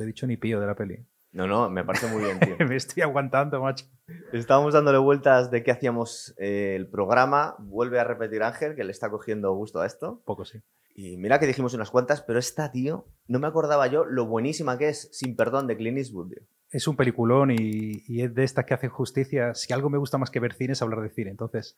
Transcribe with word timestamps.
te 0.00 0.04
he 0.04 0.06
dicho 0.06 0.26
ni 0.26 0.38
pío 0.38 0.58
de 0.58 0.66
la 0.66 0.74
peli. 0.74 1.04
No, 1.30 1.46
no, 1.46 1.68
me 1.68 1.84
parece 1.84 2.06
muy 2.06 2.24
bien, 2.24 2.40
tío. 2.40 2.56
Me 2.66 2.74
estoy 2.74 3.02
aguantando, 3.02 3.60
macho. 3.60 3.84
Estábamos 4.32 4.72
dándole 4.72 4.96
vueltas 4.96 5.50
de 5.50 5.62
qué 5.62 5.72
hacíamos 5.72 6.34
eh, 6.38 6.72
el 6.74 6.88
programa. 6.88 7.54
Vuelve 7.58 8.00
a 8.00 8.04
repetir 8.04 8.42
Ángel, 8.42 8.74
que 8.74 8.82
le 8.82 8.92
está 8.92 9.10
cogiendo 9.10 9.52
gusto 9.52 9.78
a 9.78 9.86
esto. 9.86 10.22
Poco 10.24 10.46
sí. 10.46 10.62
Y 10.94 11.18
mira 11.18 11.38
que 11.38 11.46
dijimos 11.46 11.74
unas 11.74 11.90
cuantas, 11.90 12.22
pero 12.22 12.38
esta, 12.38 12.72
tío, 12.72 13.04
no 13.28 13.38
me 13.40 13.46
acordaba 13.46 13.88
yo 13.88 14.06
lo 14.06 14.24
buenísima 14.24 14.78
que 14.78 14.88
es 14.88 15.10
Sin 15.12 15.36
Perdón 15.36 15.66
de 15.66 15.76
Clint 15.76 15.98
Eastwood, 15.98 16.30
tío. 16.30 16.42
Es 16.70 16.88
un 16.88 16.96
peliculón 16.96 17.50
y, 17.50 18.02
y 18.06 18.22
es 18.22 18.34
de 18.34 18.44
estas 18.44 18.64
que 18.64 18.72
hacen 18.72 18.88
justicia. 18.88 19.54
Si 19.54 19.70
algo 19.74 19.90
me 19.90 19.98
gusta 19.98 20.16
más 20.16 20.30
que 20.30 20.40
ver 20.40 20.54
cine 20.54 20.72
es 20.72 20.80
hablar 20.80 21.02
de 21.02 21.10
cine. 21.10 21.30
Entonces, 21.30 21.76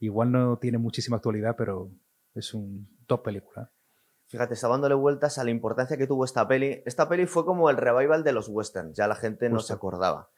igual 0.00 0.32
no 0.32 0.58
tiene 0.58 0.78
muchísima 0.78 1.18
actualidad, 1.18 1.54
pero 1.56 1.92
es 2.34 2.54
un 2.54 2.88
top 3.06 3.22
película. 3.22 3.70
Fíjate, 4.32 4.54
estaba 4.54 4.72
dándole 4.74 4.94
vueltas 4.94 5.36
a 5.36 5.44
la 5.44 5.50
importancia 5.50 5.98
que 5.98 6.06
tuvo 6.06 6.24
esta 6.24 6.48
peli. 6.48 6.82
Esta 6.86 7.06
peli 7.06 7.26
fue 7.26 7.44
como 7.44 7.68
el 7.68 7.76
revival 7.76 8.24
de 8.24 8.32
los 8.32 8.48
westerns, 8.48 8.96
ya 8.96 9.06
la 9.06 9.14
gente 9.14 9.50
no 9.50 9.60
se 9.60 9.74
acordaba. 9.74 10.30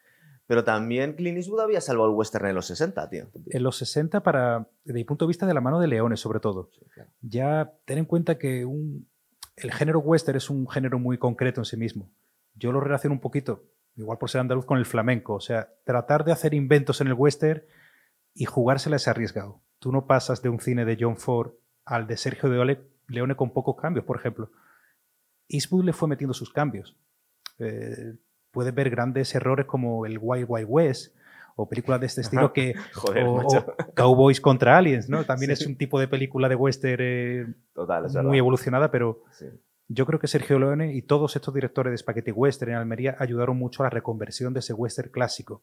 Pero 0.46 0.64
también 0.64 1.14
Clint 1.14 1.36
Eastwood 1.38 1.60
había 1.60 1.80
salvado 1.80 2.10
el 2.10 2.16
western 2.16 2.46
en 2.46 2.56
los 2.56 2.66
60, 2.66 3.08
tío. 3.08 3.28
En 3.46 3.62
los 3.62 3.76
60, 3.76 4.20
para, 4.24 4.68
desde 4.84 4.98
mi 4.98 5.04
punto 5.04 5.24
de 5.24 5.28
vista, 5.28 5.46
de 5.46 5.54
la 5.54 5.60
mano 5.60 5.78
de 5.78 5.86
Leones, 5.86 6.18
sobre 6.18 6.40
todo. 6.40 6.70
Sí, 6.72 6.84
claro. 6.92 7.08
Ya 7.22 7.72
ten 7.84 7.98
en 7.98 8.04
cuenta 8.04 8.36
que 8.36 8.64
un, 8.64 9.08
el 9.56 9.72
género 9.72 10.00
western 10.00 10.36
es 10.38 10.50
un 10.50 10.68
género 10.68 10.98
muy 10.98 11.16
concreto 11.16 11.60
en 11.60 11.64
sí 11.64 11.76
mismo. 11.76 12.10
Yo 12.56 12.72
lo 12.72 12.80
relaciono 12.80 13.14
un 13.14 13.20
poquito, 13.20 13.62
igual 13.94 14.18
por 14.18 14.28
ser 14.28 14.40
andaluz, 14.40 14.66
con 14.66 14.76
el 14.78 14.86
flamenco. 14.86 15.34
O 15.34 15.40
sea, 15.40 15.72
tratar 15.84 16.24
de 16.24 16.32
hacer 16.32 16.52
inventos 16.52 17.00
en 17.00 17.06
el 17.06 17.14
western 17.14 17.62
y 18.34 18.44
jugársela 18.44 18.96
es 18.96 19.06
arriesgado. 19.08 19.60
Tú 19.78 19.92
no 19.92 20.06
pasas 20.06 20.42
de 20.42 20.48
un 20.48 20.58
cine 20.60 20.84
de 20.84 20.96
John 21.00 21.16
Ford 21.16 21.52
al 21.84 22.06
de 22.08 22.16
Sergio 22.16 22.50
de 22.50 22.58
Ole- 22.58 22.93
Leone 23.08 23.36
con 23.36 23.50
pocos 23.52 23.76
cambios, 23.80 24.04
por 24.04 24.16
ejemplo. 24.18 24.50
Eastwood 25.48 25.84
le 25.84 25.92
fue 25.92 26.08
metiendo 26.08 26.34
sus 26.34 26.52
cambios. 26.52 26.96
Eh, 27.58 28.14
puedes 28.50 28.74
ver 28.74 28.90
grandes 28.90 29.34
errores 29.34 29.66
como 29.66 30.06
el 30.06 30.18
Wild 30.20 30.46
Wild 30.48 30.66
West 30.68 31.14
o 31.56 31.68
películas 31.68 32.00
de 32.00 32.06
este 32.06 32.20
estilo 32.22 32.52
que 32.52 32.74
Joder, 32.94 33.24
o, 33.24 33.36
macho. 33.36 33.66
o 33.88 33.94
Cowboys 33.94 34.40
contra 34.40 34.76
Aliens, 34.78 35.08
¿no? 35.08 35.24
También 35.24 35.54
Sí. 35.54 35.62
es 35.62 35.66
un 35.68 35.76
tipo 35.76 36.00
de 36.00 36.08
película 36.08 36.48
de 36.48 36.56
western 36.56 37.02
eh, 37.02 37.46
Total, 37.74 38.02
muy 38.04 38.12
verdad. 38.14 38.34
evolucionada, 38.34 38.90
pero 38.90 39.22
Sí. 39.32 39.46
yo 39.88 40.06
creo 40.06 40.18
que 40.18 40.26
Sergio 40.26 40.58
Leone 40.58 40.94
y 40.94 41.02
todos 41.02 41.36
estos 41.36 41.54
directores 41.54 41.92
de 41.92 41.98
Spaghetti 41.98 42.32
Western 42.32 42.72
en 42.72 42.78
Almería 42.78 43.16
ayudaron 43.20 43.56
mucho 43.56 43.82
a 43.82 43.86
la 43.86 43.90
reconversión 43.90 44.52
de 44.52 44.60
ese 44.60 44.72
western 44.72 45.10
clásico. 45.10 45.62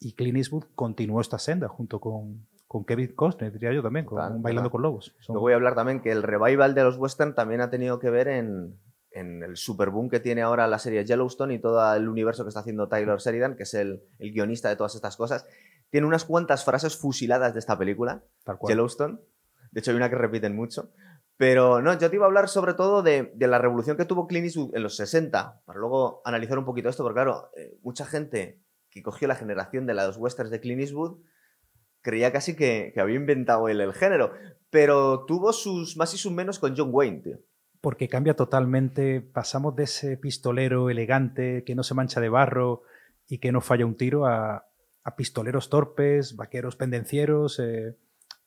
Y 0.00 0.12
Clint 0.14 0.36
Eastwood 0.36 0.64
continuó 0.74 1.20
esta 1.22 1.38
senda 1.38 1.68
junto 1.68 2.00
con, 2.00 2.46
con 2.74 2.84
Kevin 2.84 3.14
Costner, 3.14 3.52
diría 3.52 3.72
yo 3.72 3.84
también, 3.84 4.04
con 4.04 4.42
Bailando 4.42 4.68
con 4.68 4.82
Lobos. 4.82 5.14
Son- 5.20 5.36
voy 5.38 5.52
a 5.52 5.54
hablar 5.54 5.76
también 5.76 6.02
que 6.02 6.10
el 6.10 6.24
revival 6.24 6.74
de 6.74 6.82
los 6.82 6.96
western 6.96 7.32
también 7.32 7.60
ha 7.60 7.70
tenido 7.70 8.00
que 8.00 8.10
ver 8.10 8.26
en, 8.26 8.80
en 9.12 9.44
el 9.44 9.56
superboom 9.56 10.08
que 10.10 10.18
tiene 10.18 10.42
ahora 10.42 10.66
la 10.66 10.80
serie 10.80 11.04
Yellowstone 11.04 11.54
y 11.54 11.60
todo 11.60 11.94
el 11.94 12.08
universo 12.08 12.42
que 12.42 12.48
está 12.48 12.60
haciendo 12.60 12.88
Tyler 12.88 13.18
Sheridan, 13.18 13.54
que 13.54 13.62
es 13.62 13.74
el, 13.74 14.02
el 14.18 14.32
guionista 14.32 14.68
de 14.68 14.74
todas 14.74 14.96
estas 14.96 15.16
cosas. 15.16 15.46
Tiene 15.90 16.04
unas 16.08 16.24
cuantas 16.24 16.64
frases 16.64 16.96
fusiladas 16.96 17.52
de 17.52 17.60
esta 17.60 17.78
película, 17.78 18.24
tal 18.42 18.58
cual. 18.58 18.72
Yellowstone. 18.72 19.20
De 19.70 19.78
hecho, 19.78 19.92
hay 19.92 19.96
una 19.96 20.10
que 20.10 20.16
repiten 20.16 20.56
mucho. 20.56 20.90
Pero 21.36 21.80
no, 21.80 21.96
yo 21.96 22.10
te 22.10 22.16
iba 22.16 22.24
a 22.24 22.28
hablar 22.28 22.48
sobre 22.48 22.74
todo 22.74 23.04
de, 23.04 23.30
de 23.36 23.46
la 23.46 23.58
revolución 23.58 23.96
que 23.96 24.04
tuvo 24.04 24.26
Clint 24.26 24.46
Eastwood 24.46 24.74
en 24.74 24.82
los 24.82 24.96
60, 24.96 25.62
para 25.64 25.78
luego 25.78 26.22
analizar 26.24 26.58
un 26.58 26.64
poquito 26.64 26.88
esto, 26.88 27.04
porque 27.04 27.14
claro, 27.18 27.50
eh, 27.56 27.78
mucha 27.84 28.04
gente 28.04 28.60
que 28.90 29.00
cogió 29.00 29.28
la 29.28 29.36
generación 29.36 29.86
de 29.86 29.94
los 29.94 30.16
westerns 30.16 30.50
de 30.50 30.58
Clint 30.60 30.80
Eastwood 30.80 31.18
creía 32.04 32.30
casi 32.30 32.54
que, 32.54 32.92
que 32.94 33.00
había 33.00 33.16
inventado 33.16 33.68
él 33.68 33.80
el 33.80 33.94
género, 33.94 34.32
pero 34.70 35.24
tuvo 35.24 35.52
sus 35.52 35.96
más 35.96 36.12
y 36.14 36.18
sus 36.18 36.30
menos 36.30 36.58
con 36.58 36.76
John 36.76 36.90
Wayne, 36.92 37.20
tío. 37.20 37.38
porque 37.80 38.08
cambia 38.08 38.34
totalmente. 38.34 39.20
Pasamos 39.20 39.74
de 39.74 39.84
ese 39.84 40.16
pistolero 40.18 40.90
elegante 40.90 41.64
que 41.64 41.74
no 41.74 41.82
se 41.82 41.94
mancha 41.94 42.20
de 42.20 42.28
barro 42.28 42.82
y 43.26 43.38
que 43.38 43.50
no 43.50 43.60
falla 43.60 43.86
un 43.86 43.96
tiro 43.96 44.26
a, 44.26 44.66
pistoleros 45.16 45.68
torpes, 45.70 46.36
vaqueros 46.36 46.76
pendencieros, 46.76 47.58
eh, 47.58 47.96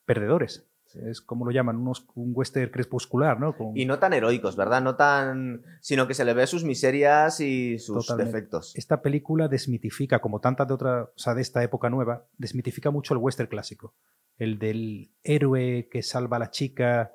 perdedores. 0.06 0.68
Es 0.96 1.22
como 1.22 1.46
lo 1.46 1.52
llaman, 1.52 1.76
unos, 1.78 2.08
un 2.16 2.32
western 2.34 2.72
crepuscular, 2.72 3.40
¿no? 3.40 3.56
Con- 3.56 3.78
Y 3.78 3.86
no 3.86 4.00
tan 4.00 4.14
heroicos, 4.14 4.56
¿verdad? 4.56 4.82
No 4.82 4.96
tan... 4.96 5.64
sino 5.82 6.08
que 6.08 6.14
se 6.14 6.26
le 6.26 6.34
ve 6.34 6.48
sus 6.48 6.64
miserias 6.64 7.40
y 7.40 7.78
sus 7.80 8.06
Totalmente. 8.08 8.32
defectos. 8.34 8.76
Esta 8.76 9.02
película 9.02 9.48
desmitifica, 9.48 10.20
como 10.20 10.40
tantas 10.40 10.68
de 10.68 10.74
otras, 10.74 11.08
o 11.10 11.20
sea, 11.20 11.34
de 11.36 11.42
esta 11.42 11.64
época 11.64 11.90
nueva, 11.90 12.26
desmitifica 12.38 12.90
mucho 12.92 13.14
el 13.14 13.20
western 13.20 13.50
clásico. 13.50 13.94
El 14.38 14.60
del 14.60 15.12
héroe 15.24 15.88
que 15.92 16.02
salva 16.04 16.38
a 16.38 16.40
la 16.40 16.52
chica 16.52 17.12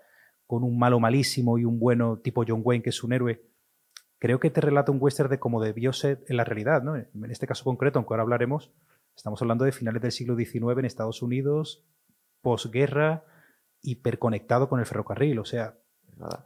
con 0.47 0.65
un 0.65 0.79
malo 0.79 1.01
malísimo 1.01 1.57
y 1.59 1.65
un 1.65 1.79
bueno 1.79 2.19
tipo 2.19 2.45
John 2.47 2.61
Wayne, 2.65 2.83
que 2.83 2.91
es 2.91 3.03
un 3.03 3.13
héroe. 3.13 3.43
Creo 4.19 4.39
que 4.39 4.51
te 4.51 4.61
relata 4.61 4.93
un 4.93 4.99
western 5.01 5.31
de 5.31 5.39
cómo 5.41 5.63
debió 5.63 5.93
ser 5.93 6.23
en 6.29 6.37
la 6.37 6.45
realidad, 6.45 6.83
¿no? 6.83 6.95
En 6.97 7.09
este 7.31 7.47
caso 7.47 7.65
concreto, 7.65 7.99
aunque 7.99 8.13
ahora 8.15 8.23
hablaremos, 8.23 8.71
estamos 9.17 9.41
hablando 9.43 9.65
de 9.65 9.73
finales 9.73 10.03
del 10.03 10.13
siglo 10.13 10.37
XIX 10.37 10.79
en 10.79 10.85
Estados 10.85 11.23
Unidos, 11.23 11.85
posguerra, 12.41 13.25
hiperconectado 13.83 14.69
con 14.69 14.81
el 14.81 14.87
ferrocarril. 14.87 15.39
O 15.39 15.45
sea, 15.45 15.77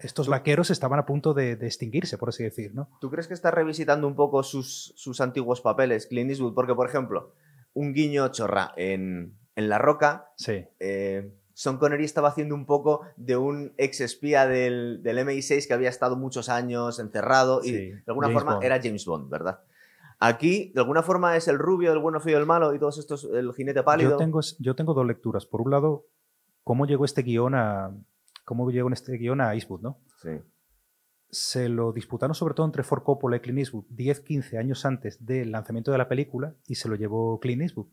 estos 0.00 0.28
vaqueros 0.28 0.70
estaban 0.70 0.98
a 0.98 1.06
punto 1.06 1.34
de, 1.34 1.56
de 1.56 1.66
extinguirse, 1.66 2.16
por 2.18 2.30
así 2.30 2.42
decir, 2.42 2.74
¿no? 2.74 2.88
¿Tú 3.00 3.10
crees 3.10 3.28
que 3.28 3.34
está 3.34 3.50
revisitando 3.50 4.06
un 4.06 4.14
poco 4.14 4.42
sus, 4.42 4.92
sus 4.96 5.20
antiguos 5.20 5.60
papeles, 5.60 6.06
Clint 6.06 6.30
Eastwood? 6.30 6.54
Porque, 6.54 6.74
por 6.74 6.88
ejemplo, 6.88 7.32
un 7.74 7.92
guiño 7.92 8.28
chorra 8.28 8.72
en, 8.76 9.36
en 9.54 9.68
La 9.68 9.78
Roca, 9.78 10.30
Sí. 10.36 10.64
eh, 10.80 11.30
Sean 11.52 11.78
Connery 11.78 12.04
estaba 12.04 12.28
haciendo 12.28 12.54
un 12.54 12.66
poco 12.66 13.00
de 13.16 13.36
un 13.38 13.72
ex 13.78 14.02
espía 14.02 14.46
del, 14.46 15.02
del 15.02 15.18
MI6 15.18 15.66
que 15.66 15.72
había 15.72 15.88
estado 15.88 16.14
muchos 16.16 16.50
años 16.50 16.98
encerrado 16.98 17.60
y 17.62 17.68
Sí, 17.68 17.76
de 17.92 18.02
alguna 18.08 18.26
James 18.28 18.40
forma 18.42 18.52
Bond. 18.56 18.64
era 18.64 18.80
James 18.82 19.06
Bond, 19.06 19.30
¿verdad? 19.30 19.60
Aquí, 20.18 20.70
de 20.74 20.80
alguna 20.80 21.02
forma, 21.02 21.36
es 21.36 21.48
el 21.48 21.58
rubio, 21.58 21.92
el 21.92 21.98
bueno, 21.98 22.20
feo, 22.20 22.38
el 22.38 22.46
malo 22.46 22.74
y 22.74 22.78
todos 22.78 22.98
estos, 22.98 23.24
el 23.24 23.52
jinete 23.54 23.82
pálido. 23.82 24.12
Yo 24.12 24.16
tengo, 24.16 24.40
yo 24.58 24.74
tengo 24.74 24.92
dos 24.94 25.06
lecturas. 25.06 25.44
Por 25.46 25.60
un 25.62 25.70
lado, 25.70 26.06
cómo 26.66 26.84
llegó 26.84 27.04
este 27.04 27.22
guion 27.22 27.54
a 27.54 27.96
cómo 28.44 28.68
llegó 28.72 28.90
este 28.90 29.16
guion 29.16 29.40
a 29.40 29.54
Eastwood, 29.54 29.82
¿no? 29.82 30.00
Sí. 30.20 30.30
Se 31.30 31.68
lo 31.68 31.92
disputaron 31.92 32.34
sobre 32.34 32.54
todo 32.54 32.66
entre 32.66 32.82
Ford 32.82 33.04
Coppola 33.04 33.36
y 33.36 33.40
Clint 33.40 33.60
Eastwood 33.60 33.84
10-15 33.90 34.58
años 34.58 34.84
antes 34.84 35.24
del 35.24 35.52
lanzamiento 35.52 35.92
de 35.92 35.98
la 35.98 36.08
película 36.08 36.56
y 36.66 36.74
se 36.74 36.88
lo 36.88 36.96
llevó 36.96 37.38
Clint 37.38 37.62
Eastwood. 37.62 37.86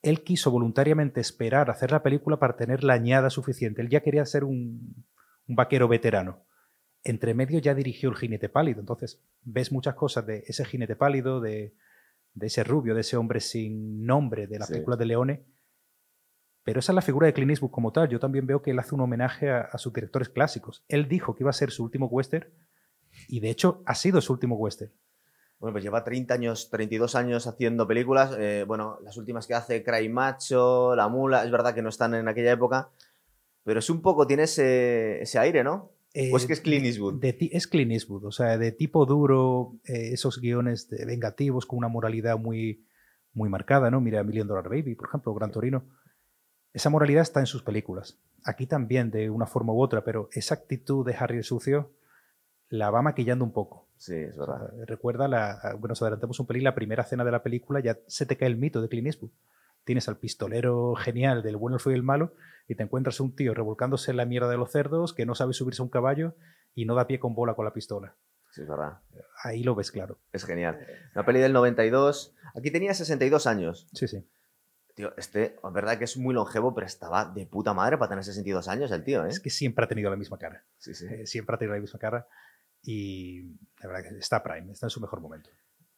Él 0.00 0.22
quiso 0.24 0.50
voluntariamente 0.50 1.20
esperar 1.20 1.68
a 1.68 1.72
hacer 1.74 1.90
la 1.92 2.02
película 2.02 2.38
para 2.38 2.56
tener 2.56 2.84
la 2.84 2.94
añada 2.94 3.28
suficiente. 3.28 3.82
Él 3.82 3.90
ya 3.90 4.00
quería 4.00 4.24
ser 4.24 4.44
un, 4.44 5.04
un 5.46 5.56
vaquero 5.56 5.86
veterano. 5.88 6.46
Entre 7.04 7.34
medio 7.34 7.58
ya 7.58 7.74
dirigió 7.74 8.08
el 8.08 8.16
jinete 8.16 8.48
pálido. 8.48 8.80
Entonces, 8.80 9.22
ves 9.42 9.72
muchas 9.72 9.94
cosas 9.96 10.24
de 10.26 10.42
ese 10.46 10.64
jinete 10.64 10.96
pálido, 10.96 11.40
de, 11.42 11.74
de 12.32 12.46
ese 12.46 12.64
rubio, 12.64 12.94
de 12.94 13.02
ese 13.02 13.18
hombre 13.18 13.40
sin 13.40 14.06
nombre 14.06 14.46
de 14.46 14.58
la 14.58 14.64
Sí. 14.66 14.72
película 14.72 14.96
de 14.96 15.04
Leone. 15.06 15.44
Pero 16.62 16.80
esa 16.80 16.92
es 16.92 16.94
la 16.94 17.02
figura 17.02 17.26
de 17.26 17.32
Clint 17.32 17.50
Eastwood 17.50 17.70
como 17.70 17.92
tal. 17.92 18.08
Yo 18.08 18.18
también 18.20 18.46
veo 18.46 18.60
que 18.62 18.70
él 18.72 18.78
hace 18.78 18.94
un 18.94 19.00
homenaje 19.00 19.50
a, 19.50 19.60
a 19.60 19.78
sus 19.78 19.92
directores 19.92 20.28
clásicos. 20.28 20.84
Él 20.88 21.08
dijo 21.08 21.34
que 21.34 21.42
iba 21.42 21.50
a 21.50 21.54
ser 21.54 21.70
su 21.70 21.82
último 21.84 22.06
western 22.06 22.46
y 23.28 23.40
de 23.40 23.50
hecho 23.50 23.82
ha 23.86 23.94
sido 23.94 24.20
su 24.20 24.32
último 24.32 24.56
western. 24.56 24.92
Bueno, 25.58 25.72
pues 25.74 25.84
lleva 25.84 26.04
30 26.04 26.32
años, 26.34 26.70
32 26.70 27.14
años 27.16 27.46
haciendo 27.46 27.86
películas. 27.86 28.34
eh, 28.38 28.64
bueno, 28.66 28.98
las 29.02 29.16
últimas 29.18 29.46
que 29.46 29.54
hace 29.54 29.82
Cry 29.82 30.08
Macho, 30.08 30.94
La 30.96 31.08
Mula, 31.08 31.44
es 31.44 31.50
verdad 31.50 31.74
que 31.74 31.82
no 31.82 31.90
están 31.90 32.14
en 32.14 32.28
aquella 32.28 32.52
época, 32.52 32.90
pero 33.62 33.78
es 33.80 33.90
un 33.90 34.00
poco, 34.00 34.26
tiene 34.26 34.44
ese, 34.44 35.20
ese 35.20 35.38
aire, 35.38 35.62
¿no? 35.62 35.92
¿O 36.32 36.36
es 36.36 36.44
Eh, 36.44 36.46
que 36.46 36.52
es 36.54 36.60
Clint 36.60 36.86
Eastwood? 36.86 37.20
de 37.20 37.36
es 37.52 37.66
Clint 37.66 37.92
Eastwood, 37.92 38.24
o 38.24 38.32
sea, 38.32 38.56
de 38.58 38.72
tipo 38.72 39.04
duro, 39.06 39.74
eh, 39.84 40.10
esos 40.12 40.40
guiones 40.40 40.88
de 40.88 41.04
vengativos 41.04 41.66
con 41.66 41.78
una 41.78 41.88
moralidad 41.88 42.38
muy, 42.38 42.86
muy 43.34 43.48
marcada, 43.50 43.90
¿no? 43.90 44.00
Mira 44.00 44.24
Million 44.24 44.48
Dollar 44.48 44.68
Baby, 44.68 44.94
por 44.94 45.08
ejemplo, 45.08 45.34
Gran 45.34 45.52
Torino. 45.52 45.84
Esa 46.72 46.90
moralidad 46.90 47.22
está 47.22 47.40
en 47.40 47.46
sus 47.46 47.62
películas. 47.62 48.18
Aquí 48.44 48.66
también, 48.66 49.10
de 49.10 49.28
una 49.30 49.46
forma 49.46 49.72
u 49.72 49.80
otra, 49.82 50.04
pero 50.04 50.28
esa 50.32 50.54
actitud 50.54 51.04
de 51.04 51.14
Harry 51.18 51.38
el 51.38 51.44
Sucio 51.44 51.90
la 52.68 52.90
va 52.90 53.02
maquillando 53.02 53.44
un 53.44 53.52
poco. 53.52 53.88
Sí, 53.96 54.14
es 54.14 54.38
O 54.38 54.46
sea, 54.46 54.54
verdad. 54.54 54.72
recuerda, 54.86 55.28
la, 55.28 55.58
bueno, 55.72 55.88
nos 55.88 56.02
adelantamos 56.02 56.38
un 56.40 56.46
pelín, 56.46 56.64
la 56.64 56.74
primera 56.74 57.02
escena 57.02 57.24
de 57.24 57.32
la 57.32 57.42
película, 57.42 57.80
ya 57.80 57.98
se 58.06 58.24
te 58.24 58.36
cae 58.36 58.48
el 58.48 58.56
mito 58.56 58.80
de 58.80 58.88
Clint 58.88 59.08
Eastwood. 59.08 59.30
Tienes 59.84 60.08
al 60.08 60.16
pistolero 60.18 60.94
genial 60.94 61.42
del 61.42 61.56
bueno, 61.56 61.76
el 61.76 61.80
feo 61.82 61.92
y 61.92 61.96
el 61.96 62.02
malo, 62.02 62.32
y 62.68 62.76
te 62.76 62.82
encuentras 62.82 63.18
un 63.20 63.34
tío 63.34 63.52
revolcándose 63.52 64.10
en 64.12 64.16
la 64.16 64.24
mierda 64.24 64.48
de 64.48 64.56
los 64.56 64.70
cerdos, 64.70 65.12
que 65.12 65.26
no 65.26 65.34
sabe 65.34 65.52
subirse 65.52 65.82
a 65.82 65.84
un 65.84 65.90
caballo 65.90 66.34
y 66.74 66.84
no 66.84 66.94
da 66.94 67.06
pie 67.06 67.18
con 67.18 67.34
bola 67.34 67.54
con 67.54 67.64
la 67.64 67.72
pistola. 67.72 68.14
Sí, 68.52 68.62
es 68.62 68.68
verdad. 68.68 68.98
Ahí 69.42 69.62
lo 69.62 69.74
ves 69.74 69.90
claro. 69.90 70.18
Es 70.32 70.44
genial. 70.44 70.78
Una 71.14 71.24
peli 71.24 71.40
del 71.40 71.52
92. 71.52 72.34
Aquí 72.54 72.70
tenía 72.70 72.94
62 72.94 73.46
años. 73.46 73.88
Sí, 73.92 74.06
sí. 74.08 74.24
Tío, 74.94 75.12
este, 75.16 75.56
es 75.56 75.72
verdad 75.72 75.98
que 75.98 76.04
es 76.04 76.16
muy 76.16 76.34
longevo, 76.34 76.74
pero 76.74 76.86
estaba 76.86 77.24
de 77.24 77.46
puta 77.46 77.72
madre 77.74 77.96
para 77.96 78.08
tener 78.10 78.24
62 78.24 78.68
años 78.68 78.90
el 78.90 79.04
tío, 79.04 79.24
¿eh? 79.24 79.28
Es 79.28 79.40
que 79.40 79.50
siempre 79.50 79.84
ha 79.84 79.88
tenido 79.88 80.10
la 80.10 80.16
misma 80.16 80.38
cara. 80.38 80.64
Sí, 80.78 80.94
sí. 80.94 81.06
Eh, 81.08 81.26
siempre 81.26 81.54
ha 81.54 81.58
tenido 81.58 81.74
la 81.74 81.80
misma 81.80 81.98
cara. 81.98 82.26
Y 82.82 83.42
la 83.80 83.88
verdad 83.88 84.10
que 84.10 84.18
está 84.18 84.42
Prime, 84.42 84.72
está 84.72 84.86
en 84.86 84.90
su 84.90 85.00
mejor 85.00 85.20
momento. 85.20 85.50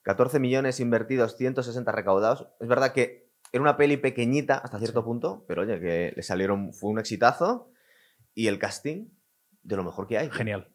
14 0.02 0.40
millones 0.40 0.80
invertidos, 0.80 1.36
160 1.36 1.90
recaudados. 1.92 2.48
Es 2.60 2.68
verdad 2.68 2.92
que 2.92 3.30
era 3.52 3.62
una 3.62 3.76
peli 3.76 3.96
pequeñita 3.96 4.58
hasta 4.58 4.78
cierto 4.78 5.00
Sí. 5.00 5.04
punto, 5.04 5.44
pero 5.46 5.62
oye, 5.62 5.78
que 5.80 6.12
le 6.14 6.22
salieron, 6.22 6.72
fue 6.72 6.90
un 6.90 6.98
exitazo. 6.98 7.70
Y 8.34 8.46
el 8.48 8.58
casting, 8.58 9.08
de 9.62 9.76
lo 9.76 9.84
mejor 9.84 10.06
que 10.06 10.18
hay. 10.18 10.30
Genial. 10.30 10.68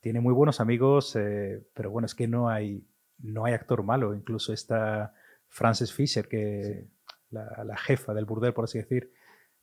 Tiene 0.00 0.20
muy 0.20 0.32
buenos 0.32 0.60
amigos, 0.60 1.14
eh, 1.16 1.62
pero 1.74 1.90
bueno, 1.90 2.06
es 2.06 2.14
que 2.14 2.26
no 2.26 2.48
hay, 2.48 2.86
no 3.18 3.44
hay 3.44 3.52
actor 3.52 3.82
malo. 3.82 4.14
Incluso 4.14 4.52
está 4.52 5.12
Frances 5.48 5.92
Fisher, 5.92 6.26
que 6.26 6.88
la, 7.30 7.64
la, 7.64 7.76
jefa 7.76 8.14
del 8.14 8.24
burdel, 8.24 8.52
por 8.52 8.64
así 8.64 8.78
decir. 8.78 9.12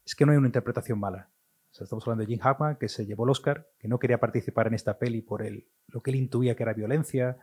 Es 0.06 0.16
que 0.16 0.26
no 0.26 0.32
hay 0.32 0.38
una 0.38 0.48
interpretación 0.48 1.00
mala. 1.00 1.30
O 1.72 1.74
sea, 1.74 1.84
estamos 1.84 2.04
hablando 2.06 2.22
de 2.22 2.28
Jim 2.28 2.40
Hackman, 2.40 2.78
que 2.78 2.88
se 2.88 3.06
llevó 3.06 3.26
el 3.26 3.32
Oscar, 3.32 3.68
que 3.78 3.88
no 3.88 4.00
quería 4.00 4.20
participar 4.20 4.68
en 4.68 4.74
esta 4.74 4.98
peli 4.98 5.22
por 5.22 5.44
el, 5.44 5.68
lo 5.88 6.02
que 6.02 6.12
él 6.12 6.18
intuía 6.18 6.56
que 6.56 6.64
era 6.64 6.74
violencia. 6.74 7.38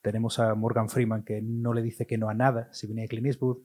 Tenemos 0.00 0.38
a 0.38 0.54
Morgan 0.54 0.88
Freeman, 0.88 1.24
que 1.24 1.42
no 1.42 1.74
le 1.74 1.82
dice 1.82 2.06
que 2.06 2.18
no 2.18 2.28
a 2.28 2.34
nada 2.34 2.68
si 2.72 2.86
venía 2.86 3.02
de 3.02 3.08
Clint 3.08 3.26
Eastwood. 3.26 3.58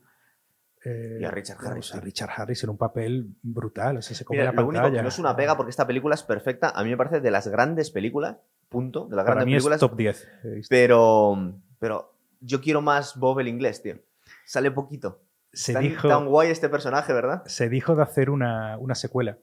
Eh, 0.84 1.18
y 1.22 1.24
a 1.24 1.32
Richard 1.32 1.58
Harris. 1.66 1.96
A 1.96 2.00
Richard 2.00 2.30
Harris 2.36 2.64
en 2.64 2.70
un 2.70 2.78
papel 2.78 3.36
brutal. 3.42 3.98
O 3.98 4.02
sea, 4.02 4.16
se 4.16 4.26
come 4.26 4.40
Mira, 4.40 4.52
la 4.52 4.62
lo 4.62 4.68
único 4.68 4.92
que 4.92 5.02
no 5.02 5.08
es 5.08 5.18
una 5.18 5.36
pega 5.36 5.58
porque 5.58 5.72
esta 5.72 5.88
película 5.88 6.14
es 6.14 6.24
perfecta. 6.24 6.70
A 6.70 6.84
mí 6.84 6.90
me 6.90 6.98
parece 6.98 7.22
de 7.22 7.32
las 7.32 7.48
grandes 7.48 7.90
películas, 7.90 8.38
punto. 8.70 9.08
De 9.08 9.16
las 9.16 9.24
Para 9.24 9.36
grandes 9.38 9.48
mí 9.48 9.54
películas. 9.54 9.78
es 9.78 9.80
top 9.80 9.98
10. 9.98 10.28
he 10.44 10.50
visto. 10.50 10.68
Pero, 10.70 11.54
pero 11.80 12.14
yo 12.42 12.62
quiero 12.62 12.82
más 12.82 13.18
Bob 13.18 13.40
el 13.40 13.48
inglés, 13.48 13.82
tío. 13.82 13.98
Sale 14.46 14.70
poquito. 14.70 15.25
Se 15.56 15.74
tan, 15.74 15.84
dijo, 15.84 16.08
tan 16.08 16.28
guay 16.28 16.50
este 16.52 16.70
personaje, 16.70 17.14
¿verdad? 17.14 17.44
se 17.46 17.70
dijo 17.70 17.96
de 17.96 18.04
hacer 18.04 18.30
una, 18.30 18.78
una 18.78 18.94
secuela, 18.96 19.38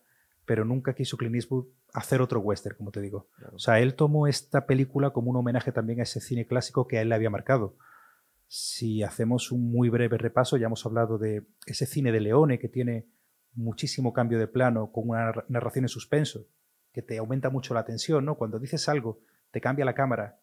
pero 0.45 0.65
nunca 0.65 0.95
quiso 0.95 1.17
Clint 1.17 1.35
Eastwood 1.35 1.67
hacer 1.95 2.23
otro 2.23 2.41
western, 2.41 2.77
como 2.77 2.91
te 2.91 3.01
digo. 3.01 3.29
O 3.53 3.59
sea, 3.59 3.81
él 3.81 3.95
tomó 3.95 4.27
esta 4.27 4.67
película 4.67 5.11
como 5.11 5.31
un 5.31 5.37
homenaje 5.37 5.73
también 5.73 6.01
a 6.01 6.05
ese 6.05 6.21
cine 6.21 6.47
clásico 6.47 6.87
que 6.87 6.99
a 6.99 7.03
él 7.03 7.09
le 7.09 7.15
había 7.15 7.31
marcado. 7.31 7.77
Si 8.47 9.03
hacemos 9.03 9.51
un 9.51 9.71
muy 9.71 9.89
breve 9.89 10.19
repaso, 10.19 10.57
ya 10.57 10.67
hemos 10.67 10.85
hablado 10.87 11.19
de 11.19 11.45
ese 11.67 11.87
cine 11.87 12.13
de 12.13 12.21
Leone 12.21 12.59
que 12.59 12.69
tiene 12.69 13.07
muchísimo 13.55 14.13
cambio 14.13 14.39
de 14.39 14.47
plano 14.47 14.93
con 14.93 15.09
una 15.09 15.27
narra- 15.33 15.45
narración 15.49 15.85
en 15.87 15.89
suspenso, 15.91 16.47
que 16.93 17.03
te 17.03 17.19
aumenta 17.19 17.51
mucho 17.51 17.75
la 17.75 17.85
tensión, 17.85 18.25
¿no? 18.25 18.37
Cuando 18.37 18.59
dices 18.59 18.89
algo, 18.89 19.21
te 19.51 19.61
cambia 19.61 19.85
la 19.85 19.95
cámara, 19.95 20.39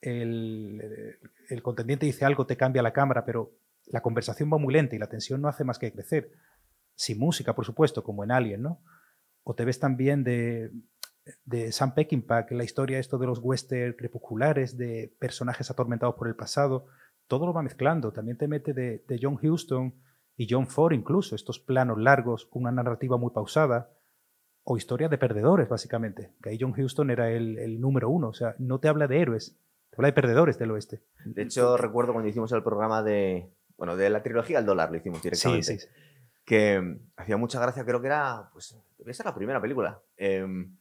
el, 0.00 1.18
el 1.48 1.62
contendiente 1.62 2.06
dice 2.06 2.24
algo, 2.24 2.46
te 2.46 2.56
cambia 2.56 2.82
la 2.82 2.92
cámara, 2.92 3.24
pero 3.24 3.52
la 3.86 4.00
conversación 4.02 4.50
va 4.52 4.58
muy 4.58 4.72
lenta 4.72 4.96
y 4.96 4.98
la 4.98 5.08
tensión 5.08 5.40
no 5.40 5.48
hace 5.48 5.64
más 5.64 5.78
que 5.78 5.92
crecer. 5.92 6.30
Sin 6.94 7.18
música, 7.18 7.54
por 7.54 7.64
supuesto, 7.64 8.02
como 8.02 8.24
en 8.24 8.30
Alien, 8.30 8.62
¿no? 8.62 8.82
O 9.42 9.54
te 9.54 9.64
ves 9.64 9.80
también 9.80 10.24
de, 10.24 10.70
de 11.44 11.72
Sam 11.72 11.94
Peckinpah, 11.94 12.46
la 12.50 12.64
historia 12.64 12.98
esto 12.98 13.18
de 13.18 13.26
los 13.26 13.40
western 13.40 13.94
crepusculares, 13.94 14.76
de 14.78 15.14
personajes 15.18 15.70
atormentados 15.70 16.14
por 16.14 16.28
el 16.28 16.36
pasado, 16.36 16.86
todo 17.26 17.46
lo 17.46 17.52
va 17.52 17.62
mezclando. 17.62 18.12
También 18.12 18.38
te 18.38 18.48
mete 18.48 18.72
de, 18.72 19.04
de 19.06 19.18
John 19.20 19.38
Huston 19.42 19.94
y 20.36 20.46
John 20.48 20.66
Ford 20.66 20.92
incluso, 20.92 21.34
estos 21.34 21.58
planos 21.58 21.98
largos 21.98 22.48
una 22.52 22.72
narrativa 22.72 23.16
muy 23.16 23.30
pausada, 23.30 23.90
o 24.64 24.76
historia 24.78 25.08
de 25.08 25.18
perdedores, 25.18 25.68
básicamente. 25.68 26.32
Que 26.42 26.50
ahí 26.50 26.58
John 26.60 26.74
Huston 26.78 27.10
era 27.10 27.30
el, 27.30 27.58
el 27.58 27.80
número 27.80 28.08
uno, 28.08 28.28
o 28.28 28.34
sea, 28.34 28.54
no 28.58 28.80
te 28.80 28.88
habla 28.88 29.06
de 29.06 29.20
héroes, 29.20 29.58
te 29.90 29.96
habla 29.98 30.08
de 30.08 30.14
perdedores 30.14 30.58
del 30.58 30.70
oeste. 30.70 31.04
De 31.24 31.42
hecho, 31.42 31.76
recuerdo 31.76 32.12
cuando 32.12 32.28
hicimos 32.28 32.50
el 32.52 32.62
programa 32.62 33.02
de. 33.02 33.52
Bueno, 33.76 33.96
de 33.96 34.08
la 34.10 34.22
trilogía 34.22 34.58
al 34.58 34.66
dólar 34.66 34.90
lo 34.90 34.96
hicimos 34.96 35.18
Sí, 35.18 35.24
directamente. 35.24 35.62
sí, 35.64 35.78
sí. 35.78 35.86
Que 36.44 36.80
mm, 36.80 36.98
hacía 37.16 37.36
mucha 37.36 37.60
gracia, 37.60 37.84
creo 37.84 38.00
que 38.00 38.06
era. 38.08 38.48
Pues 38.52 38.76
debía 38.98 39.14
ser 39.14 39.26
la 39.26 39.34
primera 39.34 39.60
película. 39.60 40.00
em, 40.16 40.76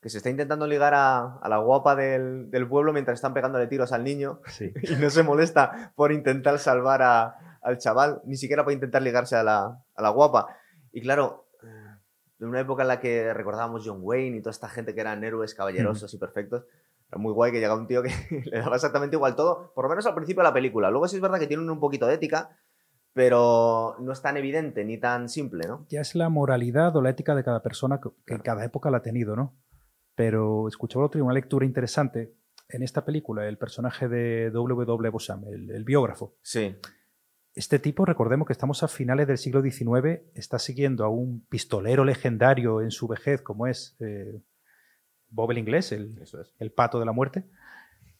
que 0.00 0.08
se 0.10 0.16
está 0.18 0.30
intentando 0.30 0.66
ligar 0.66 0.94
a, 0.94 1.36
a 1.36 1.48
la 1.48 1.58
guapa 1.58 1.94
del, 1.94 2.50
del 2.50 2.66
pueblo 2.68 2.92
mientras 2.92 3.14
están 3.18 3.32
pegándole 3.34 3.68
tiros 3.68 3.92
al 3.92 4.02
niño 4.02 4.40
sí. 4.48 4.72
y 4.82 4.96
no 4.96 5.08
se 5.10 5.22
molesta 5.22 5.92
por 5.94 6.10
intentar 6.10 6.58
salvar 6.58 7.02
a- 7.02 7.58
al 7.62 7.78
chaval, 7.78 8.20
ni 8.24 8.34
siquiera 8.34 8.64
por 8.64 8.72
intentar 8.72 9.00
ligarse 9.02 9.36
a 9.36 9.44
la, 9.44 9.78
a 9.94 10.02
la 10.02 10.08
guapa. 10.08 10.56
Y 10.90 11.00
claro, 11.02 11.46
eh, 11.62 11.66
en 12.40 12.48
una 12.48 12.58
época 12.58 12.82
en 12.82 12.88
la 12.88 12.98
que 12.98 13.32
recordábamos 13.32 13.84
John 13.86 13.98
Wayne 14.02 14.38
y 14.38 14.40
toda 14.40 14.50
esta 14.50 14.68
gente 14.68 14.92
que 14.92 15.00
eran 15.02 15.22
héroes 15.22 15.54
caballerosos 15.54 16.12
y 16.12 16.18
perfectos, 16.18 16.64
era 17.12 17.20
muy 17.20 17.32
guay 17.32 17.52
que 17.52 17.60
llegaba 17.60 17.78
un 17.78 17.86
tío 17.86 18.02
que 18.02 18.08
le 18.46 18.58
daba 18.58 18.76
exactamente 18.76 19.16
igual 19.16 19.36
todo, 19.36 19.72
por 19.74 19.84
lo 19.84 19.90
menos 19.90 20.06
al 20.06 20.14
principio 20.14 20.42
de 20.42 20.48
la 20.48 20.54
película. 20.54 20.90
Luego 20.90 21.06
sí 21.06 21.16
es 21.16 21.22
verdad 21.22 21.38
que 21.38 21.46
tienen 21.46 21.68
un 21.68 21.78
poquito 21.78 22.06
de 22.06 22.14
ética, 22.14 22.56
pero 23.12 23.96
no 24.00 24.12
es 24.12 24.22
tan 24.22 24.38
evidente 24.38 24.84
ni 24.84 24.98
tan 24.98 25.28
simple, 25.28 25.68
¿no? 25.68 25.86
ya 25.90 26.00
es 26.00 26.14
la 26.14 26.30
moralidad 26.30 26.96
o 26.96 27.02
la 27.02 27.10
ética 27.10 27.34
de 27.34 27.44
cada 27.44 27.62
persona 27.62 28.00
que, 28.00 28.08
que 28.24 28.34
en 28.34 28.40
cada 28.40 28.64
época 28.64 28.90
la 28.90 28.98
ha 28.98 29.02
tenido, 29.02 29.36
¿no? 29.36 29.54
Pero 30.14 30.68
escuchaba 30.68 31.04
otro 31.04 31.18
día 31.18 31.24
una 31.24 31.34
lectura 31.34 31.66
interesante 31.66 32.34
en 32.70 32.82
esta 32.82 33.04
película, 33.04 33.46
el 33.46 33.58
personaje 33.58 34.08
de 34.08 34.50
W.W. 34.50 35.10
Bosam, 35.10 35.44
el, 35.48 35.70
el 35.70 35.84
biógrafo. 35.84 36.36
Sí, 36.40 36.74
Este 37.54 37.78
tipo, 37.78 38.06
recordemos 38.06 38.46
que 38.46 38.54
estamos 38.54 38.82
a 38.82 38.88
finales 38.88 39.26
del 39.26 39.36
siglo 39.36 39.60
XIX, 39.60 40.22
está 40.34 40.58
siguiendo 40.58 41.04
a 41.04 41.10
un 41.10 41.44
pistolero 41.46 42.04
legendario 42.04 42.80
en 42.80 42.90
su 42.90 43.06
vejez, 43.06 43.42
como 43.42 43.66
es 43.66 43.96
eh, 44.00 44.40
Bob 45.32 45.50
el 45.50 45.58
Inglés, 45.58 45.90
el, 45.92 46.18
eso 46.22 46.40
es. 46.40 46.54
el 46.58 46.70
pato 46.70 46.98
de 47.00 47.06
la 47.06 47.12
muerte. 47.12 47.44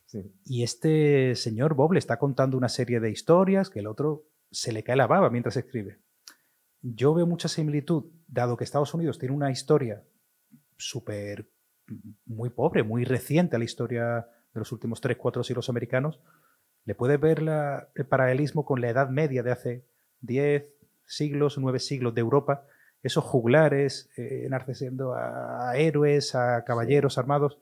Sí. 0.06 0.32
Y 0.44 0.62
este 0.62 1.34
señor 1.36 1.74
Bob 1.74 1.92
le 1.92 1.98
está 1.98 2.18
contando 2.18 2.56
una 2.56 2.68
serie 2.68 3.00
de 3.00 3.10
historias 3.10 3.70
que 3.70 3.78
el 3.80 3.86
otro 3.86 4.24
se 4.50 4.72
le 4.72 4.82
cae 4.82 4.96
la 4.96 5.06
baba 5.06 5.30
mientras 5.30 5.56
escribe. 5.56 5.98
Yo 6.82 7.14
veo 7.14 7.26
mucha 7.26 7.48
similitud, 7.48 8.04
dado 8.26 8.56
que 8.56 8.64
Estados 8.64 8.92
Unidos 8.92 9.18
tiene 9.18 9.34
una 9.34 9.50
historia 9.50 10.02
súper 10.76 11.48
muy 12.26 12.50
pobre, 12.50 12.82
muy 12.82 13.04
reciente 13.04 13.56
a 13.56 13.58
la 13.58 13.64
historia 13.64 14.26
de 14.52 14.58
los 14.60 14.72
últimos 14.72 15.00
3, 15.00 15.16
4 15.16 15.42
siglos 15.44 15.68
americanos, 15.68 16.18
le 16.84 16.94
puedes 16.94 17.20
ver 17.20 17.40
la- 17.42 17.88
el 17.94 18.06
paralelismo 18.06 18.64
con 18.64 18.80
la 18.80 18.88
Edad 18.90 19.08
Media 19.08 19.42
de 19.42 19.52
hace 19.52 19.84
10 20.20 20.64
siglos, 21.06 21.56
9 21.58 21.78
siglos 21.78 22.14
de 22.14 22.20
Europa, 22.20 22.66
esos 23.02 23.24
juglares 23.24 24.10
eh, 24.16 24.44
enarceciendo 24.46 25.14
a, 25.14 25.70
a 25.70 25.76
héroes, 25.76 26.34
a 26.34 26.64
caballeros 26.64 27.18
armados. 27.18 27.58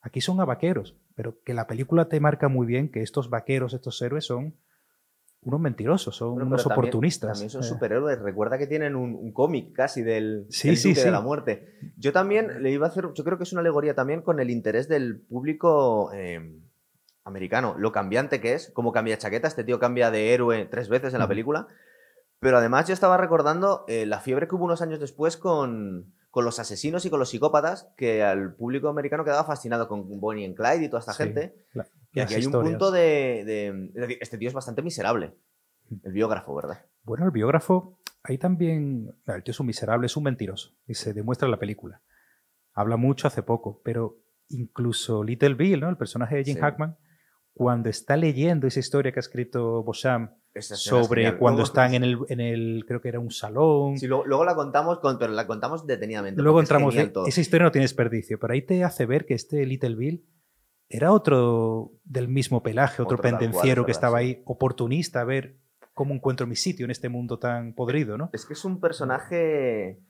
Aquí 0.00 0.20
son 0.20 0.40
a 0.40 0.44
vaqueros, 0.44 0.94
pero 1.14 1.40
que 1.42 1.54
la 1.54 1.66
película 1.66 2.08
te 2.08 2.20
marca 2.20 2.48
muy 2.48 2.66
bien 2.66 2.90
que 2.90 3.02
estos 3.02 3.30
vaqueros, 3.30 3.72
estos 3.72 4.00
héroes 4.02 4.26
son 4.26 4.54
unos 5.40 5.60
mentirosos, 5.60 6.16
son 6.16 6.32
unos 6.34 6.48
pero 6.48 6.56
también- 6.70 6.78
oportunistas. 6.78 7.32
También 7.32 7.50
son 7.50 7.62
Eh, 7.62 7.64
superhéroes. 7.66 8.18
Recuerda 8.20 8.56
que 8.58 8.66
tienen 8.66 8.96
un, 8.96 9.14
un 9.14 9.32
cómic 9.32 9.72
casi 9.74 10.02
del, 10.02 10.46
Sí, 10.50 10.68
del 10.68 10.76
sí, 10.78 10.88
Duque 10.90 11.00
sí. 11.00 11.06
de 11.06 11.12
la 11.12 11.20
Muerte. 11.20 11.74
Yo 11.98 12.12
también 12.12 12.62
le 12.62 12.70
iba 12.70 12.86
a 12.86 12.90
hacer, 12.90 13.06
yo 13.14 13.24
creo 13.24 13.36
que 13.38 13.44
es 13.44 13.52
una 13.52 13.60
alegoría 13.60 13.94
también 13.94 14.22
con 14.22 14.40
el 14.40 14.50
interés 14.50 14.88
del 14.88 15.20
público 15.20 16.10
eh, 16.14 16.60
americano. 17.24 17.74
Lo 17.78 17.92
cambiante 17.92 18.40
que 18.40 18.54
es, 18.54 18.70
cómo 18.74 18.92
cambia 18.92 19.18
chaqueta. 19.18 19.48
Este 19.48 19.64
tío 19.64 19.78
cambia 19.78 20.10
de 20.10 20.32
héroe 20.34 20.66
tres 20.70 20.88
veces 20.88 21.12
en 21.14 21.20
la 21.20 21.28
película. 21.28 21.66
Pero 22.44 22.58
además 22.58 22.86
yo 22.86 22.92
estaba 22.92 23.16
recordando 23.16 23.86
eh, 23.88 24.04
la 24.04 24.20
fiebre 24.20 24.46
que 24.46 24.54
hubo 24.54 24.66
unos 24.66 24.82
años 24.82 25.00
después 25.00 25.38
con, 25.38 26.12
con 26.30 26.44
los 26.44 26.58
asesinos 26.58 27.06
y 27.06 27.10
con 27.10 27.18
los 27.18 27.30
psicópatas, 27.30 27.90
que 27.96 28.22
al 28.22 28.54
público 28.54 28.88
americano 28.90 29.24
quedaba 29.24 29.44
fascinado 29.44 29.88
con 29.88 30.20
Bonnie 30.20 30.44
and 30.44 30.54
Clyde 30.54 30.84
y 30.84 30.88
toda 30.90 31.00
esta 31.00 31.14
Sí, 31.14 31.22
gente. 31.22 31.54
la- 31.72 31.86
Y 32.12 32.20
aquí 32.20 32.34
hay 32.34 32.44
un 32.44 32.52
punto 32.52 32.90
de, 32.90 33.90
Este 34.20 34.36
tío 34.36 34.48
es 34.48 34.54
bastante 34.54 34.82
miserable. 34.82 35.34
El 36.02 36.12
biógrafo, 36.12 36.54
¿verdad? 36.54 36.84
Bueno, 37.02 37.24
el 37.24 37.30
biógrafo, 37.30 37.98
ahí 38.22 38.36
también, 38.36 39.10
el 39.26 39.42
tío 39.42 39.52
es 39.52 39.60
un 39.60 39.66
miserable, 39.66 40.04
es 40.04 40.16
un 40.18 40.24
mentiroso, 40.24 40.74
y 40.86 40.94
se 40.94 41.14
demuestra 41.14 41.46
en 41.46 41.50
la 41.52 41.58
película. 41.58 42.02
Habla 42.74 42.98
mucho 42.98 43.26
hace 43.26 43.42
poco, 43.42 43.80
pero 43.82 44.18
incluso 44.50 45.24
Little 45.24 45.54
Bill, 45.54 45.80
¿no? 45.80 45.88
el 45.88 45.96
personaje 45.96 46.36
de 46.36 46.44
Jim 46.44 46.54
Sí. 46.56 46.60
Hackman, 46.60 46.98
cuando 47.54 47.88
está 47.88 48.18
leyendo 48.18 48.66
esa 48.66 48.80
historia 48.80 49.12
que 49.12 49.18
ha 49.18 49.26
escrito 49.26 49.82
Bosham 49.82 50.34
sobre 50.60 51.36
cuando 51.36 51.58
Luego- 51.58 51.66
están 51.66 51.94
en 51.94 52.04
el, 52.04 52.18
en 52.28 52.40
el, 52.40 52.84
creo 52.86 53.00
que 53.00 53.08
era 53.08 53.18
un 53.20 53.30
salón. 53.30 53.98
Sí, 53.98 54.06
luego, 54.06 54.24
luego 54.24 54.44
la 54.44 54.54
contamos, 54.54 54.98
con, 55.00 55.18
pero 55.18 55.32
la 55.32 55.46
contamos 55.46 55.86
detenidamente. 55.86 56.40
Luego 56.42 56.60
es 56.60 56.64
entramos, 56.64 56.94
todo. 57.12 57.26
esa 57.26 57.40
historia 57.40 57.64
no 57.64 57.72
tiene 57.72 57.84
desperdicio, 57.84 58.38
pero 58.38 58.52
ahí 58.52 58.62
te 58.62 58.84
hace 58.84 59.06
ver 59.06 59.26
que 59.26 59.34
este 59.34 59.66
Little 59.66 59.96
Bill 59.96 60.24
era 60.88 61.12
otro 61.12 61.92
del 62.04 62.28
mismo 62.28 62.62
pelaje, 62.62 63.02
otro, 63.02 63.16
Otro 63.16 63.18
cual, 63.18 63.38
pendenciero 63.38 63.82
es 63.82 63.86
que 63.86 63.92
estaba 63.92 64.18
ahí, 64.18 64.42
oportunista, 64.44 65.20
a 65.22 65.24
ver 65.24 65.56
cómo 65.92 66.14
encuentro 66.14 66.46
mi 66.46 66.56
sitio 66.56 66.84
en 66.84 66.90
este 66.90 67.08
mundo 67.08 67.38
tan 67.38 67.72
podrido, 67.74 68.16
¿no? 68.18 68.30
Es 68.32 68.44
que 68.46 68.52
es 68.52 68.64
un 68.64 68.80
personaje 68.80 70.00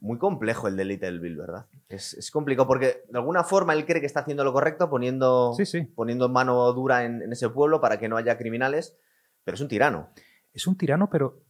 muy 0.00 0.18
complejo 0.18 0.68
el 0.68 0.76
de 0.76 0.84
Little 0.84 1.18
Bill, 1.20 1.36
¿verdad? 1.36 1.66
Es, 1.88 2.14
es 2.14 2.30
complicado 2.30 2.66
porque 2.66 3.02
de 3.08 3.18
alguna 3.18 3.44
forma 3.44 3.72
él 3.72 3.84
cree 3.86 4.00
que 4.00 4.06
está 4.06 4.20
haciendo 4.20 4.42
lo 4.44 4.52
correcto 4.52 4.90
poniendo, 4.90 5.54
Sí, 5.56 5.64
sí. 5.64 5.82
poniendo 5.94 6.28
mano 6.28 6.72
dura 6.72 7.04
en, 7.04 7.22
en 7.22 7.32
ese 7.32 7.48
pueblo 7.50 7.80
para 7.80 7.98
que 7.98 8.08
no 8.08 8.16
haya 8.16 8.36
criminales, 8.36 8.96
pero 9.44 9.54
es 9.54 9.60
un 9.60 9.68
tirano. 9.68 10.10
Es 10.52 10.66
un 10.66 10.76
tirano, 10.76 11.08
pero 11.10 11.42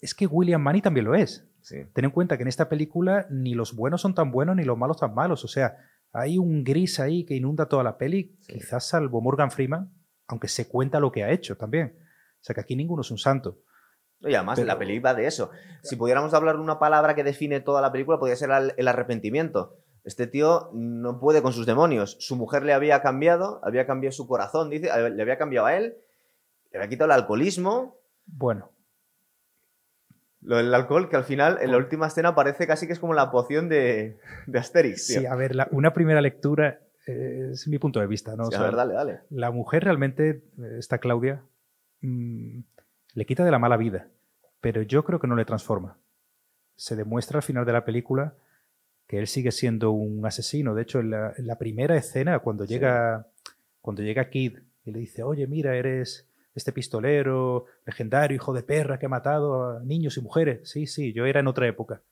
es 0.00 0.14
que 0.14 0.26
William 0.26 0.60
Manny 0.62 0.80
también 0.82 1.06
lo 1.06 1.14
es. 1.14 1.44
Sí. 1.60 1.76
Ten 1.92 2.04
en 2.06 2.10
cuenta 2.10 2.36
que 2.36 2.42
en 2.42 2.48
esta 2.48 2.68
película 2.68 3.26
ni 3.30 3.54
los 3.54 3.74
buenos 3.74 4.00
son 4.00 4.14
tan 4.14 4.30
buenos 4.30 4.56
ni 4.56 4.64
los 4.64 4.78
malos 4.78 4.98
tan 4.98 5.14
malos. 5.14 5.44
O 5.44 5.48
sea, 5.48 5.76
hay 6.12 6.38
un 6.38 6.64
gris 6.64 7.00
ahí 7.00 7.24
que 7.26 7.34
inunda 7.34 7.66
toda 7.66 7.82
la 7.82 7.98
peli, 7.98 8.36
Sí. 8.40 8.54
quizás 8.54 8.88
salvo 8.88 9.20
Morgan 9.20 9.50
Freeman, 9.50 9.92
aunque 10.28 10.48
se 10.48 10.68
cuenta 10.68 11.00
lo 11.00 11.10
que 11.12 11.24
ha 11.24 11.30
hecho 11.30 11.56
también. 11.56 11.96
O 12.00 12.42
sea, 12.44 12.54
que 12.54 12.60
aquí 12.60 12.76
ninguno 12.76 13.02
es 13.02 13.10
un 13.10 13.18
santo. 13.18 13.58
Y 14.20 14.34
además 14.34 14.56
Pero- 14.58 14.66
la 14.68 14.78
peli 14.78 14.98
va 15.00 15.14
de 15.14 15.26
eso. 15.26 15.50
Si 15.82 15.96
pudiéramos 15.96 16.32
hablar 16.34 16.56
de 16.56 16.62
una 16.62 16.78
palabra 16.78 17.14
que 17.14 17.24
define 17.24 17.60
toda 17.60 17.82
la 17.82 17.92
película, 17.92 18.18
podría 18.18 18.36
ser 18.36 18.50
el, 18.50 18.74
el 18.76 18.88
arrepentimiento. 18.88 19.76
Este 20.04 20.26
tío 20.26 20.70
no 20.72 21.20
puede 21.20 21.42
con 21.42 21.52
sus 21.52 21.66
demonios. 21.66 22.16
Su 22.20 22.36
mujer 22.36 22.62
le 22.62 22.72
había 22.72 23.02
cambiado, 23.02 23.60
había 23.64 23.86
cambiado 23.86 24.12
su 24.12 24.26
corazón, 24.26 24.70
dice, 24.70 24.88
le 25.10 25.22
había 25.22 25.36
cambiado 25.38 25.66
a 25.66 25.76
él, 25.76 25.96
le 26.72 26.78
había 26.78 26.88
quitado 26.88 27.06
el 27.06 27.12
alcoholismo, 27.18 27.96
Bueno, 28.26 28.70
Lo 30.40 30.56
del 30.58 30.72
alcohol, 30.72 31.08
que 31.08 31.16
al 31.16 31.24
final, 31.24 31.58
en 31.60 31.72
la 31.72 31.78
última 31.78 32.06
escena, 32.06 32.34
parece 32.34 32.66
casi 32.66 32.86
que 32.86 32.92
es 32.92 33.00
como 33.00 33.12
la 33.14 33.30
poción 33.30 33.68
de, 33.68 34.18
de 34.46 34.58
Asterix. 34.58 35.06
tío. 35.06 35.20
sí, 35.20 35.26
a 35.26 35.34
ver, 35.34 35.54
la- 35.56 35.68
una 35.72 35.92
primera 35.92 36.20
lectura 36.20 36.80
eh, 37.06 37.50
es 37.52 37.66
mi 37.66 37.78
punto 37.78 37.98
de 38.00 38.06
vista. 38.06 38.36
¿no? 38.36 38.44
O 38.48 38.54
a 38.54 38.62
ver, 38.62 38.76
dale, 38.76 38.94
dale. 38.94 39.20
la 39.30 39.50
mujer 39.50 39.82
realmente, 39.84 40.44
esta 40.78 40.98
Claudia, 40.98 41.42
mm, 42.02 42.60
le 43.14 43.26
quita 43.26 43.44
de 43.44 43.50
la 43.50 43.58
mala 43.58 43.76
vida, 43.76 44.08
pero 44.60 44.82
yo 44.82 45.04
creo 45.04 45.18
que 45.18 45.26
no 45.26 45.34
le 45.34 45.44
transforma. 45.44 45.98
Se 46.76 46.94
demuestra 46.94 47.38
al 47.38 47.42
final 47.42 47.64
de 47.64 47.72
la 47.72 47.84
película 47.84 48.34
que 49.08 49.18
él 49.18 49.26
sigue 49.26 49.50
siendo 49.50 49.90
un 49.90 50.24
asesino. 50.24 50.74
De 50.74 50.82
hecho, 50.82 51.00
en 51.00 51.10
la, 51.10 51.32
en 51.36 51.46
la 51.48 51.56
primera 51.58 51.96
escena, 51.96 52.38
cuando 52.40 52.64
Sí. 52.66 52.74
llega, 52.74 53.26
cuando 53.80 54.02
llega 54.02 54.28
Kid 54.30 54.58
y 54.84 54.92
le 54.92 54.98
dice, 55.00 55.22
oye, 55.24 55.46
mira, 55.48 55.74
eres 55.74 56.27
este 56.58 56.72
pistolero 56.72 57.64
legendario, 57.86 58.34
hijo 58.34 58.52
de 58.52 58.62
perra 58.62 58.98
que 58.98 59.06
ha 59.06 59.08
matado 59.08 59.78
a 59.78 59.80
niños 59.82 60.16
y 60.16 60.20
mujeres. 60.20 60.68
Sí, 60.68 60.86
sí, 60.86 61.12
yo 61.12 61.24
era 61.26 61.40
en 61.40 61.46
otra 61.46 61.66
época. 61.66 62.02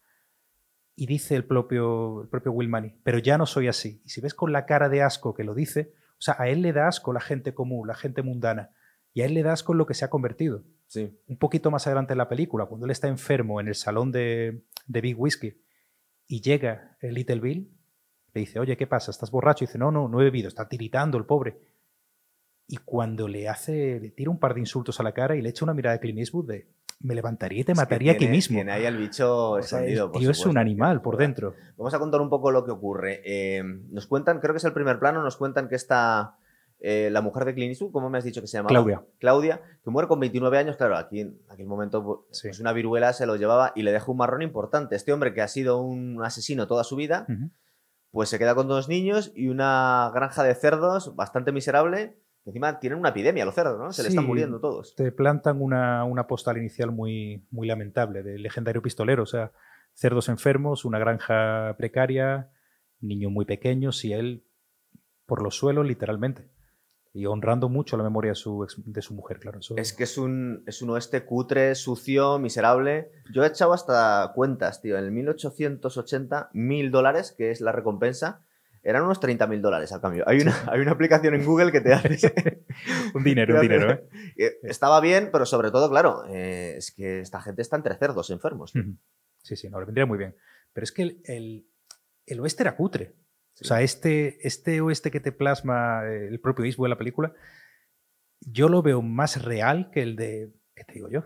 Y 0.94 1.06
dice 1.06 1.36
el 1.36 1.44
propio, 1.44 2.22
el 2.22 2.28
propio 2.28 2.52
Will 2.52 2.70
Money, 2.70 2.94
pero 3.02 3.18
ya 3.18 3.36
no 3.36 3.44
soy 3.44 3.68
así. 3.68 4.00
Y 4.04 4.08
si 4.08 4.20
ves 4.20 4.32
con 4.32 4.52
la 4.52 4.64
cara 4.64 4.88
de 4.88 5.02
asco 5.02 5.34
que 5.34 5.44
lo 5.44 5.54
dice, 5.54 5.92
o 6.12 6.22
sea, 6.22 6.36
a 6.38 6.48
él 6.48 6.62
le 6.62 6.72
da 6.72 6.88
asco 6.88 7.12
la 7.12 7.20
gente 7.20 7.52
común, 7.52 7.86
la 7.86 7.94
gente 7.94 8.22
mundana. 8.22 8.70
Y 9.12 9.20
a 9.20 9.26
él 9.26 9.34
le 9.34 9.42
da 9.42 9.52
asco 9.52 9.72
en 9.72 9.78
lo 9.78 9.86
que 9.86 9.94
se 9.94 10.04
ha 10.04 10.10
convertido. 10.10 10.64
Sí. 10.86 11.18
Un 11.26 11.36
poquito 11.36 11.70
más 11.70 11.86
adelante 11.86 12.14
en 12.14 12.18
la 12.18 12.28
película, 12.28 12.66
cuando 12.66 12.86
él 12.86 12.92
está 12.92 13.08
enfermo 13.08 13.60
en 13.60 13.68
el 13.68 13.74
salón 13.74 14.12
de, 14.12 14.62
de 14.86 15.00
Big 15.00 15.18
Whiskey 15.18 15.60
y 16.28 16.40
llega 16.40 16.96
el 17.00 17.14
Little 17.14 17.40
Bill, 17.40 17.70
le 18.32 18.40
dice, 18.40 18.58
oye, 18.58 18.76
¿qué 18.76 18.86
pasa? 18.86 19.10
¿Estás 19.10 19.30
borracho? 19.30 19.64
Y 19.64 19.66
dice, 19.66 19.78
no, 19.78 19.90
no, 19.90 20.08
no 20.08 20.20
he 20.20 20.24
bebido, 20.24 20.48
está 20.48 20.68
tiritando 20.68 21.18
el 21.18 21.24
pobre. 21.24 21.58
Y 22.68 22.78
cuando 22.78 23.28
le 23.28 23.48
hace, 23.48 24.00
le 24.00 24.10
tira 24.10 24.30
un 24.30 24.38
par 24.38 24.54
de 24.54 24.60
insultos 24.60 24.98
a 24.98 25.02
la 25.02 25.12
cara 25.12 25.36
y 25.36 25.42
le 25.42 25.50
echa 25.50 25.64
una 25.64 25.74
mirada 25.74 25.94
de 25.94 26.00
Clint 26.00 26.18
Eastwood 26.18 26.46
de, 26.48 26.66
me 27.00 27.14
levantaría 27.14 27.60
y 27.60 27.64
te 27.64 27.72
Es 27.72 27.78
mataría 27.78 28.12
aquí 28.12 28.20
tiene- 28.20 28.32
mismo. 28.34 28.56
Tiene 28.56 28.72
ahí 28.72 28.84
el 28.86 28.96
bicho 28.96 29.50
O 29.52 29.62
sea, 29.62 29.78
escondido. 29.80 30.10
tío 30.10 30.30
es 30.30 30.44
un 30.46 30.58
animal 30.58 31.00
por 31.02 31.16
dentro. 31.16 31.54
Vamos 31.76 31.94
a 31.94 31.98
contar 31.98 32.20
un 32.20 32.28
poco 32.30 32.50
lo 32.50 32.64
que 32.64 32.70
ocurre. 32.72 33.20
Eh, 33.24 33.62
nos 33.90 34.06
cuentan, 34.06 34.40
creo 34.40 34.52
que 34.54 34.58
es 34.58 34.64
el 34.64 34.72
primer 34.72 34.98
plano, 34.98 35.22
nos 35.22 35.36
cuentan 35.36 35.68
que 35.68 35.76
está 35.76 36.36
eh, 36.80 37.08
la 37.10 37.22
mujer 37.22 37.44
de 37.46 37.54
Clint 37.54 37.70
Eastwood, 37.70 37.90
¿cómo 37.92 38.10
me 38.10 38.18
has 38.18 38.24
dicho 38.24 38.40
que 38.42 38.46
se 38.46 38.58
llamaba? 38.58 38.68
Claudia. 38.68 39.02
Claudia, 39.18 39.62
que 39.82 39.90
muere 39.90 40.08
con 40.08 40.20
29 40.20 40.58
años. 40.58 40.76
Claro, 40.76 40.96
aquí 40.96 41.20
en 41.20 41.38
aquel 41.48 41.66
momento 41.66 42.04
pues, 42.04 42.18
Sí. 42.32 42.48
pues 42.48 42.60
una 42.60 42.72
viruela 42.72 43.12
se 43.14 43.26
lo 43.26 43.36
llevaba 43.36 43.72
y 43.74 43.82
le 43.82 43.92
deja 43.92 44.10
un 44.10 44.18
marrón 44.18 44.42
importante. 44.42 44.94
Este 44.96 45.12
hombre 45.12 45.32
que 45.32 45.40
ha 45.40 45.48
sido 45.48 45.80
un 45.80 46.22
asesino 46.22 46.66
toda 46.66 46.82
su 46.84 46.96
vida, 46.96 47.26
pues 48.10 48.28
se 48.28 48.38
queda 48.38 48.54
con 48.54 48.68
dos 48.68 48.88
niños 48.88 49.32
y 49.34 49.48
una 49.48 50.10
granja 50.14 50.42
de 50.42 50.54
cerdos 50.54 51.14
bastante 51.16 51.50
miserable. 51.52 52.16
Encima 52.46 52.78
tienen 52.78 52.98
una 52.98 53.08
epidemia 53.10 53.44
los 53.44 53.54
cerdos, 53.54 53.78
¿no? 53.78 53.92
Se 53.92 54.02
le 54.02 54.08
están 54.08 54.24
muriendo 54.24 54.60
todos. 54.60 54.94
te 54.94 55.10
plantan 55.12 55.60
una, 55.60 56.04
una 56.04 56.26
postal 56.26 56.56
inicial 56.58 56.92
muy, 56.92 57.44
muy 57.50 57.66
lamentable 57.66 58.22
del 58.22 58.42
legendario 58.42 58.80
pistolero. 58.80 59.24
O 59.24 59.26
sea, 59.26 59.50
cerdos 59.94 60.28
enfermos, 60.28 60.84
una 60.84 60.98
granja 60.98 61.74
precaria, 61.76 62.50
niños 63.00 63.32
muy 63.32 63.44
pequeños 63.44 64.04
y 64.04 64.12
él 64.12 64.44
por 65.26 65.42
los 65.42 65.56
suelos, 65.56 65.84
literalmente. 65.86 66.48
Y 67.12 67.24
honrando 67.26 67.68
mucho 67.70 67.96
la 67.96 68.04
memoria 68.04 68.32
de 68.32 68.34
su, 68.36 68.62
ex- 68.62 68.76
de 68.84 69.00
su 69.02 69.14
mujer, 69.14 69.40
claro. 69.40 69.58
Eso, 69.58 69.74
Es 69.76 69.92
que 69.94 70.04
es 70.04 70.16
un, 70.18 70.62
es 70.66 70.82
un 70.82 70.90
oeste 70.90 71.24
cutre, 71.24 71.74
sucio, 71.74 72.38
miserable. 72.38 73.10
Yo 73.32 73.42
he 73.42 73.46
echado 73.48 73.72
hasta 73.72 74.30
cuentas, 74.34 74.82
tío. 74.82 74.98
En 74.98 75.04
el 75.04 75.10
1880, 75.12 76.50
mil 76.52 76.90
dólares, 76.90 77.34
que 77.36 77.50
es 77.50 77.60
la 77.60 77.72
recompensa, 77.72 78.42
eran 78.88 79.02
unos 79.02 79.18
30 79.20 79.46
mil 79.46 79.60
dólares 79.60 79.92
al 79.92 80.00
cambio. 80.00 80.24
Hay 80.26 80.40
una, 80.40 80.54
hay 80.70 80.80
una 80.80 80.92
aplicación 80.92 81.34
en 81.34 81.44
Google 81.44 81.72
que 81.72 81.80
te 81.80 81.92
hace. 81.92 82.64
un 83.14 83.24
dinero, 83.24 83.56
un 83.56 83.60
dinero, 83.62 83.90
¿eh? 83.90 84.58
Estaba 84.62 85.00
bien, 85.00 85.30
pero 85.32 85.44
sobre 85.46 85.70
todo, 85.70 85.90
claro, 85.90 86.24
eh, 86.28 86.74
es 86.76 86.92
que 86.92 87.20
esta 87.20 87.40
gente 87.40 87.62
está 87.62 87.76
entre 87.76 87.96
cerdos 87.96 88.30
enfermos. 88.30 88.72
tío. 88.72 88.82
Sí, 89.42 89.56
sí, 89.56 89.68
no, 89.68 89.78
le 89.80 89.86
vendría 89.86 90.06
muy 90.06 90.18
bien. 90.18 90.36
Pero 90.72 90.84
es 90.84 90.92
que 90.92 91.02
el, 91.02 91.20
el- 91.24 91.66
el 92.26 92.40
oeste 92.40 92.62
era 92.64 92.76
cutre. 92.76 93.14
Sí. 93.54 93.64
O 93.64 93.68
sea, 93.68 93.80
este, 93.82 94.38
este 94.46 94.80
oeste 94.80 95.10
que 95.10 95.20
te 95.20 95.32
plasma 95.32 96.02
eh, 96.06 96.28
el 96.28 96.40
propio 96.40 96.64
Eastwood 96.64 96.86
en 96.86 96.90
la 96.90 96.98
película, 96.98 97.32
yo 98.40 98.68
lo 98.68 98.82
veo 98.82 99.00
más 99.02 99.42
real 99.42 99.90
que 99.92 100.02
el 100.02 100.14
de, 100.16 100.52
¿qué 100.74 100.84
te 100.84 100.94
digo 100.94 101.08
yo? 101.08 101.24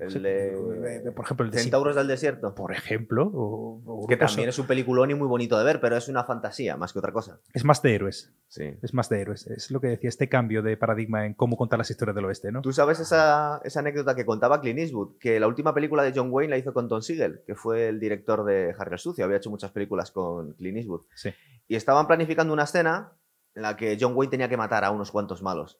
El 0.00 0.22
de- 0.22 1.12
por 1.14 1.24
ejemplo, 1.24 1.44
el 1.46 1.52
de 1.52 1.58
Centauros 1.58 1.96
del 1.96 2.06
desierto. 2.06 2.54
por 2.54 2.72
ejemplo, 2.72 3.30
o, 3.32 3.82
o 3.84 4.06
Que 4.06 4.16
también 4.16 4.48
es 4.48 4.58
un 4.58 4.66
peliculón 4.66 5.10
y 5.10 5.14
muy 5.14 5.26
bonito 5.28 5.58
de 5.58 5.64
ver, 5.64 5.80
pero 5.80 5.96
es 5.96 6.08
una 6.08 6.24
fantasía 6.24 6.76
más 6.76 6.92
que 6.92 6.98
otra 6.98 7.12
cosa. 7.12 7.40
es 7.52 7.64
más 7.64 7.82
de 7.82 7.94
héroes, 7.94 8.32
Sí. 8.48 8.74
es 8.82 8.94
más 8.94 9.08
de 9.08 9.20
héroes. 9.20 9.46
Es 9.46 9.70
lo 9.70 9.80
que 9.80 9.88
decía, 9.88 10.08
este 10.08 10.28
cambio 10.28 10.62
de 10.62 10.76
paradigma 10.76 11.26
en 11.26 11.34
cómo 11.34 11.56
contar 11.56 11.78
las 11.78 11.90
historias 11.90 12.14
del 12.14 12.24
oeste, 12.26 12.50
¿no? 12.52 12.62
¿Tú 12.62 12.72
sabes 12.72 13.00
esa, 13.00 13.60
esa 13.64 13.80
anécdota 13.80 14.14
que 14.14 14.24
contaba 14.24 14.60
Clint 14.60 14.78
Eastwood? 14.78 15.18
Que 15.18 15.38
la 15.40 15.46
última 15.48 15.74
película 15.74 16.02
de 16.02 16.12
John 16.14 16.28
Wayne 16.30 16.50
la 16.50 16.58
hizo 16.58 16.72
con 16.72 16.88
Tom 16.88 17.02
Siegel, 17.02 17.42
que 17.46 17.54
fue 17.54 17.88
el 17.88 18.00
director 18.00 18.44
de 18.44 18.74
Harry 18.78 18.92
el 18.92 18.98
Sucio. 18.98 19.24
Había 19.24 19.36
hecho 19.38 19.50
muchas 19.50 19.70
películas 19.70 20.10
con 20.10 20.52
Clint 20.54 20.78
Eastwood. 20.78 21.02
Sí. 21.14 21.30
Y 21.66 21.76
estaban 21.76 22.06
planificando 22.06 22.52
una 22.52 22.64
escena 22.64 23.12
en 23.54 23.62
la 23.62 23.76
que 23.76 23.98
John 24.00 24.12
Wayne 24.14 24.30
tenía 24.30 24.48
que 24.48 24.56
matar 24.56 24.84
a 24.84 24.90
unos 24.90 25.10
cuantos 25.10 25.42
malos. 25.42 25.78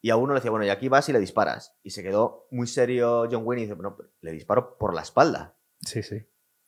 Y 0.00 0.10
a 0.10 0.16
uno 0.16 0.32
le 0.32 0.38
decía, 0.38 0.50
bueno, 0.50 0.64
y 0.64 0.70
aquí 0.70 0.88
vas 0.88 1.08
y 1.08 1.12
le 1.12 1.18
disparas. 1.18 1.76
Y 1.82 1.90
se 1.90 2.02
quedó 2.02 2.46
muy 2.50 2.66
serio 2.66 3.28
John 3.30 3.42
Wayne 3.44 3.62
y 3.62 3.64
dice, 3.64 3.74
bueno, 3.74 3.96
le 4.20 4.32
disparo 4.32 4.78
por 4.78 4.94
la 4.94 5.02
espalda. 5.02 5.56
Sí, 5.80 6.02
sí. 6.02 6.16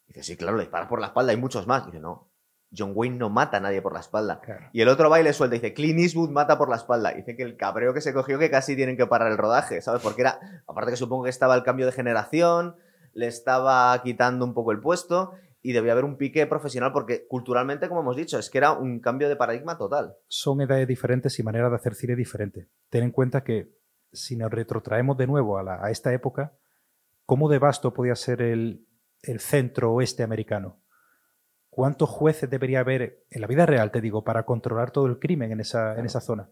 Y 0.06 0.08
dice, 0.08 0.22
sí, 0.22 0.36
claro, 0.36 0.56
le 0.56 0.64
disparas 0.64 0.88
por 0.88 1.00
la 1.00 1.08
espalda, 1.08 1.30
hay 1.30 1.36
muchos 1.36 1.66
más. 1.66 1.84
Y 1.84 1.86
dice, 1.86 2.00
no, 2.00 2.30
John 2.76 2.92
Wayne 2.94 3.16
no 3.16 3.30
mata 3.30 3.58
a 3.58 3.60
nadie 3.60 3.82
por 3.82 3.92
la 3.92 4.00
espalda. 4.00 4.40
Claro. 4.40 4.68
Y 4.72 4.80
el 4.80 4.88
otro 4.88 5.08
suelta 5.32 5.56
y 5.56 5.58
dice, 5.58 5.74
Clint 5.74 6.00
Eastwood 6.00 6.30
mata 6.30 6.58
por 6.58 6.68
la 6.68 6.76
espalda. 6.76 7.12
Y 7.12 7.18
dice 7.18 7.36
que 7.36 7.42
el 7.42 7.56
cabreo 7.56 7.94
que 7.94 8.00
se 8.00 8.12
cogió 8.12 8.38
que 8.38 8.50
casi 8.50 8.74
tienen 8.74 8.96
que 8.96 9.06
parar 9.06 9.30
el 9.30 9.38
rodaje, 9.38 9.80
¿sabes? 9.80 10.02
Porque 10.02 10.22
era, 10.22 10.62
aparte 10.66 10.90
que 10.92 10.96
supongo 10.96 11.24
que 11.24 11.30
estaba 11.30 11.54
el 11.54 11.62
cambio 11.62 11.86
de 11.86 11.92
generación, 11.92 12.76
le 13.12 13.26
estaba 13.26 14.00
quitando 14.02 14.44
un 14.44 14.54
poco 14.54 14.72
el 14.72 14.80
puesto 14.80 15.32
y 15.62 15.72
debía 15.72 15.92
haber 15.92 16.04
un 16.04 16.16
pique 16.16 16.46
profesional 16.46 16.92
porque 16.92 17.26
culturalmente, 17.28 17.88
como 17.88 18.00
hemos 18.00 18.16
dicho, 18.16 18.38
es 18.38 18.48
que 18.50 18.58
era 18.58 18.72
un 18.72 19.00
cambio 19.00 19.28
de 19.28 19.36
paradigma 19.36 19.76
total. 19.76 20.14
Son 20.28 20.60
edades 20.60 20.88
diferentes 20.88 21.38
y 21.38 21.42
maneras 21.42 21.70
de 21.70 21.76
hacer 21.76 21.94
cine 21.94 22.16
diferente. 22.16 22.68
Ten 22.88 23.04
en 23.04 23.10
cuenta 23.10 23.44
que 23.44 23.70
si 24.12 24.36
nos 24.36 24.50
retrotraemos 24.50 25.16
de 25.16 25.26
nuevo 25.26 25.58
a, 25.58 25.62
la- 25.62 25.84
a 25.84 25.90
esta 25.90 26.12
época, 26.12 26.54
¿cómo 27.26 27.48
de 27.48 27.58
vasto 27.58 27.92
podía 27.92 28.14
ser 28.16 28.42
el, 28.42 28.86
el 29.22 29.40
centro 29.40 29.92
oeste 29.92 30.22
americano? 30.22 30.80
¿Cuántos 31.68 32.08
jueces 32.10 32.50
debería 32.50 32.80
haber 32.80 33.24
en 33.30 33.40
la 33.40 33.46
vida 33.46 33.64
real, 33.66 33.90
te 33.92 34.00
digo, 34.00 34.24
para 34.24 34.44
controlar 34.44 34.90
todo 34.90 35.06
el 35.06 35.18
crimen 35.18 35.52
en 35.52 35.60
esa, 35.60 35.96
en 35.98 36.04
esa 36.04 36.20
zona? 36.20 36.50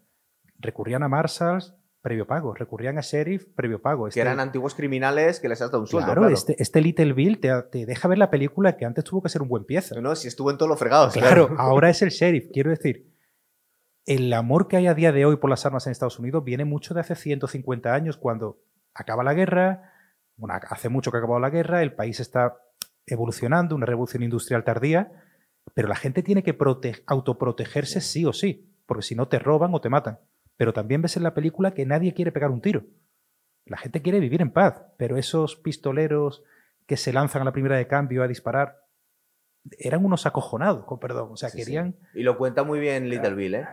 Recurrían 0.59 1.03
a 1.03 1.09
marshals 1.09 1.75
previo 2.09 2.27
pago, 2.27 2.55
recurrían 2.55 2.97
a 2.97 3.03
sheriff 3.03 3.45
previo 3.55 3.83
pago. 3.83 4.05
Que 4.05 4.09
Este- 4.09 4.21
eran 4.23 4.41
antiguos 4.41 4.75
criminales 4.75 5.41
que 5.41 5.49
les 5.50 5.61
has 5.61 5.71
dado 5.71 5.83
un 5.83 5.87
sueldo. 5.87 6.07
claro, 6.07 6.23
Claro, 6.23 6.35
Este, 6.35 6.57
este 6.62 6.81
Little 6.81 7.12
Bill 7.12 7.38
te, 7.38 7.50
te 7.71 7.85
deja 7.85 8.09
ver 8.09 8.17
la 8.17 8.31
película 8.31 8.77
que 8.79 8.87
antes 8.87 9.05
tuvo 9.05 9.23
que 9.23 9.29
ser 9.29 9.43
un 9.43 9.49
buen 9.49 9.65
pieza. 9.65 10.00
No, 10.00 10.17
si 10.17 10.27
estuvo 10.29 10.50
en 10.50 10.57
todos 10.57 10.71
los 10.71 10.79
fregados. 10.79 11.12
Claro, 11.12 11.50
ahora 11.59 11.91
es 11.91 12.00
el 12.00 12.09
sheriff. 12.09 12.49
Quiero 12.53 12.71
decir, 12.71 13.12
el 14.07 14.33
amor 14.33 14.69
que 14.69 14.79
hay 14.79 14.87
a 14.87 14.95
día 14.95 15.12
de 15.12 15.27
hoy 15.27 15.37
por 15.37 15.50
las 15.50 15.67
armas 15.67 15.87
en 15.87 15.93
Estados 15.93 16.19
Unidos 16.19 16.43
viene 16.45 16.65
mucho 16.65 16.95
de 16.95 17.00
hace 17.00 17.15
150 17.15 17.93
años, 17.93 18.17
cuando 18.17 18.59
acaba 18.95 19.23
la 19.23 19.35
guerra. 19.35 19.93
Bueno, 20.37 20.55
hace 20.71 20.88
mucho 20.88 21.11
que 21.11 21.19
ha 21.19 21.21
acabado 21.21 21.41
la 21.41 21.50
guerra, 21.50 21.83
el 21.83 21.93
país 21.95 22.21
está 22.21 22.57
evolucionando, 23.07 23.75
una 23.75 23.87
revolución 23.87 24.23
industrial 24.23 24.65
tardía, 24.65 25.12
pero 25.75 25.88
la 25.88 25.97
gente 25.97 26.23
tiene 26.23 26.43
que 26.43 26.57
prote- 26.57 27.03
autoprotegerse 27.07 28.00
sí 28.00 28.25
o 28.25 28.33
sí, 28.33 28.73
porque 28.87 29.03
si 29.03 29.15
no 29.15 29.29
te 29.29 29.38
roban 29.38 29.75
o 29.75 29.81
te 29.81 29.88
matan. 29.91 30.19
Pero 30.59 30.75
también 30.75 31.00
ves 31.00 31.17
en 31.17 31.23
la 31.23 31.33
película 31.33 31.73
que 31.73 31.87
nadie 31.87 32.12
quiere 32.12 32.33
pegar 32.33 32.50
un 32.50 32.61
tiro. 32.61 32.83
La 33.65 33.79
gente 33.79 34.03
quiere 34.03 34.21
vivir 34.21 34.43
en 34.43 34.50
paz, 34.50 34.83
pero 34.99 35.17
esos 35.17 35.57
pistoleros 35.57 36.43
que 36.87 36.97
se 36.99 37.12
lanzan 37.15 37.41
a 37.43 37.45
la 37.47 37.53
primera 37.53 37.77
de 37.77 37.87
cambio 37.87 38.23
a 38.23 38.29
disparar 38.29 38.77
eran 39.79 40.05
unos 40.05 40.27
acojonados, 40.27 40.85
con 40.85 40.99
perdón. 40.99 41.29
O 41.33 41.37
sea, 41.37 41.49
Sí, 41.49 41.59
sí. 41.59 41.65
querían. 41.65 41.95
Y 42.15 42.23
lo 42.23 42.37
cuenta 42.38 42.62
muy 42.65 42.81
bien 42.81 43.09
Little 43.09 43.35
Bill, 43.35 43.55
¿eh? 43.55 43.67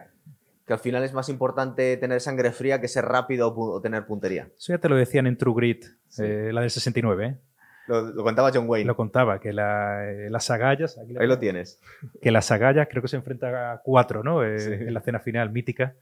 Que 0.68 0.74
al 0.74 0.80
final 0.80 1.04
es 1.04 1.14
más 1.14 1.30
importante 1.30 1.96
tener 1.98 2.20
sangre 2.22 2.52
fría 2.52 2.82
que 2.82 2.88
ser 2.88 3.06
rápido 3.06 3.54
o 3.56 3.82
tener 3.82 4.06
puntería. 4.06 4.50
Eso 4.58 4.74
ya 4.74 4.80
te 4.80 4.90
lo 4.90 4.96
decían 4.96 5.28
en 5.28 5.38
True 5.38 5.54
Grit, 5.56 5.86
Sí. 6.08 6.24
eh, 6.24 6.52
la 6.52 6.62
del 6.62 6.70
69, 6.72 7.26
¿eh? 7.28 7.38
Lo, 7.88 8.02
lo 8.02 8.24
contaba 8.24 8.50
John 8.54 8.66
Wayne. 8.68 8.88
Lo 8.88 8.96
contaba, 8.96 9.40
que 9.40 9.54
la- 9.54 10.10
eh, 10.12 10.30
las 10.32 10.50
agallas. 10.50 10.98
aquí 10.98 11.16
Ahí 11.20 11.28
lo 11.28 11.38
tienes. 11.38 11.80
Que 12.20 12.32
las 12.32 12.52
agallas 12.52 12.88
creo 12.90 13.02
que 13.04 13.08
se 13.08 13.16
enfrenta 13.16 13.74
a 13.74 13.82
cuatro, 13.84 14.24
¿no? 14.24 14.44
Eh. 14.44 14.88
En 14.88 14.94
la 14.94 15.00
escena 15.00 15.20
final 15.20 15.52
mítica. 15.52 15.94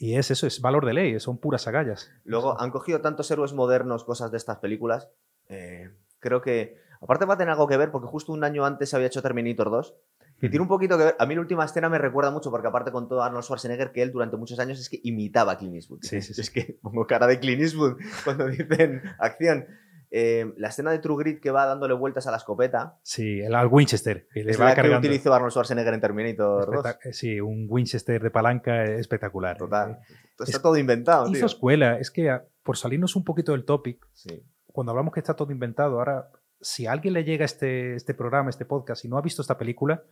Y 0.00 0.16
es 0.16 0.30
eso, 0.30 0.46
es 0.46 0.62
valor 0.62 0.86
de 0.86 0.94
ley, 0.94 1.20
son 1.20 1.36
puras 1.36 1.68
agallas. 1.68 2.10
Luego 2.24 2.58
han 2.58 2.70
cogido 2.70 3.02
tantos 3.02 3.30
héroes 3.30 3.52
modernos, 3.52 4.02
cosas 4.02 4.30
de 4.30 4.38
estas 4.38 4.56
películas. 4.56 5.10
eh, 5.48 5.90
creo 6.18 6.40
que. 6.40 6.76
Aparte 7.02 7.26
va 7.26 7.34
a 7.34 7.36
tener 7.36 7.52
algo 7.52 7.66
que 7.66 7.76
ver 7.76 7.90
porque 7.90 8.08
justo 8.08 8.32
un 8.32 8.42
año 8.42 8.64
antes 8.64 8.88
se 8.90 8.96
había 8.96 9.08
hecho 9.08 9.20
Terminator 9.22 9.70
2. 9.70 9.94
Y 10.42 10.48
tiene 10.48 10.62
un 10.62 10.68
poquito 10.68 10.96
que 10.96 11.04
ver. 11.04 11.16
A 11.18 11.26
mí 11.26 11.34
la 11.34 11.42
última 11.42 11.66
escena 11.66 11.90
me 11.90 11.98
recuerda 11.98 12.30
mucho 12.30 12.50
porque 12.50 12.68
aparte 12.68 12.90
con 12.92 13.08
todo 13.08 13.22
Arnold 13.22 13.44
Schwarzenegger 13.44 13.92
que 13.92 14.00
él 14.00 14.10
durante 14.10 14.38
muchos 14.38 14.58
años 14.58 14.80
es 14.80 14.88
que 14.88 15.00
imitaba 15.02 15.52
a 15.52 15.58
Clint 15.58 15.74
Eastwood. 15.74 16.00
Sí, 16.02 16.22
sí, 16.22 16.32
sí. 16.34 16.40
Es 16.40 16.50
que 16.50 16.78
pongo 16.80 17.06
cara 17.06 17.26
de 17.26 17.38
Clint 17.38 17.60
Eastwood 17.60 17.96
cuando 18.24 18.46
dicen 18.46 19.02
acción. 19.18 19.66
Eh, 20.12 20.52
la 20.56 20.68
escena 20.68 20.90
de 20.90 20.98
True 20.98 21.22
Grit 21.22 21.40
que 21.40 21.52
va 21.52 21.66
dándole 21.66 21.94
vueltas 21.94 22.26
a 22.26 22.32
la 22.32 22.38
escopeta 22.38 22.98
Sí, 23.02 23.40
el 23.40 23.54
al 23.54 23.68
Winchester. 23.68 24.26
que 24.32 24.40
es 24.40 24.60
va 24.60 24.74
la 24.74 24.74
que 24.82 24.90
utilizó 24.90 25.32
Arnold 25.32 25.52
Schwarzenegger 25.52 25.94
en 25.94 26.00
Terminator 26.00 26.66
2. 26.66 26.84
Espectac- 26.84 26.98
eh, 27.04 27.12
Sí, 27.12 27.40
un 27.40 27.66
Winchester 27.68 28.20
de 28.20 28.30
palanca 28.30 28.84
eh, 28.84 28.98
espectacular. 28.98 29.56
Total. 29.56 29.92
Eh, 29.92 30.14
Está 30.40 30.56
es- 30.56 30.62
todo 30.62 30.76
inventado, 30.76 31.24
Hizo 31.28 31.32
tío. 31.34 31.46
escuela. 31.46 31.98
Es 31.98 32.10
que 32.10 32.36
por 32.64 32.76
salirnos 32.76 33.14
un 33.14 33.22
poquito 33.24 33.52
del 33.52 33.64
topic, 33.64 34.04
Sí. 34.12 34.42
cuando 34.66 34.90
hablamos 34.90 35.14
que 35.14 35.20
está 35.20 35.34
todo 35.34 35.52
inventado, 35.52 35.98
ahora 35.98 36.28
si 36.60 36.86
a 36.86 36.92
alguien 36.92 37.14
le 37.14 37.22
llega 37.24 37.44
este, 37.44 37.94
este 37.94 38.12
programa, 38.12 38.50
este 38.50 38.64
podcast, 38.64 39.04
y 39.04 39.08
no 39.08 39.16
ha 39.16 39.22
visto 39.22 39.42
esta 39.42 39.56
película, 39.58 40.02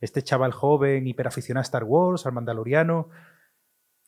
este 0.00 0.20
chaval 0.22 0.50
joven, 0.52 1.06
hiperaficionado 1.06 1.60
a 1.60 1.62
Star 1.62 1.84
Wars, 1.84 2.26
al 2.26 2.32
Mandaloriano, 2.32 3.08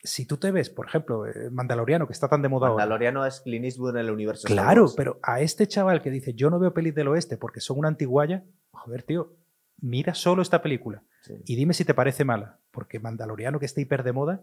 si 0.07 0.25
tú 0.25 0.37
te 0.37 0.51
ves, 0.51 0.71
por 0.71 0.87
ejemplo, 0.87 1.27
eh, 1.27 1.51
Mandaloriano, 1.51 2.07
que 2.07 2.13
está 2.13 2.29
tan 2.29 2.41
de 2.41 2.49
moda 2.49 2.69
Mandaloriano 2.69 3.27
es 3.27 3.41
Clint 3.41 3.65
Eastwood 3.65 3.97
en 3.97 4.07
el 4.07 4.11
universo. 4.11 4.47
Claro, 4.47 4.87
pero 4.97 5.19
a 5.23 5.41
este 5.41 5.67
chaval 5.67 6.01
que 6.01 6.11
dice, 6.11 6.33
yo 6.35 6.49
no 6.49 6.59
veo 6.59 6.73
pelis 6.73 6.95
del 6.95 7.09
oeste 7.09 7.37
porque 7.37 7.61
son 7.61 7.79
una 7.79 7.89
antiguaya, 7.89 8.45
joder, 8.71 9.03
tío, 9.03 9.35
mira 9.81 10.15
solo 10.15 10.43
esta 10.43 10.63
película 10.63 11.03
y 11.45 11.57
dime 11.57 11.75
si 11.75 11.85
te 11.85 11.93
parece 11.93 12.25
mala, 12.25 12.59
porque 12.71 13.01
Mandaloriano, 13.01 13.59
que 13.59 13.67
está 13.67 13.81
hiper 13.81 14.05
de 14.05 14.13
moda, 14.13 14.43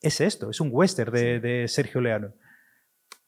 es 0.00 0.20
esto, 0.20 0.50
es 0.50 0.60
un 0.60 0.68
western 0.70 1.12
de, 1.12 1.64
Sergio 1.66 2.00
Leano. 2.00 2.32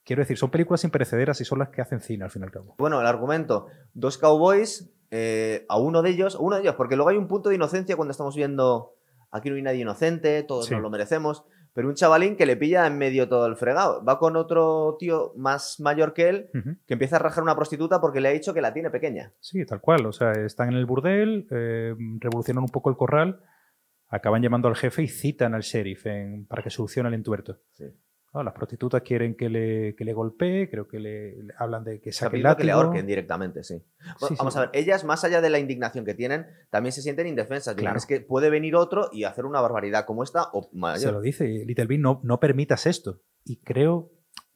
Quiero 0.04 0.20
decir, 0.20 0.36
son 0.36 0.50
películas 0.50 0.84
imperecederas 0.84 1.40
y 1.40 1.44
son 1.44 1.58
las 1.58 1.70
que 1.70 1.80
hacen 1.80 2.00
cine 2.00 2.24
al 2.24 2.30
fin 2.30 2.42
y 2.42 2.44
al 2.44 2.52
cabo. 2.52 2.74
Bueno, 2.78 3.00
el 3.00 3.06
argumento, 3.06 3.66
dos 3.94 4.18
cowboys, 4.18 4.92
eh, 5.10 5.64
a 5.68 5.78
uno 5.78 6.02
de 6.02 6.10
ellos, 6.10 6.36
a 6.36 6.38
uno 6.38 6.56
de 6.56 6.62
ellos, 6.62 6.74
porque 6.76 6.94
luego 6.94 7.08
hay 7.08 7.16
un 7.16 7.26
punto 7.26 7.48
de 7.48 7.56
inocencia 7.56 7.96
cuando 7.96 8.12
estamos 8.12 8.36
viendo 8.36 8.95
aquí 9.30 9.50
no 9.50 9.56
hay 9.56 9.62
nadie 9.62 9.82
inocente, 9.82 10.42
todos 10.42 10.70
nos 10.70 10.80
lo 10.80 10.90
merecemos, 10.90 11.44
pero 11.72 11.88
un 11.88 11.94
chavalín 11.94 12.36
que 12.36 12.46
le 12.46 12.56
pilla 12.56 12.86
en 12.86 12.96
medio 12.96 13.28
todo 13.28 13.46
el 13.46 13.56
fregado. 13.56 14.04
Va 14.04 14.18
con 14.18 14.36
otro 14.36 14.96
tío 14.98 15.32
más 15.36 15.78
mayor 15.80 16.14
que 16.14 16.28
él 16.28 16.50
que 16.86 16.94
empieza 16.94 17.16
a 17.16 17.18
rajar 17.18 17.42
una 17.42 17.54
prostituta 17.54 18.00
porque 18.00 18.20
le 18.20 18.28
ha 18.28 18.32
dicho 18.32 18.54
que 18.54 18.62
la 18.62 18.72
tiene 18.72 18.90
pequeña. 18.90 19.32
Sí, 19.40 19.64
tal 19.66 19.80
cual. 19.80 20.06
O 20.06 20.12
sea, 20.12 20.32
están 20.32 20.70
en 20.70 20.76
el 20.76 20.86
burdel, 20.86 21.46
eh, 21.50 21.94
revolucionan 22.20 22.64
un 22.64 22.70
poco 22.70 22.88
el 22.88 22.96
corral, 22.96 23.42
acaban 24.08 24.42
llamando 24.42 24.68
al 24.68 24.76
jefe 24.76 25.02
y 25.02 25.08
citan 25.08 25.54
al 25.54 25.62
sheriff 25.62 26.06
para 26.48 26.62
que 26.62 26.70
solucione 26.70 27.08
el 27.08 27.14
entuerto. 27.14 27.58
Sí 27.72 27.84
las 28.34 28.52
prostitutas 28.52 29.02
quieren 29.02 29.34
que 29.34 29.48
le, 29.48 29.94
que 29.94 30.04
le 30.04 30.12
golpee, 30.12 30.68
creo 30.68 30.86
que 30.86 30.98
le, 30.98 31.36
hablan 31.58 31.84
de 31.84 32.00
que 32.00 32.12
saque 32.12 32.36
el 32.36 32.56
que 32.56 32.64
le 32.64 32.72
ahorquen 32.72 33.06
directamente, 33.06 33.64
sí. 33.64 33.82
vamos 34.38 34.56
a 34.56 34.60
ver, 34.60 34.70
ellas, 34.74 35.04
más 35.04 35.24
allá 35.24 35.40
de 35.40 35.50
la 35.50 35.58
indignación 35.58 36.04
que 36.04 36.14
tienen, 36.14 36.46
también 36.70 36.92
se 36.92 37.02
sienten 37.02 37.26
indefensas. 37.26 37.74
Claro. 37.74 37.96
Es 37.96 38.06
que 38.06 38.20
puede 38.20 38.50
venir 38.50 38.76
otro 38.76 39.08
y 39.12 39.24
hacer 39.24 39.46
una 39.46 39.60
barbaridad 39.60 40.04
como 40.04 40.22
esta 40.22 40.50
o 40.52 40.68
mayor. 40.72 41.00
Se 41.00 41.12
lo 41.12 41.20
dice, 41.20 41.64
Little 41.66 41.86
Big, 41.86 42.00
no, 42.00 42.20
no 42.24 42.38
permitas 42.38 42.86
esto. 42.86 43.22
Y 43.44 43.56
creo, 43.60 44.12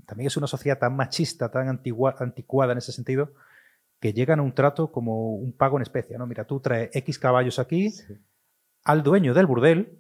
también 0.07 0.27
es 0.27 0.37
una 0.37 0.47
sociedad 0.47 0.79
tan 0.79 0.97
machista, 0.97 1.51
tan 1.51 1.69
antigua, 1.69 2.17
anticuada 2.19 2.73
en 2.73 2.79
ese 2.79 2.93
sentido, 2.93 3.33
que 4.01 4.13
llegan 4.13 4.41
a 4.41 4.43
un 4.43 4.55
trato 4.55 4.91
como 4.91 5.35
un 5.35 5.57
pago 5.57 5.77
en 5.79 5.83
especie, 5.83 6.19
¿no? 6.19 6.27
Mira, 6.27 6.47
tú 6.47 6.61
traes 6.61 6.91
X 6.93 7.19
caballos 7.19 7.59
aquí 7.59 7.93
al 8.85 9.03
dueño 9.03 9.35
del 9.35 9.47
burdel 9.47 10.00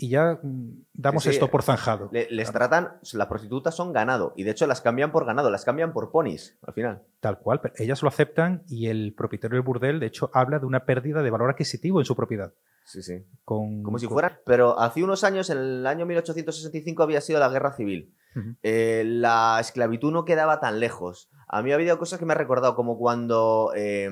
y 0.00 0.10
ya 0.10 0.38
mm, 0.40 0.86
damos 0.94 1.26
esto 1.26 1.50
por 1.50 1.64
zanjado. 1.64 2.08
les 2.12 2.52
tratan, 2.52 2.98
las 3.12 3.26
prostitutas 3.26 3.74
son 3.74 3.92
ganado 3.92 4.32
y 4.36 4.44
de 4.44 4.52
hecho 4.52 4.66
las 4.68 4.80
cambian 4.80 5.10
por 5.10 5.26
ganado, 5.26 5.50
las 5.50 5.64
cambian 5.64 5.92
por 5.92 6.12
ponis 6.12 6.56
al 6.62 6.72
final. 6.72 7.02
Tal 7.18 7.40
cual, 7.40 7.60
pero 7.60 7.74
ellas 7.76 8.00
lo 8.02 8.08
aceptan 8.08 8.62
y 8.68 8.86
el 8.86 9.12
propietario 9.14 9.56
del 9.56 9.64
burdel 9.64 9.98
de 9.98 10.06
hecho 10.06 10.30
habla 10.32 10.60
de 10.60 10.66
una 10.66 10.84
pérdida 10.84 11.20
de 11.22 11.30
valor 11.30 11.50
adquisitivo 11.50 11.98
en 12.00 12.06
su 12.06 12.14
propiedad. 12.14 12.54
Sí, 12.84 13.02
sí. 13.02 13.26
Como 13.44 13.98
si 13.98 14.06
fuera. 14.06 14.40
Pero 14.46 14.78
hace 14.78 15.02
unos 15.02 15.24
años, 15.24 15.50
en 15.50 15.58
el 15.58 15.86
año 15.86 16.06
1865, 16.06 17.02
había 17.02 17.20
sido 17.20 17.38
la 17.38 17.50
guerra 17.50 17.72
civil. 17.72 18.14
Eh, 18.62 19.02
la 19.04 19.58
esclavitud 19.60 20.12
no 20.12 20.24
quedaba 20.24 20.60
tan 20.60 20.80
lejos. 20.80 21.28
A 21.48 21.60
mí 21.60 21.72
ha 21.72 21.74
habido 21.74 21.98
cosas 21.98 22.18
que 22.18 22.24
me 22.24 22.32
ha 22.32 22.36
recordado, 22.36 22.76
como 22.76 22.96
cuando 22.96 23.72
eh, 23.74 24.08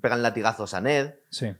pegan 0.00 0.22
latigazos 0.22 0.74
a 0.74 0.80
Ned. 0.80 1.14
Sí 1.28 1.54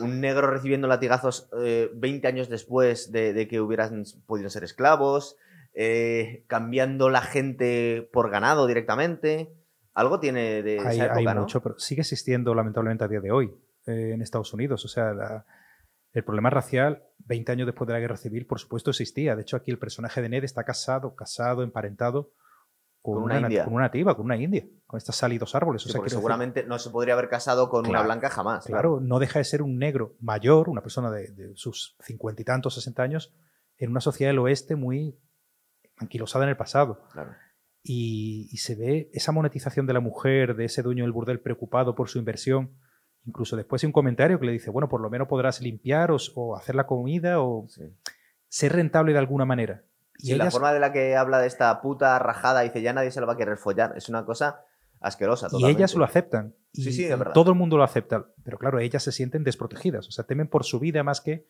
un 0.00 0.20
negro 0.20 0.50
recibiendo 0.50 0.88
latigazos 0.88 1.48
20 1.52 2.26
eh, 2.26 2.30
años 2.30 2.48
después 2.48 3.12
de, 3.12 3.46
que 3.48 3.60
hubieran 3.60 4.04
podido 4.26 4.50
ser 4.50 4.64
esclavos, 4.64 5.36
eh, 5.74 6.44
cambiando 6.46 7.10
la 7.10 7.22
gente 7.22 8.08
por 8.12 8.30
ganado 8.30 8.66
directamente. 8.66 9.52
Algo 9.94 10.20
tiene 10.20 10.62
de 10.62 10.80
hay, 10.80 10.96
esa 10.96 11.06
época, 11.06 11.30
hay 11.30 11.38
mucho, 11.38 11.62
pero 11.62 11.78
sigue 11.78 12.02
existiendo 12.02 12.54
lamentablemente 12.54 13.04
a 13.04 13.08
día 13.08 13.20
de 13.20 13.32
hoy 13.32 13.52
eh, 13.86 14.12
en 14.14 14.22
Estados 14.22 14.52
Unidos. 14.54 14.84
O 14.84 14.88
sea, 14.88 15.44
el 16.12 16.24
problema 16.24 16.50
racial, 16.50 17.02
20 17.26 17.52
años 17.52 17.66
después 17.66 17.86
de 17.86 17.94
la 17.94 18.00
guerra 18.00 18.16
civil, 18.16 18.46
por 18.46 18.60
supuesto 18.60 18.90
existía. 18.90 19.34
De 19.34 19.42
hecho, 19.42 19.56
aquí 19.56 19.70
el 19.70 19.78
personaje 19.78 20.22
de 20.22 20.28
Ned 20.28 20.44
está 20.44 20.64
casado, 20.64 21.14
casado, 21.14 21.62
emparentado 21.62 22.32
con, 23.14 23.22
una, 23.24 23.40
india. 23.40 23.64
con 23.64 23.74
una 23.74 23.84
nativa, 23.84 24.16
con 24.16 24.24
una 24.26 24.36
india, 24.36 24.66
con 24.86 24.98
estas 24.98 25.16
salidos 25.16 25.54
árboles. 25.54 25.84
o 25.86 25.88
sea, 25.88 26.00
seguramente 26.06 26.64
no 26.64 26.78
se 26.78 26.90
podría 26.90 27.14
haber 27.14 27.28
casado 27.28 27.68
con 27.68 27.86
una 27.86 28.02
blanca 28.02 28.30
jamás. 28.30 28.66
Claro, 28.66 29.00
no 29.00 29.18
deja 29.18 29.38
de 29.38 29.44
ser 29.44 29.62
un 29.62 29.78
negro 29.78 30.14
mayor, 30.20 30.68
una 30.68 30.82
persona 30.82 31.10
de, 31.10 31.52
sus 31.54 31.96
cincuenta 32.00 32.42
y 32.42 32.44
tantos, 32.44 32.74
sesenta 32.74 33.02
años, 33.02 33.34
en 33.76 33.90
una 33.90 34.00
sociedad 34.00 34.30
del 34.30 34.40
oeste 34.40 34.76
muy 34.76 35.18
anquilosada 35.96 36.44
en 36.44 36.50
el 36.50 36.56
pasado. 36.56 37.00
Y, 37.82 38.56
se 38.58 38.74
ve 38.74 39.10
esa 39.12 39.32
monetización 39.32 39.86
de 39.86 39.94
la 39.94 40.00
mujer, 40.00 40.56
de 40.56 40.66
ese 40.66 40.82
dueño 40.82 41.04
del 41.04 41.12
burdel 41.12 41.40
preocupado 41.40 41.94
por 41.94 42.08
su 42.08 42.18
inversión. 42.18 42.76
Incluso 43.24 43.56
después 43.56 43.82
hay 43.82 43.88
un 43.88 43.92
comentario 43.92 44.38
que 44.38 44.46
le 44.46 44.52
dice, 44.52 44.70
bueno, 44.70 44.88
por 44.88 45.00
lo 45.00 45.10
menos 45.10 45.28
podrás 45.28 45.60
limpiar 45.60 46.10
o, 46.10 46.56
hacer 46.56 46.74
la 46.74 46.86
comida 46.86 47.40
o 47.40 47.66
ser 48.48 48.72
rentable 48.72 49.12
de 49.12 49.18
alguna 49.18 49.44
manera. 49.44 49.84
Y 50.18 50.34
la 50.34 50.50
forma 50.50 50.72
de 50.72 50.80
la 50.80 50.92
que 50.92 51.16
habla 51.16 51.38
de 51.38 51.46
esta 51.46 51.80
puta 51.80 52.18
rajada, 52.18 52.62
dice, 52.62 52.82
ya 52.82 52.92
nadie 52.92 53.10
se 53.10 53.20
lo 53.20 53.26
va 53.26 53.34
a 53.34 53.36
querer 53.36 53.56
follar. 53.56 53.94
Es 53.96 54.08
una 54.08 54.24
cosa 54.24 54.64
asquerosa. 55.00 55.48
Y 55.52 55.66
ellas 55.66 55.94
lo 55.94 56.04
aceptan. 56.04 56.54
Y 56.72 56.82
sí, 56.82 56.92
sí, 56.92 57.04
de 57.04 57.14
verdad. 57.14 57.32
Todo 57.32 57.50
el 57.50 57.56
mundo 57.56 57.76
lo 57.76 57.84
acepta. 57.84 58.26
Pero 58.42 58.58
claro, 58.58 58.80
ellas 58.80 59.02
se 59.02 59.12
sienten 59.12 59.44
desprotegidas. 59.44 60.08
O 60.08 60.10
sea, 60.10 60.24
temen 60.24 60.48
por 60.48 60.64
su 60.64 60.80
vida 60.80 61.02
más 61.02 61.20
que 61.20 61.46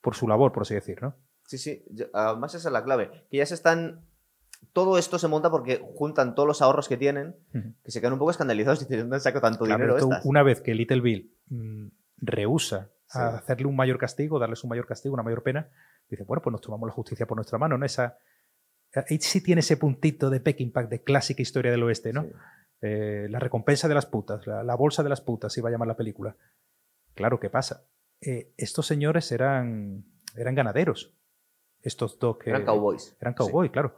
por 0.00 0.14
su 0.14 0.28
labor, 0.28 0.52
por 0.52 0.62
así 0.62 0.74
decir, 0.74 1.02
¿no? 1.02 1.16
Sí, 1.46 1.58
sí. 1.58 1.84
Además, 2.12 2.54
esa 2.54 2.68
es 2.68 2.72
la 2.72 2.84
clave. 2.84 3.10
Que 3.30 3.38
ellas 3.38 3.52
están. 3.52 4.06
Todo 4.72 4.96
esto 4.96 5.18
se 5.18 5.28
monta 5.28 5.50
porque 5.50 5.84
juntan 5.94 6.34
todos 6.34 6.46
los 6.46 6.62
ahorros 6.62 6.88
que 6.88 6.96
tienen, 6.96 7.36
que 7.82 7.90
se 7.90 8.00
quedan 8.00 8.14
un 8.14 8.18
poco 8.18 8.30
escandalizados 8.30 8.80
y 8.80 8.84
dicen, 8.86 9.00
¿dónde 9.00 9.20
saco 9.20 9.40
tanto 9.40 9.64
dinero? 9.64 9.96
Una 10.24 10.42
vez 10.42 10.62
que 10.62 10.74
Little 10.74 11.02
Bill 11.02 11.36
mm, 11.48 11.88
rehúsa 12.16 12.90
a 13.10 13.36
hacerle 13.36 13.66
un 13.66 13.76
mayor 13.76 13.98
castigo, 13.98 14.38
darles 14.38 14.64
un 14.64 14.70
mayor 14.70 14.86
castigo, 14.86 15.12
una 15.12 15.22
mayor 15.22 15.42
pena, 15.42 15.68
dice, 16.08 16.24
bueno, 16.24 16.42
pues 16.42 16.52
nos 16.52 16.60
tomamos 16.60 16.88
la 16.88 16.92
justicia 16.92 17.26
por 17.26 17.36
nuestra 17.36 17.58
mano, 17.58 17.78
¿no? 17.78 17.86
Esa, 17.86 18.18
ahí 19.08 19.18
sí 19.18 19.42
tiene 19.42 19.60
ese 19.60 19.76
puntito 19.76 20.30
de 20.30 20.40
Peking 20.40 20.72
Pack, 20.72 20.88
de 20.88 21.02
clásica 21.02 21.42
historia 21.42 21.70
del 21.70 21.82
oeste, 21.82 22.12
¿no? 22.12 22.26
Eh, 22.80 23.28
la 23.30 23.38
recompensa 23.38 23.88
de 23.88 23.94
las 23.94 24.06
putas, 24.06 24.46
la, 24.46 24.74
bolsa 24.74 25.02
de 25.02 25.08
las 25.08 25.20
putas, 25.20 25.56
iba 25.56 25.68
a 25.68 25.72
llamar 25.72 25.88
la 25.88 25.96
película. 25.96 26.36
Claro, 27.14 27.40
¿qué 27.40 27.48
pasa? 27.48 27.86
Eh, 28.20 28.52
estos 28.56 28.86
señores 28.86 29.30
eran, 29.32 30.04
eran 30.36 30.54
ganaderos. 30.54 31.16
Estos 31.80 32.18
dos 32.18 32.38
que... 32.38 32.50
Eran 32.50 32.64
cowboys. 32.64 33.16
Eran 33.20 33.34
cowboys, 33.34 33.70
claro. 33.70 33.94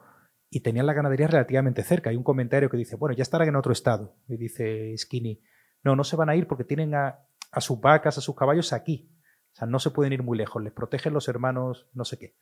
Y 0.50 0.60
tenían 0.60 0.86
la 0.86 0.92
ganadería 0.92 1.26
relativamente 1.26 1.82
cerca. 1.82 2.10
Hay 2.10 2.16
un 2.16 2.22
comentario 2.22 2.70
que 2.70 2.76
dice, 2.76 2.96
bueno, 2.96 3.16
ya 3.16 3.22
estarán 3.22 3.48
en 3.48 3.56
otro 3.56 3.72
estado. 3.72 4.16
Y 4.28 4.36
dice 4.36 4.96
Skinny, 4.96 5.42
no, 5.82 5.96
no 5.96 6.04
se 6.04 6.16
van 6.16 6.28
a 6.28 6.36
ir 6.36 6.46
porque 6.46 6.64
tienen 6.64 6.94
a, 6.94 7.26
a 7.50 7.60
sus 7.60 7.80
vacas, 7.80 8.18
a 8.18 8.20
sus 8.20 8.36
caballos 8.36 8.72
aquí. 8.72 9.15
O 9.56 9.58
sea, 9.58 9.66
no 9.66 9.78
se 9.78 9.90
pueden 9.90 10.12
ir 10.12 10.22
muy 10.22 10.36
lejos, 10.36 10.62
les 10.62 10.72
protegen 10.72 11.14
los 11.14 11.28
hermanos, 11.28 11.86
no 11.94 12.04
sé 12.04 12.18
qué. 12.18 12.34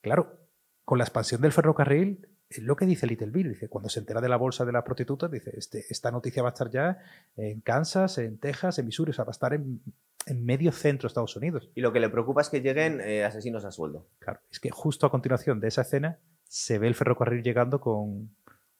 Claro, 0.00 0.40
con 0.82 0.96
la 0.96 1.04
expansión 1.04 1.42
del 1.42 1.52
ferrocarril, 1.52 2.26
es 2.48 2.62
lo 2.62 2.74
que 2.74 2.86
dice 2.86 3.06
Little 3.06 3.30
Bill. 3.30 3.50
Dice, 3.50 3.68
cuando 3.68 3.90
se 3.90 4.00
entera 4.00 4.22
de 4.22 4.30
la 4.30 4.38
bolsa 4.38 4.64
de 4.64 4.72
las 4.72 4.82
prostitutas, 4.82 5.30
dice, 5.30 5.52
este, 5.58 5.84
esta 5.90 6.10
noticia 6.10 6.42
va 6.42 6.48
a 6.48 6.52
estar 6.52 6.70
ya 6.70 6.96
en 7.36 7.60
Kansas, 7.60 8.16
en 8.16 8.38
Texas, 8.38 8.78
en 8.78 8.86
Missouri, 8.86 9.10
o 9.10 9.12
sea, 9.12 9.26
va 9.26 9.30
a 9.30 9.32
estar 9.32 9.52
en, 9.52 9.82
medio 10.36 10.72
centro 10.72 11.06
de 11.06 11.08
Estados 11.08 11.36
Unidos. 11.36 11.70
Y 11.74 11.82
lo 11.82 11.92
que 11.92 12.00
le 12.00 12.08
preocupa 12.08 12.40
es 12.40 12.48
que 12.48 12.62
lleguen 12.62 13.02
eh, 13.02 13.22
asesinos 13.22 13.66
a 13.66 13.70
sueldo. 13.70 14.08
Claro, 14.18 14.40
es 14.50 14.58
que 14.58 14.70
justo 14.70 15.06
a 15.06 15.10
continuación 15.10 15.60
de 15.60 15.68
esa 15.68 15.82
escena 15.82 16.18
se 16.44 16.78
ve 16.78 16.88
el 16.88 16.94
ferrocarril 16.94 17.42
llegando 17.42 17.78
con, 17.78 18.30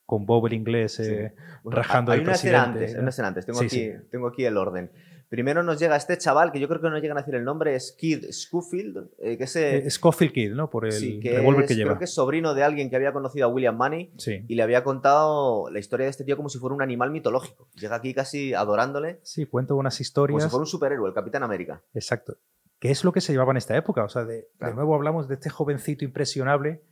con 0.07 0.25
Bob 0.25 0.47
el 0.47 0.55
inglés 0.55 0.99
eh, 1.01 1.35
rajando 1.65 2.13
hay 2.13 2.21
una 2.21 2.33
Escena 2.33 2.65
antes, 2.65 2.95
una 2.95 3.11
escena 3.11 3.29
antes, 3.29 3.45
tengo, 3.45 3.61
aquí, 3.61 3.91
tengo 4.11 4.29
aquí 4.29 4.45
el 4.47 4.57
orden. 4.57 4.91
Primero 5.29 5.63
nos 5.65 5.81
llega 5.81 5.97
este 5.97 6.17
chaval, 6.17 6.53
que 6.53 6.61
yo 6.61 6.69
creo 6.69 6.81
que 6.81 6.89
no 6.89 6.99
llegan 6.99 7.19
a 7.19 7.23
decir 7.23 7.35
el 7.35 7.45
nombre, 7.45 7.75
es 7.75 7.93
Kid 7.93 8.27
Schofield, 8.31 9.11
eh, 9.19 9.37
que 9.37 9.45
es... 9.45 9.57
Eh, 9.57 9.91
Schofield 9.91 10.33
Kid, 10.33 10.53
¿no? 10.53 10.71
Por 10.71 10.87
el 10.87 11.21
revólver 11.23 11.67
que 11.67 11.75
lleva. 11.75 11.91
Creo 11.91 11.99
que 11.99 12.05
es 12.05 12.15
sobrino 12.15 12.55
de 12.55 12.63
alguien 12.63 12.91
que 12.91 12.97
había 12.97 13.13
conocido 13.13 13.47
a 13.47 13.49
William 13.49 13.77
Money 13.77 14.13
y 14.47 14.55
le 14.55 14.63
había 14.63 14.85
contado 14.85 15.69
la 15.71 15.79
historia 15.81 16.05
de 16.05 16.11
este 16.11 16.25
tío 16.25 16.37
como 16.37 16.49
si 16.49 16.59
fuera 16.59 16.75
un 16.75 16.83
animal 16.83 17.11
mitológico. 17.11 17.69
Llega 17.75 17.97
aquí 17.97 18.15
casi 18.15 18.55
adorándole. 18.55 19.19
Sí, 19.23 19.47
cuento 19.47 19.75
unas 19.75 20.01
historias... 20.01 20.37
Como 20.37 20.49
si 20.49 20.51
fuera 20.51 20.61
un 20.61 20.67
superhéroe, 20.67 21.09
el 21.09 21.15
Capitán 21.15 21.43
América. 21.43 21.83
Exacto. 21.93 22.37
¿Qué 22.79 22.91
es 22.91 23.03
lo 23.03 23.13
que 23.13 23.21
se 23.21 23.33
llevaba 23.33 23.51
en 23.51 23.57
esta 23.57 23.77
época? 23.77 24.05
O 24.05 24.09
sea, 24.09 24.25
de, 24.25 24.49
de 24.61 24.75
nuevo 24.75 24.95
hablamos 24.95 25.29
de 25.29 25.35
este 25.35 25.51
jovencito 25.51 26.05
impresionable 26.05 26.83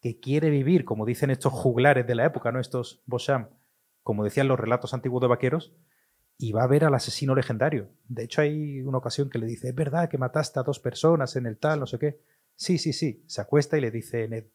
que 0.00 0.20
quiere 0.20 0.50
vivir, 0.50 0.84
como 0.84 1.06
dicen 1.06 1.30
estos 1.30 1.52
juglares 1.52 2.06
de 2.06 2.14
la 2.14 2.26
época, 2.26 2.52
¿no? 2.52 2.60
Estos 2.60 3.02
Bosham, 3.06 3.48
como 4.02 4.22
decían 4.22 4.48
los 4.48 4.60
relatos 4.60 4.92
antiguos 4.92 5.22
de 5.22 5.28
vaqueros, 5.28 5.74
y 6.38 6.52
va 6.52 6.64
a 6.64 6.68
ver 6.68 6.84
al 6.84 6.94
asesino 6.94 7.34
legendario. 7.34 7.90
De 8.08 8.24
hecho, 8.24 8.40
hay 8.40 8.80
una 8.82 8.98
ocasión 8.98 9.30
que 9.30 9.38
le 9.38 9.46
dice, 9.46 9.68
es 9.68 9.74
verdad 9.74 10.08
que 10.08 10.18
mataste 10.18 10.60
a 10.60 10.62
dos 10.64 10.80
personas 10.80 11.36
en 11.36 11.46
el 11.46 11.58
tal, 11.58 11.80
no 11.80 11.86
sé 11.86 11.98
qué. 11.98 12.20
Sí, 12.56 12.78
sí, 12.78 12.92
sí. 12.92 13.24
Se 13.26 13.40
acuesta 13.40 13.78
y 13.78 13.80
le 13.80 13.90
dice 13.90 14.28
Ned, 14.28 14.46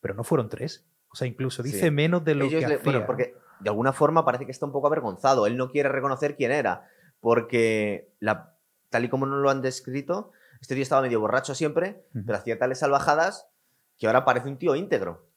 pero 0.00 0.14
no 0.14 0.24
fueron 0.24 0.48
tres. 0.48 0.88
O 1.10 1.16
sea, 1.16 1.26
incluso 1.26 1.62
dice 1.62 1.90
menos 1.90 2.24
de 2.24 2.34
lo 2.34 2.48
que 2.48 2.64
hacía. 2.64 2.78
Bueno, 2.84 3.06
porque 3.06 3.34
de 3.60 3.70
alguna 3.70 3.92
forma 3.92 4.24
parece 4.24 4.44
que 4.44 4.52
está 4.52 4.66
un 4.66 4.72
poco 4.72 4.88
avergonzado. 4.88 5.46
Él 5.46 5.56
no 5.56 5.70
quiere 5.70 5.88
reconocer 5.88 6.36
quién 6.36 6.52
era, 6.52 6.88
porque 7.20 8.14
la, 8.20 8.56
tal 8.90 9.04
y 9.04 9.08
como 9.08 9.26
nos 9.26 9.40
lo 9.40 9.50
han 9.50 9.62
descrito, 9.62 10.32
este 10.60 10.74
tío 10.74 10.82
estaba 10.82 11.02
medio 11.02 11.20
borracho 11.20 11.54
siempre, 11.54 12.04
pero 12.12 12.36
hacía 12.36 12.58
tales 12.58 12.80
salvajadas 12.80 13.48
que 13.96 14.06
ahora 14.06 14.24
parece 14.24 14.48
un 14.48 14.58
tío 14.58 14.76
íntegro. 14.76 15.28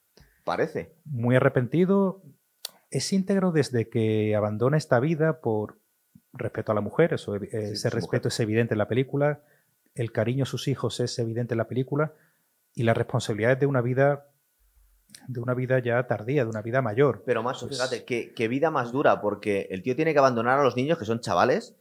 Parece. 0.43 0.95
Muy 1.05 1.35
arrepentido, 1.35 2.23
Es 2.89 3.13
íntegro 3.13 3.51
desde 3.51 3.89
que 3.89 4.35
abandona 4.35 4.77
esta 4.77 4.99
vida 4.99 5.39
por 5.39 5.81
respeto 6.34 6.72
a 6.72 6.76
la 6.76 6.82
mujer, 6.82 7.13
eso, 7.13 7.36
eh, 7.36 7.50
ese 7.52 7.89
respeto 7.89 8.30
es 8.30 8.39
evidente 8.39 8.74
en 8.74 8.78
la 8.78 8.88
película, 8.88 9.41
el 9.96 10.12
cariño 10.12 10.44
a 10.44 10.46
sus 10.46 10.67
hijos 10.67 11.00
es 11.00 11.17
evidente 11.20 11.54
en 11.54 11.58
la 11.58 11.67
película 11.67 12.13
y 12.74 12.84
las 12.84 12.96
responsabilidades 12.96 13.60
de 13.60 13.65
una 13.65 13.82
vida 13.82 14.28
de 15.28 15.39
una 15.41 15.54
vida 15.54 15.80
ya 15.80 16.08
tardía, 16.08 16.44
de 16.44 16.50
una 16.50 16.62
vida 16.62 16.82
mayor. 16.82 17.24
Pero 17.26 17.44
más, 17.44 17.60
pues 17.60 17.74
fíjate, 17.74 18.06
qué, 18.06 18.48
vida 18.48 18.72
más 18.72 18.94
dura, 18.94 19.20
porque 19.22 19.67
el 19.70 19.84
tío 19.84 19.96
tiene 19.96 20.13
que 20.13 20.20
abandonar 20.20 20.60
a 20.60 20.63
los 20.63 20.76
niños, 20.78 20.98
que 20.98 21.06
son 21.06 21.20
chavales, 21.20 21.76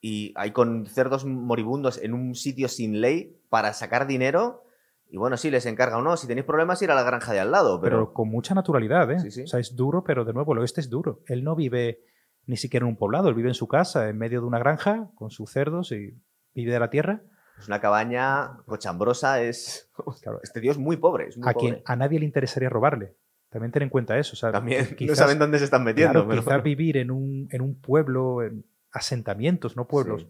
y 0.00 0.32
hay 0.36 0.52
con 0.52 0.86
cerdos 0.86 1.24
moribundos 1.24 2.02
en 2.02 2.14
un 2.14 2.34
sitio 2.34 2.68
sin 2.68 3.00
ley 3.00 3.38
para 3.48 3.72
sacar 3.72 4.06
dinero. 4.06 4.64
Y 5.10 5.16
bueno, 5.16 5.36
sí, 5.36 5.50
les 5.50 5.66
encarga 5.66 5.98
o 5.98 6.02
no. 6.02 6.16
Si 6.16 6.26
tenéis 6.26 6.46
problemas, 6.46 6.80
ir 6.82 6.90
a 6.90 6.94
la 6.94 7.02
granja 7.02 7.32
de 7.32 7.40
al 7.40 7.50
lado. 7.50 7.80
Pero, 7.80 8.12
con 8.12 8.28
mucha 8.28 8.54
naturalidad, 8.54 9.10
¿eh? 9.10 9.42
O 9.44 9.46
sea, 9.46 9.60
es 9.60 9.76
duro, 9.76 10.02
pero 10.04 10.24
de 10.24 10.32
nuevo, 10.32 10.52
el 10.52 10.58
oeste 10.58 10.80
es 10.80 10.90
duro. 10.90 11.20
Él 11.26 11.44
no 11.44 11.54
vive 11.54 12.00
ni 12.46 12.56
siquiera 12.56 12.84
en 12.84 12.90
un 12.90 12.96
poblado, 12.96 13.28
él 13.28 13.34
vive 13.34 13.48
en 13.48 13.54
su 13.54 13.68
casa, 13.68 14.08
en 14.08 14.18
medio 14.18 14.40
de 14.40 14.46
una 14.46 14.58
granja, 14.58 15.10
con 15.14 15.30
sus 15.30 15.50
cerdos 15.50 15.92
y 15.92 16.14
vive 16.54 16.72
de 16.72 16.80
la 16.80 16.90
tierra. 16.90 17.22
Es 17.58 17.68
una 17.68 17.80
cabaña 17.80 18.58
cochambrosa, 18.66 19.42
es... 19.42 19.90
Este 20.42 20.60
tío 20.60 20.72
es 20.72 20.78
muy 20.78 20.96
pobre. 20.96 21.28
a, 21.42 21.54
Quien, 21.54 21.82
a 21.84 21.96
nadie 21.96 22.18
le 22.18 22.24
interesaría 22.24 22.68
robarle. 22.68 23.16
También 23.48 23.70
ten 23.70 23.84
en 23.84 23.88
cuenta 23.88 24.18
eso. 24.18 24.50
También 24.50 24.96
no 25.00 25.14
saben 25.14 25.38
dónde 25.38 25.58
se 25.58 25.64
están 25.64 25.84
metiendo. 25.84 26.28
Quizás 26.28 26.62
vivir 26.62 26.96
en 26.96 27.10
un, 27.10 27.48
en 27.50 27.62
un 27.62 27.80
pueblo, 27.80 28.42
en 28.42 28.64
asentamientos, 28.90 29.76
no 29.76 29.86
pueblos, 29.86 30.26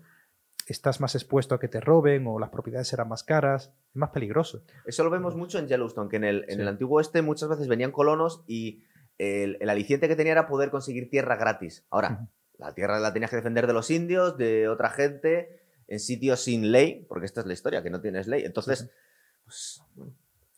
estás 0.67 1.01
más 1.01 1.15
expuesto 1.15 1.55
a 1.55 1.61
que 1.61 1.69
te 1.69 1.81
roben 1.81 2.27
o 2.27 2.39
las 2.39 2.51
propiedades 2.51 2.89
serán 2.89 3.09
más 3.09 3.23
caras, 3.23 3.73
es 3.91 3.97
más 3.97 4.11
peligroso. 4.11 4.63
Eso 4.87 5.05
lo 5.05 5.11
vemos 5.11 5.37
mucho 5.37 5.59
en 5.59 5.69
Yellowstone, 5.69 6.09
que 6.09 6.17
en 6.17 6.25
el, 6.25 6.45
en 6.49 6.61
el 6.61 6.69
antiguo 6.69 6.99
oeste 6.99 7.23
muchas 7.23 7.49
veces 7.49 7.69
venían 7.69 7.93
colonos 7.93 8.45
y 8.47 8.85
el, 9.19 9.59
el, 9.61 9.69
aliciente 9.69 10.09
que 10.09 10.17
tenía 10.17 10.33
era 10.33 10.47
poder 10.47 10.71
conseguir 10.71 11.11
tierra 11.11 11.37
gratis. 11.37 11.85
Ahora, 11.91 12.29
la 12.59 12.75
tierra 12.75 12.99
la 12.99 13.13
tenías 13.13 13.31
que 13.31 13.37
defender 13.37 13.67
de 13.67 13.73
los 13.73 13.91
indios, 13.91 14.37
de 14.37 14.69
otra 14.69 14.91
gente 14.91 15.61
en 15.89 16.01
sitios 16.01 16.41
sin 16.41 16.73
ley, 16.73 17.05
porque 17.09 17.27
esta 17.27 17.41
es 17.41 17.47
la 17.47 17.53
historia, 17.53 17.83
que 17.83 17.91
no 17.91 18.01
tienes 18.01 18.27
ley. 18.27 18.45
Entonces, 18.45 18.91
pues, 19.45 19.83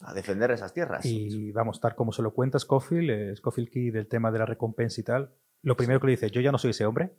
a 0.00 0.14
defender 0.14 0.50
esas 0.50 0.72
tierras. 0.72 1.04
Y 1.04 1.52
vamos, 1.52 1.80
tal 1.80 1.94
como 1.94 2.12
se 2.12 2.22
lo 2.22 2.32
cuenta 2.32 2.58
Scofield, 2.58 3.10
eh, 3.10 3.36
Scofield 3.36 3.70
Key 3.70 3.90
del 3.90 4.06
tema 4.06 4.30
de 4.30 4.38
la 4.38 4.46
recompensa 4.46 5.00
y 5.00 5.04
tal, 5.04 5.30
lo 5.62 5.76
primero 5.76 6.00
que 6.00 6.06
le 6.06 6.12
dice, 6.12 6.30
yo 6.30 6.40
ya 6.40 6.52
no 6.52 6.58
soy 6.58 6.70
ese 6.70 6.86
hombre. 6.86 7.12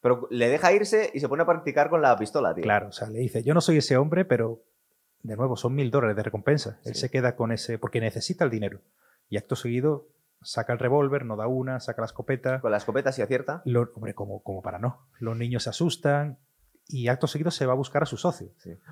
Pero 0.00 0.28
le 0.30 0.48
deja 0.48 0.72
irse 0.72 1.10
y 1.12 1.20
se 1.20 1.28
pone 1.28 1.42
a 1.42 1.46
practicar 1.46 1.90
con 1.90 2.00
la 2.00 2.16
pistola, 2.16 2.54
tío. 2.54 2.62
Claro, 2.62 2.88
o 2.88 2.92
sea, 2.92 3.08
le 3.08 3.18
dice, 3.18 3.42
yo 3.42 3.52
no 3.52 3.60
soy 3.60 3.78
ese 3.78 3.96
hombre, 3.96 4.24
pero 4.24 4.62
de 5.22 5.36
nuevo, 5.36 5.56
son 5.56 5.74
mil 5.74 5.90
dólares 5.90 6.16
de 6.16 6.22
recompensa. 6.22 6.80
Él 6.84 6.94
se 6.94 7.10
queda 7.10 7.36
con 7.36 7.52
ese, 7.52 7.78
porque 7.78 8.00
necesita 8.00 8.44
el 8.44 8.50
dinero. 8.50 8.80
Y 9.28 9.36
acto 9.36 9.56
seguido 9.56 10.08
saca 10.42 10.72
el 10.72 10.78
revólver, 10.78 11.24
no 11.24 11.36
da 11.36 11.46
una, 11.46 11.80
saca 11.80 12.02
la 12.02 12.06
escopeta. 12.06 12.60
Con 12.60 12.70
la 12.70 12.78
escopeta 12.78 13.12
sí 13.12 13.22
acierta. 13.22 13.62
hombre, 13.94 14.14
como, 14.14 14.42
como 14.42 14.62
para 14.62 14.78
no. 14.78 15.06
Los 15.18 15.36
niños 15.36 15.64
se 15.64 15.70
asustan, 15.70 16.38
y 16.92 17.08
acto 17.08 17.26
seguido 17.26 17.50
se 17.50 17.66
va 17.66 17.72
a 17.72 17.76
buscar 17.76 18.02
a 18.02 18.06
su 18.06 18.16
socio. 18.16 18.48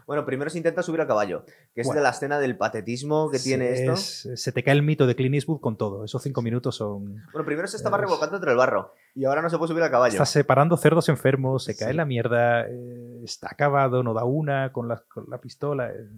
Bueno, 0.07 0.25
primero 0.25 0.51
se 0.51 0.59
intenta 0.59 0.83
subir 0.83 1.01
al 1.01 1.07
caballo, 1.07 1.45
que 1.75 1.83
es 1.83 1.91
de 1.91 2.01
la 2.01 2.11
escena 2.11 2.39
del 2.39 2.57
patetismo 2.57 3.31
que 3.31 3.39
tiene 3.39 3.73
esto. 3.73 3.97
se 3.97 4.53
te 4.53 4.63
cae 4.63 4.75
el 4.75 4.83
mito 4.83 5.07
de 5.07 5.15
Clint 5.17 5.35
Eastwood 5.35 5.61
con 5.61 5.77
todo. 5.77 6.05
Esos 6.05 6.23
cinco 6.23 6.43
minutos 6.43 6.77
son. 6.77 7.25
Bueno, 7.33 7.45
primero 7.45 7.67
se 7.69 7.77
estaba 7.77 7.99
revolcando 7.99 8.37
entre 8.37 8.53
el 8.53 8.57
barro 8.57 8.95
y 9.15 9.25
ahora 9.25 9.43
no 9.43 9.51
se 9.51 9.59
puede 9.59 9.69
subir 9.69 9.83
al 9.83 9.91
caballo. 9.91 10.13
Está 10.13 10.27
separando 10.27 10.77
cerdos 10.77 11.09
enfermos, 11.09 11.65
se 11.65 11.77
cae 11.77 11.95
la 11.95 12.05
mierda, 12.05 12.67
eh, 12.69 13.21
está 13.25 13.49
acabado, 13.51 14.03
no 14.03 14.15
da 14.15 14.25
una 14.25 14.73
con 14.73 14.89
la, 14.89 15.03
pistola. 15.41 15.91
Eh. 15.91 16.09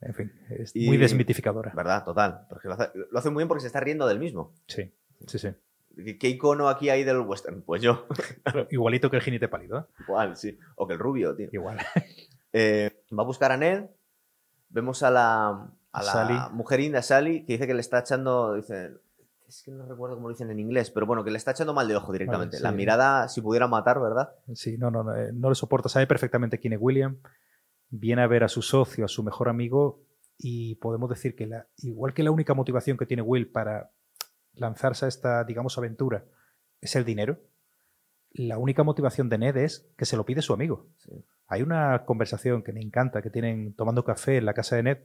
En 0.00 0.14
fin, 0.14 0.32
es 0.50 0.74
muy 0.76 0.96
desmitificadora. 0.96 1.72
¿Verdad? 1.74 2.04
Total. 2.04 2.46
Porque 2.48 2.68
lo 2.68 2.74
hace, 2.74 2.90
lo 2.94 3.18
hace 3.18 3.30
muy 3.30 3.40
bien 3.40 3.48
porque 3.48 3.62
se 3.62 3.66
está 3.66 3.80
riendo 3.80 4.06
del 4.06 4.20
mismo. 4.20 4.52
Sí, 4.66 4.92
sí, 5.26 5.38
sí. 5.38 5.48
¿Qué 6.20 6.28
icono 6.28 6.68
aquí 6.68 6.90
hay 6.90 7.02
del 7.02 7.18
western? 7.18 7.62
Pues 7.62 7.82
yo. 7.82 8.06
Igualito 8.70 9.10
que 9.10 9.16
el 9.16 9.22
jinete 9.22 9.48
pálido. 9.48 9.80
¿eh? 9.80 10.02
Igual, 10.06 10.36
sí. 10.36 10.56
O 10.76 10.86
que 10.86 10.92
el 10.92 11.00
rubio, 11.00 11.34
tío. 11.34 11.48
Igual. 11.50 11.78
Eh, 12.52 13.02
va 13.18 13.24
a 13.24 13.26
buscar 13.26 13.50
a 13.50 13.56
Ned. 13.56 13.86
Vemos 14.68 15.02
a 15.02 15.10
la, 15.10 15.70
a 15.92 16.02
la 16.02 16.50
mujer 16.52 16.80
india, 16.80 17.02
Sally, 17.02 17.44
que 17.44 17.54
dice 17.54 17.66
que 17.66 17.74
le 17.74 17.80
está 17.80 17.98
echando. 17.98 18.54
Dice, 18.54 18.92
es 19.48 19.62
que 19.64 19.72
no 19.72 19.86
recuerdo 19.86 20.14
cómo 20.14 20.28
lo 20.28 20.34
dicen 20.34 20.50
en 20.50 20.60
inglés, 20.60 20.92
pero 20.92 21.06
bueno, 21.06 21.24
que 21.24 21.32
le 21.32 21.38
está 21.38 21.50
echando 21.50 21.74
mal 21.74 21.88
de 21.88 21.96
ojo 21.96 22.12
directamente. 22.12 22.60
La 22.60 22.70
mirada, 22.70 23.28
si 23.28 23.40
pudiera 23.40 23.66
matar, 23.66 23.98
¿verdad? 24.00 24.30
Sí, 24.54 24.78
no, 24.78 24.92
no, 24.92 25.02
no, 25.02 25.16
eh, 25.16 25.32
no 25.32 25.48
le 25.48 25.56
soporta. 25.56 25.88
Sabe 25.88 26.06
perfectamente 26.06 26.58
quién 26.58 26.74
es 26.74 26.78
William. 26.80 27.16
Viene 27.90 28.22
a 28.22 28.26
ver 28.26 28.44
a 28.44 28.48
su 28.48 28.62
socio, 28.62 29.04
a 29.04 29.08
su 29.08 29.22
mejor 29.22 29.48
amigo, 29.48 30.02
y 30.36 30.76
podemos 30.76 31.08
decir 31.10 31.34
que 31.34 31.46
la, 31.46 31.66
igual 31.78 32.14
que 32.14 32.22
la 32.22 32.30
única 32.30 32.54
motivación 32.54 32.96
que 32.96 33.06
tiene 33.06 33.22
Will 33.22 33.50
para 33.50 33.90
lanzarse 34.54 35.04
a 35.04 35.08
esta, 35.08 35.44
digamos, 35.44 35.78
aventura 35.78 36.24
es 36.80 36.94
el 36.96 37.04
dinero, 37.04 37.40
la 38.32 38.58
única 38.58 38.82
motivación 38.82 39.28
de 39.28 39.38
Ned 39.38 39.56
es 39.56 39.90
que 39.96 40.04
se 40.04 40.16
lo 40.16 40.24
pide 40.24 40.42
su 40.42 40.52
amigo. 40.52 40.86
Hay 41.46 41.62
una 41.62 42.04
conversación 42.04 42.62
que 42.62 42.72
me 42.72 42.80
encanta 42.80 43.22
que 43.22 43.30
tienen 43.30 43.74
tomando 43.74 44.04
café 44.04 44.36
en 44.36 44.44
la 44.44 44.54
casa 44.54 44.76
de 44.76 44.82
Ned, 44.82 44.98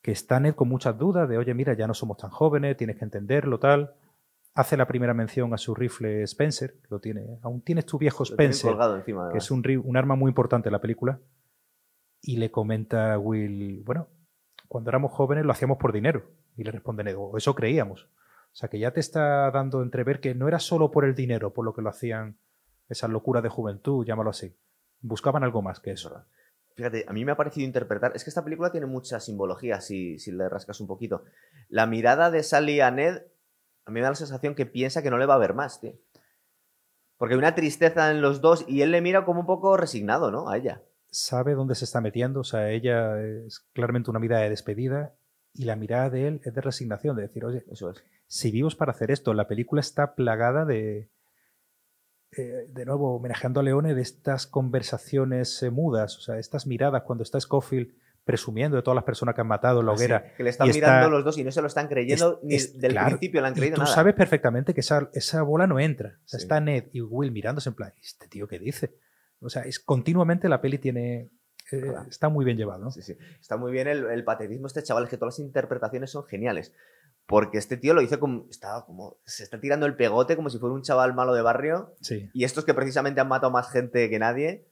que 0.00 0.12
está 0.12 0.38
Ned 0.38 0.54
con 0.54 0.68
muchas 0.68 0.96
dudas 0.96 1.28
de, 1.28 1.38
oye, 1.38 1.54
mira, 1.54 1.74
ya 1.74 1.86
no 1.86 1.94
somos 1.94 2.18
tan 2.18 2.30
jóvenes, 2.30 2.76
tienes 2.76 2.96
que 2.96 3.04
entenderlo, 3.04 3.58
tal. 3.58 3.94
Hace 4.54 4.76
la 4.76 4.86
primera 4.86 5.14
mención 5.14 5.52
a 5.52 5.58
su 5.58 5.74
rifle 5.74 6.22
Spencer, 6.22 6.76
lo 6.88 7.00
tiene, 7.00 7.38
aún 7.42 7.62
tienes 7.62 7.86
tu 7.86 7.98
viejo 7.98 8.22
Spencer, 8.22 8.76
que 9.32 9.38
es 9.38 9.50
un, 9.50 9.64
un, 9.84 9.96
arma 9.96 10.14
muy 10.14 10.28
importante 10.28 10.68
en 10.68 10.72
la 10.72 10.80
película, 10.80 11.18
y 12.26 12.36
le 12.38 12.50
comenta 12.50 13.18
Will, 13.18 13.82
bueno, 13.84 14.08
cuando 14.68 14.90
éramos 14.90 15.12
jóvenes 15.12 15.44
lo 15.44 15.52
hacíamos 15.52 15.78
por 15.78 15.92
dinero, 15.92 16.24
y 16.56 16.64
le 16.64 16.70
responde 16.70 17.04
Ned, 17.04 17.16
eso 17.36 17.54
creíamos. 17.54 18.04
O 18.04 18.56
sea, 18.56 18.68
que 18.68 18.78
ya 18.78 18.92
te 18.92 19.00
está 19.00 19.50
dando 19.50 19.82
entrever 19.82 20.20
que 20.20 20.34
no 20.34 20.48
era 20.48 20.58
solo 20.58 20.90
por 20.90 21.04
el 21.04 21.14
dinero 21.14 21.52
por 21.52 21.64
lo 21.64 21.74
que 21.74 21.82
lo 21.82 21.90
hacían 21.90 22.38
esa 22.88 23.08
locura 23.08 23.42
de 23.42 23.48
juventud, 23.48 24.06
llámalo 24.06 24.30
así. 24.30 24.56
Buscaban 25.00 25.42
algo 25.42 25.60
más 25.60 25.80
que 25.80 25.90
eso. 25.90 26.24
Fíjate, 26.76 27.04
a 27.08 27.12
mí 27.12 27.24
me 27.24 27.32
ha 27.32 27.36
parecido 27.36 27.66
interpretar. 27.66 28.12
Es 28.14 28.24
que 28.24 28.30
esta 28.30 28.44
película 28.44 28.70
tiene 28.70 28.86
mucha 28.86 29.20
simbología, 29.20 29.80
si, 29.80 30.18
si 30.18 30.32
le 30.32 30.48
rascas 30.48 30.80
un 30.80 30.86
poquito. 30.86 31.24
La 31.68 31.86
mirada 31.86 32.30
de 32.30 32.42
Sally 32.42 32.80
a 32.80 32.90
Ned, 32.90 33.22
a 33.84 33.90
mí 33.90 33.94
me 33.94 34.00
da 34.02 34.10
la 34.10 34.16
sensación 34.16 34.54
que 34.54 34.66
piensa 34.66 35.02
que 35.02 35.10
no 35.10 35.18
le 35.18 35.26
va 35.26 35.34
a 35.34 35.38
ver 35.38 35.54
más, 35.54 35.80
tío. 35.80 35.94
Porque 37.16 37.34
hay 37.34 37.38
una 37.38 37.54
tristeza 37.54 38.10
en 38.10 38.20
los 38.22 38.40
dos 38.40 38.64
y 38.68 38.82
él 38.82 38.92
le 38.92 39.00
mira 39.00 39.24
como 39.24 39.40
un 39.40 39.46
poco 39.46 39.76
resignado, 39.76 40.30
¿no? 40.30 40.48
A 40.48 40.56
ella. 40.56 40.82
Sabe 41.14 41.54
dónde 41.54 41.76
se 41.76 41.84
está 41.84 42.00
metiendo, 42.00 42.40
o 42.40 42.44
sea, 42.44 42.70
ella 42.70 43.20
es 43.22 43.60
claramente 43.72 44.10
una 44.10 44.18
mirada 44.18 44.42
de 44.42 44.50
despedida 44.50 45.14
y 45.52 45.64
la 45.64 45.76
mirada 45.76 46.10
de 46.10 46.26
él 46.26 46.40
es 46.44 46.52
de 46.52 46.60
resignación, 46.60 47.14
de 47.14 47.22
decir, 47.22 47.44
oye, 47.44 47.64
eso 47.70 47.90
es 47.90 48.04
si 48.26 48.50
vivos 48.50 48.74
para 48.74 48.90
hacer 48.90 49.12
esto. 49.12 49.32
La 49.32 49.46
película 49.46 49.80
está 49.80 50.16
plagada 50.16 50.64
de, 50.64 51.08
eh, 52.36 52.66
de 52.68 52.84
nuevo, 52.84 53.14
homenajeando 53.14 53.60
a 53.60 53.62
Leone, 53.62 53.94
de 53.94 54.02
estas 54.02 54.48
conversaciones 54.48 55.62
eh, 55.62 55.70
mudas, 55.70 56.18
o 56.18 56.20
sea, 56.20 56.38
estas 56.38 56.66
miradas 56.66 57.02
cuando 57.02 57.22
está 57.22 57.38
Scofield 57.40 57.94
presumiendo 58.24 58.76
de 58.76 58.82
todas 58.82 58.96
las 58.96 59.04
personas 59.04 59.34
que 59.34 59.42
han 59.42 59.46
matado 59.46 59.80
en 59.80 59.86
la 59.86 59.92
ah, 59.92 59.94
hoguera. 59.94 60.34
que 60.34 60.42
le 60.42 60.50
están 60.50 60.68
mirando 60.68 61.10
los 61.10 61.24
dos 61.24 61.38
y 61.38 61.44
no 61.44 61.52
se 61.52 61.60
lo 61.60 61.66
están 61.66 61.88
creyendo 61.88 62.40
ni 62.42 62.56
del 62.56 62.94
principio 62.94 63.42
le 63.42 63.48
han 63.48 63.54
creído 63.54 63.76
tú 63.76 63.86
sabes 63.86 64.14
perfectamente 64.14 64.72
que 64.72 64.80
esa, 64.80 65.10
esa 65.12 65.42
bola 65.42 65.66
no 65.66 65.78
entra. 65.78 66.18
O 66.24 66.28
sea, 66.28 66.38
está 66.38 66.58
Ned 66.58 66.86
y 66.92 67.02
Will 67.02 67.32
mirándose 67.32 67.68
en 67.68 67.74
plan, 67.74 67.92
¿este 68.02 68.26
tío 68.26 68.48
qué 68.48 68.58
dice? 68.58 68.96
O 69.44 69.50
sea, 69.50 69.62
es 69.62 69.78
continuamente 69.78 70.48
la 70.48 70.60
peli 70.60 70.78
tiene... 70.78 71.30
Eh, 71.72 71.92
está 72.08 72.28
muy 72.28 72.44
bien 72.44 72.56
llevado. 72.56 72.84
¿no? 72.84 72.90
Sí, 72.90 73.02
sí. 73.02 73.16
Está 73.40 73.56
muy 73.56 73.72
bien 73.72 73.88
el, 73.88 74.04
el 74.06 74.24
patetismo 74.24 74.66
este 74.66 74.82
chaval, 74.82 75.04
es 75.04 75.10
que 75.10 75.16
todas 75.16 75.38
las 75.38 75.46
interpretaciones 75.46 76.10
son 76.10 76.24
geniales. 76.24 76.72
Porque 77.26 77.56
este 77.56 77.76
tío 77.76 77.94
lo 77.94 78.02
hizo 78.02 78.20
como. 78.20 78.46
Estaba 78.50 78.84
como. 78.84 79.18
Se 79.24 79.44
está 79.44 79.60
tirando 79.60 79.86
el 79.86 79.96
pegote 79.96 80.36
como 80.36 80.50
si 80.50 80.58
fuera 80.58 80.74
un 80.74 80.82
chaval 80.82 81.14
malo 81.14 81.34
de 81.34 81.42
barrio. 81.42 81.94
Sí. 82.00 82.28
Y 82.34 82.44
estos 82.44 82.64
que 82.64 82.74
precisamente 82.74 83.20
han 83.20 83.28
matado 83.28 83.50
más 83.50 83.70
gente 83.70 84.10
que 84.10 84.18
nadie. 84.18 84.68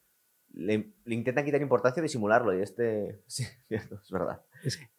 Le, 0.54 0.92
intentan 1.06 1.46
quitar 1.46 1.62
importancia 1.62 2.00
y 2.00 2.04
disimularlo. 2.04 2.56
Y 2.56 2.62
este. 2.62 3.22
Sí, 3.26 3.44
es 3.70 4.10
verdad. 4.10 4.42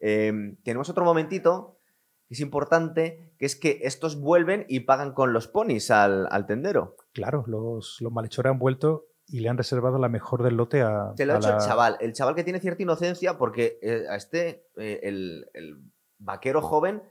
Em, 0.00 0.56
tenemos 0.64 0.88
otro 0.88 1.04
momentito 1.04 1.78
que 2.26 2.34
es 2.34 2.40
importante, 2.40 3.32
que 3.38 3.46
es 3.46 3.54
que 3.54 3.80
estos 3.82 4.18
vuelven 4.18 4.66
y 4.68 4.80
pagan 4.80 5.12
con 5.12 5.32
los 5.32 5.46
ponis 5.46 5.92
al, 5.92 6.46
tendero. 6.48 6.96
Claro, 7.12 7.44
los, 7.46 7.98
los 8.00 8.12
malhechores 8.12 8.50
han 8.50 8.58
vuelto 8.58 9.06
y 9.26 9.40
le 9.40 9.48
han 9.48 9.56
reservado 9.56 9.98
la 9.98 10.08
mejor 10.08 10.42
del 10.42 10.56
lote 10.56 10.82
a. 10.82 11.12
Se 11.16 11.26
lo 11.26 11.34
ha 11.34 11.36
hecho 11.36 11.54
el 11.54 11.58
chaval. 11.58 11.96
El 12.00 12.12
chaval 12.12 12.34
que 12.34 12.44
tiene 12.44 12.60
cierta 12.60 12.82
inocencia, 12.82 13.38
porque 13.38 13.78
eh, 13.82 14.04
a 14.08 14.16
este, 14.16 14.68
eh, 14.76 15.00
el, 15.02 15.50
el, 15.54 15.78
vaquero 16.18 16.62
joven, 16.62 17.02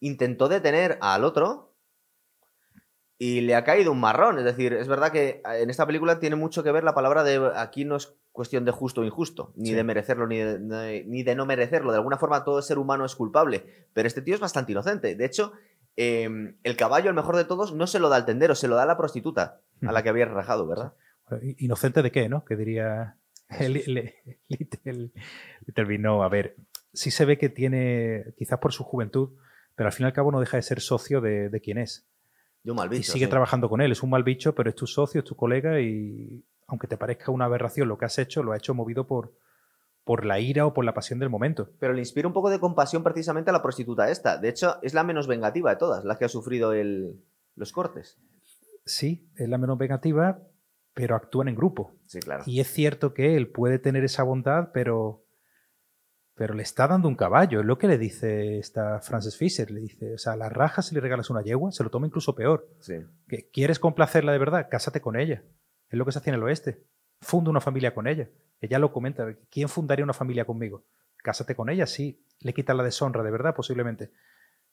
intentó 0.00 0.48
detener 0.48 0.98
al 1.00 1.24
otro 1.24 1.74
y 3.16 3.42
le 3.42 3.54
ha 3.54 3.64
caído 3.64 3.92
un 3.92 4.00
marrón. 4.00 4.38
Es 4.38 4.44
decir, 4.44 4.72
es 4.72 4.88
verdad 4.88 5.12
que 5.12 5.40
en 5.44 5.70
esta 5.70 5.86
película 5.86 6.18
tiene 6.18 6.36
mucho 6.36 6.62
que 6.62 6.72
ver 6.72 6.84
la 6.84 6.94
palabra 6.94 7.22
de 7.22 7.52
aquí 7.54 7.84
no 7.84 7.96
es 7.96 8.14
cuestión 8.32 8.64
de 8.64 8.70
justo 8.70 9.00
o 9.00 9.04
injusto, 9.04 9.52
ni 9.56 9.72
de 9.72 9.84
merecerlo, 9.84 10.26
ni 10.26 10.38
de, 10.38 11.04
ni 11.06 11.22
de, 11.22 11.34
no 11.34 11.46
merecerlo. 11.46 11.92
De 11.92 11.98
alguna 11.98 12.16
forma 12.16 12.44
todo 12.44 12.62
ser 12.62 12.78
humano 12.78 13.04
es 13.04 13.14
culpable, 13.14 13.88
pero 13.92 14.08
este 14.08 14.22
tío 14.22 14.34
es 14.34 14.40
bastante 14.40 14.72
inocente. 14.72 15.14
De 15.14 15.24
hecho, 15.24 15.52
em, 15.96 16.56
el 16.62 16.76
caballo, 16.76 17.08
el 17.08 17.16
mejor 17.16 17.36
de 17.36 17.44
todos, 17.44 17.74
no 17.74 17.86
se 17.86 17.98
lo 17.98 18.08
da 18.08 18.16
al 18.16 18.24
tendero, 18.24 18.54
se 18.54 18.68
lo 18.68 18.76
da 18.76 18.84
a 18.84 18.86
la 18.86 18.96
prostituta 18.96 19.60
a 19.86 19.92
la 19.92 20.02
que 20.02 20.08
había 20.08 20.26
rajado, 20.26 20.66
¿verdad? 20.66 20.94
¿Inocente 21.58 22.02
de 22.02 22.10
qué, 22.10 22.28
no? 22.28 22.44
Que 22.44 22.56
diría 22.56 23.16
el, 23.58 25.12
terminó, 25.74 26.22
a 26.22 26.28
ver, 26.28 26.56
sí 26.92 27.10
se 27.10 27.24
ve 27.24 27.38
que 27.38 27.48
tiene, 27.48 28.34
quizás 28.36 28.58
por 28.58 28.72
su 28.72 28.84
juventud, 28.84 29.30
pero 29.74 29.88
al 29.88 29.92
fin 29.92 30.04
y 30.04 30.08
al 30.08 30.12
cabo 30.12 30.30
no 30.32 30.40
deja 30.40 30.56
de 30.56 30.62
ser 30.62 30.80
socio 30.80 31.20
de, 31.20 31.48
de 31.48 31.60
quien 31.60 31.78
es. 31.78 32.06
Yo 32.62 32.74
mal 32.74 32.88
bicho. 32.88 33.00
y 33.00 33.04
sigue 33.04 33.24
sí. 33.24 33.30
trabajando 33.30 33.68
con 33.68 33.80
él. 33.80 33.92
Es 33.92 34.02
un 34.02 34.10
mal 34.10 34.22
bicho, 34.22 34.54
pero 34.54 34.68
es 34.68 34.76
tu 34.76 34.86
socio, 34.86 35.20
es 35.20 35.24
tu 35.24 35.34
colega 35.34 35.80
y 35.80 36.44
aunque 36.66 36.86
te 36.86 36.96
parezca 36.96 37.32
una 37.32 37.46
aberración 37.46 37.88
lo 37.88 37.96
que 37.98 38.04
has 38.04 38.18
hecho, 38.18 38.42
lo 38.42 38.52
ha 38.52 38.56
hecho 38.56 38.74
movido 38.74 39.06
por, 39.06 39.32
por 40.04 40.26
la 40.26 40.38
ira 40.38 40.66
o 40.66 40.74
por 40.74 40.84
la 40.84 40.92
pasión 40.94 41.18
del 41.18 41.30
momento. 41.30 41.70
Pero 41.80 41.94
le 41.94 42.00
inspira 42.00 42.28
un 42.28 42.34
poco 42.34 42.50
de 42.50 42.60
compasión 42.60 43.02
precisamente 43.02 43.50
a 43.50 43.52
la 43.54 43.62
prostituta 43.62 44.10
esta. 44.10 44.36
De 44.36 44.50
hecho, 44.50 44.76
es 44.82 44.92
la 44.94 45.02
menos 45.02 45.26
vengativa 45.26 45.70
de 45.70 45.76
todas, 45.76 46.04
la 46.04 46.16
que 46.18 46.26
ha 46.26 46.28
sufrido 46.28 46.72
el- 46.74 47.24
los 47.56 47.72
cortes. 47.72 48.18
Sí, 48.84 49.26
es 49.36 49.48
la 49.48 49.58
menos 49.58 49.78
vengativa, 49.78 50.40
pero 50.94 51.16
actúan 51.16 51.48
en 51.48 51.54
grupo. 51.54 51.96
Sí, 52.06 52.20
claro. 52.20 52.42
Y 52.46 52.60
es 52.60 52.68
cierto 52.68 53.14
que 53.14 53.36
él 53.36 53.48
puede 53.48 53.78
tener 53.78 54.04
esa 54.04 54.22
bondad, 54.22 54.70
pero, 54.72 55.24
pero 56.34 56.54
le 56.54 56.62
está 56.62 56.88
dando 56.88 57.08
un 57.08 57.16
caballo. 57.16 57.60
Es 57.60 57.66
lo 57.66 57.78
que 57.78 57.86
le 57.88 57.98
dice 57.98 58.58
esta 58.58 59.00
Frances 59.00 59.36
Fisher. 59.36 59.70
Le 59.70 59.80
dice, 59.80 60.14
o 60.14 60.18
sea, 60.18 60.32
a 60.32 60.36
la 60.36 60.48
raja 60.48 60.82
si 60.82 60.94
le 60.94 61.00
regalas 61.00 61.30
una 61.30 61.42
yegua, 61.42 61.72
se 61.72 61.84
lo 61.84 61.90
toma 61.90 62.06
incluso 62.06 62.34
peor. 62.34 62.68
Sí. 62.80 62.94
que 63.28 63.48
quieres 63.50 63.78
complacerla 63.78 64.32
de 64.32 64.38
verdad, 64.38 64.68
cásate 64.70 65.00
con 65.00 65.18
ella. 65.18 65.44
Es 65.88 65.98
lo 65.98 66.04
que 66.04 66.12
se 66.12 66.18
hace 66.18 66.30
en 66.30 66.36
el 66.36 66.42
oeste. 66.42 66.84
Funda 67.20 67.50
una 67.50 67.60
familia 67.60 67.94
con 67.94 68.06
ella. 68.06 68.28
Ella 68.60 68.78
lo 68.78 68.92
comenta. 68.92 69.26
¿Quién 69.50 69.68
fundaría 69.68 70.04
una 70.04 70.12
familia 70.12 70.44
conmigo? 70.44 70.84
Cásate 71.18 71.54
con 71.54 71.68
ella, 71.68 71.86
sí. 71.86 72.24
Le 72.40 72.54
quitas 72.54 72.76
la 72.76 72.82
deshonra, 72.82 73.22
de 73.22 73.30
verdad, 73.30 73.54
posiblemente. 73.54 74.10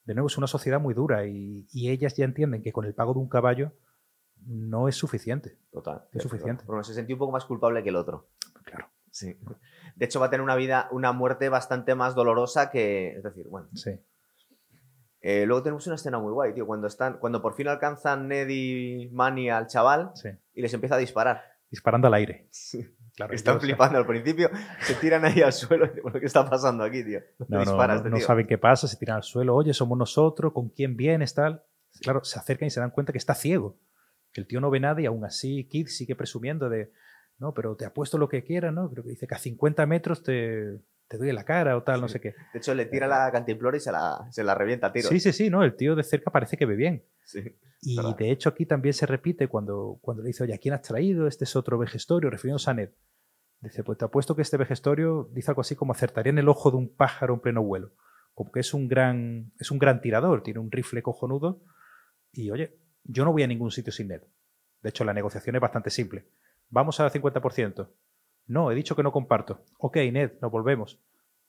De 0.05 0.13
nuevo, 0.13 0.27
es 0.27 0.37
una 0.37 0.47
sociedad 0.47 0.79
muy 0.79 0.93
dura 0.93 1.25
y, 1.25 1.67
y 1.71 1.89
ellas 1.89 2.15
ya 2.15 2.23
entienden 2.23 2.61
que 2.61 2.71
con 2.71 2.85
el 2.85 2.93
pago 2.93 3.13
de 3.13 3.19
un 3.19 3.27
caballo 3.27 3.73
no 4.47 4.87
es 4.87 4.95
suficiente. 4.95 5.57
Total. 5.71 6.05
Es 6.13 6.23
suficiente. 6.23 6.63
Bueno, 6.65 6.83
se 6.83 6.93
sentía 6.93 7.15
un 7.15 7.19
poco 7.19 7.31
más 7.31 7.45
culpable 7.45 7.83
que 7.83 7.89
el 7.89 7.95
otro. 7.95 8.29
Claro. 8.63 8.89
Sí. 9.11 9.37
De 9.95 10.05
hecho, 10.05 10.19
va 10.19 10.27
a 10.27 10.29
tener 10.29 10.43
una 10.43 10.55
vida, 10.55 10.87
una 10.91 11.11
muerte 11.11 11.49
bastante 11.49 11.95
más 11.95 12.15
dolorosa 12.15 12.69
que. 12.69 13.15
Es 13.17 13.23
decir, 13.23 13.47
bueno. 13.49 13.67
Sí. 13.73 13.91
Eh, 15.21 15.45
luego 15.45 15.63
tenemos 15.63 15.85
una 15.87 15.95
escena 15.95 16.19
muy 16.19 16.31
guay, 16.31 16.53
tío. 16.53 16.65
Cuando 16.65 16.87
están. 16.87 17.17
Cuando 17.19 17.41
por 17.41 17.55
fin 17.55 17.67
alcanzan 17.67 18.27
Ned 18.27 18.47
y 18.49 19.09
Manny 19.11 19.49
al 19.49 19.67
chaval 19.67 20.11
sí. 20.15 20.29
y 20.53 20.61
les 20.61 20.73
empieza 20.73 20.95
a 20.95 20.99
disparar. 20.99 21.41
Disparando 21.69 22.07
al 22.07 22.13
aire. 22.13 22.49
Claro, 23.17 23.33
Están 23.33 23.59
flipando 23.59 23.97
al 23.97 24.05
principio, 24.05 24.47
se 24.81 24.93
tiran 24.93 25.25
ahí 25.25 25.41
al 25.41 25.51
suelo 25.51 25.91
¿qué 25.91 26.25
está 26.25 26.47
pasando 26.47 26.83
aquí, 26.83 27.03
tío? 27.03 27.19
No, 27.39 27.57
no, 27.57 27.59
dispara 27.61 27.95
no, 27.95 28.03
no 28.03 28.17
tío? 28.17 28.25
saben 28.25 28.45
qué 28.45 28.59
pasa, 28.59 28.87
se 28.87 28.95
tiran 28.95 29.17
al 29.17 29.23
suelo, 29.23 29.55
oye, 29.55 29.73
somos 29.73 29.97
nosotros, 29.97 30.53
¿con 30.53 30.69
quién 30.69 30.95
vienes? 30.95 31.33
Tal. 31.33 31.63
Claro, 32.01 32.23
se 32.23 32.37
acercan 32.37 32.67
y 32.67 32.69
se 32.69 32.79
dan 32.79 32.91
cuenta 32.91 33.11
que 33.11 33.17
está 33.17 33.33
ciego. 33.33 33.79
Que 34.37 34.41
el 34.41 34.47
tío 34.47 34.61
no 34.61 34.69
ve 34.69 34.79
nada 34.79 35.01
y 35.01 35.07
aún 35.07 35.25
así 35.25 35.63
Kid 35.63 35.87
sigue 35.87 36.15
presumiendo 36.15 36.69
de, 36.69 36.91
no, 37.39 37.55
pero 37.55 37.75
te 37.75 37.85
apuesto 37.85 38.19
lo 38.19 38.29
que 38.29 38.43
quieras, 38.43 38.71
¿no? 38.71 38.87
Creo 38.91 39.03
que 39.03 39.09
dice 39.09 39.25
que 39.25 39.33
a 39.33 39.39
50 39.39 39.83
metros 39.87 40.21
te, 40.21 40.77
te 41.07 41.17
doy 41.17 41.29
en 41.29 41.35
la 41.35 41.43
cara 41.43 41.75
o 41.75 41.81
tal, 41.81 42.01
no 42.01 42.07
sé 42.07 42.21
qué. 42.21 42.35
De 42.53 42.59
hecho, 42.59 42.75
le 42.75 42.85
tira 42.85 43.07
la 43.07 43.31
cantimplora 43.31 43.77
y 43.77 43.79
se 43.79 43.91
la, 43.91 44.27
se 44.29 44.43
la 44.43 44.53
revienta 44.53 44.85
a 44.85 44.93
tiro. 44.93 45.09
Sí, 45.09 45.19
sí, 45.19 45.33
sí, 45.33 45.49
no, 45.49 45.63
el 45.63 45.75
tío 45.75 45.95
de 45.95 46.03
cerca 46.03 46.29
parece 46.29 46.55
que 46.55 46.67
ve 46.67 46.75
bien. 46.75 47.03
Sí. 47.25 47.57
Y 47.81 47.95
Verdad. 47.95 48.15
de 48.15 48.29
hecho 48.29 48.49
aquí 48.49 48.67
también 48.67 48.93
se 48.93 49.07
repite 49.07 49.47
cuando, 49.47 49.97
cuando 50.01 50.21
le 50.21 50.27
dice, 50.27 50.43
oye, 50.43 50.53
¿a 50.53 50.59
quién 50.59 50.75
has 50.75 50.83
traído? 50.83 51.25
Este 51.25 51.45
es 51.45 51.55
otro 51.55 51.79
vejestorio, 51.79 52.29
refiriéndose 52.29 52.69
a 52.69 52.75
Ned. 52.75 52.89
Dice, 53.61 53.83
pues 53.83 53.97
te 53.97 54.05
apuesto 54.05 54.35
que 54.35 54.43
este 54.43 54.57
vejestorio 54.57 55.31
dice 55.33 55.49
algo 55.49 55.61
así 55.61 55.75
como 55.75 55.93
acertaría 55.93 56.29
en 56.29 56.37
el 56.37 56.47
ojo 56.47 56.69
de 56.69 56.77
un 56.77 56.95
pájaro 56.95 57.33
en 57.33 57.39
pleno 57.39 57.63
vuelo. 57.63 57.91
Como 58.35 58.51
que 58.51 58.59
es 58.59 58.71
un 58.75 58.87
gran, 58.87 59.51
es 59.59 59.71
un 59.71 59.79
gran 59.79 59.99
tirador, 59.99 60.43
tiene 60.43 60.59
un 60.59 60.71
rifle 60.71 61.01
cojonudo. 61.01 61.63
Y 62.31 62.51
oye, 62.51 62.77
yo 63.07 63.25
no 63.25 63.31
voy 63.31 63.43
a 63.43 63.47
ningún 63.47 63.71
sitio 63.71 63.91
sin 63.91 64.09
Ned. 64.09 64.21
De 64.81 64.89
hecho, 64.89 65.03
la 65.03 65.13
negociación 65.13 65.55
es 65.55 65.61
bastante 65.61 65.89
simple. 65.89 66.27
Vamos 66.69 66.99
al 66.99 67.11
50%. 67.11 67.87
No, 68.47 68.71
he 68.71 68.75
dicho 68.75 68.95
que 68.95 69.03
no 69.03 69.11
comparto. 69.11 69.63
Ok, 69.79 69.95
Ned, 70.11 70.33
nos 70.41 70.51
volvemos. 70.51 70.99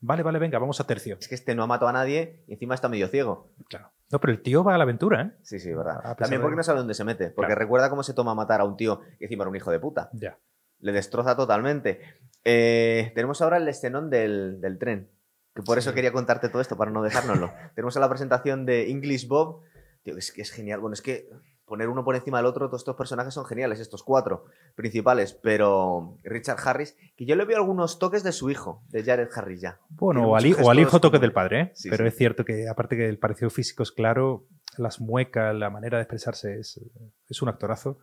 Vale, 0.00 0.22
vale, 0.22 0.38
venga, 0.38 0.58
vamos 0.58 0.80
a 0.80 0.86
tercio. 0.86 1.16
Es 1.20 1.26
que 1.28 1.34
este 1.34 1.54
no 1.54 1.62
ha 1.64 1.66
matado 1.66 1.88
a 1.88 1.92
nadie 1.92 2.44
y 2.46 2.52
encima 2.54 2.74
está 2.74 2.88
medio 2.88 3.08
ciego. 3.08 3.50
Claro. 3.68 3.90
No, 4.10 4.20
pero 4.20 4.32
el 4.32 4.40
tío 4.42 4.62
va 4.64 4.74
a 4.74 4.78
la 4.78 4.84
aventura, 4.84 5.22
¿eh? 5.22 5.32
Sí, 5.42 5.58
sí, 5.58 5.74
verdad. 5.74 6.00
También 6.16 6.40
de- 6.40 6.44
porque 6.44 6.56
no 6.56 6.62
sabe 6.62 6.78
dónde 6.78 6.94
se 6.94 7.04
mete. 7.04 7.30
Porque 7.30 7.48
Claro. 7.48 7.58
recuerda 7.60 7.90
cómo 7.90 8.02
se 8.04 8.14
toma 8.14 8.34
matar 8.34 8.60
a 8.60 8.64
un 8.64 8.76
tío 8.76 9.00
que 9.18 9.24
encima 9.24 9.42
era 9.42 9.50
un 9.50 9.56
hijo 9.56 9.70
de 9.72 9.80
puta. 9.80 10.08
Ya. 10.12 10.38
Le 10.80 10.92
destroza 10.92 11.36
totalmente. 11.36 12.00
Eh, 12.44 13.10
tenemos 13.14 13.42
ahora 13.42 13.56
el 13.56 13.66
escenón 13.68 14.08
del, 14.08 14.60
del 14.60 14.78
tren. 14.78 15.10
Que 15.54 15.62
por 15.62 15.76
eso 15.78 15.92
quería 15.92 16.12
contarte 16.12 16.48
todo 16.48 16.62
esto, 16.62 16.76
para 16.76 16.92
no 16.92 17.02
dejárnoslo. 17.02 17.50
tenemos 17.74 17.96
a 17.96 18.00
la 18.00 18.08
presentación 18.08 18.64
de 18.64 18.90
English 18.90 19.26
Bob. 19.26 19.62
Tío, 20.08 20.18
es 20.18 20.32
que 20.32 20.42
es 20.42 20.50
genial. 20.50 20.80
Bueno, 20.80 20.94
es 20.94 21.02
que 21.02 21.28
poner 21.64 21.88
uno 21.88 22.02
por 22.02 22.16
encima 22.16 22.38
del 22.38 22.46
otro, 22.46 22.66
todos 22.68 22.80
estos 22.80 22.96
personajes 22.96 23.34
son 23.34 23.44
geniales, 23.44 23.78
estos 23.78 24.02
cuatro 24.02 24.46
principales. 24.74 25.34
Pero 25.34 26.16
Richard 26.24 26.58
Harris, 26.64 26.96
que 27.16 27.26
yo 27.26 27.36
le 27.36 27.44
veo 27.44 27.58
algunos 27.58 27.98
toques 27.98 28.22
de 28.22 28.32
su 28.32 28.50
hijo, 28.50 28.82
de 28.88 29.04
Jared 29.04 29.28
Harris 29.34 29.60
ya. 29.60 29.78
Bueno, 29.90 30.30
o 30.30 30.36
al, 30.36 30.44
o 30.62 30.70
al 30.70 30.78
hijo 30.78 30.98
toque 31.00 31.16
como- 31.18 31.20
del 31.22 31.32
padre, 31.32 31.60
¿eh? 31.60 31.72
Sí, 31.74 31.90
pero 31.90 32.04
sí. 32.04 32.08
es 32.08 32.16
cierto 32.16 32.44
que 32.44 32.68
aparte 32.68 32.96
que 32.96 33.06
el 33.08 33.18
parecido 33.18 33.50
físico 33.50 33.82
es 33.82 33.92
claro, 33.92 34.46
las 34.78 35.00
muecas, 35.00 35.54
la 35.54 35.68
manera 35.70 35.98
de 35.98 36.04
expresarse 36.04 36.58
es, 36.58 36.80
es 37.28 37.42
un 37.42 37.48
actorazo 37.50 37.98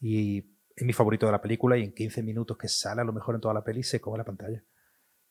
y 0.00 0.38
es 0.74 0.84
mi 0.84 0.92
favorito 0.92 1.26
de 1.26 1.32
la 1.32 1.40
película 1.40 1.76
y 1.76 1.84
en 1.84 1.92
15 1.94 2.22
minutos 2.22 2.56
que 2.56 2.66
sale 2.66 3.00
a 3.00 3.04
lo 3.04 3.12
mejor 3.12 3.36
en 3.36 3.40
toda 3.40 3.54
la 3.54 3.62
peli 3.62 3.82
se 3.84 4.00
come 4.00 4.18
la 4.18 4.24
pantalla. 4.24 4.62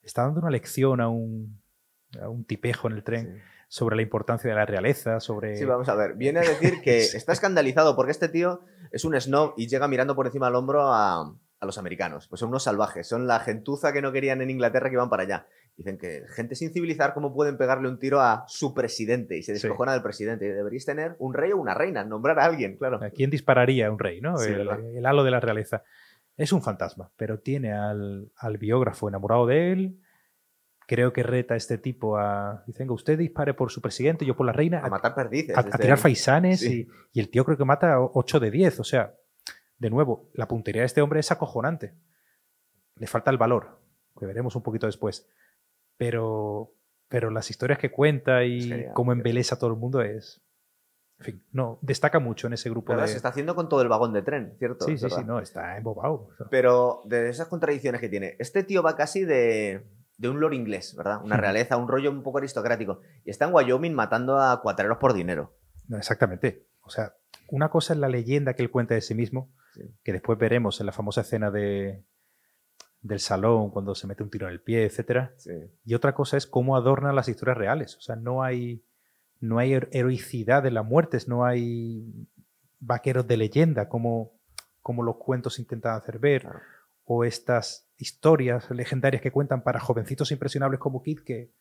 Está 0.01 0.21
dando 0.23 0.39
una 0.39 0.49
lección 0.51 1.01
a 1.01 1.09
un, 1.09 1.61
a 2.21 2.29
un 2.29 2.45
tipejo 2.45 2.87
en 2.87 2.93
el 2.93 3.03
tren 3.03 3.25
Sí. 3.35 3.41
Sobre 3.73 3.95
la 3.95 4.03
importancia 4.03 4.47
de 4.51 4.55
la 4.55 4.67
realeza, 4.67 5.19
sobre... 5.19 5.55
Sí, 5.57 5.65
vamos 5.65 5.89
a 5.89 5.95
ver. 5.95 6.13
Viene 6.13 6.41
a 6.41 6.43
decir 6.43 6.75
que 6.83 6.99
está 7.15 7.33
escandalizado 7.33 7.95
porque 7.95 8.11
este 8.11 8.29
tío 8.29 8.61
es 8.91 9.03
un 9.03 9.19
snob 9.19 9.55
y 9.57 9.67
llega 9.67 9.87
mirando 9.87 10.15
por 10.15 10.27
encima 10.27 10.45
del 10.45 10.55
hombro 10.57 10.93
a, 10.93 11.21
a 11.21 11.65
los 11.65 11.79
americanos. 11.79 12.27
Pues 12.27 12.39
son 12.39 12.49
unos 12.49 12.61
salvajes, 12.65 13.07
son 13.07 13.25
la 13.25 13.39
gentuza 13.39 13.91
que 13.91 14.03
no 14.03 14.11
querían 14.11 14.43
en 14.43 14.51
Inglaterra 14.51 14.89
que 14.89 14.93
iban 14.93 15.09
para 15.09 15.23
allá. 15.23 15.47
Dicen 15.75 15.97
que 15.97 16.21
gente 16.35 16.53
sin 16.53 16.71
civilizar, 16.71 17.15
¿cómo 17.15 17.33
pueden 17.33 17.57
pegarle 17.57 17.89
un 17.89 17.97
tiro 17.97 18.21
a 18.21 18.43
su 18.47 18.75
presidente? 18.75 19.39
Y 19.39 19.41
se 19.41 19.55
Sí. 19.55 19.63
descojona 19.65 19.93
del 19.93 20.03
presidente. 20.03 20.53
Deberíais 20.53 20.85
tener 20.85 21.15
un 21.17 21.33
rey 21.33 21.51
o 21.51 21.57
una 21.57 21.73
reina, 21.73 22.03
nombrar 22.03 22.37
a 22.37 22.45
alguien, 22.45 22.77
claro. 22.77 22.99
¿A 23.03 23.09
quién 23.09 23.31
dispararía 23.31 23.89
un 23.89 23.97
rey? 23.97 24.21
¿no? 24.21 24.37
Sí, 24.37 24.51
el, 24.51 24.69
el 24.69 25.03
halo 25.07 25.23
de 25.23 25.31
la 25.31 25.39
realeza. 25.39 25.81
Es 26.37 26.53
un 26.53 26.61
fantasma, 26.61 27.09
pero 27.17 27.39
tiene 27.39 27.73
al, 27.73 28.31
al 28.35 28.59
biógrafo 28.59 29.09
enamorado 29.09 29.47
de 29.47 29.71
él. 29.71 29.99
Creo 30.87 31.13
que 31.13 31.23
reta 31.23 31.53
a 31.53 31.57
este 31.57 31.77
tipo 31.77 32.17
a. 32.17 32.63
Dicen 32.67 32.87
que 32.87 32.93
usted 32.93 33.17
dispare 33.17 33.53
por 33.53 33.71
su 33.71 33.81
presidente, 33.81 34.25
yo 34.25 34.35
por 34.35 34.45
la 34.45 34.51
reina. 34.51 34.79
A 34.79 34.89
matar 34.89 35.15
perdices. 35.15 35.57
a, 35.57 35.63
tirar 35.63 35.97
faisanes 35.97 36.59
Sí. 36.59 36.87
y, 37.13 37.19
y 37.19 37.21
el 37.21 37.29
tío 37.29 37.45
creo 37.45 37.57
que 37.57 37.65
mata 37.65 37.99
8 37.99 38.39
de 38.39 38.51
10. 38.51 38.79
O 38.79 38.83
sea, 38.83 39.15
de 39.77 39.89
nuevo, 39.89 40.29
la 40.33 40.47
puntería 40.47 40.81
de 40.81 40.85
este 40.85 41.01
hombre 41.01 41.19
es 41.19 41.31
acojonante. 41.31 41.93
Le 42.95 43.07
falta 43.07 43.31
el 43.31 43.37
valor, 43.37 43.81
que 44.17 44.25
veremos 44.25 44.55
un 44.55 44.63
poquito 44.63 44.85
después. 44.85 45.27
Pero, 45.97 46.73
pero 47.07 47.29
las 47.29 47.49
historias 47.49 47.79
que 47.79 47.91
cuenta 47.91 48.43
y 48.45 48.87
cómo 48.93 49.11
embeleza 49.11 49.55
a 49.55 49.59
todo 49.59 49.71
el 49.71 49.77
mundo 49.77 50.01
es. 50.01 50.41
En 51.19 51.25
fin, 51.25 51.45
no, 51.51 51.79
destaca 51.81 52.19
mucho 52.19 52.47
en 52.47 52.53
ese 52.53 52.69
grupo 52.69 52.91
¿Verdad? 52.91 53.05
de. 53.05 53.11
Se 53.11 53.17
está 53.17 53.29
haciendo 53.29 53.55
con 53.55 53.69
todo 53.69 53.81
el 53.81 53.87
vagón 53.87 54.13
de 54.13 54.21
tren, 54.23 54.55
¿cierto? 54.57 54.85
Sí, 54.85 54.97
sí, 54.97 55.09
sí, 55.09 55.23
no, 55.25 55.39
está 55.39 55.77
embobado. 55.77 56.29
Pero 56.49 57.01
de 57.05 57.29
esas 57.29 57.47
contradicciones 57.47 58.01
que 58.01 58.09
tiene, 58.09 58.35
este 58.39 58.63
tío 58.63 58.81
va 58.83 58.95
casi 58.95 59.23
de, 59.23 59.85
de 60.23 60.29
un 60.29 60.39
lord 60.39 60.53
inglés, 60.53 60.95
¿verdad? 60.97 61.21
Una 61.23 61.37
realeza, 61.37 61.77
un 61.77 61.87
rollo 61.87 62.09
un 62.09 62.23
poco 62.23 62.39
aristocrático. 62.39 63.01
Y 63.25 63.29
está 63.29 63.45
en 63.45 63.53
Wyoming 63.53 63.93
matando 63.93 64.39
a 64.39 64.61
cuatreros 64.61 64.97
por 64.97 65.13
dinero. 65.13 65.53
No, 65.87 65.97
exactamente. 65.97 66.65
O 66.81 66.89
sea, 66.89 67.13
una 67.49 67.69
cosa 67.69 67.93
es 67.93 67.99
la 67.99 68.09
leyenda 68.09 68.53
que 68.55 68.63
él 68.63 68.71
cuenta 68.71 68.95
de 68.95 69.01
sí 69.01 69.13
mismo, 69.13 69.51
Sí. 69.73 69.81
que 70.03 70.13
después 70.13 70.37
veremos 70.39 70.79
en 70.79 70.85
la 70.85 70.91
famosa 70.91 71.21
escena 71.21 71.49
de, 71.51 72.03
del 73.01 73.19
salón, 73.19 73.69
cuando 73.71 73.95
se 73.95 74.05
mete 74.07 74.23
un 74.23 74.29
tiro 74.29 74.47
en 74.47 74.53
el 74.53 74.61
pie, 74.61 74.85
etcétera. 74.85 75.33
Sí. 75.37 75.51
Y 75.83 75.93
otra 75.95 76.13
cosa 76.13 76.37
es 76.37 76.45
cómo 76.47 76.75
adornan 76.75 77.15
las 77.15 77.27
historias 77.27 77.57
reales. 77.57 77.97
O 77.97 78.01
sea, 78.01 78.15
no 78.15 78.43
hay, 78.43 78.83
no 79.39 79.57
hay 79.59 79.71
her- 79.73 79.89
heroicidad 79.91 80.65
en 80.65 80.75
las 80.75 80.85
muertes, 80.85 81.27
no 81.27 81.43
hay 81.43 82.05
vaqueros 82.79 83.27
de 83.27 83.37
leyenda 83.37 83.89
como, 83.89 84.31
como 84.81 85.03
los 85.03 85.17
cuentos 85.17 85.57
intentan 85.59 85.95
hacer 85.95 86.19
ver, 86.19 86.41
Claro. 86.43 86.59
O 87.05 87.23
estas 87.23 87.87
historias 87.97 88.69
legendarias 88.71 89.21
que 89.21 89.31
cuentan 89.31 89.63
para 89.63 89.79
jovencitos 89.79 90.31
impresionables 90.31 90.79
como 90.79 91.01
Kid 91.01 91.19
que 91.25 91.51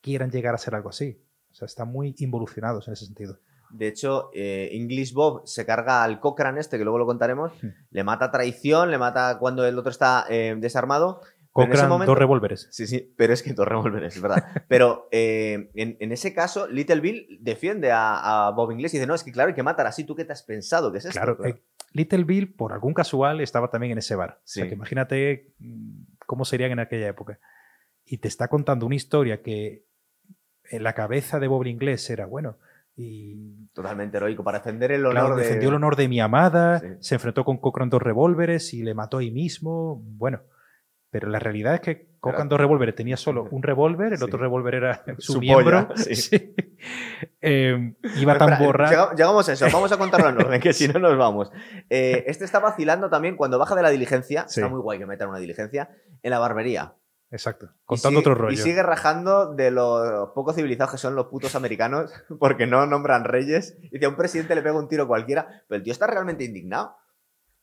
quieran 0.00 0.30
llegar 0.30 0.54
a 0.54 0.58
ser 0.58 0.74
algo 0.74 0.90
así. 0.90 1.22
O 1.50 1.54
sea, 1.54 1.66
están 1.66 1.88
muy 1.88 2.14
involucionados 2.18 2.86
en 2.88 2.94
ese 2.94 3.06
sentido. 3.06 3.38
De 3.70 3.88
hecho, 3.88 4.30
eh, 4.32 4.68
English 4.72 5.12
Bob 5.12 5.42
se 5.46 5.66
carga 5.66 6.04
al 6.04 6.20
Cochrane 6.20 6.60
este, 6.60 6.78
que 6.78 6.84
luego 6.84 6.98
lo 6.98 7.06
contaremos. 7.06 7.52
Hmm. 7.62 7.68
Le 7.90 8.04
mata 8.04 8.26
a 8.26 8.30
traición, 8.30 8.90
le 8.90 8.98
mata 8.98 9.38
cuando 9.40 9.66
el 9.66 9.76
otro 9.78 9.90
está 9.90 10.24
eh, 10.28 10.54
desarmado. 10.58 11.20
Cochrane, 11.50 11.88
momento- 11.88 12.10
dos 12.12 12.18
revólveres. 12.18 12.68
Sí, 12.70 12.86
sí, 12.86 13.12
pero 13.16 13.32
es 13.32 13.42
que 13.42 13.54
dos 13.54 13.66
revólveres, 13.66 14.14
es 14.16 14.20
verdad. 14.22 14.44
Pero 14.68 15.08
eh, 15.10 15.70
en, 15.74 15.96
en 16.00 16.12
ese 16.12 16.34
caso, 16.34 16.68
Little 16.68 17.00
Bill 17.00 17.38
defiende 17.40 17.90
a, 17.92 18.46
a 18.46 18.50
Bob 18.50 18.72
Inglés 18.72 18.92
y 18.92 18.98
dice, 18.98 19.06
no, 19.06 19.14
es 19.14 19.24
que 19.24 19.32
claro, 19.32 19.48
hay 19.48 19.54
que 19.54 19.62
matar 19.62 19.86
así. 19.86 20.04
¿Tú 20.04 20.14
qué 20.14 20.26
te 20.26 20.34
has 20.34 20.42
pensado? 20.42 20.92
¿Qué 20.92 20.98
es 20.98 21.06
esto? 21.06 21.18
Claro, 21.18 21.38
Little 21.92 22.24
Bill, 22.24 22.52
por 22.54 22.72
algún 22.72 22.92
casual, 22.94 23.40
estaba 23.40 23.70
también 23.70 23.92
en 23.92 23.98
ese 23.98 24.14
bar. 24.16 24.38
O 24.38 24.40
sea, 24.44 24.64
Sí. 24.64 24.68
que 24.68 24.74
imagínate 24.74 25.54
mm, 25.58 26.02
cómo 26.26 26.44
serían 26.44 26.72
en 26.72 26.80
aquella 26.80 27.08
época. 27.08 27.38
Y 28.04 28.18
te 28.18 28.28
está 28.28 28.48
contando 28.48 28.86
una 28.86 28.94
historia 28.94 29.42
que 29.42 29.84
en 30.70 30.82
la 30.82 30.92
cabeza 30.94 31.38
de 31.40 31.48
Bob 31.48 31.66
Inglés 31.66 32.08
era, 32.10 32.26
bueno, 32.26 32.58
y 32.96 33.66
Totalmente 33.74 34.16
heroico, 34.16 34.42
para 34.42 34.58
defender 34.58 34.90
el 34.92 35.04
honor 35.04 35.12
claro, 35.12 35.36
de... 35.36 35.42
defendió 35.44 35.68
el 35.68 35.74
honor 35.74 35.96
de 35.96 36.08
mi 36.08 36.18
amada, 36.20 36.80
Sí. 36.80 36.86
se 37.00 37.14
enfrentó 37.16 37.44
con 37.44 37.58
Cochrane 37.58 37.90
dos 37.90 38.02
revólveres 38.02 38.72
y 38.72 38.82
le 38.82 38.94
mató 38.94 39.18
ahí 39.18 39.30
mismo. 39.30 40.00
Bueno, 40.02 40.40
pero 41.10 41.28
la 41.28 41.38
realidad 41.38 41.74
es 41.74 41.80
que 41.80 42.08
Cocan 42.32 42.48
dos 42.48 42.58
revólveres, 42.58 42.94
tenía 42.94 43.16
solo 43.16 43.48
un 43.50 43.62
revólver, 43.62 44.12
el 44.12 44.18
Sí. 44.18 44.24
otro 44.24 44.38
revólver 44.38 44.74
era 44.74 45.04
su, 45.18 45.34
Su 45.34 45.40
miembro. 45.40 45.88
polla, 45.88 45.96
sí. 46.02 46.14
Sí. 46.16 46.54
Eh, 47.40 47.94
iba 48.16 48.36
tan 48.38 48.52
espera, 48.52 48.90
llega- 48.90 49.10
Llegamos 49.14 49.48
a 49.48 49.52
eso, 49.52 49.66
vamos 49.72 49.90
a 49.92 49.96
contarlo 49.98 50.28
en 50.30 50.36
orden, 50.38 50.60
que 50.60 50.72
si 50.72 50.88
no 50.88 50.98
nos 50.98 51.16
vamos. 51.16 51.50
Eh, 51.90 52.24
este 52.26 52.44
está 52.44 52.58
vacilando 52.58 53.08
también 53.08 53.36
cuando 53.36 53.58
baja 53.58 53.74
de 53.74 53.82
la 53.82 53.90
diligencia, 53.90 54.42
está 54.48 54.68
muy 54.68 54.80
guay 54.80 54.98
que 54.98 55.06
metan 55.06 55.28
una 55.28 55.38
diligencia, 55.38 55.90
en 56.22 56.30
la 56.30 56.38
barbería. 56.38 56.94
Exacto. 57.30 57.70
Contando 57.84 58.20
sigue- 58.20 58.30
otro 58.30 58.34
rollo. 58.34 58.52
Y 58.54 58.56
sigue 58.56 58.82
rajando 58.82 59.54
de 59.54 59.70
lo 59.72 60.32
poco 60.34 60.52
civilizados 60.52 60.92
que 60.92 60.98
son 60.98 61.16
los 61.16 61.26
putos 61.26 61.54
americanos, 61.56 62.12
porque 62.38 62.66
no 62.66 62.86
nombran 62.86 63.24
reyes. 63.24 63.76
Y 63.82 63.98
que 63.98 64.06
a 64.06 64.08
un 64.08 64.16
presidente 64.16 64.54
le 64.54 64.62
pega 64.62 64.78
un 64.78 64.88
tiro 64.88 65.08
cualquiera, 65.08 65.64
pero 65.68 65.78
el 65.78 65.82
tío 65.82 65.92
está 65.92 66.06
realmente 66.06 66.44
indignado. 66.44 66.96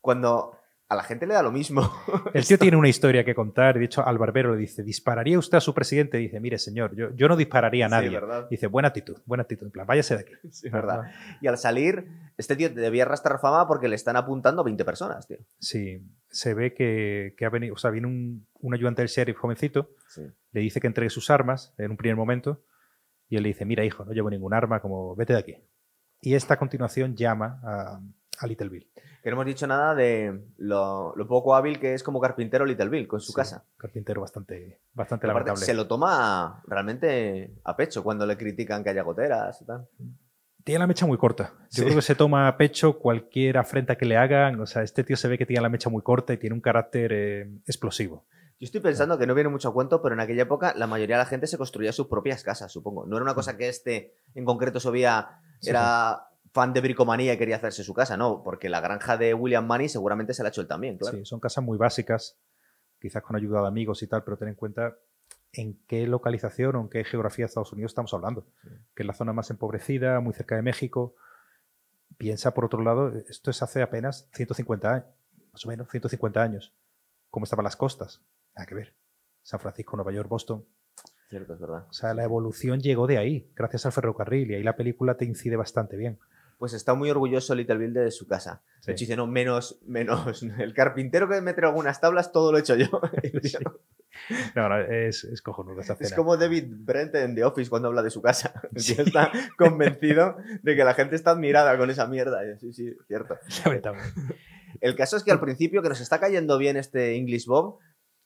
Cuando 0.01 0.57
a 0.93 0.95
la 0.95 1.03
gente 1.03 1.27
le 1.27 1.33
da 1.33 1.43
lo 1.43 1.51
mismo. 1.51 1.81
El 2.33 2.45
tío 2.45 2.57
tiene 2.57 2.77
una 2.77 2.87
historia 2.87 3.25
que 3.25 3.35
contar. 3.35 3.77
De 3.77 3.85
hecho, 3.85 4.05
al 4.05 4.17
barbero 4.17 4.51
le 4.53 4.57
dice: 4.57 4.83
¿Dispararía 4.83 5.37
usted 5.37 5.57
a 5.57 5.61
su 5.61 5.73
presidente? 5.73 6.17
Dice: 6.17 6.39
Mire, 6.39 6.57
señor, 6.57 6.95
yo, 6.95 7.13
yo 7.15 7.27
no 7.27 7.35
dispararía 7.35 7.85
a 7.85 7.89
Sí, 7.89 7.91
nadie. 7.95 8.09
¿verdad? 8.09 8.47
Dice: 8.49 8.67
Buena 8.67 8.87
actitud, 8.89 9.17
buena 9.25 9.41
actitud. 9.43 9.65
En 9.67 9.71
plan, 9.71 9.85
váyase 9.85 10.15
de 10.15 10.21
aquí. 10.21 10.33
Sí, 10.51 10.69
verdad. 10.69 11.01
Y 11.41 11.47
al 11.47 11.57
salir, 11.57 12.07
este 12.37 12.55
tío 12.55 12.69
debía 12.69 13.03
arrastrar 13.03 13.39
fama 13.39 13.67
porque 13.67 13.87
le 13.87 13.95
están 13.95 14.15
apuntando 14.15 14.63
20 14.63 14.85
personas, 14.85 15.27
tío. 15.27 15.37
Sí, 15.59 16.01
se 16.29 16.53
ve 16.53 16.73
que, 16.73 17.35
que 17.37 17.45
ha 17.45 17.49
venido, 17.49 17.73
o 17.75 17.77
sea, 17.77 17.91
viene 17.91 18.07
un, 18.07 18.47
un 18.61 18.73
ayudante 18.73 19.01
del 19.01 19.09
sheriff 19.09 19.37
jovencito, 19.37 19.89
Sí. 20.07 20.21
le 20.51 20.61
dice 20.61 20.79
que 20.79 20.87
entregue 20.87 21.09
sus 21.09 21.29
armas 21.29 21.73
en 21.77 21.91
un 21.91 21.97
primer 21.97 22.15
momento 22.15 22.63
y 23.29 23.35
él 23.37 23.43
le 23.43 23.49
dice, 23.49 23.65
mira 23.65 23.83
hijo, 23.83 24.05
no 24.05 24.11
llevo 24.13 24.29
ningún 24.29 24.53
arma, 24.53 24.79
como 24.79 25.15
vete 25.15 25.33
de 25.33 25.39
aquí. 25.39 25.55
Y 26.21 26.35
esta 26.35 26.53
a 26.53 26.57
continuación 26.57 27.15
llama 27.15 27.59
a, 27.63 27.99
a 28.39 28.47
Little 28.47 28.69
Bill. 28.69 28.87
Que 29.23 29.29
no 29.29 29.35
hemos 29.37 29.45
dicho 29.45 29.65
nada 29.65 29.95
de 29.95 30.43
lo, 30.57 31.15
lo 31.15 31.27
poco 31.27 31.55
hábil 31.55 31.79
que 31.79 31.93
es 31.93 32.03
como 32.03 32.19
carpintero 32.19 32.65
Little 32.65 32.89
Bill 32.89 33.07
con 33.07 33.21
su 33.21 33.31
Sí, 33.31 33.35
casa. 33.37 33.63
Carpintero 33.77 34.19
bastante, 34.19 34.81
bastante 34.93 35.25
Aparte, 35.27 35.47
lamentable. 35.49 35.65
se 35.65 35.73
lo 35.73 35.87
toma 35.87 36.61
realmente 36.67 37.53
a 37.63 37.75
pecho 37.77 38.03
cuando 38.03 38.25
le 38.25 38.35
critican 38.37 38.83
que 38.83 38.89
haya 38.89 39.01
goteras 39.03 39.61
y 39.61 39.65
tal. 39.65 39.87
Tiene 40.65 40.79
la 40.79 40.87
mecha 40.87 41.05
muy 41.05 41.17
corta. 41.17 41.53
Yo 41.63 41.67
Sí. 41.69 41.81
creo 41.83 41.95
que 41.95 42.01
se 42.01 42.15
toma 42.15 42.47
a 42.49 42.57
pecho 42.57 42.99
cualquier 42.99 43.57
afrenta 43.57 43.95
que 43.97 44.05
le 44.05 44.17
hagan. 44.17 44.59
O 44.59 44.65
sea, 44.65 44.81
este 44.83 45.03
tío 45.05 45.15
se 45.15 45.27
ve 45.29 45.37
que 45.37 45.45
tiene 45.45 45.61
la 45.61 45.69
mecha 45.69 45.89
muy 45.89 46.01
corta 46.01 46.33
y 46.33 46.37
tiene 46.37 46.53
un 46.53 46.61
carácter 46.61 47.11
eh, 47.13 47.49
explosivo. 47.65 48.25
Yo 48.59 48.65
estoy 48.65 48.81
pensando 48.81 49.17
que 49.17 49.25
no 49.27 49.33
viene 49.35 49.49
mucho 49.49 49.69
a 49.69 49.73
cuento, 49.73 50.01
pero 50.01 50.15
en 50.15 50.21
aquella 50.21 50.43
época 50.43 50.73
la 50.75 50.87
mayoría 50.87 51.15
de 51.17 51.23
la 51.23 51.29
gente 51.29 51.47
se 51.47 51.57
construía 51.57 51.91
sus 51.91 52.07
propias 52.07 52.43
casas, 52.43 52.71
supongo. 52.71 53.05
No 53.05 53.15
era 53.17 53.23
una 53.23 53.35
cosa 53.35 53.57
que 53.57 53.67
este 53.69 54.15
en 54.35 54.43
concreto 54.45 54.79
sabía, 54.81 55.39
Sí, 55.59 55.69
era 55.69 56.27
fan 56.53 56.71
de 56.71 56.81
bricomanía 56.81 57.33
y 57.33 57.37
quería 57.37 57.55
hacerse 57.55 57.83
su 57.83 57.93
casa, 57.93 58.15
no, 58.15 58.43
porque 58.43 58.69
la 58.69 58.79
granja 58.79 59.17
de 59.17 59.33
William 59.33 59.65
Money 59.65 59.89
seguramente 59.89 60.33
se 60.33 60.43
la 60.43 60.49
ha 60.49 60.51
hecho 60.51 60.61
él 60.61 60.67
también, 60.67 60.97
claro. 60.97 61.17
Sí, 61.17 61.25
son 61.25 61.39
casas 61.39 61.63
muy 61.63 61.77
básicas, 61.77 62.37
quizás 62.99 63.23
con 63.23 63.35
ayuda 63.35 63.61
de 63.61 63.67
amigos 63.67 64.03
y 64.03 64.07
tal, 64.07 64.23
pero 64.23 64.37
ten 64.37 64.49
en 64.49 64.55
cuenta 64.55 64.95
en 65.51 65.79
qué 65.87 66.05
localización 66.05 66.75
o 66.75 66.81
en 66.81 66.89
qué 66.89 67.03
geografía 67.03 67.43
de 67.43 67.47
Estados 67.47 67.73
Unidos 67.73 67.91
estamos 67.91 68.13
hablando. 68.13 68.45
Que 68.95 69.03
es 69.03 69.07
la 69.07 69.13
zona 69.13 69.33
más 69.33 69.49
empobrecida, 69.49 70.19
muy 70.19 70.33
cerca 70.33 70.55
de 70.55 70.61
México. 70.61 71.15
Piensa, 72.17 72.53
por 72.53 72.65
otro 72.65 72.83
lado, 72.83 73.09
esto 73.29 73.49
es 73.49 73.61
hace 73.61 73.81
apenas 73.81 74.29
150 74.33 74.93
años, 74.93 75.05
más 75.51 75.65
o 75.65 75.69
menos 75.69 75.89
150 75.89 76.41
años. 76.41 76.73
¿Cómo 77.29 77.45
estaban 77.45 77.63
las 77.63 77.75
costas? 77.75 78.21
Nada 78.55 78.67
que 78.67 78.75
ver. 78.75 78.93
San 79.41 79.59
Francisco, 79.59 79.95
Nueva 79.95 80.11
York, 80.11 80.29
Boston. 80.29 80.65
Cierto, 81.29 81.55
es 81.55 81.59
verdad. 81.59 81.87
O 81.89 81.93
sea, 81.93 82.13
la 82.13 82.23
evolución 82.23 82.79
llegó 82.79 83.07
de 83.07 83.17
ahí, 83.17 83.51
gracias 83.55 83.87
al 83.87 83.91
ferrocarril, 83.91 84.51
y 84.51 84.55
ahí 84.55 84.63
la 84.63 84.75
película 84.75 85.17
te 85.17 85.25
incide 85.25 85.55
bastante 85.55 85.97
bien. 85.97 86.19
Pues 86.63 86.71
está 86.71 86.93
muy 86.93 87.09
orgulloso 87.09 87.53
Little 87.55 87.77
Bill 87.77 87.93
de 87.93 88.09
su 88.09 88.25
casa. 88.25 88.61
Sí. 88.79 88.85
De 88.85 88.91
hecho, 88.93 89.01
dice, 89.01 89.17
no, 89.17 89.27
menos, 89.27 89.81
menos. 89.85 90.43
El 90.59 90.73
carpintero 90.73 91.27
que 91.27 91.41
mete 91.41 91.59
algunas 91.65 91.99
tablas, 91.99 92.31
todo 92.31 92.53
lo 92.53 92.57
he 92.57 92.61
hecho 92.61 92.77
yo. 92.77 92.87
Sí. 93.43 93.57
No, 94.55 94.69
no, 94.69 94.79
es, 94.79 95.25
es 95.25 95.41
cojonudo 95.41 95.81
esa 95.81 95.91
Es 95.95 95.99
escena. 95.99 96.15
como 96.15 96.37
David 96.37 96.63
Brent 96.69 97.15
en 97.15 97.35
The 97.35 97.43
Office 97.43 97.69
cuando 97.69 97.89
habla 97.89 98.01
de 98.01 98.11
su 98.11 98.21
casa. 98.21 98.53
Tío 98.75 99.03
está 99.03 99.29
convencido 99.57 100.37
de 100.61 100.77
que 100.77 100.85
la 100.85 100.93
gente 100.93 101.17
está 101.17 101.31
admirada 101.31 101.77
con 101.77 101.89
esa 101.89 102.07
mierda. 102.07 102.39
Sí, 102.61 102.71
sí, 102.71 102.95
cierto. 103.09 103.37
El 104.79 104.95
caso 104.95 105.17
es 105.17 105.23
que 105.25 105.33
al 105.33 105.41
principio, 105.41 105.81
que 105.81 105.89
nos 105.89 105.99
está 105.99 106.21
cayendo 106.21 106.57
bien 106.57 106.77
este 106.77 107.17
English 107.17 107.45
Bob, 107.45 107.79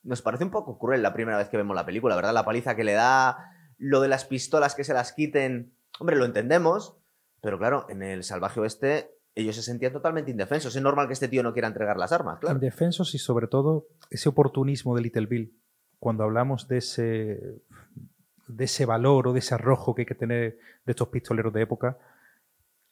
nos 0.04 0.22
parece 0.22 0.44
un 0.44 0.52
poco 0.52 0.78
cruel 0.78 1.02
la 1.02 1.12
primera 1.12 1.38
vez 1.38 1.48
que 1.48 1.56
vemos 1.56 1.74
la 1.74 1.84
película, 1.84 2.14
¿verdad? 2.14 2.34
La 2.34 2.44
paliza 2.44 2.76
que 2.76 2.84
le 2.84 2.92
da, 2.92 3.50
lo 3.78 4.00
de 4.00 4.06
las 4.06 4.26
pistolas 4.26 4.76
que 4.76 4.84
se 4.84 4.94
las 4.94 5.12
quiten. 5.12 5.72
Hombre, 5.98 6.14
lo 6.14 6.24
entendemos, 6.24 6.97
pero 7.40 7.58
claro, 7.58 7.86
en 7.88 8.02
el 8.02 8.24
salvaje 8.24 8.60
oeste 8.60 9.18
ellos 9.34 9.54
se 9.54 9.62
sentían 9.62 9.92
totalmente 9.92 10.30
indefensos. 10.30 10.74
Es 10.74 10.82
normal 10.82 11.06
que 11.06 11.12
este 11.12 11.28
tío 11.28 11.42
no 11.42 11.52
quiera 11.52 11.68
entregar 11.68 11.96
las 11.96 12.12
armas, 12.12 12.40
claro. 12.40 12.56
Indefensos 12.56 13.14
y 13.14 13.18
sobre 13.18 13.46
todo 13.46 13.86
ese 14.10 14.28
oportunismo 14.28 14.96
de 14.96 15.02
Little 15.02 15.26
Bill. 15.26 15.56
Cuando 16.00 16.24
hablamos 16.24 16.66
de 16.66 16.78
ese, 16.78 17.62
de 18.48 18.64
ese 18.64 18.84
valor 18.84 19.28
o 19.28 19.32
de 19.32 19.38
ese 19.38 19.54
arrojo 19.54 19.94
que 19.94 20.02
hay 20.02 20.06
que 20.06 20.14
tener 20.14 20.58
de 20.84 20.90
estos 20.92 21.08
pistoleros 21.08 21.52
de 21.52 21.62
época, 21.62 21.98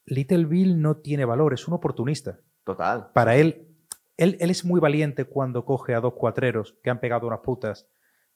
Little 0.04 0.44
Bill 0.44 0.80
no 0.80 0.98
tiene 0.98 1.24
valor, 1.24 1.52
es 1.52 1.66
un 1.66 1.74
oportunista. 1.74 2.38
Total. 2.64 3.10
Para 3.12 3.36
él, 3.36 3.68
él, 4.16 4.36
él 4.38 4.50
es 4.50 4.64
muy 4.64 4.80
valiente 4.80 5.24
cuando 5.24 5.64
coge 5.64 5.94
a 5.94 6.00
dos 6.00 6.14
cuatreros 6.14 6.76
que 6.82 6.90
han 6.90 7.00
pegado 7.00 7.26
unas 7.26 7.40
putas 7.40 7.88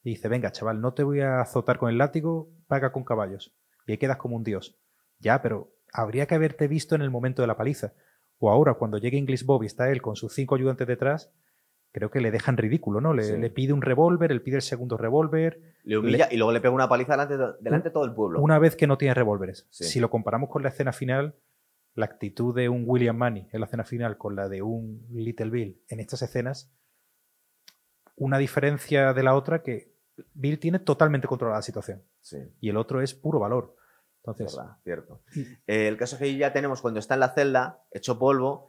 y 0.03 0.11
dice, 0.11 0.27
venga 0.27 0.51
chaval, 0.51 0.81
no 0.81 0.93
te 0.93 1.03
voy 1.03 1.21
a 1.21 1.41
azotar 1.41 1.77
con 1.77 1.89
el 1.89 1.97
látigo, 1.97 2.49
paga 2.67 2.91
con 2.91 3.03
caballos. 3.03 3.55
Y 3.87 3.93
ahí 3.93 3.97
quedas 3.97 4.17
como 4.17 4.35
un 4.35 4.43
dios. 4.43 4.77
Ya, 5.19 5.41
pero 5.41 5.71
habría 5.93 6.25
que 6.25 6.35
haberte 6.35 6.67
visto 6.67 6.95
en 6.95 7.01
el 7.01 7.09
momento 7.09 7.41
de 7.41 7.47
la 7.47 7.57
paliza. 7.57 7.93
O 8.39 8.49
ahora, 8.49 8.73
cuando 8.75 8.97
llegue 8.97 9.17
English 9.17 9.45
Bob 9.45 9.63
y 9.63 9.67
está 9.67 9.91
él 9.91 10.01
con 10.01 10.15
sus 10.15 10.33
cinco 10.33 10.55
ayudantes 10.55 10.87
detrás, 10.87 11.31
creo 11.91 12.09
que 12.09 12.21
le 12.21 12.31
dejan 12.31 12.57
ridículo, 12.57 13.01
¿no? 13.01 13.13
Le, 13.13 13.23
Sí. 13.23 13.37
le 13.37 13.49
pide 13.49 13.73
un 13.73 13.81
revólver, 13.81 14.31
él 14.31 14.41
pide 14.41 14.55
el 14.55 14.61
segundo 14.61 14.97
revólver, 14.97 15.61
Le 15.83 15.97
humilla 15.97 16.27
y 16.31 16.37
luego 16.37 16.51
le 16.53 16.61
pega 16.61 16.73
una 16.73 16.87
paliza 16.89 17.13
delante 17.13 17.37
de, 17.37 17.47
delante 17.59 17.89
de 17.89 17.93
todo 17.93 18.05
el 18.05 18.13
pueblo. 18.13 18.39
una 18.41 18.57
vez 18.59 18.75
que 18.75 18.87
no 18.87 18.97
tiene 18.97 19.13
revólveres. 19.13 19.67
Sí. 19.69 19.83
Si 19.83 19.99
lo 19.99 20.09
comparamos 20.09 20.49
con 20.49 20.63
la 20.63 20.69
escena 20.69 20.93
final, 20.93 21.35
la 21.93 22.05
actitud 22.05 22.55
de 22.55 22.69
un 22.69 22.83
William 22.87 23.17
Money 23.17 23.49
en 23.51 23.59
la 23.59 23.65
escena 23.65 23.83
final 23.83 24.17
con 24.17 24.35
la 24.37 24.47
de 24.47 24.61
un 24.61 25.05
Little 25.11 25.49
Bill 25.49 25.81
en 25.89 25.99
estas 25.99 26.21
escenas, 26.21 26.71
una 28.15 28.37
diferencia 28.37 29.13
de 29.13 29.23
la 29.23 29.35
otra 29.35 29.61
que 29.61 29.91
Bill 30.33 30.59
tiene 30.59 30.79
totalmente 30.79 31.27
controlada 31.27 31.59
la 31.59 31.63
situación 31.63 32.03
Sí. 32.21 32.37
y 32.59 32.69
el 32.69 32.77
otro 32.77 33.01
es 33.01 33.13
puro 33.13 33.39
valor. 33.39 33.75
Entonces, 34.23 34.55
verdad, 34.55 34.77
cierto. 34.83 35.21
Eh, 35.67 35.87
el 35.87 35.97
caso 35.97 36.15
es 36.15 36.19
que 36.21 36.35
ya 36.37 36.53
tenemos 36.53 36.81
cuando 36.81 36.99
está 36.99 37.15
en 37.15 37.19
la 37.21 37.29
celda, 37.33 37.83
hecho 37.91 38.19
polvo, 38.19 38.67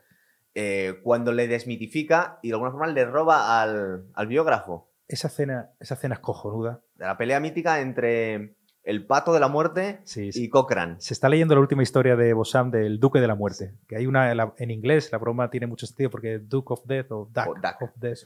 eh, 0.55 1.01
cuando 1.03 1.33
le 1.33 1.47
desmitifica 1.49 2.38
y 2.43 2.49
de 2.49 2.55
alguna 2.55 2.71
forma 2.73 2.87
le 2.87 3.05
roba 3.05 3.61
al, 3.62 4.07
al 4.15 4.27
biógrafo. 4.27 4.91
esa 5.09 5.29
escena, 5.29 5.71
esa 5.81 5.95
escena 5.95 6.15
es 6.15 6.21
cojonuda. 6.21 6.81
De 6.95 7.05
la 7.07 7.17
pelea 7.19 7.38
mítica 7.41 7.81
entre 7.81 8.57
el 8.83 9.07
pato 9.07 9.33
de 9.33 9.41
la 9.41 9.49
muerte 9.49 10.01
Sí, 10.05 10.33
sí. 10.33 10.45
y 10.45 10.49
Cochrane. 10.49 10.97
Se 10.99 11.15
está 11.15 11.29
leyendo 11.29 11.55
la 11.55 11.61
última 11.61 11.83
historia 11.83 12.17
de 12.17 12.33
Bossam 12.33 12.71
del 12.71 12.99
Duque 12.99 13.21
de 13.21 13.29
la 13.29 13.35
Muerte. 13.35 13.77
Que 13.87 13.97
hay 13.97 14.07
una 14.07 14.33
en 14.57 14.71
inglés, 14.71 15.12
la 15.12 15.19
broma 15.19 15.51
tiene 15.51 15.67
mucho 15.67 15.87
sentido 15.87 16.11
porque 16.11 16.38
Duke 16.38 16.73
of 16.73 16.85
Death 16.87 17.12
o 17.12 17.29
Duck, 17.31 17.49
O 17.49 17.55
Duck, 17.55 17.83
of 17.83 17.91
Death 17.97 18.19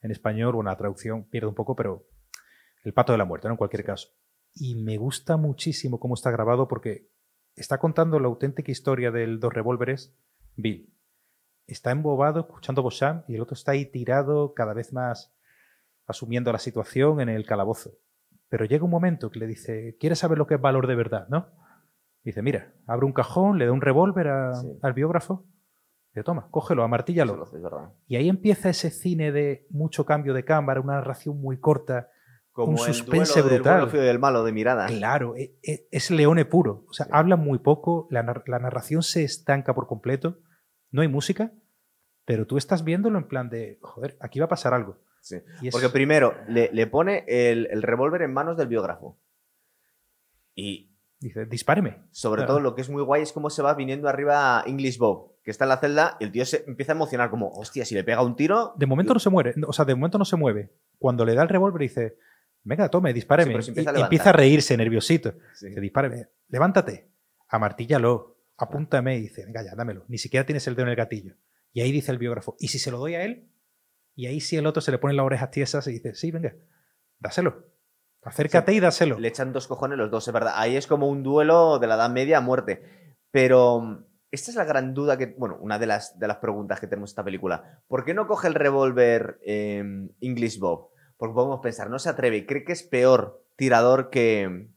en 0.00 0.10
español, 0.12 0.54
bueno, 0.54 0.70
la 0.70 0.76
traducción 0.76 1.24
pierde 1.24 1.48
un 1.48 1.54
poco, 1.54 1.74
pero 1.76 2.06
el 2.84 2.92
pato 2.94 3.12
de 3.12 3.18
la 3.18 3.24
muerte, 3.24 3.48
¿no? 3.48 3.54
En 3.54 3.58
cualquier 3.58 3.84
caso. 3.84 4.08
Y 4.54 4.74
me 4.82 4.96
gusta 4.96 5.36
muchísimo 5.36 6.00
cómo 6.00 6.14
está 6.14 6.30
grabado 6.30 6.68
porque 6.68 7.08
está 7.54 7.78
contando 7.78 8.18
la 8.20 8.28
auténtica 8.28 8.70
historia 8.72 9.10
del 9.10 9.40
dos 9.40 9.52
revólveres, 9.52 10.14
Bill. 10.56 10.92
Está 11.66 11.90
embobado 11.90 12.40
escuchando 12.40 12.82
Bosham 12.82 13.24
y 13.28 13.34
el 13.34 13.42
otro 13.42 13.54
está 13.54 13.72
ahí 13.72 13.84
tirado 13.86 14.54
cada 14.54 14.72
vez 14.74 14.92
más 14.92 15.34
asumiendo 16.06 16.50
la 16.52 16.58
situación 16.58 17.20
en 17.20 17.28
el 17.28 17.44
calabozo. 17.44 17.92
Pero 18.48 18.64
llega 18.64 18.84
un 18.84 18.90
momento 18.90 19.30
que 19.30 19.38
le 19.38 19.46
dice, 19.46 19.96
¿quieres 20.00 20.18
saber 20.20 20.38
lo 20.38 20.46
que 20.46 20.54
es 20.54 20.60
valor 20.60 20.86
de 20.86 20.94
verdad, 20.94 21.28
no? 21.28 21.48
Dice, 22.24 22.40
mira, 22.42 22.72
abre 22.86 23.04
un 23.06 23.12
cajón, 23.12 23.58
le 23.58 23.66
da 23.66 23.72
un 23.72 23.82
revólver 23.82 24.26
Sí. 24.54 24.78
al 24.80 24.94
biógrafo, 24.94 25.44
le 26.14 26.22
toma, 26.24 26.48
cógelo, 26.50 26.82
amartíllalo. 26.82 27.46
verdad. 27.52 27.92
Y 28.06 28.16
ahí 28.16 28.28
empieza 28.28 28.70
ese 28.70 28.90
cine 28.90 29.30
de 29.30 29.66
mucho 29.70 30.06
cambio 30.06 30.32
de 30.32 30.44
cámara, 30.44 30.80
una 30.80 30.94
narración 30.94 31.38
muy 31.38 31.58
corta. 31.60 32.08
Como 32.64 32.72
Un 32.82 32.88
el 32.88 32.94
suspense 32.94 33.40
duelo 33.40 33.48
del 33.50 33.60
brutal. 33.62 33.84
bueno, 33.86 34.02
y 34.02 34.06
del 34.06 34.18
malo 34.18 34.44
de 34.44 34.52
mirada. 34.52 34.86
Claro, 34.86 35.36
e- 35.36 35.54
e- 35.62 35.86
es 35.90 36.10
leone 36.10 36.44
puro. 36.44 36.84
O 36.88 36.92
sea, 36.92 37.06
Sí. 37.06 37.12
habla 37.14 37.36
muy 37.36 37.58
poco, 37.60 38.06
la, 38.10 38.22
nar- 38.22 38.42
la 38.46 38.58
narración 38.58 39.02
se 39.02 39.22
estanca 39.24 39.74
por 39.74 39.86
completo, 39.86 40.38
no 40.90 41.02
hay 41.02 41.08
música, 41.08 41.52
pero 42.24 42.46
tú 42.46 42.56
estás 42.56 42.82
viéndolo 42.84 43.18
en 43.18 43.28
plan 43.28 43.48
de, 43.48 43.78
joder, 43.80 44.16
aquí 44.20 44.38
va 44.40 44.46
a 44.46 44.48
pasar 44.48 44.74
algo. 44.74 44.98
Sí. 45.20 45.36
Es- 45.62 45.72
Porque 45.72 45.88
primero 45.88 46.34
le, 46.48 46.70
le 46.72 46.86
pone 46.86 47.24
el, 47.28 47.66
el 47.70 47.82
revólver 47.82 48.22
en 48.22 48.32
manos 48.32 48.56
del 48.56 48.68
biógrafo. 48.68 49.18
Y 50.54 50.90
dice, 51.20 51.46
dispáreme. 51.46 52.02
sobre 52.10 52.40
Claro. 52.40 52.54
todo 52.54 52.60
lo 52.60 52.74
que 52.74 52.80
es 52.82 52.90
muy 52.90 53.02
guay 53.02 53.22
es 53.22 53.32
cómo 53.32 53.50
se 53.50 53.62
va 53.62 53.74
viniendo 53.74 54.08
arriba 54.08 54.62
English 54.66 54.98
Bob, 54.98 55.34
que 55.42 55.50
está 55.50 55.64
en 55.64 55.68
la 55.70 55.76
celda 55.78 56.16
y 56.20 56.24
el 56.24 56.32
tío 56.32 56.44
se 56.44 56.64
empieza 56.66 56.92
a 56.92 56.96
emocionar 56.96 57.30
como, 57.30 57.48
hostia, 57.50 57.84
si 57.84 57.94
le 57.94 58.04
pega 58.04 58.22
un 58.22 58.36
tiro... 58.36 58.74
De 58.76 58.86
momento 58.86 59.14
no 59.14 59.20
se 59.20 59.30
muere, 59.30 59.54
o 59.66 59.72
sea, 59.72 59.84
de 59.84 59.94
momento 59.94 60.18
no 60.18 60.24
se 60.24 60.36
mueve. 60.36 60.72
Cuando 60.98 61.24
le 61.24 61.34
da 61.34 61.42
el 61.42 61.48
revólver 61.48 61.82
dice, 61.82 62.16
venga, 62.68 62.88
tome, 62.88 63.12
dispáreme. 63.12 63.54
Sí, 63.56 63.62
se 63.62 63.70
empieza 63.70 63.92
Y- 63.92 64.00
a 64.00 64.04
empieza 64.04 64.30
a 64.30 64.32
reírse, 64.32 64.76
nerviosito. 64.76 65.34
Sí. 65.54 65.68
Dice, 65.68 65.80
dispáreme, 65.80 66.28
levántate, 66.48 67.10
amartíllalo, 67.48 68.36
apúntame 68.56 69.16
y 69.16 69.22
dice, 69.22 69.44
venga 69.44 69.62
ya, 69.64 69.74
dámelo. 69.74 70.04
Ni 70.08 70.18
siquiera 70.18 70.44
tienes 70.46 70.66
el 70.66 70.74
dedo 70.74 70.84
en 70.84 70.90
el 70.90 70.96
gatillo. 70.96 71.34
Y 71.72 71.80
ahí 71.80 71.92
dice 71.92 72.12
el 72.12 72.18
biógrafo, 72.18 72.56
¿y 72.58 72.68
si 72.68 72.78
se 72.78 72.90
lo 72.90 72.98
doy 72.98 73.14
a 73.14 73.24
él? 73.24 73.50
Y 74.14 74.26
ahí 74.26 74.40
sí 74.40 74.56
el 74.56 74.66
otro 74.66 74.80
se 74.82 74.90
le 74.90 74.98
ponen 74.98 75.16
las 75.16 75.26
orejas 75.26 75.50
tiesas 75.50 75.86
y 75.86 75.92
dice, 75.92 76.14
sí, 76.14 76.30
venga. 76.30 76.54
dáselo. 77.18 77.66
Acércate 78.22 78.72
y 78.72 78.80
dáselo. 78.80 79.18
Le 79.18 79.28
echan 79.28 79.52
dos 79.52 79.68
cojones 79.68 79.96
los 79.96 80.10
dos, 80.10 80.26
es 80.26 80.34
verdad. 80.34 80.54
Ahí 80.56 80.76
es 80.76 80.86
como 80.86 81.08
un 81.08 81.22
duelo 81.22 81.78
de 81.78 81.86
la 81.86 81.94
Edad 81.94 82.10
Media 82.10 82.38
a 82.38 82.40
muerte. 82.40 82.82
Pero 83.30 84.04
esta 84.30 84.50
es 84.50 84.56
la 84.56 84.64
gran 84.64 84.92
duda 84.92 85.16
que, 85.16 85.26
bueno, 85.38 85.56
una 85.60 85.78
de 85.78 85.86
las, 85.86 86.18
de 86.18 86.26
las 86.26 86.38
preguntas 86.38 86.80
que 86.80 86.86
tenemos 86.88 87.10
en 87.10 87.12
esta 87.12 87.24
película. 87.24 87.80
¿Por 87.86 88.04
qué 88.04 88.14
no 88.14 88.26
coge 88.26 88.48
el 88.48 88.54
revólver 88.54 89.38
eh, 89.46 89.84
English 90.20 90.58
Bob? 90.58 90.90
Porque 91.18 91.34
podemos 91.34 91.60
pensar, 91.60 91.90
no 91.90 91.98
se 91.98 92.08
atreve, 92.08 92.46
cree 92.46 92.64
que 92.64 92.72
es 92.72 92.82
peor 92.82 93.44
tirador 93.56 94.08
que, 94.08 94.68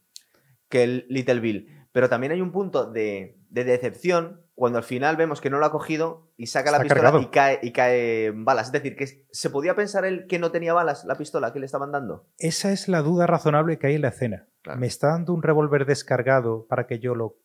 que 0.68 0.82
el 0.82 1.06
Little 1.08 1.40
Bill. 1.40 1.86
Pero 1.92 2.10
también 2.10 2.32
hay 2.32 2.42
un 2.42 2.52
punto 2.52 2.90
de, 2.90 3.38
de 3.48 3.64
decepción 3.64 4.42
cuando 4.54 4.78
al 4.78 4.84
final 4.84 5.16
vemos 5.16 5.40
que 5.40 5.50
no 5.50 5.58
lo 5.58 5.66
ha 5.66 5.72
cogido 5.72 6.30
y 6.36 6.46
saca 6.46 6.70
la 6.70 6.80
pistola 6.80 7.00
cargado. 7.00 7.20
y 7.20 7.26
cae, 7.26 7.58
y 7.62 7.72
cae 7.72 8.32
balas. 8.34 8.66
Es 8.66 8.72
decir, 8.72 8.96
que 8.96 9.26
se 9.30 9.50
podía 9.50 9.74
pensar 9.74 10.04
él 10.04 10.26
que 10.28 10.38
no 10.38 10.50
tenía 10.50 10.74
balas 10.74 11.04
la 11.04 11.16
pistola 11.16 11.52
que 11.52 11.60
le 11.60 11.66
estaban 11.66 11.92
dando. 11.92 12.26
Esa 12.38 12.72
es 12.72 12.88
la 12.88 13.02
duda 13.02 13.26
razonable 13.26 13.78
que 13.78 13.88
hay 13.88 13.94
en 13.94 14.02
la 14.02 14.08
escena. 14.08 14.46
Claro. 14.62 14.80
¿Me 14.80 14.86
está 14.86 15.08
dando 15.08 15.32
un 15.32 15.42
revólver 15.42 15.86
descargado 15.86 16.66
para 16.68 16.86
que 16.86 16.98
yo 16.98 17.14
lo, 17.14 17.36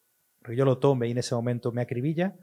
que 0.44 0.56
yo 0.56 0.66
lo 0.66 0.80
tome 0.80 1.08
y 1.08 1.12
en 1.12 1.18
ese 1.18 1.36
momento 1.36 1.72
me 1.72 1.82
acribilla? 1.82 2.36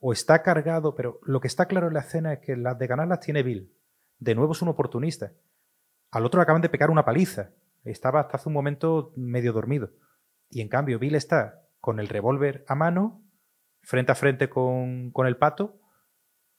¿O 0.00 0.12
está 0.12 0.42
cargado? 0.42 0.94
Pero 0.94 1.20
lo 1.22 1.40
que 1.40 1.48
está 1.48 1.66
claro 1.66 1.88
en 1.88 1.94
la 1.94 2.00
escena 2.00 2.32
es 2.32 2.40
que 2.40 2.56
las 2.56 2.78
de 2.78 2.86
ganar 2.86 3.08
las 3.08 3.20
tiene 3.20 3.42
Bill. 3.42 3.72
De 4.18 4.34
nuevo 4.34 4.52
es 4.52 4.62
un 4.62 4.68
oportunista. 4.68 5.32
Al 6.12 6.24
otro 6.24 6.38
le 6.38 6.42
acaban 6.44 6.62
de 6.62 6.68
pegar 6.68 6.90
una 6.90 7.04
paliza. 7.04 7.50
Estaba 7.84 8.20
hasta 8.20 8.36
hace 8.36 8.48
un 8.48 8.52
momento 8.54 9.12
medio 9.16 9.52
dormido. 9.52 9.90
Y 10.50 10.60
en 10.60 10.68
cambio 10.68 10.98
Bill 11.00 11.16
está 11.16 11.62
con 11.80 11.98
el 11.98 12.08
revólver 12.08 12.64
a 12.68 12.74
mano, 12.76 13.22
frente 13.82 14.12
a 14.12 14.14
frente 14.14 14.48
con, 14.48 15.10
con 15.10 15.26
el 15.26 15.36
pato, 15.36 15.80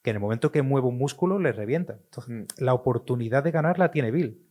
que 0.02 0.10
en 0.10 0.18
el 0.18 0.22
momento 0.22 0.52
que 0.52 0.62
mueve 0.64 0.88
un 0.88 0.98
músculo 0.98 1.40
le 1.40 1.54
revienta. 1.54 1.94
Entonces, 1.94 2.46
la 2.58 2.74
oportunidad 2.74 3.44
de 3.44 3.52
ganar 3.52 3.80
la 3.80 3.92
tiene 3.92 4.12
Bill. 4.12 4.46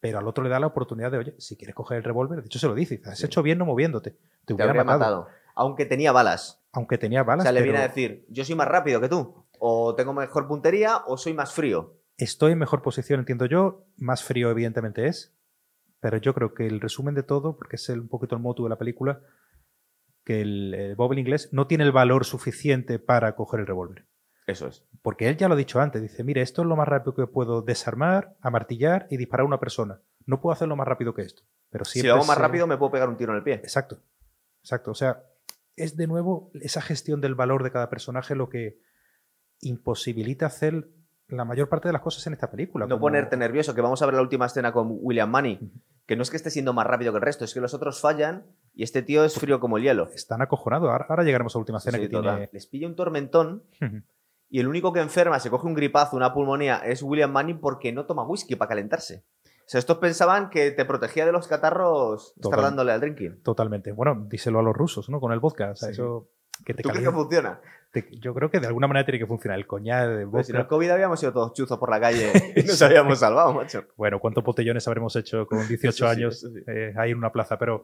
Pero 0.00 0.18
al 0.18 0.26
otro 0.28 0.42
le 0.44 0.50
da 0.50 0.60
la 0.60 0.66
oportunidad 0.66 1.10
de, 1.10 1.18
oye, 1.18 1.34
si 1.38 1.56
quieres 1.56 1.74
coger 1.74 1.98
el 1.98 2.04
revólver, 2.04 2.40
de 2.40 2.46
hecho 2.46 2.58
se 2.58 2.66
lo 2.66 2.74
dice, 2.74 3.00
has 3.04 3.18
Sí. 3.18 3.26
hecho 3.26 3.42
bien 3.42 3.58
no 3.58 3.64
moviéndote. 3.66 4.10
Te 4.10 4.18
Te 4.46 4.54
hubiera 4.54 4.72
matado. 4.74 4.98
matado. 4.98 5.26
Aunque 5.54 5.86
tenía 5.86 6.12
balas. 6.12 6.62
Aunque 6.72 6.98
tenía 6.98 7.22
O 7.22 7.24
balas. 7.24 7.44
sea, 7.44 7.52
le 7.52 7.60
pero 7.60 7.72
viene 7.72 7.84
a 7.84 7.88
decir, 7.88 8.26
yo 8.28 8.44
soy 8.44 8.54
más 8.54 8.68
rápido 8.68 9.00
que 9.00 9.08
tú. 9.08 9.46
O 9.58 9.94
tengo 9.94 10.12
mejor 10.14 10.46
puntería 10.48 10.98
o 11.06 11.16
soy 11.16 11.32
más 11.34 11.52
frío. 11.52 11.99
Estoy 12.22 12.52
en 12.52 12.58
mejor 12.58 12.82
posición, 12.82 13.20
entiendo 13.20 13.46
yo. 13.46 13.86
Más 13.96 14.22
frío, 14.22 14.50
evidentemente, 14.50 15.06
es. 15.06 15.34
Pero 16.00 16.16
yo 16.18 16.34
creo 16.34 16.54
que 16.54 16.66
el 16.66 16.80
resumen 16.80 17.14
de 17.14 17.22
todo, 17.22 17.56
porque 17.56 17.76
es 17.76 17.88
el- 17.88 18.00
un 18.00 18.08
poquito 18.08 18.34
el 18.36 18.42
motu 18.42 18.64
de 18.64 18.70
la 18.70 18.78
película, 18.78 19.20
que 20.24 20.42
el, 20.42 20.74
el 20.74 20.96
Bob 20.96 21.12
el 21.12 21.18
inglés 21.18 21.48
no 21.52 21.66
tiene 21.66 21.84
el 21.84 21.92
valor 21.92 22.24
suficiente 22.24 22.98
para 22.98 23.34
coger 23.36 23.60
el 23.60 23.66
revólver. 23.66 24.06
Eso 24.46 24.66
es. 24.66 24.84
Porque 25.02 25.28
él 25.28 25.36
ya 25.36 25.48
lo 25.48 25.54
ha 25.54 25.56
dicho 25.56 25.80
antes, 25.80 26.02
dice, 26.02 26.24
mire, 26.24 26.42
esto 26.42 26.62
es 26.62 26.68
lo 26.68 26.76
más 26.76 26.88
rápido 26.88 27.14
que 27.14 27.26
puedo 27.26 27.62
desarmar, 27.62 28.36
amartillar 28.40 29.06
y 29.10 29.16
disparar 29.16 29.44
a 29.44 29.48
una 29.48 29.60
persona. 29.60 30.00
No 30.26 30.40
puedo 30.40 30.52
hacerlo 30.52 30.76
más 30.76 30.88
rápido 30.88 31.14
que 31.14 31.22
esto. 31.22 31.42
Pero 31.70 31.84
Si 31.84 32.02
lo 32.02 32.14
hago 32.14 32.24
más 32.24 32.36
rápido 32.38 32.66
me 32.66 32.76
puedo 32.76 32.90
pegar 32.92 33.08
un 33.08 33.16
tiro 33.16 33.32
en 33.32 33.38
el 33.38 33.44
pie. 33.44 33.54
Exacto, 33.54 34.02
exacto. 34.62 34.90
O 34.90 34.94
sea, 34.94 35.22
es 35.76 35.96
de 35.96 36.06
nuevo 36.06 36.50
esa 36.54 36.82
gestión 36.82 37.20
del 37.20 37.34
valor 37.34 37.62
de 37.62 37.70
cada 37.70 37.88
personaje 37.88 38.34
lo 38.34 38.48
que 38.48 38.78
imposibilita 39.60 40.46
hacer 40.46 40.88
la 41.30 41.44
mayor 41.44 41.68
parte 41.68 41.88
de 41.88 41.92
las 41.92 42.02
cosas 42.02 42.26
en 42.26 42.32
esta 42.34 42.50
película. 42.50 42.86
No 42.86 42.94
como- 42.96 43.00
ponerte 43.02 43.36
nervioso, 43.36 43.74
que 43.74 43.80
vamos 43.80 44.00
a 44.02 44.06
ver 44.06 44.14
la 44.14 44.22
última 44.22 44.46
escena 44.46 44.72
con 44.72 44.88
William 45.00 45.30
Money, 45.30 45.58
que 46.06 46.16
no 46.16 46.22
es 46.22 46.30
que 46.30 46.36
esté 46.36 46.50
siendo 46.50 46.72
más 46.72 46.86
rápido 46.86 47.12
que 47.12 47.16
el 47.16 47.22
resto, 47.22 47.44
es 47.44 47.54
que 47.54 47.60
los 47.60 47.74
otros 47.74 48.00
fallan 48.00 48.44
y 48.74 48.82
este 48.82 49.02
tío 49.02 49.24
es 49.24 49.38
frío 49.38 49.60
como 49.60 49.76
el 49.78 49.84
hielo. 49.84 50.08
Están 50.14 50.42
acojonados. 50.42 50.88
Ahora, 50.90 51.06
ahora 51.08 51.22
llegaremos 51.24 51.54
a 51.54 51.58
la 51.58 51.60
última 51.60 51.78
escena 51.78 51.98
Sí, 51.98 52.04
que 52.04 52.08
total. 52.10 52.36
tiene. 52.36 52.50
Les 52.52 52.66
pilla 52.66 52.86
un 52.88 52.96
tormentón 52.96 53.62
y 54.48 54.60
el 54.60 54.66
único 54.68 54.92
que 54.92 55.00
enferma, 55.00 55.38
se 55.38 55.50
coge 55.50 55.66
un 55.66 55.74
gripazo, 55.74 56.16
una 56.16 56.32
pulmonía, 56.34 56.78
es 56.78 57.02
William 57.02 57.30
Manning 57.32 57.60
porque 57.60 57.92
no 57.92 58.06
toma 58.06 58.24
whisky 58.26 58.56
para 58.56 58.70
calentarse. 58.70 59.24
O 59.46 59.70
sea, 59.70 59.78
estos 59.78 59.98
pensaban 59.98 60.50
que 60.50 60.72
te 60.72 60.84
protegía 60.84 61.24
de 61.24 61.30
los 61.30 61.46
catarros 61.46 62.34
estar 62.42 62.60
dándole 62.60 62.90
al 62.90 63.00
drinking. 63.00 63.40
Totalmente. 63.44 63.92
Bueno, 63.92 64.26
díselo 64.28 64.58
a 64.58 64.62
los 64.64 64.74
rusos, 64.74 65.08
¿no? 65.08 65.20
Con 65.20 65.30
el 65.32 65.38
vodka. 65.38 65.70
O 65.70 65.76
sea, 65.76 65.88
Sí. 65.88 65.92
eso 65.92 66.28
que 66.64 66.74
te 66.74 66.82
¿Tú 66.82 66.88
crees 66.88 67.04
que 67.06 67.14
funciona? 67.14 67.60
Te- 67.92 68.08
Yo 68.20 68.32
creo 68.34 68.50
que 68.50 68.60
de 68.60 68.66
alguna 68.68 68.86
manera 68.86 69.04
tiene 69.04 69.18
que 69.18 69.26
funcionar. 69.26 69.58
El 69.58 69.66
coñac, 69.66 70.08
el 70.08 70.28
Pues 70.28 70.46
si 70.46 70.52
vodka. 70.52 70.68
COVID 70.68 70.90
habíamos 70.90 71.22
ido 71.22 71.32
todos 71.32 71.52
chuzos 71.54 71.78
por 71.78 71.90
la 71.90 72.00
calle 72.00 72.30
y 72.56 72.62
nos 72.62 72.80
habíamos 72.82 73.18
salvado, 73.18 73.52
macho. 73.52 73.84
Bueno, 73.96 74.20
¿cuántos 74.20 74.44
botellones 74.44 74.86
habremos 74.86 75.14
hecho 75.16 75.46
con 75.46 75.66
18 75.66 75.92
sí, 75.92 76.04
años 76.04 76.40
sí. 76.40 76.48
eh, 76.68 76.94
ahí 76.96 77.10
en 77.10 77.18
una 77.18 77.32
plaza? 77.32 77.58
Pero, 77.58 77.82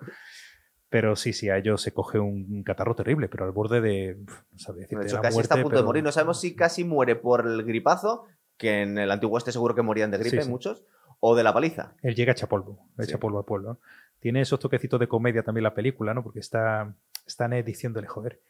pero 0.88 1.16
sí, 1.16 1.32
sí, 1.32 1.50
a 1.50 1.56
ellos 1.58 1.82
se 1.82 1.92
coge 1.92 2.18
un 2.20 2.62
catarro 2.62 2.94
terrible, 2.94 3.28
pero 3.28 3.44
al 3.44 3.50
borde 3.52 3.80
de. 3.80 4.16
No 4.52 4.58
sabría 4.58 4.82
decirte, 4.82 5.04
De 5.04 5.08
hecho, 5.08 5.16
la 5.16 5.22
casi 5.22 5.34
muerte, 5.34 5.44
está 5.46 5.60
a 5.60 5.62
punto 5.62 5.76
de 5.78 5.84
morir. 5.84 6.04
No 6.04 6.12
sabemos 6.12 6.40
si 6.40 6.54
casi 6.54 6.84
muere 6.84 7.16
por 7.16 7.44
el 7.46 7.64
gripazo, 7.64 8.26
que 8.56 8.82
en 8.82 8.98
el 8.98 9.10
antiguo 9.10 9.36
este 9.38 9.50
seguro 9.52 9.74
que 9.74 9.82
morían 9.82 10.10
de 10.12 10.18
gripe 10.18 10.40
Sí, 10.42 10.48
muchos, 10.48 10.84
o 11.18 11.34
de 11.34 11.42
la 11.42 11.52
paliza. 11.52 11.94
Él 12.02 12.14
llega 12.14 12.30
hecha 12.32 12.46
polvo, 12.46 12.78
echa 12.98 13.12
Sí. 13.12 13.16
polvo 13.16 13.38
al 13.38 13.44
pueblo. 13.44 13.68
¿no? 13.70 13.78
Tiene 14.20 14.40
esos 14.40 14.60
toquecitos 14.60 15.00
de 15.00 15.08
comedia 15.08 15.42
también 15.42 15.64
la 15.64 15.74
película, 15.74 16.14
¿no? 16.14 16.22
Porque 16.22 16.38
está, 16.38 16.94
está 17.26 17.48
Ned 17.48 17.64
diciéndole, 17.64 18.06
joder, 18.06 18.40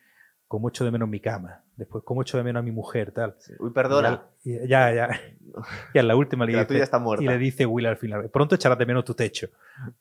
como 0.49 0.69
echo 0.69 0.85
de 0.85 0.91
menos 0.93 1.09
mi 1.09 1.21
cama, 1.21 1.65
después 1.77 2.05
como 2.05 2.23
echo 2.23 2.37
de 2.37 2.45
menos 2.45 2.61
a 2.61 2.63
mi 2.63 2.71
mujer, 2.71 3.11
tal. 3.13 3.37
Uy, 3.59 3.71
perdona, 3.73 4.29
Y 4.45 4.67
ya, 4.69 4.93
ya, 4.95 5.09
ya 5.95 6.01
en 6.01 6.09
la 6.09 6.15
última 6.17 6.47
le 6.47 6.53
la 6.53 6.59
dice, 6.61 6.69
tuya 6.69 6.85
está 6.85 6.99
muerta. 6.99 7.25
y 7.25 7.27
le 7.29 7.37
dice 7.39 7.67
Will 7.67 7.87
al 7.87 7.97
final, 7.97 8.31
pronto 8.31 8.55
echarás 8.55 8.79
de 8.79 8.87
menos 8.87 9.05
tu 9.05 9.15
techo. 9.15 9.49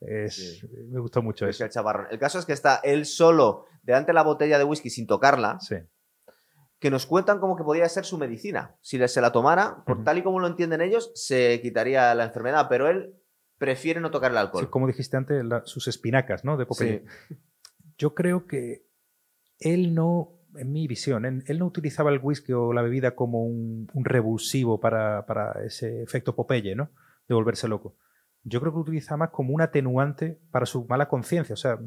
Es- 0.02 0.60
Sí. 0.60 0.68
Me 0.91 1.00
gustó 1.00 1.22
mucho 1.24 1.48
Es 1.48 1.56
eso. 1.56 1.66
el 1.66 1.72
chavarrón. 1.72 2.08
El 2.12 2.20
caso 2.20 2.38
es 2.39 2.46
que 2.46 2.54
está 2.54 2.76
él 2.84 3.06
solo 3.06 3.66
delante 3.84 4.08
de 4.12 4.14
la 4.14 4.24
botella 4.24 4.58
de 4.58 4.64
whisky 4.64 4.89
sin 4.89 5.08
tocarla, 5.08 5.60
Sí. 5.60 5.76
que 6.80 6.91
nos 6.91 7.06
cuentan 7.08 7.39
como 7.39 7.56
que 7.56 7.64
podía 7.64 7.89
ser 7.89 8.06
su 8.06 8.18
medicina. 8.20 8.76
Si 8.82 9.00
se 9.08 9.22
la 9.22 9.32
tomara, 9.32 9.84
por 9.86 10.04
tal 10.04 10.20
y 10.20 10.24
como 10.24 10.39
lo 10.39 10.46
entienden 10.48 10.82
ellos, 10.82 11.12
se 11.16 11.60
quitaría 11.62 12.14
la 12.14 12.26
enfermedad, 12.26 12.68
pero 12.70 12.88
él 12.88 13.16
prefiere 13.58 14.00
no 14.02 14.12
tocar 14.12 14.30
el 14.32 14.38
Sí, 14.38 14.41
alcohol. 14.41 14.70
como 14.70 14.86
dijiste 14.86 15.18
antes, 15.18 15.43
la- 15.43 15.66
sus 15.66 15.88
espinacas, 15.88 16.43
¿no? 16.46 16.58
De 16.58 16.66
Popeye. 16.68 17.04
Sí. 17.30 17.36
Yo 17.98 18.14
creo 18.14 18.46
que 18.46 18.86
él 19.60 19.93
no, 19.93 20.39
en 20.56 20.72
mi 20.72 20.88
visión, 20.88 21.26
él, 21.26 21.60
no 21.60 21.66
utilizaba 21.66 22.12
el 22.12 22.20
whisky 22.22 22.53
o 22.53 22.74
la 22.74 22.82
bebida 22.82 23.16
como 23.16 23.43
un, 23.43 23.89
un 23.93 24.06
revulsivo 24.06 24.80
para, 24.80 25.26
para 25.26 25.64
ese 25.66 26.01
efecto 26.01 26.36
Popeye, 26.36 26.76
¿no? 26.76 26.89
De 27.28 27.36
volverse 27.36 27.68
loco. 27.68 27.95
Yo 28.43 28.60
creo 28.60 28.72
que 28.72 28.78
lo 28.78 28.82
utiliza 28.84 29.18
más 29.18 29.32
como 29.32 29.53
un 29.53 29.62
atenuante 29.62 30.39
para 30.51 30.66
su 30.66 30.86
mala 30.86 31.08
conciencia. 31.08 31.53
O 31.53 31.58
sea, 31.58 31.80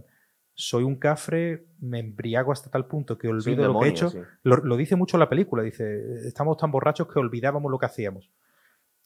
soy 0.54 0.82
un 0.82 0.96
cafre, 0.96 1.66
me 1.78 2.00
embriago 2.00 2.50
hasta 2.50 2.68
tal 2.68 2.86
punto 2.86 3.16
que 3.16 3.28
olvido 3.28 3.72
lo 3.72 3.78
que 3.78 3.86
he 3.86 3.90
hecho. 3.90 4.10
sí. 4.10 4.18
Lo, 4.42 4.56
lo 4.56 4.76
dice 4.76 4.96
mucho 4.96 5.18
la 5.18 5.28
película, 5.28 5.62
dice, 5.62 6.26
estamos 6.26 6.56
tan 6.56 6.72
borrachos 6.72 7.06
que 7.06 7.18
olvidábamos 7.20 7.70
lo 7.70 7.78
que 7.78 7.86
hacíamos. 7.86 8.32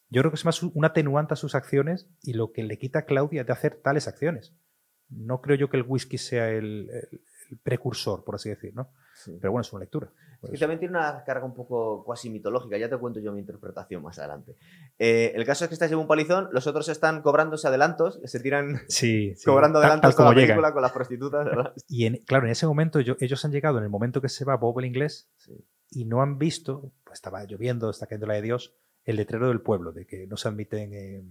Yo 0.09 0.23
creo 0.23 0.31
que 0.31 0.37
es 0.37 0.45
más 0.45 0.63
un 0.63 0.85
atenuante 0.85 1.35
a 1.35 1.37
sus 1.37 1.55
acciones 1.55 2.09
y 2.23 2.35
lo 2.35 2.53
que 2.53 2.63
le 2.63 2.79
quita 2.79 3.01
a 3.01 3.05
Claudia 3.05 3.45
de 3.45 3.53
hacer 3.53 3.81
tales 3.83 4.09
acciones. 4.09 4.55
No 5.09 5.41
creo 5.43 5.57
yo 5.57 5.69
que 5.69 5.77
el 5.77 5.85
whisky 5.87 6.17
sea 6.17 6.49
el 6.51 6.89
precursor, 7.57 8.25
por 8.25 8.35
así 8.37 8.49
decir, 8.49 8.75
¿no? 8.75 8.91
Sí. 9.15 9.37
Pero 9.41 9.53
bueno, 9.53 9.63
es 9.63 9.73
una 9.73 9.81
lectura. 9.81 10.11
Y 10.53 10.59
también 10.59 10.81
tiene 10.81 10.97
una 10.99 11.23
carga 11.25 11.45
un 11.45 11.55
poco 11.55 12.03
cuasi 12.05 12.29
mitológica, 12.29 12.77
ya 12.77 12.89
te 12.89 12.97
cuento 12.99 13.21
yo 13.21 13.33
mi 13.33 13.39
interpretación 13.41 14.03
más 14.03 14.19
adelante. 14.19 14.57
Eh, 14.99 15.31
el 15.37 15.45
caso 15.45 15.65
es 15.65 15.69
que 15.69 15.75
esta 15.75 15.87
lleva 15.87 16.01
un 16.01 16.09
palizón, 16.09 16.49
los 16.51 16.67
otros 16.67 16.89
están 16.89 17.23
cobrándose 17.23 17.69
adelantos, 17.69 18.19
se 18.25 18.41
tiran 18.41 18.81
Sí, 18.89 19.35
sí. 19.37 19.45
cobrando 19.45 19.79
adelantos 19.79 20.17
como 20.17 20.31
la 20.31 20.35
llegan. 20.35 20.49
película 20.57 20.73
con 20.73 20.83
las 20.83 20.93
prostitutas, 20.93 21.45
¿verdad? 21.45 21.73
Y 21.89 22.07
en- 22.07 22.17
claro, 22.27 22.47
en 22.47 22.53
ese 22.53 22.67
momento 22.67 22.99
yo- 23.01 23.17
ellos 23.21 23.45
han 23.45 23.53
llegado 23.53 23.79
en 23.79 23.85
el 23.85 23.91
momento 23.91 24.21
que 24.21 24.29
se 24.29 24.45
va 24.45 24.57
Bob 24.57 24.81
el 24.81 24.87
inglés 24.87 25.31
y 25.91 26.07
no 26.07 26.23
han 26.23 26.39
visto, 26.39 26.91
pues 27.05 27.19
estaba 27.19 27.45
lloviendo, 27.45 27.91
está 27.91 28.07
cayendo 28.07 28.27
la 28.27 28.35
de 28.35 28.43
Dios, 28.43 28.75
el 29.05 29.17
letrero 29.17 29.47
del 29.49 29.61
pueblo, 29.61 29.93
de 29.93 30.07
que 30.07 30.27
no 30.27 30.37
se 30.37 30.49
admiten 30.49 30.93
eh, 30.93 31.23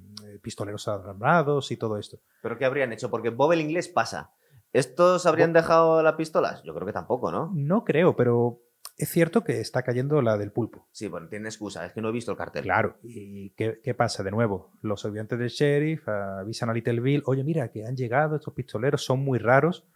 pistoleros 0.42 0.88
armados 0.88 1.72
y 1.72 1.78
todo 1.78 1.98
esto. 1.98 2.20
¿Pero 2.42 2.58
qué 2.58 2.66
habrían 2.66 2.94
hecho? 2.94 3.10
Porque 3.10 3.30
Bob 3.30 3.52
el 3.54 3.62
inglés 3.62 3.88
pasa. 3.90 4.32
¿Estos 4.74 5.26
habrían 5.26 5.54
dejado 5.54 6.02
las 6.02 6.14
pistolas? 6.16 6.64
Yo 6.64 6.74
creo 6.74 6.86
que 6.88 6.94
tampoco, 6.94 7.32
¿no? 7.32 7.52
No 7.54 7.84
creo, 7.84 8.16
pero 8.16 8.62
es 8.98 9.10
cierto 9.10 9.44
que 9.44 9.60
está 9.60 9.84
cayendo 9.84 10.22
la 10.22 10.38
del 10.38 10.52
pulpo. 10.52 10.88
Sí, 10.92 11.08
bueno, 11.08 11.28
tiene 11.28 11.50
excusa, 11.50 11.86
es 11.86 11.94
que 11.94 12.02
no 12.02 12.10
he 12.10 12.14
visto 12.14 12.32
el 12.32 12.38
cartel. 12.38 12.64
Claro, 12.64 12.98
¿y 13.04 13.50
qué, 13.56 13.80
qué 13.84 13.94
pasa 13.94 14.24
de 14.24 14.32
nuevo? 14.32 14.72
Los 14.82 15.06
ayudantes 15.06 15.38
del 15.40 15.50
sheriff 15.50 16.08
avisan 16.08 16.70
a 16.70 16.74
Little 16.74 17.02
Bill, 17.02 17.24
oye, 17.26 17.44
mira, 17.44 17.70
que 17.72 17.86
han 17.86 17.96
llegado 17.98 18.36
estos 18.38 18.54
pistoleros, 18.54 19.04
son 19.04 19.20
muy 19.20 19.40
raros, 19.40 19.88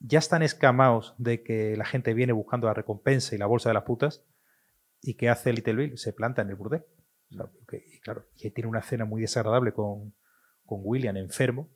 ya 0.00 0.18
están 0.18 0.42
escamados 0.42 1.14
de 1.18 1.42
que 1.42 1.76
la 1.76 1.84
gente 1.84 2.14
viene 2.14 2.32
buscando 2.32 2.66
la 2.66 2.74
recompensa 2.74 3.34
y 3.34 3.38
la 3.38 3.46
bolsa 3.46 3.70
de 3.70 3.74
las 3.74 3.84
putas, 3.84 4.24
¿y 5.00 5.14
qué 5.14 5.28
hace 5.28 5.52
Little 5.52 5.74
Bill? 5.74 5.98
Se 5.98 6.12
planta 6.12 6.42
en 6.42 6.48
el 6.48 6.56
burdel. 6.56 6.84
O 7.30 7.34
sea, 7.36 7.46
que- 7.68 7.84
y 7.86 8.00
claro, 8.00 8.26
y 8.36 8.50
tiene 8.50 8.68
una 8.68 8.80
escena 8.80 9.04
muy 9.04 9.20
desagradable 9.20 9.72
con, 9.72 10.14
con 10.66 10.80
William 10.82 11.16
enfermo, 11.16 11.70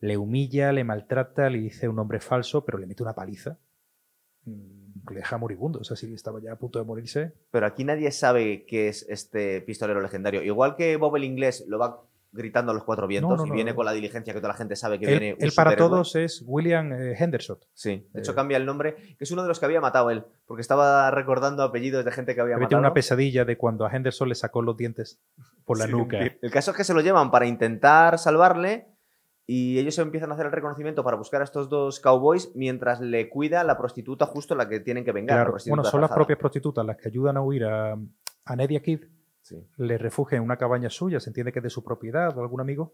le 0.00 0.16
humilla, 0.16 0.72
le 0.72 0.84
maltrata, 0.84 1.50
le 1.50 1.58
dice 1.58 1.88
un 1.88 1.96
nombre 1.96 2.20
falso, 2.20 2.64
pero 2.64 2.78
le 2.78 2.86
mete 2.86 3.02
una 3.02 3.14
paliza. 3.14 3.58
mm, 4.44 5.10
Le 5.10 5.16
deja 5.16 5.38
moribundo, 5.38 5.80
o 5.80 5.84
sea, 5.84 5.96
si 5.96 6.12
estaba 6.12 6.40
ya 6.40 6.52
a 6.52 6.56
punto 6.56 6.78
de 6.78 6.84
morirse, 6.84 7.32
Pero 7.50 7.66
aquí 7.66 7.84
nadie 7.84 8.10
sabe 8.10 8.64
qué 8.66 8.88
es 8.88 9.06
este 9.08 9.60
pistolero 9.62 10.00
legendario. 10.00 10.42
Igual 10.42 10.76
que 10.76 10.96
Bob 10.96 11.16
el 11.16 11.24
inglés 11.24 11.64
lo 11.68 11.78
va 11.78 12.02
gritando 12.30 12.72
a 12.72 12.74
los 12.74 12.84
cuatro 12.84 13.06
vientos 13.06 13.38
no, 13.38 13.46
y 13.46 13.48
no, 13.48 13.54
viene 13.54 13.74
con 13.74 13.86
la 13.86 13.92
diligencia 13.92 14.34
que 14.34 14.38
toda 14.40 14.52
la 14.52 14.58
gente 14.58 14.76
sabe 14.76 14.98
que 14.98 15.06
él, 15.06 15.18
viene. 15.18 15.28
él 15.30 15.50
para 15.56 15.70
superhéroe. 15.70 15.88
todos 15.88 16.14
es 16.14 16.44
William 16.46 16.92
eh, 16.92 17.14
Henderson. 17.18 17.56
Sí, 17.72 18.06
de 18.12 18.20
hecho 18.20 18.32
Eh. 18.32 18.34
cambia 18.34 18.58
el 18.58 18.66
nombre, 18.66 18.96
que 19.16 19.24
es 19.24 19.30
uno 19.30 19.40
de 19.42 19.48
los 19.48 19.58
que 19.58 19.64
había 19.64 19.80
matado 19.80 20.10
él, 20.10 20.24
porque 20.46 20.60
estaba 20.60 21.10
recordando 21.10 21.62
apellidos 21.62 22.04
de 22.04 22.12
gente 22.12 22.34
que 22.34 22.42
había 22.42 22.56
matado. 22.56 22.68
tenido 22.68 22.80
una 22.80 22.92
pesadilla 22.92 23.46
de 23.46 23.56
cuando 23.56 23.86
a 23.86 23.90
Henderson 23.96 24.28
le 24.28 24.34
sacó 24.34 24.60
los 24.60 24.76
dientes 24.76 25.18
por 25.64 25.78
la 25.78 25.86
Sí, 25.86 25.92
nuca. 25.92 26.18
El 26.20 26.50
caso 26.50 26.72
es 26.72 26.76
que 26.76 26.84
se 26.84 26.92
lo 26.92 27.00
llevan 27.00 27.30
para 27.30 27.46
intentar 27.46 28.18
salvarle 28.18 28.88
y 29.50 29.78
ellos 29.78 29.98
empiezan 29.98 30.30
a 30.30 30.34
hacer 30.34 30.44
el 30.44 30.52
reconocimiento 30.52 31.02
para 31.02 31.16
buscar 31.16 31.40
a 31.40 31.44
estos 31.44 31.70
dos 31.70 32.00
cowboys 32.00 32.52
mientras 32.54 33.00
le 33.00 33.30
cuida 33.30 33.64
la 33.64 33.78
prostituta 33.78 34.26
justo 34.26 34.54
la 34.54 34.68
que 34.68 34.78
tienen 34.78 35.06
que 35.06 35.12
vengar. 35.12 35.38
la 35.38 35.44
Claro, 35.44 35.58
bueno, 35.68 35.84
son 35.84 36.02
las 36.02 36.12
propias 36.12 36.38
prostitutas 36.38 36.84
las 36.84 36.98
que 36.98 37.08
ayudan 37.08 37.38
a 37.38 37.40
huir 37.40 37.64
a, 37.64 37.96
a 38.44 38.56
Ned 38.56 38.68
y 38.70 38.76
a 38.76 38.82
Kid, 38.82 39.04
Sí. 39.40 39.66
le 39.78 39.96
refugian 39.96 40.42
en 40.42 40.44
una 40.44 40.58
cabaña 40.58 40.90
suya, 40.90 41.18
se 41.18 41.30
entiende 41.30 41.50
que 41.50 41.60
es 41.60 41.62
de 41.62 41.70
su 41.70 41.82
propiedad 41.82 42.36
o 42.36 42.42
algún 42.42 42.60
amigo, 42.60 42.92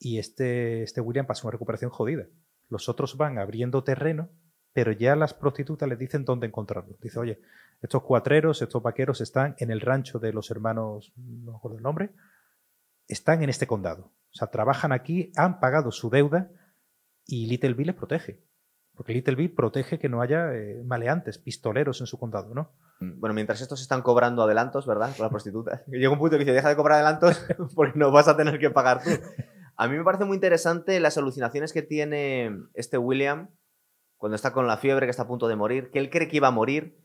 y 0.00 0.18
este, 0.18 0.82
este 0.82 1.00
William 1.00 1.26
pasa 1.26 1.46
una 1.46 1.52
recuperación 1.52 1.92
jodida. 1.92 2.26
Los 2.68 2.88
otros 2.88 3.16
van 3.16 3.38
abriendo 3.38 3.84
terreno, 3.84 4.30
pero 4.72 4.90
ya 4.90 5.14
las 5.14 5.32
prostitutas 5.32 5.88
les 5.88 5.98
dicen 6.00 6.24
dónde 6.24 6.48
encontrarlo. 6.48 6.96
Dice, 7.00 7.20
oye, 7.20 7.40
estos 7.80 8.02
cuatreros, 8.02 8.62
estos 8.62 8.82
vaqueros 8.82 9.20
están 9.20 9.54
en 9.58 9.70
el 9.70 9.80
rancho 9.80 10.18
de 10.18 10.32
los 10.32 10.50
hermanos, 10.50 11.12
no 11.16 11.52
me 11.52 11.56
acuerdo 11.56 11.76
el 11.76 11.84
nombre, 11.84 12.10
están 13.08 13.42
en 13.42 13.50
este 13.50 13.66
condado. 13.66 14.12
O 14.30 14.34
sea, 14.34 14.48
trabajan 14.48 14.92
aquí, 14.92 15.32
han 15.36 15.58
pagado 15.60 15.90
su 15.90 16.10
deuda 16.10 16.50
y 17.26 17.46
Little 17.46 17.74
Bill 17.74 17.88
les 17.88 17.96
protege. 17.96 18.44
Porque 18.94 19.12
Little 19.12 19.36
Bill 19.36 19.54
protege 19.54 19.98
que 19.98 20.08
no 20.08 20.20
haya 20.20 20.54
eh, 20.54 20.82
maleantes, 20.84 21.38
pistoleros 21.38 22.00
en 22.00 22.06
su 22.06 22.18
condado, 22.18 22.54
¿no? 22.54 22.72
Bueno, 23.00 23.32
mientras 23.32 23.60
estos 23.60 23.80
están 23.80 24.02
cobrando 24.02 24.42
adelantos, 24.42 24.86
¿verdad? 24.86 25.16
Con 25.16 25.24
la 25.24 25.30
prostituta. 25.30 25.84
Llega 25.86 26.10
un 26.10 26.18
punto 26.18 26.36
que 26.36 26.44
dice, 26.44 26.52
deja 26.52 26.68
de 26.68 26.76
cobrar 26.76 26.96
adelantos 26.96 27.44
porque 27.74 27.98
no 27.98 28.10
vas 28.10 28.28
a 28.28 28.36
tener 28.36 28.58
que 28.58 28.70
pagar 28.70 29.02
tú. 29.02 29.10
A 29.76 29.86
mí 29.86 29.96
me 29.96 30.02
parece 30.02 30.24
muy 30.24 30.34
interesante 30.34 30.98
las 30.98 31.16
alucinaciones 31.16 31.72
que 31.72 31.82
tiene 31.82 32.50
este 32.74 32.98
William 32.98 33.50
cuando 34.16 34.34
está 34.34 34.52
con 34.52 34.66
la 34.66 34.76
fiebre, 34.76 35.06
que 35.06 35.10
está 35.10 35.22
a 35.22 35.28
punto 35.28 35.46
de 35.46 35.54
morir, 35.54 35.90
que 35.92 36.00
él 36.00 36.10
cree 36.10 36.26
que 36.26 36.36
iba 36.36 36.48
a 36.48 36.52
morir 36.52 36.98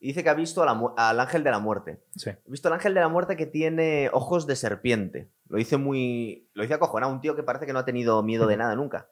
y 0.00 0.08
dice 0.08 0.22
que 0.22 0.30
ha 0.30 0.34
visto 0.34 0.62
a 0.62 0.66
la 0.66 0.74
mu- 0.74 0.94
al 0.96 1.18
ángel 1.20 1.42
de 1.44 1.50
la 1.50 1.58
muerte. 1.58 2.02
Sí. 2.16 2.30
He 2.30 2.50
visto 2.50 2.68
al 2.68 2.74
ángel 2.74 2.94
de 2.94 3.00
la 3.00 3.08
muerte 3.08 3.36
que 3.36 3.46
tiene 3.46 4.10
ojos 4.12 4.46
de 4.46 4.56
serpiente. 4.56 5.30
Lo 5.48 5.58
dice 5.58 5.76
muy. 5.76 6.48
Lo 6.54 6.62
dice 6.62 6.74
acojonado, 6.74 7.12
un 7.12 7.20
tío 7.20 7.34
que 7.36 7.42
parece 7.42 7.66
que 7.66 7.72
no 7.72 7.78
ha 7.80 7.84
tenido 7.84 8.22
miedo 8.22 8.46
de 8.46 8.56
nada 8.58 8.74
nunca. 8.76 9.10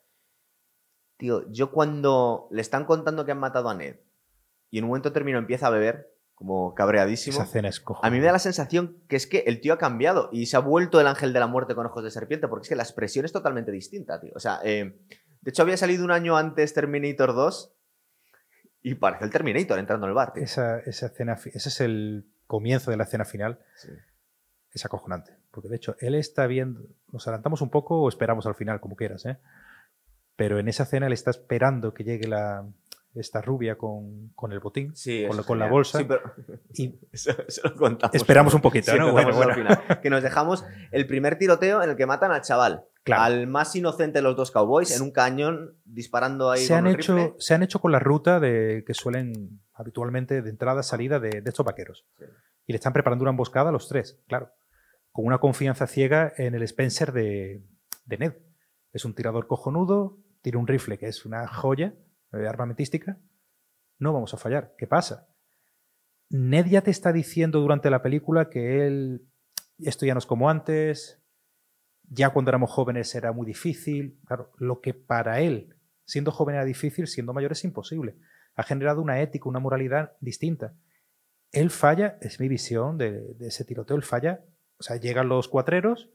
Tío, 1.18 1.50
yo 1.50 1.70
cuando 1.70 2.46
le 2.50 2.60
están 2.60 2.84
contando 2.84 3.24
que 3.24 3.32
han 3.32 3.38
matado 3.40 3.68
a 3.70 3.74
Ned 3.74 3.96
y 4.70 4.78
en 4.78 4.84
un 4.84 4.88
momento 4.88 5.12
termino 5.12 5.38
empieza 5.38 5.68
a 5.68 5.70
beber, 5.70 6.12
como 6.34 6.74
cabreadísimo. 6.74 7.36
Esa 7.36 7.46
cena 7.46 7.68
es 7.68 7.82
A 8.02 8.10
mí 8.10 8.18
me 8.18 8.26
da 8.26 8.32
la 8.32 8.38
sensación 8.38 8.98
que 9.08 9.16
es 9.16 9.26
que 9.26 9.38
el 9.46 9.60
tío 9.62 9.72
ha 9.72 9.78
cambiado 9.78 10.28
y 10.32 10.46
se 10.46 10.56
ha 10.56 10.60
vuelto 10.60 11.00
el 11.00 11.06
ángel 11.06 11.32
de 11.32 11.40
la 11.40 11.46
muerte 11.46 11.74
con 11.74 11.86
ojos 11.86 12.04
de 12.04 12.10
serpiente, 12.10 12.48
porque 12.48 12.64
es 12.64 12.68
que 12.68 12.76
la 12.76 12.82
expresión 12.82 13.24
es 13.24 13.32
totalmente 13.32 13.72
distinta, 13.72 14.20
tío. 14.20 14.32
O 14.36 14.40
sea, 14.40 14.60
eh, 14.62 14.98
de 15.40 15.50
hecho 15.50 15.62
había 15.62 15.78
salido 15.78 16.04
un 16.04 16.10
año 16.10 16.36
antes 16.36 16.74
Terminator 16.74 17.34
2 17.34 17.75
y 18.86 18.94
parece 18.94 19.24
el 19.24 19.32
Terminator 19.32 19.80
entrando 19.80 20.06
en 20.06 20.10
el 20.10 20.14
bar, 20.14 20.32
tío. 20.32 20.44
Esa, 20.44 20.78
esa 20.78 21.06
escena, 21.06 21.32
ese 21.32 21.68
es 21.68 21.80
el 21.80 22.24
comienzo 22.46 22.92
de 22.92 22.96
la 22.96 23.02
escena 23.02 23.24
final. 23.24 23.58
Sí. 23.74 23.88
Es 24.70 24.84
acojonante. 24.84 25.32
Porque 25.50 25.68
de 25.68 25.74
hecho, 25.74 25.96
él 25.98 26.14
está 26.14 26.46
viendo. 26.46 26.86
Nos 27.10 27.26
adelantamos 27.26 27.62
un 27.62 27.70
poco 27.70 28.00
o 28.00 28.08
esperamos 28.08 28.46
al 28.46 28.54
final, 28.54 28.78
como 28.78 28.94
quieras, 28.94 29.26
¿eh? 29.26 29.38
Pero 30.36 30.60
en 30.60 30.68
esa 30.68 30.84
escena 30.84 31.08
él 31.08 31.14
está 31.14 31.32
esperando 31.32 31.94
que 31.94 32.04
llegue 32.04 32.28
la, 32.28 32.64
esta 33.16 33.40
rubia 33.42 33.76
con, 33.76 34.28
con 34.36 34.52
el 34.52 34.60
botín, 34.60 34.94
Sí, 34.94 35.24
con, 35.26 35.42
con 35.42 35.58
la 35.58 35.66
bolsa. 35.66 35.98
Sí, 35.98 36.04
pero 36.04 36.20
y 36.74 36.94
eso, 37.12 37.32
eso 37.44 37.62
lo 37.64 37.74
contamos. 37.74 38.14
esperamos 38.14 38.54
un 38.54 38.60
poquito, 38.60 38.94
¿no? 38.96 39.10
Bueno, 39.10 39.34
bueno. 39.34 39.50
al 39.50 39.56
final. 39.56 40.00
Que 40.00 40.10
nos 40.10 40.22
dejamos 40.22 40.64
el 40.92 41.08
primer 41.08 41.38
tiroteo 41.38 41.82
en 41.82 41.90
el 41.90 41.96
que 41.96 42.06
matan 42.06 42.30
al 42.30 42.42
chaval. 42.42 42.84
Claro. 43.06 43.22
Al 43.22 43.46
más 43.46 43.76
inocente 43.76 44.18
de 44.18 44.22
los 44.22 44.34
dos 44.34 44.50
cowboys, 44.50 44.90
en 44.90 45.00
un 45.00 45.12
cañón, 45.12 45.78
disparando 45.84 46.50
ahí 46.50 46.62
se 46.62 46.70
con 46.70 46.78
han, 46.78 46.86
un 46.88 46.94
hecho, 46.94 47.14
rifle. 47.14 47.34
se 47.38 47.54
han 47.54 47.62
hecho 47.62 47.78
con 47.78 47.92
la 47.92 48.00
ruta 48.00 48.40
de, 48.40 48.82
que 48.84 48.94
suelen 48.94 49.60
habitualmente 49.74 50.42
de 50.42 50.50
entrada 50.50 50.82
salida 50.82 51.20
de, 51.20 51.40
de 51.40 51.48
estos 51.48 51.64
vaqueros. 51.64 52.04
Sí. 52.18 52.24
Y 52.66 52.72
le 52.72 52.78
están 52.78 52.92
preparando 52.92 53.22
una 53.22 53.30
emboscada 53.30 53.68
a 53.68 53.72
los 53.72 53.86
tres, 53.88 54.20
claro. 54.26 54.50
Con 55.12 55.24
una 55.24 55.38
confianza 55.38 55.86
ciega 55.86 56.32
en 56.36 56.56
el 56.56 56.62
Spencer 56.64 57.12
de, 57.12 57.62
de 58.06 58.18
Ned. 58.18 58.32
Es 58.92 59.04
un 59.04 59.14
tirador 59.14 59.46
cojonudo, 59.46 60.18
tira 60.42 60.58
un 60.58 60.66
rifle 60.66 60.98
que 60.98 61.06
es 61.06 61.24
una 61.24 61.46
joya 61.46 61.94
eh, 62.32 62.48
armamentística. 62.48 63.20
No 64.00 64.12
vamos 64.12 64.34
a 64.34 64.36
fallar. 64.36 64.74
¿Qué 64.76 64.88
pasa? 64.88 65.28
Ned 66.28 66.66
ya 66.66 66.82
te 66.82 66.90
está 66.90 67.12
diciendo 67.12 67.60
durante 67.60 67.88
la 67.88 68.02
película 68.02 68.50
que 68.50 68.84
él, 68.84 69.28
esto 69.78 70.06
ya 70.06 70.14
no 70.14 70.18
es 70.18 70.26
como 70.26 70.50
antes, 70.50 71.22
ya 72.08 72.30
cuando 72.30 72.50
éramos 72.50 72.70
jóvenes 72.70 73.14
era 73.14 73.32
muy 73.32 73.46
difícil. 73.46 74.18
Claro, 74.26 74.52
lo 74.56 74.80
que 74.80 74.94
para 74.94 75.40
él, 75.40 75.74
siendo 76.04 76.30
joven 76.30 76.56
era 76.56 76.64
difícil, 76.64 77.06
siendo 77.06 77.32
mayor 77.32 77.52
es 77.52 77.64
imposible. 77.64 78.16
Ha 78.54 78.62
generado 78.62 79.02
una 79.02 79.20
ética, 79.20 79.48
una 79.48 79.58
moralidad 79.58 80.12
distinta. 80.20 80.74
Él 81.52 81.70
falla, 81.70 82.18
es 82.20 82.40
mi 82.40 82.48
visión 82.48 82.98
de, 82.98 83.34
de 83.34 83.48
ese 83.48 83.64
tiroteo, 83.64 83.96
él 83.96 84.02
falla. 84.02 84.44
O 84.78 84.82
sea, 84.82 84.96
llegan 84.96 85.28
los 85.28 85.48
cuatreros 85.48 86.10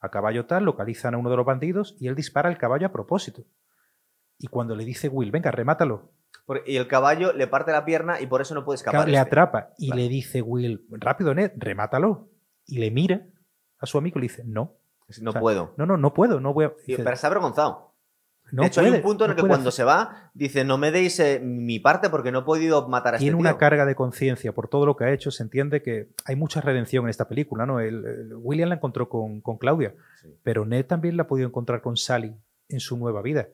a 0.00 0.10
caballo 0.10 0.46
tal, 0.46 0.64
localizan 0.64 1.14
a 1.14 1.18
uno 1.18 1.30
de 1.30 1.36
los 1.36 1.46
bandidos 1.46 1.96
y 1.98 2.08
él 2.08 2.14
dispara 2.14 2.48
al 2.48 2.58
caballo 2.58 2.86
a 2.86 2.92
propósito. 2.92 3.44
Y 4.38 4.48
cuando 4.48 4.76
le 4.76 4.84
dice 4.84 5.08
Will, 5.08 5.30
venga, 5.30 5.50
remátalo, 5.50 6.12
Y 6.66 6.76
el 6.76 6.86
caballo 6.86 7.32
le 7.32 7.46
parte 7.46 7.72
la 7.72 7.84
pierna 7.84 8.20
y 8.20 8.26
por 8.26 8.40
eso 8.40 8.54
no 8.54 8.64
puede 8.64 8.76
escapar. 8.76 9.08
Le 9.08 9.16
este. 9.16 9.18
atrapa 9.18 9.70
y 9.78 9.92
le 9.92 10.08
dice 10.08 10.42
Will, 10.42 10.86
rápido 10.90 11.34
Ned, 11.34 11.52
remátalo. 11.56 12.30
Y 12.66 12.78
le 12.78 12.90
mira 12.90 13.26
a 13.78 13.86
su 13.86 13.98
amigo 13.98 14.18
y 14.18 14.22
le 14.22 14.28
dice, 14.28 14.42
no, 14.44 14.76
No 15.20 15.30
O 15.30 15.32
sea, 15.32 15.40
puedo. 15.40 15.74
no, 15.76 15.86
no, 15.86 15.96
no 15.96 16.12
puedo, 16.14 16.40
no 16.40 16.52
voy 16.52 16.64
a... 16.66 16.72
Dice, 16.86 17.02
pero 17.02 17.14
está 17.14 17.28
avergonzado. 17.28 17.92
no 18.52 18.62
de 18.62 18.68
hecho, 18.68 18.80
hay 18.80 18.90
un 18.90 19.02
punto 19.02 19.24
en 19.24 19.28
no 19.30 19.36
el 19.36 19.40
que 19.42 19.46
cuando 19.46 19.68
hacer". 19.68 19.76
se 19.76 19.84
va, 19.84 20.30
dice, 20.34 20.64
no 20.64 20.78
me 20.78 20.90
deis 20.90 21.18
eh, 21.20 21.40
mi 21.40 21.78
parte 21.78 22.10
porque 22.10 22.32
no 22.32 22.40
he 22.40 22.42
podido 22.42 22.88
matar 22.88 23.14
a 23.14 23.16
este 23.18 23.24
Tiene 23.24 23.36
una 23.38 23.50
tío". 23.52 23.58
carga 23.58 23.84
de 23.86 23.94
conciencia 23.94 24.52
por 24.52 24.68
todo 24.68 24.84
lo 24.86 24.96
que 24.96 25.04
ha 25.04 25.12
hecho, 25.12 25.30
se 25.30 25.42
entiende 25.44 25.82
que 25.82 26.08
hay 26.24 26.34
mucha 26.36 26.60
redención 26.60 27.04
en 27.04 27.10
esta 27.10 27.28
película, 27.28 27.66
¿no? 27.66 27.78
El- 27.80 28.04
el- 28.04 28.34
William 28.34 28.68
la 28.68 28.74
encontró 28.76 29.08
con, 29.08 29.40
con 29.40 29.58
Claudia, 29.58 29.94
Sí. 30.22 30.34
pero 30.42 30.64
Ned 30.64 30.86
también 30.86 31.16
la 31.16 31.22
ha 31.24 31.26
podido 31.28 31.46
encontrar 31.48 31.82
con 31.82 31.96
Sally 31.96 32.34
en 32.68 32.80
su 32.80 32.96
nueva 32.96 33.22
vida. 33.22 33.46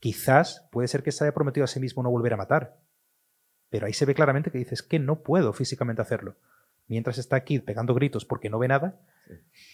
Quizás 0.00 0.66
puede 0.70 0.88
ser 0.88 1.02
que 1.02 1.12
se 1.12 1.24
haya 1.24 1.32
prometido 1.34 1.64
a 1.64 1.68
sí 1.68 1.80
mismo 1.80 2.02
no 2.02 2.10
volver 2.10 2.34
a 2.34 2.36
matar, 2.36 2.76
pero 3.70 3.86
ahí 3.86 3.92
se 3.92 4.04
ve 4.04 4.14
claramente 4.14 4.50
que 4.50 4.58
dices 4.58 4.82
que 4.82 4.98
no 4.98 5.20
puedo 5.22 5.52
físicamente 5.52 6.02
hacerlo. 6.02 6.34
Mientras 6.86 7.18
está 7.18 7.42
Kid 7.42 7.62
pegando 7.64 7.94
gritos 7.94 8.24
porque 8.24 8.50
no 8.50 8.58
ve 8.58 8.68
nada, 8.68 9.00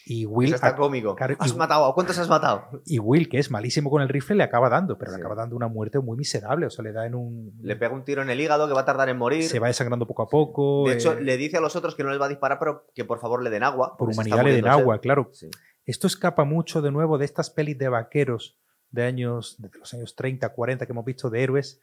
y 0.06 0.26
Will, 0.26 0.52
está 0.54 0.74
cómico. 0.76 1.16
¿Has 1.38 1.56
matado? 1.56 1.86
¿A 1.86 1.94
cuántos 1.94 2.18
has 2.18 2.28
matado? 2.28 2.82
y 2.86 2.98
Will, 2.98 3.28
que 3.28 3.38
es 3.38 3.50
malísimo 3.50 3.90
con 3.90 4.02
el 4.02 4.08
rifle, 4.08 4.36
le 4.36 4.42
acaba 4.44 4.68
dando, 4.68 4.98
pero 4.98 5.10
Sí. 5.12 5.16
le 5.16 5.20
acaba 5.22 5.34
dando 5.34 5.54
una 5.56 5.68
muerte 5.68 5.98
muy 6.00 6.16
miserable. 6.16 6.66
O 6.66 6.70
sea, 6.70 6.82
le 6.82 6.92
da 6.92 7.06
en 7.06 7.14
un. 7.14 7.52
Le 7.62 7.76
pega 7.76 7.94
un 7.94 8.04
tiro 8.04 8.22
en 8.22 8.30
el 8.30 8.40
hígado 8.40 8.66
que 8.68 8.74
va 8.74 8.80
a 8.82 8.84
tardar 8.84 9.08
en 9.08 9.16
morir. 9.18 9.44
se 9.44 9.58
va 9.58 9.68
desangrando 9.68 10.06
poco 10.06 10.22
a 10.22 10.28
poco. 10.28 10.84
De 10.86 10.94
hecho, 10.94 11.12
eh, 11.12 11.22
le 11.22 11.36
dice 11.36 11.56
a 11.56 11.60
los 11.60 11.76
otros 11.76 11.94
que 11.94 12.02
no 12.04 12.10
les 12.10 12.20
va 12.20 12.26
a 12.26 12.28
disparar, 12.30 12.58
pero 12.58 12.86
que 12.94 13.04
por 13.04 13.18
favor 13.20 13.42
le 13.42 13.50
den 13.50 13.62
agua. 13.62 13.96
por 13.96 14.08
humanidad 14.10 14.42
le 14.44 14.52
den 14.54 14.66
agua, 14.68 15.00
claro. 15.00 15.30
Sí. 15.32 15.48
Esto 15.84 16.06
escapa 16.06 16.44
mucho 16.44 16.80
de 16.82 16.90
nuevo 16.92 17.18
de 17.18 17.24
estas 17.24 17.50
pelis 17.50 17.76
de 17.78 17.88
vaqueros 17.88 18.58
de 18.90 19.04
años, 19.04 19.56
de 19.60 19.70
los 19.78 19.92
años 19.94 20.14
30, 20.14 20.48
40 20.50 20.86
que 20.86 20.92
hemos 20.92 21.04
visto 21.04 21.30
de 21.30 21.42
héroes. 21.42 21.80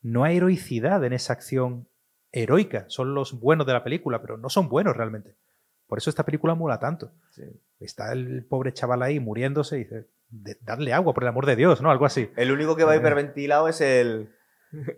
No 0.00 0.24
hay 0.24 0.36
heroicidad 0.36 1.02
en 1.04 1.12
esa 1.12 1.32
acción 1.32 1.88
heroica. 2.32 2.84
Son 2.88 3.14
los 3.14 3.40
buenos 3.40 3.66
de 3.66 3.72
la 3.72 3.82
película, 3.82 4.20
pero 4.20 4.36
no 4.38 4.48
son 4.48 4.68
buenos 4.68 4.96
realmente. 4.96 5.36
Por 5.86 5.98
eso 5.98 6.10
esta 6.10 6.24
película 6.24 6.54
mola 6.54 6.78
tanto. 6.78 7.12
Sí. 7.30 7.42
Está 7.78 8.12
el 8.12 8.44
pobre 8.46 8.72
chaval 8.72 9.02
ahí 9.02 9.20
muriéndose 9.20 9.76
y 9.76 9.84
dice, 9.84 10.06
"De- 10.28 10.56
dadle 10.62 10.92
agua, 10.92 11.14
por 11.14 11.22
el 11.22 11.28
amor 11.28 11.46
de 11.46 11.56
Dios, 11.56 11.80
¿no? 11.80 11.90
Algo 11.90 12.06
así. 12.06 12.30
El 12.36 12.50
único 12.50 12.74
que 12.76 12.84
va 12.84 12.94
Eh. 12.94 12.98
hiperventilado 12.98 13.68
es 13.68 13.80
el, 13.80 14.32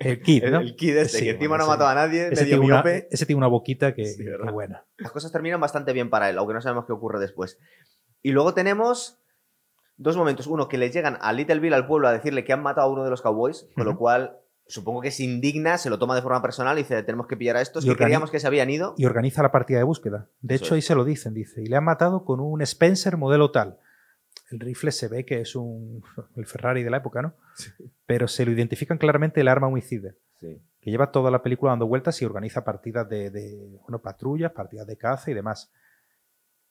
El 0.01 0.23
kid, 0.23 0.45
¿no? 0.45 0.61
el 0.61 0.75
kid 0.77 0.97
este, 0.97 1.19
Sí, 1.19 1.25
que 1.25 1.31
encima 1.33 1.51
bueno, 1.51 1.65
no 1.67 1.71
ha 1.73 1.75
matado 1.77 1.91
a 1.91 1.95
nadie, 1.95 2.29
Ese 2.33 2.47
tiene, 2.47 2.65
una, 2.65 2.83
ese 3.11 3.27
tiene 3.27 3.37
una 3.39 3.49
boquita 3.49 3.95
que, 3.95 4.07
Sí, 4.07 4.25
buena. 4.51 4.85
Las 4.97 5.13
cosas 5.13 5.31
terminan 5.31 5.61
bastante 5.61 5.93
bien 5.93 6.09
para 6.11 6.31
él, 6.31 6.39
aunque 6.39 6.55
no 6.55 6.61
sabemos 6.63 6.87
qué 6.87 6.93
ocurre 6.93 7.21
después. 7.21 7.59
Y 8.23 8.33
luego 8.33 8.55
tenemos 8.55 9.21
dos 9.99 10.17
momentos. 10.17 10.47
Uno, 10.47 10.69
que 10.69 10.79
le 10.79 10.91
llegan 10.91 11.19
a 11.21 11.33
Little 11.35 11.61
Bill, 11.61 11.75
al 11.75 11.87
pueblo, 11.87 12.09
a 12.09 12.13
decirle 12.13 12.45
que 12.45 12.53
han 12.55 12.63
matado 12.63 12.89
a 12.89 12.93
uno 12.93 13.05
de 13.05 13.11
los 13.11 13.21
cowboys, 13.21 13.69
con 13.75 13.85
lo 13.85 13.97
cual 13.99 14.39
supongo 14.69 15.01
que 15.01 15.11
se 15.11 15.25
indigna, 15.25 15.79
se 15.79 15.91
lo 15.91 15.99
toma 15.99 16.15
de 16.15 16.23
forma 16.23 16.41
personal 16.43 16.79
y 16.79 16.83
dice, 16.83 17.03
tenemos 17.03 17.27
que 17.27 17.37
pillar 17.37 17.57
a 17.57 17.61
estos 17.63 17.85
Y 17.85 17.89
que 17.89 17.97
creíamos 17.97 18.31
que 18.31 18.39
se 18.39 18.47
habían 18.47 18.71
ido. 18.71 18.95
y 18.97 19.07
organiza 19.07 19.43
la 19.43 19.51
partida 19.51 19.79
de 19.79 19.85
búsqueda. 19.85 20.29
De 20.41 20.55
Eso 20.57 20.65
hecho, 20.65 20.75
ahí 20.75 20.83
se 20.83 20.95
lo 20.95 21.05
dicen, 21.05 21.35
dice, 21.35 21.63
y 21.63 21.67
le 21.67 21.77
han 21.77 21.85
matado 21.85 22.25
con 22.25 22.41
un 22.41 22.61
Spencer 22.63 23.17
modelo 23.17 23.51
tal. 23.51 23.79
El 24.51 24.61
rifle 24.61 24.93
se 24.93 25.09
ve 25.09 25.25
que 25.27 25.41
es 25.41 25.57
un 25.57 26.03
el 26.37 26.47
Ferrari 26.47 26.83
de 26.83 26.91
la 26.91 26.99
época, 26.99 27.23
¿no? 27.23 27.35
Pero 28.07 28.29
se 28.29 28.45
lo 28.47 28.53
identifican 28.53 28.99
claramente 28.99 29.41
el 29.41 29.49
arma 29.49 29.67
homicida, 29.69 30.13
Sí. 30.41 30.63
que 30.81 30.91
lleva 30.91 31.11
toda 31.11 31.31
la 31.33 31.43
película 31.43 31.73
dando 31.73 31.87
vueltas 31.89 32.21
y 32.23 32.25
organiza 32.25 32.63
partidas 32.65 33.09
de, 33.09 33.31
de, 33.31 33.79
bueno, 33.83 34.01
patrullas, 34.01 34.53
partidas 34.53 34.87
de 34.87 34.97
caza 34.97 35.31
y 35.31 35.35
demás. 35.35 35.73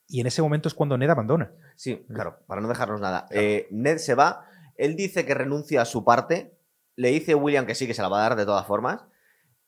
Y 0.07 0.21
en 0.21 0.27
ese 0.27 0.41
momento 0.41 0.69
es 0.69 0.73
cuando 0.73 0.97
Ned 0.97 1.09
abandona. 1.09 1.51
Sí, 1.75 2.05
claro, 2.13 2.37
para 2.47 2.61
no 2.61 2.69
dejarnos 2.69 3.01
nada. 3.01 3.27
Eh, 3.29 3.67
Ned 3.71 3.97
se 3.97 4.15
va, 4.15 4.45
él 4.77 4.95
dice 4.95 5.25
que 5.25 5.33
renuncia 5.33 5.81
a 5.81 5.85
su 5.85 6.05
parte, 6.05 6.56
le 6.97 7.09
dice 7.09 7.33
William 7.35 7.65
que 7.65 7.75
sí, 7.75 7.87
que 7.87 7.93
se 7.93 8.01
la 8.01 8.09
va 8.09 8.19
a 8.19 8.29
dar 8.29 8.35
de 8.35 8.45
todas 8.45 8.67
formas, 8.67 9.05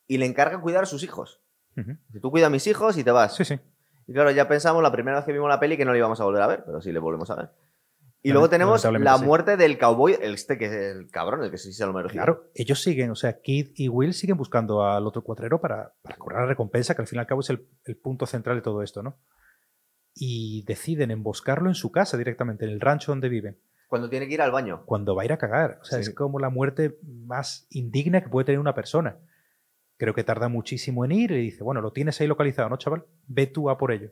y 0.07 0.17
le 0.17 0.25
encarga 0.25 0.59
cuidar 0.59 0.83
a 0.83 0.87
sus 0.87 1.03
hijos. 1.03 1.41
Dice, 1.75 2.19
tú 2.21 2.29
cuida 2.29 2.47
a 2.47 2.49
mis 2.49 2.67
hijos 2.67 2.97
y 2.97 3.05
te 3.05 3.11
vas. 3.11 3.35
Sí, 3.37 3.45
sí. 3.45 3.57
Y 4.05 4.11
claro, 4.11 4.31
ya 4.31 4.49
pensamos 4.49 4.83
la 4.83 4.91
primera 4.91 5.17
vez 5.17 5.25
que 5.25 5.31
vimos 5.31 5.47
la 5.47 5.61
peli 5.61 5.77
que 5.77 5.85
no 5.85 5.93
la 5.93 5.97
íbamos 5.97 6.19
a 6.19 6.25
volver 6.25 6.41
a 6.41 6.47
ver, 6.47 6.63
pero 6.65 6.81
sí 6.81 6.91
le 6.91 6.99
volvemos 6.99 7.29
a 7.29 7.35
ver. 7.35 7.51
Y 8.21 8.33
luego 8.33 8.49
tenemos 8.49 8.83
la 8.83 9.17
sí. 9.17 9.23
muerte 9.23 9.55
del 9.55 9.77
cowboy, 9.77 10.17
el 10.21 10.33
este 10.33 10.57
que 10.57 10.65
es 10.65 10.73
el 10.73 11.09
cabrón, 11.09 11.41
el 11.41 11.51
que 11.51 11.57
sí 11.57 11.71
se 11.71 11.85
lo 11.85 11.93
merecía. 11.93 12.23
Claro, 12.23 12.51
ellos 12.53 12.81
siguen, 12.81 13.11
o 13.11 13.15
sea, 13.15 13.39
Kid 13.39 13.69
y 13.75 13.87
Will 13.87 14.13
siguen 14.13 14.35
buscando 14.35 14.83
al 14.83 15.07
otro 15.07 15.23
cuatrero 15.23 15.61
para, 15.61 15.93
para 16.01 16.17
cobrar 16.17 16.41
la 16.41 16.47
recompensa, 16.47 16.95
que 16.95 17.01
al 17.01 17.07
fin 17.07 17.17
y 17.17 17.19
al 17.21 17.27
cabo 17.27 17.39
es 17.39 17.49
el, 17.49 17.65
el 17.85 17.95
punto 17.95 18.25
central 18.25 18.57
de 18.57 18.61
todo 18.61 18.83
esto, 18.83 19.01
¿no? 19.01 19.19
y 20.19 20.63
deciden 20.63 21.11
emboscarlo 21.11 21.69
en 21.69 21.75
su 21.75 21.91
casa 21.91 22.17
directamente, 22.17 22.65
en 22.65 22.71
el 22.71 22.81
rancho 22.81 23.11
donde 23.11 23.29
viven. 23.29 23.57
Cuando 23.89 24.09
tiene 24.09 24.27
que 24.27 24.35
ir 24.35 24.41
al 24.41 24.51
baño. 24.51 24.83
Cuando 24.85 25.15
va 25.15 25.23
a 25.23 25.25
ir 25.25 25.33
a 25.33 25.37
cagar. 25.37 25.79
O 25.81 25.83
sea, 25.83 25.97
Sí. 25.97 26.03
es 26.09 26.15
como 26.15 26.39
la 26.39 26.49
muerte 26.49 26.97
más 27.03 27.67
indigna 27.71 28.21
que 28.21 28.29
puede 28.29 28.45
tener 28.45 28.59
una 28.59 28.73
persona. 28.75 29.17
Creo 29.97 30.13
que 30.13 30.23
tarda 30.23 30.47
muchísimo 30.47 31.03
en 31.03 31.11
ir 31.11 31.31
y 31.31 31.41
dice, 31.41 31.63
bueno, 31.63 31.81
lo 31.81 31.91
tienes 31.91 32.21
ahí 32.21 32.27
localizado, 32.27 32.69
¿no, 32.69 32.77
chaval? 32.77 33.03
Ve 33.27 33.47
tú 33.47 33.69
a 33.69 33.77
por 33.77 33.91
ello. 33.91 34.11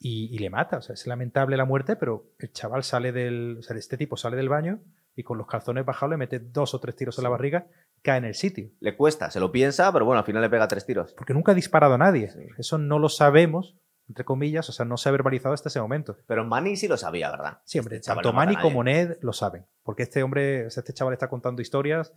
Y, 0.00 0.34
y 0.34 0.38
le 0.38 0.50
mata. 0.50 0.78
O 0.78 0.82
sea, 0.82 0.94
es 0.94 1.06
lamentable 1.06 1.56
la 1.56 1.64
muerte, 1.64 1.94
pero 1.96 2.32
el 2.38 2.50
chaval 2.52 2.82
sale 2.82 3.12
del. 3.12 3.58
O 3.60 3.62
sea, 3.62 3.76
este 3.76 3.96
tipo 3.96 4.16
sale 4.16 4.36
del 4.36 4.48
baño 4.48 4.80
y 5.14 5.22
con 5.22 5.36
los 5.38 5.46
calzones 5.46 5.84
bajados 5.84 6.10
le 6.12 6.16
mete 6.16 6.38
dos 6.38 6.72
o 6.74 6.80
tres 6.80 6.96
tiros 6.96 7.18
en 7.18 7.24
la 7.24 7.30
barriga, 7.30 7.66
cae 8.02 8.18
en 8.18 8.24
el 8.24 8.34
sitio. 8.34 8.70
Le 8.80 8.96
cuesta, 8.96 9.30
se 9.30 9.40
lo 9.40 9.50
piensa, 9.52 9.92
pero 9.92 10.04
bueno, 10.06 10.20
al 10.20 10.24
final 10.24 10.40
le 10.42 10.48
pega 10.50 10.66
tres 10.68 10.86
tiros. 10.86 11.12
Porque 11.14 11.34
nunca 11.34 11.52
ha 11.52 11.54
disparado 11.56 11.94
a 11.94 11.98
nadie. 11.98 12.30
Sí. 12.30 12.40
Eso 12.56 12.78
no 12.78 12.98
lo 13.00 13.08
sabemos, 13.08 13.76
entre 14.08 14.24
comillas, 14.24 14.68
o 14.68 14.72
sea, 14.72 14.84
no 14.86 14.96
se 14.96 15.08
ha 15.08 15.12
verbalizado 15.12 15.54
hasta 15.54 15.68
ese 15.68 15.80
momento. 15.80 16.16
Pero 16.26 16.44
Manny 16.44 16.76
sí 16.76 16.88
lo 16.88 16.96
sabía, 16.96 17.30
¿verdad? 17.30 17.60
Sí, 17.64 17.78
hombre, 17.78 17.96
Este 17.96 18.06
tanto 18.12 18.32
Manny 18.32 18.56
como 18.56 18.82
Ned 18.82 19.18
lo 19.20 19.32
saben. 19.32 19.66
Porque 19.82 20.02
este 20.04 20.22
hombre, 20.22 20.66
o 20.66 20.70
sea, 20.70 20.80
este 20.80 20.94
chaval 20.94 21.12
está 21.12 21.28
contando 21.28 21.60
historias 21.62 22.14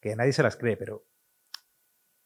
que 0.00 0.14
nadie 0.14 0.32
se 0.32 0.42
las 0.42 0.56
cree, 0.56 0.76
pero 0.76 1.06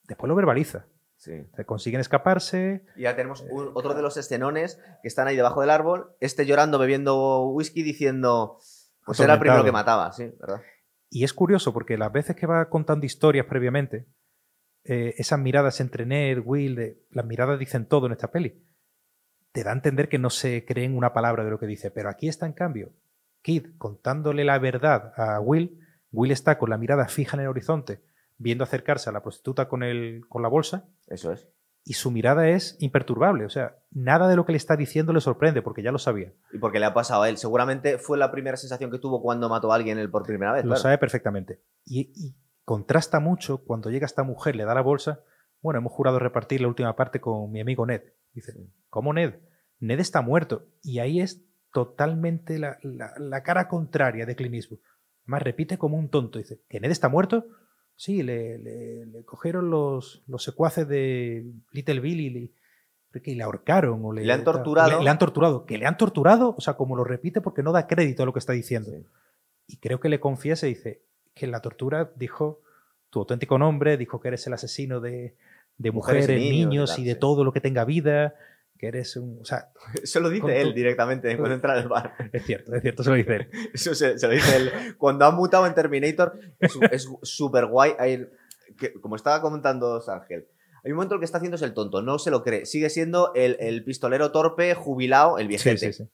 después 0.04 0.28
lo 0.28 0.34
verbaliza. 0.34 0.86
Sí. 1.16 1.32
Consiguen 1.64 2.00
escaparse. 2.00 2.84
Y 2.96 3.02
ya 3.02 3.16
tenemos 3.16 3.40
un- 3.48 3.70
otro 3.74 3.94
de 3.94 4.02
los 4.02 4.16
escenones 4.16 4.78
que 5.02 5.08
están 5.08 5.28
ahí 5.28 5.36
debajo 5.36 5.60
del 5.62 5.70
árbol, 5.70 6.14
este 6.20 6.44
llorando, 6.44 6.78
bebiendo 6.78 7.46
whisky, 7.48 7.82
diciendo, 7.82 8.58
pues 9.04 9.20
era 9.20 9.34
el 9.34 9.40
primero 9.40 9.64
que 9.64 9.72
mataba, 9.72 10.12
sí, 10.12 10.30
¿verdad? 10.38 10.60
Y 11.08 11.24
es 11.24 11.32
curioso 11.32 11.72
porque 11.72 11.96
las 11.96 12.12
veces 12.12 12.36
que 12.36 12.46
va 12.46 12.68
contando 12.68 13.06
historias 13.06 13.46
previamente, 13.46 14.06
eh, 14.84 15.14
esas 15.16 15.38
miradas 15.38 15.80
entre 15.80 16.04
Ned, 16.04 16.40
Will, 16.44 16.74
de- 16.76 16.98
las 17.10 17.24
miradas 17.24 17.58
dicen 17.58 17.86
todo 17.86 18.06
en 18.06 18.12
esta 18.12 18.30
peli. 18.30 18.62
Te 19.56 19.64
da 19.64 19.70
a 19.70 19.72
entender 19.72 20.10
que 20.10 20.18
no 20.18 20.28
se 20.28 20.66
creen 20.66 20.94
una 20.94 21.14
palabra 21.14 21.42
de 21.42 21.48
lo 21.48 21.58
que 21.58 21.66
dice. 21.66 21.90
Pero 21.90 22.10
aquí 22.10 22.28
está, 22.28 22.44
en 22.44 22.52
cambio, 22.52 22.92
Kid 23.40 23.68
contándole 23.78 24.44
la 24.44 24.58
verdad 24.58 25.14
a 25.16 25.40
Will. 25.40 25.80
Will 26.12 26.30
está 26.30 26.58
con 26.58 26.68
la 26.68 26.76
mirada 26.76 27.08
fija 27.08 27.38
en 27.38 27.44
el 27.44 27.48
horizonte, 27.48 28.02
viendo 28.36 28.64
acercarse 28.64 29.08
a 29.08 29.14
la 29.14 29.22
prostituta 29.22 29.66
con, 29.66 29.82
el, 29.82 30.26
con 30.28 30.42
la 30.42 30.48
bolsa. 30.48 30.90
Eso 31.06 31.32
es. 31.32 31.48
Y 31.84 31.94
su 31.94 32.10
mirada 32.10 32.50
es 32.50 32.76
imperturbable. 32.80 33.46
O 33.46 33.48
sea, 33.48 33.78
nada 33.90 34.28
de 34.28 34.36
lo 34.36 34.44
que 34.44 34.52
le 34.52 34.58
está 34.58 34.76
diciendo 34.76 35.14
le 35.14 35.22
sorprende 35.22 35.62
porque 35.62 35.82
ya 35.82 35.90
lo 35.90 35.98
sabía. 35.98 36.34
Y 36.52 36.58
porque 36.58 36.78
le 36.78 36.84
ha 36.84 36.92
pasado 36.92 37.22
a 37.22 37.30
él. 37.30 37.38
Seguramente 37.38 37.96
fue 37.96 38.18
la 38.18 38.30
primera 38.30 38.58
sensación 38.58 38.90
que 38.90 38.98
tuvo 38.98 39.22
cuando 39.22 39.48
mató 39.48 39.72
a 39.72 39.76
alguien 39.76 39.96
él 39.96 40.10
por 40.10 40.24
primera 40.24 40.52
vez. 40.52 40.64
Lo 40.64 40.72
claro. 40.72 40.82
sabe 40.82 40.98
perfectamente. 40.98 41.62
Y, 41.86 42.12
y 42.14 42.36
contrasta 42.66 43.20
mucho 43.20 43.64
cuando 43.64 43.88
llega 43.88 44.04
esta 44.04 44.22
mujer, 44.22 44.54
le 44.54 44.66
da 44.66 44.74
la 44.74 44.82
bolsa. 44.82 45.20
Bueno, 45.62 45.78
hemos 45.78 45.92
jurado 45.92 46.18
repartir 46.18 46.60
la 46.60 46.68
última 46.68 46.94
parte 46.94 47.22
con 47.22 47.50
mi 47.50 47.62
amigo 47.62 47.86
Ned. 47.86 48.02
Dice, 48.36 48.54
¿cómo 48.90 49.12
Ned? 49.12 49.34
Ned 49.80 49.98
está 49.98 50.22
muerto. 50.22 50.66
Y 50.82 51.00
ahí 51.00 51.20
es 51.20 51.42
totalmente 51.72 52.58
la, 52.58 52.78
la- 52.82 53.12
la 53.18 53.42
cara 53.42 53.68
contraria 53.68 54.24
de 54.26 54.36
Clint 54.36 54.54
Eastwood. 54.54 54.78
Además, 55.24 55.42
repite 55.42 55.76
como 55.78 55.96
un 55.96 56.08
tonto. 56.08 56.38
Dice, 56.38 56.60
¿que 56.68 56.80
Ned 56.80 56.90
está 56.90 57.08
muerto? 57.08 57.46
Sí, 57.96 58.22
le, 58.22 58.58
le- 58.58 59.06
le 59.06 59.24
cogieron 59.24 59.70
los, 59.70 60.22
los 60.26 60.42
secuaces 60.44 60.86
de 60.88 61.44
Little 61.72 62.00
Billy 62.00 62.26
y 62.26 62.30
le, 62.30 63.22
que 63.22 63.34
le 63.34 63.42
ahorcaron. 63.42 64.04
O 64.04 64.12
le, 64.12 64.24
Le 64.24 64.32
han 64.32 64.44
torturado. 64.44 65.02
Le, 65.02 65.10
han 65.10 65.18
torturado. 65.18 65.64
¿Que 65.66 65.78
le 65.78 65.86
han 65.86 65.96
torturado? 65.96 66.54
O 66.56 66.60
sea, 66.60 66.74
como 66.74 66.96
lo 66.96 67.04
repite 67.04 67.40
porque 67.40 67.62
no 67.62 67.72
da 67.72 67.86
crédito 67.86 68.22
a 68.22 68.26
lo 68.26 68.32
que 68.32 68.38
está 68.38 68.52
diciendo 68.52 68.90
Sí. 68.90 69.04
y 69.68 69.76
creo 69.78 69.98
que 70.00 70.08
le 70.08 70.20
confiesa 70.20 70.66
y 70.66 70.74
dice 70.74 71.02
que 71.34 71.46
en 71.46 71.50
la 71.52 71.60
tortura 71.60 72.12
dijo 72.16 72.60
tu 73.10 73.20
auténtico 73.20 73.58
nombre, 73.58 73.96
dijo 73.96 74.20
que 74.20 74.28
eres 74.28 74.46
el 74.46 74.52
asesino 74.52 75.00
de, 75.00 75.36
de 75.78 75.90
Mujeres 75.90 76.22
mujeres, 76.22 76.40
niños 76.42 76.54
y 76.54 76.66
niños, 76.66 76.90
tal, 76.90 77.00
y 77.00 77.04
de 77.04 77.12
sí. 77.14 77.20
todo 77.20 77.44
lo 77.44 77.52
que 77.52 77.60
tenga 77.60 77.84
vida, 77.84 78.34
que 78.78 78.88
eres 78.88 79.16
un... 79.16 79.38
O 79.40 79.44
sea, 79.44 79.68
Eso 80.02 80.20
lo 80.20 80.30
dice 80.30 80.60
él 80.60 80.68
tu- 80.68 80.74
directamente 80.74 81.36
cuando 81.36 81.54
entra 81.56 81.74
al 81.74 81.88
bar. 81.88 82.14
es 82.32 82.44
cierto, 82.44 82.74
es 82.74 82.82
cierto, 82.82 83.02
se 83.02 83.10
lo 83.10 83.16
dice 83.16 83.36
él. 83.36 83.48
Eso 83.74 83.94
se, 83.94 84.18
se 84.18 84.26
lo 84.26 84.32
dice 84.32 84.56
él. 84.56 84.70
Cuando 84.98 85.24
ha 85.24 85.30
mutado 85.30 85.66
en 85.66 85.74
Terminator, 85.74 86.38
es 86.60 87.08
súper 87.22 87.66
guay. 87.66 87.92
Hay- 87.98 88.26
que- 88.78 88.92
Como 88.94 89.16
estaba 89.16 89.40
comentando 89.40 90.02
Ángel, 90.08 90.46
hay 90.84 90.92
un 90.92 90.96
momento 90.96 91.14
en 91.14 91.16
el 91.16 91.20
que 91.20 91.24
está 91.24 91.38
haciendo 91.38 91.56
es 91.56 91.62
el 91.62 91.74
tonto, 91.74 92.00
no 92.02 92.18
se 92.18 92.30
lo 92.30 92.42
cree. 92.44 92.64
Sigue 92.66 92.90
siendo 92.90 93.32
el, 93.34 93.56
el 93.60 93.82
pistolero 93.84 94.30
torpe, 94.32 94.74
jubilado, 94.74 95.38
el 95.38 95.44
Sí, 95.46 95.48
viejete. 95.48 95.92
sí, 95.92 96.04
sí. 96.04 96.10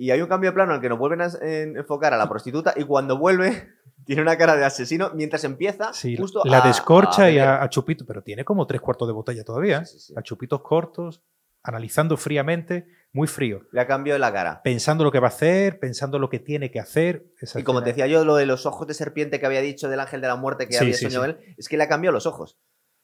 Y 0.00 0.10
hay 0.12 0.22
un 0.22 0.28
cambio 0.28 0.50
de 0.50 0.54
plano 0.54 0.72
en 0.72 0.76
el 0.76 0.80
que 0.82 0.88
nos 0.88 0.98
vuelven 0.98 1.20
a 1.20 1.28
en- 1.42 1.76
enfocar 1.76 2.14
a 2.14 2.16
la 2.16 2.26
prostituta 2.28 2.72
y 2.76 2.84
cuando 2.84 3.18
vuelve 3.18 3.68
tiene 4.06 4.22
una 4.22 4.38
cara 4.38 4.56
de 4.56 4.64
asesino 4.64 5.10
mientras 5.14 5.44
empieza 5.44 5.92
Sí, 5.92 6.16
justo 6.16 6.42
la 6.44 6.62
a- 6.64 6.66
descorcha 6.66 7.24
a 7.24 7.30
y 7.30 7.38
a, 7.38 7.62
a 7.62 7.68
Chupito, 7.68 8.06
pero 8.06 8.22
tiene 8.22 8.44
como 8.44 8.66
tres 8.66 8.80
cuartos 8.80 9.06
de 9.08 9.12
botella 9.12 9.44
todavía. 9.44 9.84
Sí, 9.84 10.14
a 10.16 10.22
chupitos 10.22 10.62
cortos, 10.62 11.22
analizando 11.62 12.16
fríamente, 12.16 12.86
muy 13.12 13.26
frío, 13.28 13.62
Le 13.72 13.80
ha 13.80 13.86
cambiado 13.86 14.18
la 14.18 14.32
cara. 14.32 14.62
pensando 14.62 15.04
lo 15.04 15.10
que 15.12 15.18
va 15.20 15.26
a 15.26 15.30
hacer, 15.30 15.78
pensando 15.80 16.18
lo 16.18 16.30
que 16.30 16.38
tiene 16.38 16.70
que 16.70 16.80
hacer. 16.80 17.26
Y 17.56 17.62
como 17.62 17.82
te 17.82 17.90
decía 17.90 18.06
yo, 18.06 18.24
lo 18.24 18.36
de 18.36 18.46
los 18.46 18.64
ojos 18.66 18.86
de 18.86 18.94
serpiente 18.94 19.38
que 19.38 19.46
había 19.46 19.60
dicho 19.60 19.88
del 19.90 20.00
ángel 20.00 20.20
de 20.22 20.28
la 20.28 20.36
muerte 20.36 20.66
que 20.68 20.78
había 20.78 20.94
soñado 20.94 21.24
él, 21.26 21.38
es 21.58 21.68
que 21.68 21.76
le 21.76 21.82
ha 21.84 21.88
cambiado 21.88 22.12
los 22.14 22.24
ojos. 22.26 22.56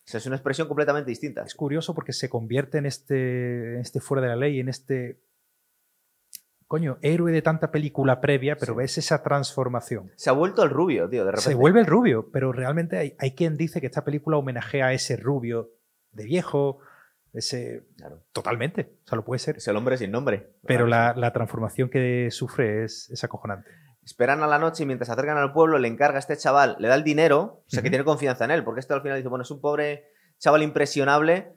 O 0.06 0.08
sea, 0.08 0.18
es 0.18 0.26
una 0.26 0.36
expresión 0.36 0.66
completamente 0.68 1.10
distinta. 1.10 1.42
es 1.42 1.54
curioso 1.54 1.92
porque 1.94 2.12
se 2.14 2.28
convierte 2.30 2.78
en 2.78 2.86
este, 2.86 3.74
en 3.74 3.80
este 3.80 4.00
fuera 4.00 4.22
de 4.22 4.28
la 4.28 4.36
ley, 4.36 4.60
en 4.60 4.68
este 4.68 5.18
coño, 6.66 6.98
héroe 7.02 7.32
de 7.32 7.42
tanta 7.42 7.70
película 7.70 8.20
previa, 8.20 8.56
pero 8.56 8.72
Sí. 8.74 8.78
ves 8.78 8.98
esa 8.98 9.22
transformación. 9.22 10.10
Se 10.16 10.30
ha 10.30 10.32
vuelto 10.32 10.62
el 10.62 10.70
rubio, 10.70 11.08
tío, 11.08 11.24
de 11.24 11.30
repente. 11.32 11.50
Se 11.50 11.54
vuelve 11.54 11.80
el 11.80 11.86
rubio, 11.86 12.30
pero 12.32 12.52
realmente 12.52 12.96
hay, 12.98 13.14
hay 13.18 13.34
quien 13.34 13.56
dice 13.56 13.80
que 13.80 13.86
esta 13.86 14.04
película 14.04 14.36
homenajea 14.36 14.86
a 14.86 14.92
ese 14.92 15.16
rubio 15.16 15.70
de 16.12 16.24
viejo, 16.24 16.78
ese 17.32 17.86
Claro. 17.96 18.22
totalmente, 18.32 18.96
o 19.04 19.08
sea, 19.08 19.16
lo 19.16 19.24
puede 19.24 19.38
ser, 19.38 19.58
Es 19.58 19.68
el 19.68 19.76
hombre 19.76 19.96
sin 19.98 20.10
nombre. 20.10 20.54
pero 20.66 20.86
la, 20.86 21.14
la 21.16 21.32
transformación 21.32 21.88
que 21.90 22.28
sufre 22.30 22.84
es, 22.84 23.10
es 23.10 23.22
acojonante. 23.24 23.68
Esperan 24.02 24.42
a 24.42 24.46
la 24.46 24.58
noche 24.58 24.84
y 24.84 24.86
mientras 24.86 25.06
se 25.08 25.12
acercan 25.12 25.36
al 25.36 25.52
pueblo 25.52 25.78
le 25.78 25.88
encarga 25.88 26.16
a 26.16 26.20
este 26.20 26.36
chaval, 26.36 26.76
le 26.78 26.88
da 26.88 26.94
el 26.94 27.02
dinero, 27.04 27.62
o 27.66 27.68
sea 27.68 27.82
que 27.82 27.90
tiene 27.90 28.04
confianza 28.04 28.44
en 28.44 28.52
él, 28.52 28.64
porque 28.64 28.80
este 28.80 28.94
al 28.94 29.02
final 29.02 29.16
dice, 29.18 29.28
bueno, 29.28 29.42
es 29.42 29.50
un 29.50 29.60
pobre 29.60 30.04
chaval 30.38 30.62
impresionable, 30.62 31.52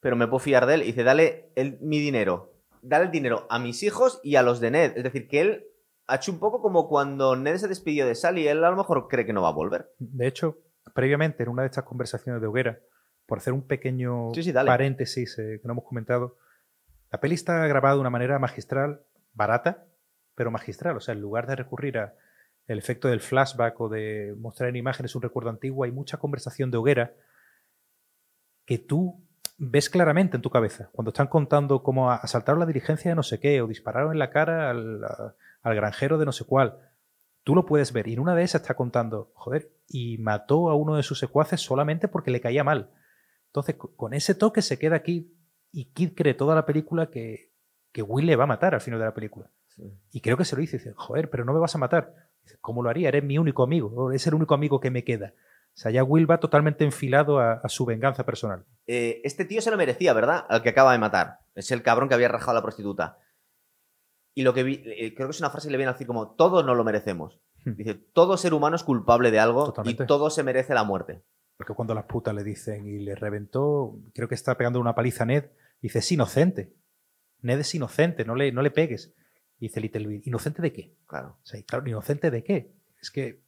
pero 0.00 0.14
me 0.16 0.26
puedo 0.28 0.38
fiar 0.40 0.66
de 0.66 0.74
él. 0.74 0.82
Y 0.82 0.86
dice, 0.86 1.02
dale 1.04 1.50
el- 1.56 1.78
mi 1.80 1.98
dinero, 1.98 2.52
dale 2.82 3.06
el 3.06 3.10
dinero 3.10 3.46
a 3.50 3.58
mis 3.58 3.82
hijos 3.82 4.20
y 4.22 4.36
a 4.36 4.42
los 4.42 4.60
de 4.60 4.70
Ned. 4.70 4.92
Es 4.96 5.04
decir, 5.04 5.28
que 5.28 5.40
él 5.40 5.64
ha 6.06 6.16
hecho 6.16 6.32
un 6.32 6.38
poco 6.38 6.60
como 6.60 6.88
cuando 6.88 7.36
Ned 7.36 7.56
se 7.56 7.68
despidió 7.68 8.06
de 8.06 8.14
Sally, 8.14 8.48
él 8.48 8.64
a 8.64 8.70
lo 8.70 8.76
mejor 8.76 9.08
cree 9.08 9.26
que 9.26 9.32
no 9.32 9.42
va 9.42 9.48
a 9.48 9.52
volver. 9.52 9.92
De 9.98 10.26
hecho, 10.26 10.58
previamente 10.94 11.42
en 11.42 11.48
una 11.50 11.62
de 11.62 11.66
estas 11.66 11.84
conversaciones 11.84 12.40
de 12.40 12.48
hoguera, 12.48 12.80
por 13.26 13.38
hacer 13.38 13.52
un 13.52 13.66
pequeño 13.66 14.30
Sí, 14.34 14.42
sí, 14.42 14.52
dale. 14.52 14.66
paréntesis 14.68 15.38
eh, 15.38 15.60
que 15.60 15.68
no 15.68 15.72
hemos 15.74 15.84
comentado, 15.84 16.36
la 17.12 17.20
peli 17.20 17.34
está 17.34 17.66
grabada 17.66 17.94
de 17.94 18.00
una 18.00 18.10
manera 18.10 18.38
magistral, 18.38 19.02
barata, 19.34 19.86
pero 20.34 20.50
magistral. 20.50 20.96
O 20.96 21.00
sea, 21.00 21.14
en 21.14 21.20
lugar 21.20 21.46
de 21.46 21.56
recurrir 21.56 21.98
a 21.98 22.14
el 22.66 22.78
efecto 22.78 23.08
del 23.08 23.20
flashback 23.20 23.80
o 23.80 23.88
de 23.88 24.34
mostrar 24.38 24.68
en 24.68 24.76
imágenes 24.76 25.14
un 25.14 25.22
recuerdo 25.22 25.50
antiguo, 25.50 25.84
hay 25.84 25.92
mucha 25.92 26.18
conversación 26.18 26.70
de 26.70 26.78
hoguera 26.78 27.14
que 28.64 28.78
tú 28.78 29.24
ves 29.62 29.90
claramente 29.90 30.36
en 30.36 30.42
tu 30.42 30.50
cabeza. 30.50 30.88
Cuando 30.92 31.10
están 31.10 31.26
contando 31.28 31.82
cómo 31.82 32.10
asaltaron 32.10 32.60
la 32.60 32.66
diligencia 32.66 33.10
de 33.10 33.14
no 33.14 33.22
sé 33.22 33.38
qué, 33.40 33.60
o 33.62 33.66
dispararon 33.66 34.12
en 34.12 34.18
la 34.18 34.30
cara 34.30 34.70
al, 34.70 35.04
al 35.62 35.74
granjero 35.74 36.18
de 36.18 36.24
no 36.26 36.32
sé 36.32 36.44
cuál. 36.44 36.78
Tú 37.44 37.54
lo 37.54 37.66
puedes 37.66 37.92
ver. 37.92 38.08
Y 38.08 38.14
en 38.14 38.20
una 38.20 38.34
de 38.34 38.42
esas 38.42 38.62
está 38.62 38.74
contando, 38.74 39.30
joder, 39.34 39.70
y 39.88 40.18
mató 40.18 40.70
a 40.70 40.74
uno 40.74 40.96
de 40.96 41.02
sus 41.02 41.18
secuaces 41.18 41.60
solamente 41.60 42.08
porque 42.08 42.30
le 42.30 42.40
caía 42.40 42.64
mal. 42.64 42.90
Entonces, 43.46 43.76
co- 43.76 43.94
con 43.96 44.14
ese 44.14 44.34
toque 44.34 44.62
se 44.62 44.78
queda 44.78 45.02
Kid 45.02 45.26
y 45.72 45.86
Kid 45.92 46.12
cree 46.16 46.34
toda 46.34 46.54
la 46.54 46.66
película 46.66 47.10
que, 47.10 47.50
que 47.92 48.02
Will 48.02 48.26
le 48.26 48.36
va 48.36 48.44
a 48.44 48.48
matar 48.48 48.74
al 48.74 48.80
final 48.80 48.98
de 49.00 49.06
la 49.06 49.14
película. 49.14 49.50
Y 50.10 50.20
creo 50.20 50.36
que 50.36 50.44
se 50.44 50.56
lo 50.56 50.60
dice, 50.60 50.76
dice, 50.78 50.92
joder, 50.94 51.30
pero 51.30 51.44
no 51.44 51.52
me 51.54 51.58
vas 51.60 51.74
a 51.74 51.78
matar. 51.78 52.14
Dice, 52.42 52.58
¿Cómo 52.60 52.82
lo 52.82 52.90
haría? 52.90 53.08
Eres 53.08 53.24
mi 53.24 53.38
único 53.38 53.62
amigo, 53.62 54.12
es 54.12 54.26
el 54.26 54.34
único 54.34 54.54
amigo 54.54 54.78
que 54.80 54.90
me 54.90 55.04
queda. 55.04 55.32
O 55.74 55.78
sea, 55.80 55.90
ya 55.90 56.04
Will 56.04 56.30
va 56.30 56.40
totalmente 56.40 56.84
enfilado 56.84 57.38
a, 57.38 57.54
a 57.54 57.68
su 57.68 57.86
venganza 57.86 58.26
personal. 58.26 58.64
Eh, 58.86 59.20
este 59.24 59.44
tío 59.44 59.62
se 59.62 59.70
lo 59.70 59.76
merecía, 59.76 60.12
¿verdad? 60.12 60.44
Al 60.48 60.62
que 60.62 60.70
acaba 60.70 60.92
de 60.92 60.98
matar. 60.98 61.40
Es 61.54 61.70
el 61.70 61.82
cabrón 61.82 62.08
que 62.08 62.14
había 62.14 62.28
rajado 62.28 62.52
a 62.52 62.54
la 62.54 62.62
prostituta. 62.62 63.18
Y 64.34 64.42
lo 64.42 64.54
que 64.54 64.62
vi, 64.62 64.82
eh, 64.84 65.14
creo 65.14 65.28
que 65.28 65.32
es 65.32 65.40
una 65.40 65.50
frase 65.50 65.68
que 65.68 65.72
le 65.72 65.78
viene 65.78 65.90
a 65.90 65.92
decir 65.92 66.06
como, 66.06 66.32
todos 66.32 66.64
no 66.64 66.74
lo 66.74 66.84
merecemos. 66.84 67.40
Hmm. 67.64 67.74
Dice, 67.76 67.94
todo 67.94 68.36
ser 68.36 68.54
humano 68.54 68.76
es 68.76 68.82
culpable 68.82 69.30
de 69.30 69.38
algo 69.38 69.66
Totalmente. 69.66 70.04
y 70.04 70.06
todo 70.06 70.30
se 70.30 70.42
merece 70.42 70.74
la 70.74 70.84
muerte. 70.84 71.22
Porque 71.56 71.74
cuando 71.74 71.94
las 71.94 72.04
putas 72.04 72.34
le 72.34 72.42
dicen 72.42 72.86
y 72.86 72.98
le 72.98 73.14
reventó, 73.14 73.98
creo 74.14 74.28
que 74.28 74.34
está 74.34 74.56
pegando 74.56 74.80
una 74.80 74.94
paliza 74.94 75.24
a 75.24 75.26
Ned, 75.26 75.50
dice, 75.80 75.98
es 75.98 76.12
inocente. 76.12 76.74
Ned 77.42 77.60
es 77.60 77.74
inocente, 77.74 78.24
no 78.24 78.34
le, 78.34 78.50
no 78.50 78.62
le 78.62 78.70
pegues. 78.70 79.14
Y 79.58 79.68
dice 79.68 79.80
Little 79.80 80.06
Bill, 80.06 80.22
¿inocente 80.24 80.62
de 80.62 80.72
qué? 80.72 80.96
Claro. 81.06 81.36
O 81.42 81.46
sea, 81.46 81.60
y 81.60 81.64
claro, 81.64 81.86
¿inocente 81.86 82.30
de 82.30 82.42
qué? 82.42 82.72
Es 83.00 83.10
que 83.10 83.42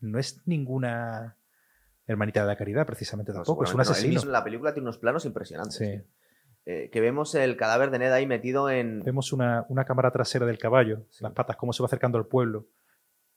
no 0.00 0.18
es 0.18 0.42
ninguna 0.46 1.37
hermanita 2.08 2.40
de 2.40 2.46
la 2.48 2.56
caridad, 2.56 2.84
precisamente 2.86 3.30
No, 3.32 3.36
tampoco, 3.38 3.62
es 3.64 3.70
un 3.70 3.76
no. 3.76 3.82
Asesino. 3.82 4.14
mismo 4.14 4.30
la 4.32 4.42
película 4.42 4.72
tiene 4.74 4.84
unos 4.86 4.98
planos 4.98 5.24
impresionantes. 5.24 5.76
Sí. 5.76 6.00
Eh, 6.66 6.90
que 6.90 7.00
vemos 7.00 7.34
el 7.34 7.56
cadáver 7.56 7.90
de 7.90 7.98
Ned 8.00 8.12
ahí 8.12 8.26
metido 8.26 8.68
en... 8.68 9.00
Vemos 9.04 9.32
una, 9.32 9.64
una 9.68 9.84
cámara 9.84 10.10
trasera 10.10 10.44
del 10.46 10.58
caballo, 10.58 11.04
Sí. 11.10 11.22
las 11.22 11.32
patas, 11.32 11.56
cómo 11.56 11.72
se 11.72 11.82
va 11.82 11.86
acercando 11.86 12.18
al 12.18 12.26
pueblo, 12.26 12.66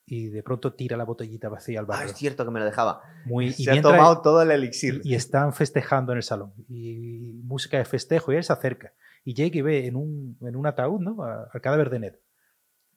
y 0.06 0.28
de 0.30 0.44
pronto 0.44 0.74
tira 0.74 0.98
la 0.98 1.06
botellita 1.06 1.48
vacía 1.48 1.80
al 1.80 1.86
Ah, 1.86 1.90
barrio. 1.90 2.12
es 2.12 2.18
cierto 2.18 2.44
que 2.44 2.52
me 2.52 2.60
lo 2.60 2.66
dejaba. 2.66 3.02
Muy, 3.26 3.48
y, 3.48 3.52
se 3.54 3.70
ha 3.70 3.74
mientras- 3.74 3.94
tomado 3.96 4.22
todo 4.22 4.42
el 4.42 4.52
elixir. 4.52 5.00
y- 5.04 5.12
y 5.12 5.16
están 5.16 5.54
festejando 5.54 6.12
en 6.12 6.18
el 6.18 6.24
salón. 6.24 6.54
Y 6.68 7.40
música 7.44 7.78
de 7.78 7.86
festejo, 7.86 8.34
y 8.34 8.36
él 8.38 8.44
se 8.44 8.52
acerca. 8.54 8.94
y 9.24 9.36
Jake 9.36 9.62
ve 9.62 9.86
en 9.86 9.96
un, 9.96 10.36
en 10.42 10.56
un 10.56 10.66
ataúd, 10.66 11.00
¿no? 11.00 11.24
Al 11.24 11.62
cadáver 11.62 11.90
de 11.92 12.00
Ned. 12.00 12.16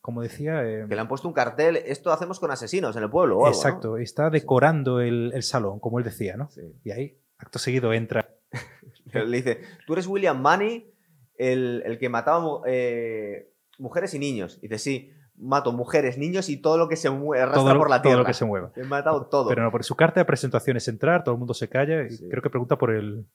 Como 0.04 0.20
decía... 0.20 0.62
eh, 0.64 0.84
Que 0.86 0.94
le 0.94 1.00
han 1.00 1.08
puesto 1.08 1.26
un 1.26 1.32
cartel, 1.32 1.76
esto 1.78 2.12
hacemos 2.12 2.38
con 2.38 2.50
asesinos 2.50 2.94
en 2.94 3.04
el 3.04 3.08
pueblo 3.08 3.38
o 3.38 3.46
algo, 3.46 3.50
¿no? 3.50 3.56
exacto, 3.56 3.96
está 3.96 4.28
decorando 4.28 5.00
el, 5.00 5.32
el 5.34 5.42
salón, 5.42 5.80
como 5.80 5.98
él 5.98 6.04
decía, 6.04 6.36
¿no? 6.36 6.50
Sí. 6.50 6.60
Y 6.84 6.90
ahí, 6.90 7.16
acto 7.38 7.58
seguido, 7.58 7.90
entra... 7.94 8.28
Le 9.14 9.24
dice, 9.38 9.60
tú 9.86 9.94
eres 9.94 10.06
William 10.06 10.42
Money, 10.42 10.92
el, 11.38 11.82
el 11.86 11.96
que 11.98 12.10
mataba 12.10 12.60
eh, 12.66 13.50
mujeres 13.78 14.12
y 14.12 14.18
niños. 14.18 14.58
Y 14.60 14.68
dice, 14.68 14.78
sí, 14.78 15.10
mato 15.36 15.72
mujeres, 15.72 16.18
niños 16.18 16.50
y 16.50 16.58
todo 16.58 16.76
lo 16.76 16.86
que 16.86 16.96
se 16.96 17.08
mue- 17.10 17.38
arrastra 17.38 17.62
Todo, 17.62 17.72
lo- 17.72 17.80
por 17.80 17.88
la 17.88 18.02
todo 18.02 18.10
tierra. 18.10 18.18
lo 18.20 18.26
que 18.26 18.34
se 18.34 18.44
mueva. 18.44 18.72
He 18.76 18.84
matado 18.84 19.24
todo. 19.28 19.48
Pero 19.48 19.62
no, 19.62 19.70
por 19.70 19.84
su 19.84 19.94
carta 19.96 20.20
de 20.20 20.26
presentación 20.26 20.76
es 20.76 20.86
entrar, 20.86 21.24
todo 21.24 21.34
el 21.34 21.38
mundo 21.38 21.54
se 21.54 21.68
calla 21.70 22.02
y 22.02 22.10
Sí. 22.10 22.28
creo 22.28 22.42
que 22.42 22.50
pregunta 22.50 22.76
por 22.76 22.90
el 22.90 23.26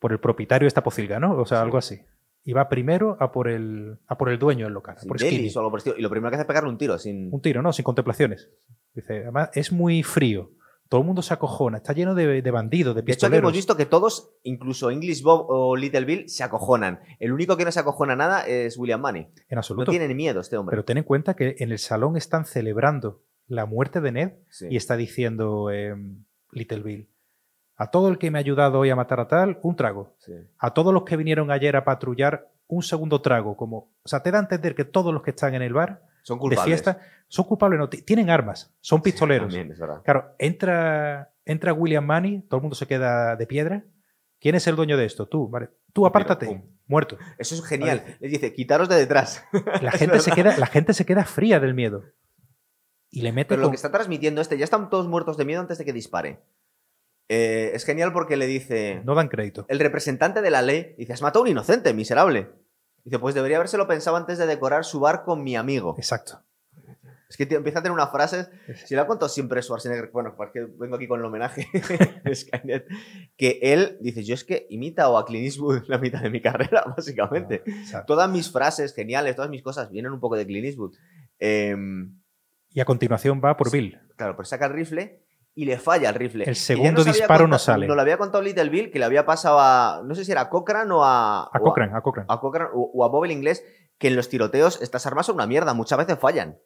por 0.00 0.10
el 0.12 0.18
propietario 0.18 0.64
de 0.64 0.68
esta 0.68 0.82
pocilga, 0.82 1.20
¿no? 1.20 1.36
O 1.36 1.46
sea, 1.46 1.58
Sí. 1.58 1.62
algo 1.62 1.78
así. 1.78 2.00
Y 2.42 2.52
va 2.54 2.68
primero 2.68 3.16
a 3.20 3.32
por 3.32 3.48
el 3.48 3.98
a 4.06 4.16
por 4.16 4.30
el 4.30 4.38
dueño 4.38 4.64
del 4.64 4.74
local, 4.74 4.96
por 5.06 5.18
Delis 5.18 5.54
o 5.56 5.60
algo 5.60 5.70
por. 5.70 5.82
Y 5.98 6.00
lo 6.00 6.08
primero 6.10 6.30
que 6.30 6.36
hace 6.36 6.42
es 6.42 6.46
pegarle 6.48 6.70
un 6.70 6.78
tiro 6.78 6.98
sin... 6.98 7.32
Un 7.32 7.40
tiro, 7.42 7.60
¿no? 7.62 7.72
Sin 7.72 7.82
contemplaciones. 7.84 8.50
Dice, 8.94 9.18
además 9.22 9.50
es 9.54 9.72
muy 9.72 10.02
frío. 10.02 10.50
Todo 10.88 11.02
el 11.02 11.06
mundo 11.06 11.22
se 11.22 11.32
acojona, 11.34 11.76
está 11.76 11.92
lleno 11.92 12.16
de, 12.16 12.42
de 12.42 12.50
bandidos, 12.50 12.96
de 12.96 13.02
De 13.02 13.12
hecho, 13.12 13.26
hemos 13.26 13.30
pistoleros. 13.36 13.52
visto 13.52 13.76
que 13.76 13.86
todos, 13.86 14.34
incluso 14.42 14.90
English 14.90 15.22
Bob 15.22 15.46
o 15.48 15.76
Little 15.76 16.04
Bill, 16.04 16.28
se 16.28 16.42
acojonan. 16.42 16.98
El 17.20 17.32
único 17.32 17.56
que 17.56 17.64
no 17.64 17.70
se 17.70 17.78
acojona 17.78 18.16
nada 18.16 18.44
es 18.44 18.76
William 18.76 19.00
Money. 19.00 19.22
en 19.22 19.30
No 19.54 19.58
absoluto. 19.58 19.90
tiene 19.92 20.08
ni 20.08 20.14
miedo 20.14 20.40
este 20.40 20.56
hombre. 20.56 20.72
Pero 20.72 20.84
ten 20.84 20.98
en 20.98 21.04
cuenta 21.04 21.34
que 21.34 21.54
en 21.60 21.70
el 21.70 21.78
salón 21.78 22.16
están 22.16 22.44
celebrando 22.44 23.22
la 23.46 23.66
muerte 23.66 24.00
de 24.00 24.10
Ned 24.12 24.32
Sí. 24.48 24.66
y 24.68 24.76
está 24.76 24.96
diciendo 24.96 25.70
eh, 25.70 25.94
Little 26.52 26.80
Bill, 26.82 27.08
a 27.82 27.90
todo 27.90 28.08
el 28.08 28.18
que 28.18 28.30
me 28.30 28.38
ha 28.38 28.40
ayudado 28.40 28.78
hoy 28.78 28.90
a 28.90 28.96
matar 28.96 29.20
a 29.20 29.26
tal, 29.26 29.58
un 29.62 29.74
trago. 29.74 30.14
Sí. 30.18 30.32
a 30.58 30.74
todos 30.74 30.92
los 30.92 31.04
que 31.04 31.16
vinieron 31.16 31.50
ayer 31.50 31.76
a 31.76 31.84
patrullar 31.84 32.48
un 32.68 32.82
segundo 32.82 33.20
trago, 33.22 33.56
como, 33.56 33.88
o 34.02 34.08
sea, 34.08 34.22
te 34.22 34.30
da 34.30 34.38
a 34.38 34.42
entender 34.42 34.74
que 34.74 34.84
todos 34.84 35.12
los 35.14 35.22
que 35.22 35.30
están 35.30 35.54
en 35.54 35.62
el 35.62 35.72
bar 35.72 36.02
Son 36.22 36.36
de 36.36 36.40
culpables. 36.40 36.64
fiesta 36.66 36.98
son 37.26 37.46
culpables, 37.46 37.78
no, 37.80 37.88
ti- 37.88 38.02
tienen 38.02 38.28
armas, 38.28 38.72
son 38.80 39.00
pistoleros. 39.02 39.48
También, 39.48 39.72
es 39.72 39.78
verdad. 39.78 40.02
Claro, 40.04 40.34
entra, 40.38 41.30
entra 41.44 41.72
William 41.72 42.04
Money, 42.06 42.42
todo 42.42 42.58
el 42.58 42.62
mundo 42.62 42.76
se 42.76 42.86
queda 42.86 43.34
de 43.36 43.46
piedra. 43.46 43.82
¿Quién 44.40 44.54
es 44.56 44.66
el 44.66 44.76
dueño 44.76 44.96
de 44.96 45.04
esto? 45.06 45.26
Tú, 45.26 45.48
vale. 45.48 45.70
Tú 45.92 46.06
apártate, 46.06 46.62
muerto. 46.86 47.16
Eso 47.38 47.54
es 47.54 47.64
genial. 47.64 48.00
Vale. 48.04 48.16
Les 48.20 48.30
dice, 48.30 48.52
quitaros 48.52 48.88
de 48.88 48.96
detrás. 48.96 49.42
La 49.82 49.90
gente, 49.92 50.20
se 50.20 50.30
queda, 50.32 50.56
la 50.58 50.66
gente 50.66 50.92
se 50.94 51.04
queda 51.06 51.24
fría 51.24 51.58
del 51.60 51.74
miedo. 51.74 52.04
Y 53.10 53.22
le 53.22 53.32
mete 53.32 53.48
Pero 53.50 53.62
lo 53.62 53.70
que 53.70 53.76
está 53.76 53.90
transmitiendo 53.90 54.40
este, 54.40 54.56
ya 54.58 54.64
están 54.64 54.88
todos 54.90 55.08
muertos 55.08 55.36
de 55.36 55.44
miedo 55.44 55.60
antes 55.60 55.78
de 55.78 55.84
que 55.84 55.92
dispare. 55.92 56.38
Eh, 57.32 57.70
es 57.74 57.84
genial 57.84 58.12
porque 58.12 58.36
le 58.36 58.48
dice, 58.48 59.02
No 59.04 59.14
dan 59.14 59.28
crédito. 59.28 59.64
el 59.68 59.78
representante 59.78 60.42
de 60.42 60.50
la 60.50 60.62
ley, 60.62 60.96
dice, 60.98 61.12
has 61.12 61.22
matado 61.22 61.40
a 61.40 61.42
un 61.44 61.50
inocente, 61.52 61.94
miserable. 61.94 62.50
Dice, 63.04 63.20
pues 63.20 63.36
debería 63.36 63.56
habérselo 63.58 63.86
pensado 63.86 64.16
antes 64.16 64.36
de 64.36 64.46
decorar 64.46 64.84
su 64.84 64.98
bar 64.98 65.22
con 65.22 65.44
mi 65.44 65.54
amigo. 65.54 65.94
Exacto. 65.96 66.42
Es 67.28 67.36
que 67.36 67.44
empieza 67.44 67.78
a 67.78 67.82
tener 67.82 67.92
unas 67.94 68.10
frases, 68.10 68.50
si 68.84 68.96
la 68.96 69.02
ha 69.02 69.06
contado 69.06 69.28
siempre 69.28 69.62
Schwarzenegger, 69.62 70.10
bueno, 70.12 70.34
porque 70.36 70.66
vengo 70.76 70.96
aquí 70.96 71.06
con 71.06 71.20
el 71.20 71.26
homenaje 71.26 71.68
de 72.24 72.34
Skynet, 72.34 72.88
que 73.36 73.60
él 73.62 73.98
dice, 74.00 74.24
yo 74.24 74.34
es 74.34 74.42
que 74.42 74.66
he 74.68 74.74
imitado 74.74 75.16
a 75.16 75.24
Clint 75.24 75.44
Eastwood 75.44 75.84
la 75.86 75.98
mitad 75.98 76.20
de 76.22 76.30
mi 76.30 76.42
carrera, 76.42 76.82
básicamente. 76.96 77.62
Todas 78.08 78.28
mis 78.28 78.50
frases 78.50 78.92
geniales, 78.92 79.36
todas 79.36 79.50
mis 79.50 79.62
cosas 79.62 79.88
vienen 79.92 80.10
un 80.10 80.18
poco 80.18 80.34
de 80.34 80.44
Clint 80.44 80.66
Eastwood. 80.66 80.96
Em, 81.38 82.20
y 82.70 82.80
a 82.80 82.84
continuación 82.84 83.40
va 83.42 83.56
por 83.56 83.70
Bill. 83.70 84.00
Claro, 84.16 84.34
pues 84.34 84.48
saca 84.48 84.66
el 84.66 84.72
rifle 84.72 85.22
y 85.60 85.66
le 85.66 85.78
falla 85.78 86.08
el 86.08 86.14
rifle. 86.14 86.44
El 86.46 86.56
segundo 86.56 87.04
disparo 87.04 87.46
no 87.46 87.58
sale. 87.58 87.86
Nos 87.86 87.94
lo 87.96 88.00
había 88.02 88.16
contado 88.16 88.42
Little 88.42 88.70
Bill 88.70 88.90
que 88.90 88.98
le 88.98 89.04
había 89.04 89.26
pasado 89.26 89.58
a. 89.60 90.02
No 90.04 90.14
sé 90.14 90.24
si 90.24 90.32
era 90.32 90.40
a 90.42 90.48
Cochrane 90.48 90.90
o 90.92 91.04
a. 91.04 91.42
A 91.42 91.58
o 91.58 91.62
Cochrane, 91.62 91.92
a 91.94 92.00
Cochrane. 92.00 92.26
A, 92.30 92.40
Cochrane 92.40 92.70
o, 92.72 92.90
o 92.94 93.04
a 93.04 93.08
Bob 93.08 93.24
el 93.26 93.32
inglés, 93.32 93.62
que 93.98 94.08
en 94.08 94.16
los 94.16 94.28
tiroteos 94.30 94.80
estas 94.80 95.04
armas 95.06 95.26
son 95.26 95.34
una 95.34 95.46
mierda, 95.46 95.74
muchas 95.74 95.98
veces 95.98 96.18
fallan. 96.18 96.56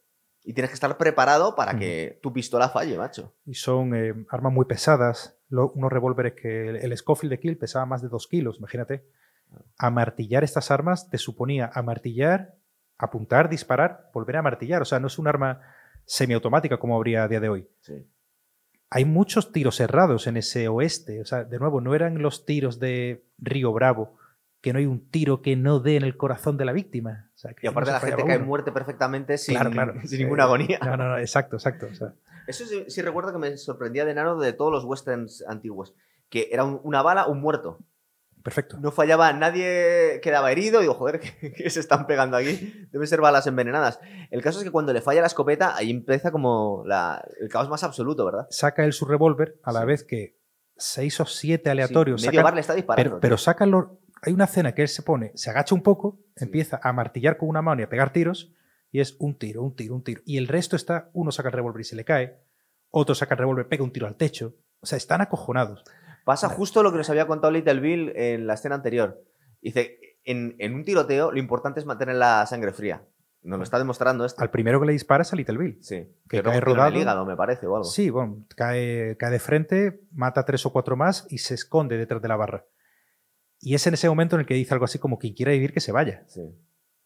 Y 0.44 0.52
tienes 0.52 0.70
que 0.70 0.74
estar 0.74 0.96
preparado 0.98 1.56
para 1.56 1.76
que 1.78 2.20
tu 2.22 2.32
pistola 2.32 2.68
falle, 2.68 2.96
macho. 2.98 3.32
y 3.46 3.54
son 3.54 3.94
eh, 3.96 4.14
armas 4.30 4.52
muy 4.52 4.66
pesadas. 4.66 5.36
Lo- 5.48 5.70
unos 5.72 5.90
revólveres 5.90 6.34
que 6.34 6.68
el, 6.68 6.76
el 6.76 6.96
Scofield 6.96 7.30
de 7.32 7.40
Kill 7.40 7.56
pesaba 7.58 7.86
más 7.86 8.02
de 8.02 8.08
2 8.08 8.28
kilos, 8.28 8.58
imagínate. 8.58 9.06
Amartillar 9.78 10.44
estas 10.44 10.70
armas 10.70 11.08
te 11.10 11.18
suponía 11.18 11.70
amartillar, 11.74 12.54
apuntar, 12.98 13.48
disparar, 13.48 14.10
volver 14.12 14.36
a 14.36 14.40
amartillar. 14.40 14.82
O 14.82 14.84
sea, 14.84 15.00
no 15.00 15.06
es 15.08 15.18
un 15.18 15.28
arma 15.28 15.60
semiautomática 16.04 16.76
como 16.78 16.96
habría 16.96 17.24
a 17.24 17.28
día 17.28 17.40
de 17.40 17.48
hoy. 17.48 17.68
Sí. 17.80 18.06
Hay 18.94 19.04
muchos 19.04 19.50
tiros 19.50 19.80
errados 19.80 20.26
en 20.28 20.36
ese 20.36 20.68
oeste. 20.68 21.20
O 21.20 21.24
sea, 21.24 21.42
de 21.42 21.58
nuevo, 21.58 21.80
no 21.80 21.94
eran 21.96 22.22
los 22.22 22.44
tiros 22.46 22.78
de 22.78 23.24
Río 23.38 23.72
Bravo, 23.72 24.16
que 24.60 24.72
no 24.72 24.78
hay 24.78 24.86
un 24.86 25.10
tiro 25.10 25.42
que 25.42 25.56
no 25.56 25.80
dé 25.80 25.96
en 25.96 26.04
el 26.04 26.16
corazón 26.16 26.56
de 26.56 26.64
la 26.64 26.72
víctima. 26.72 27.28
O 27.34 27.36
sea, 27.38 27.54
que 27.54 27.66
Y 27.66 27.68
aparte 27.68 27.90
no 27.90 27.94
la 27.96 28.00
gente 28.00 28.24
cae 28.24 28.38
muerte 28.38 28.70
perfectamente 28.70 29.36
sin, 29.36 29.56
Claro, 29.56 29.70
claro. 29.72 29.94
sin 30.02 30.08
Sí. 30.10 30.18
ninguna 30.18 30.44
agonía. 30.44 30.78
No, 30.84 30.96
no, 30.96 31.08
no, 31.08 31.18
exacto, 31.18 31.56
exacto. 31.56 31.88
o 31.90 31.94
sea, 31.94 32.14
Eso 32.46 32.64
sí, 32.66 32.84
sí 32.86 33.02
recuerdo 33.02 33.32
que 33.32 33.38
me 33.38 33.56
sorprendía 33.56 34.04
de 34.04 34.12
enano 34.12 34.38
de 34.38 34.52
todos 34.52 34.70
los 34.70 34.84
westerns 34.84 35.44
antiguos. 35.48 35.92
Que 36.28 36.48
era 36.52 36.64
un- 36.64 36.80
una 36.84 37.02
bala, 37.02 37.26
un 37.26 37.40
muerto. 37.40 37.80
Perfecto. 38.44 38.78
No 38.78 38.92
fallaba, 38.92 39.32
nadie 39.32 40.20
quedaba 40.22 40.52
herido. 40.52 40.80
Digo, 40.80 40.94
joder, 40.94 41.18
¿qué, 41.56 41.68
se 41.70 41.80
están 41.80 42.06
pegando 42.06 42.36
aquí? 42.36 42.86
Deben 42.92 43.08
ser 43.08 43.20
balas 43.20 43.46
envenenadas. 43.48 43.98
El 44.30 44.40
caso 44.42 44.58
es 44.60 44.64
que 44.64 44.70
cuando 44.70 44.92
le 44.92 45.00
falla 45.00 45.20
la 45.22 45.26
escopeta, 45.26 45.74
ahí 45.74 45.90
empieza 45.90 46.30
como 46.30 46.84
la- 46.86 47.24
el 47.40 47.48
caos 47.48 47.68
más 47.68 47.82
absoluto, 47.82 48.24
¿verdad? 48.24 48.46
Saca 48.50 48.84
él 48.84 48.92
su 48.92 49.04
revólver 49.06 49.58
a 49.64 49.72
la 49.72 49.80
Sí. 49.80 49.86
vez 49.86 50.04
que 50.04 50.38
seis 50.76 51.18
o 51.20 51.26
siete 51.26 51.70
aleatorios 51.70 52.20
Sí, 52.20 52.28
medio 52.28 52.38
sacan- 52.40 52.44
bar 52.44 52.54
le 52.54 52.60
está 52.60 52.74
disparando. 52.74 53.10
Pero, 53.10 53.20
pero 53.20 53.36
sacan 53.38 53.70
los. 53.72 53.86
Hay 54.22 54.32
una 54.32 54.44
escena 54.44 54.72
que 54.74 54.82
él 54.82 54.88
se 54.88 55.02
pone, 55.02 55.32
se 55.34 55.50
agacha 55.50 55.74
un 55.74 55.82
poco, 55.82 56.20
Sí. 56.36 56.44
empieza 56.44 56.80
a 56.82 56.92
martillar 56.92 57.36
con 57.36 57.48
una 57.48 57.60
mano 57.62 57.80
y 57.80 57.84
a 57.84 57.88
pegar 57.88 58.12
tiros, 58.12 58.52
y 58.90 59.00
es 59.00 59.16
un 59.18 59.36
tiro, 59.38 59.62
un 59.62 59.74
tiro, 59.74 59.94
un 59.94 60.02
tiro. 60.04 60.22
Y 60.24 60.38
el 60.38 60.48
resto 60.48 60.76
está, 60.76 61.10
uno 61.12 61.30
saca 61.32 61.48
el 61.48 61.54
revólver 61.54 61.80
y 61.80 61.84
se 61.84 61.96
le 61.96 62.04
cae, 62.04 62.38
otro 62.90 63.14
saca 63.14 63.34
el 63.34 63.38
revólver, 63.40 63.68
pega 63.68 63.82
un 63.84 63.92
tiro 63.92 64.06
al 64.06 64.16
techo. 64.16 64.54
O 64.80 64.86
sea, 64.86 64.96
están 64.96 65.20
acojonados. 65.20 65.82
Pasa 66.24 66.48
justo 66.48 66.82
lo 66.82 66.90
que 66.90 66.98
nos 66.98 67.10
había 67.10 67.26
contado 67.26 67.52
Little 67.52 67.80
Bill 67.80 68.12
en 68.16 68.46
la 68.46 68.54
escena 68.54 68.74
anterior. 68.76 69.22
Dice, 69.60 69.98
en, 70.24 70.56
en 70.58 70.74
un 70.74 70.84
tiroteo 70.84 71.30
lo 71.30 71.38
importante 71.38 71.80
es 71.80 71.86
mantener 71.86 72.16
la 72.16 72.46
sangre 72.46 72.72
fría. 72.72 73.02
Nos 73.42 73.58
lo 73.58 73.62
está 73.64 73.76
demostrando 73.78 74.24
esto. 74.24 74.40
Al 74.42 74.50
primero 74.50 74.80
que 74.80 74.86
le 74.86 74.92
dispara 74.92 75.20
es 75.22 75.30
a 75.32 75.36
Little 75.36 75.58
Bill. 75.58 75.78
Sí. 75.82 75.96
que 75.96 76.40
Creo 76.40 76.44
cae 76.44 76.52
tiene 76.52 76.56
en 76.58 76.62
rodado. 76.64 76.88
el 76.94 76.96
hígado, 77.02 77.26
me 77.26 77.36
parece, 77.36 77.66
o 77.66 77.74
algo. 77.76 77.84
Sí, 77.84 78.08
bueno, 78.08 78.46
cae, 78.56 79.18
cae 79.18 79.30
de 79.30 79.38
frente, 79.38 80.00
mata 80.12 80.46
tres 80.46 80.64
o 80.64 80.72
cuatro 80.72 80.96
más 80.96 81.26
y 81.28 81.38
se 81.38 81.52
esconde 81.52 81.98
detrás 81.98 82.22
de 82.22 82.28
la 82.28 82.36
barra. 82.36 82.64
Y 83.60 83.74
es 83.74 83.86
en 83.86 83.92
ese 83.94 84.08
momento 84.08 84.36
en 84.36 84.40
el 84.40 84.46
que 84.46 84.54
dice 84.54 84.72
algo 84.72 84.86
así 84.86 84.98
como 84.98 85.18
quien 85.18 85.34
quiera 85.34 85.52
vivir 85.52 85.74
que 85.74 85.80
se 85.80 85.92
vaya. 85.92 86.24
Sí, 86.26 86.40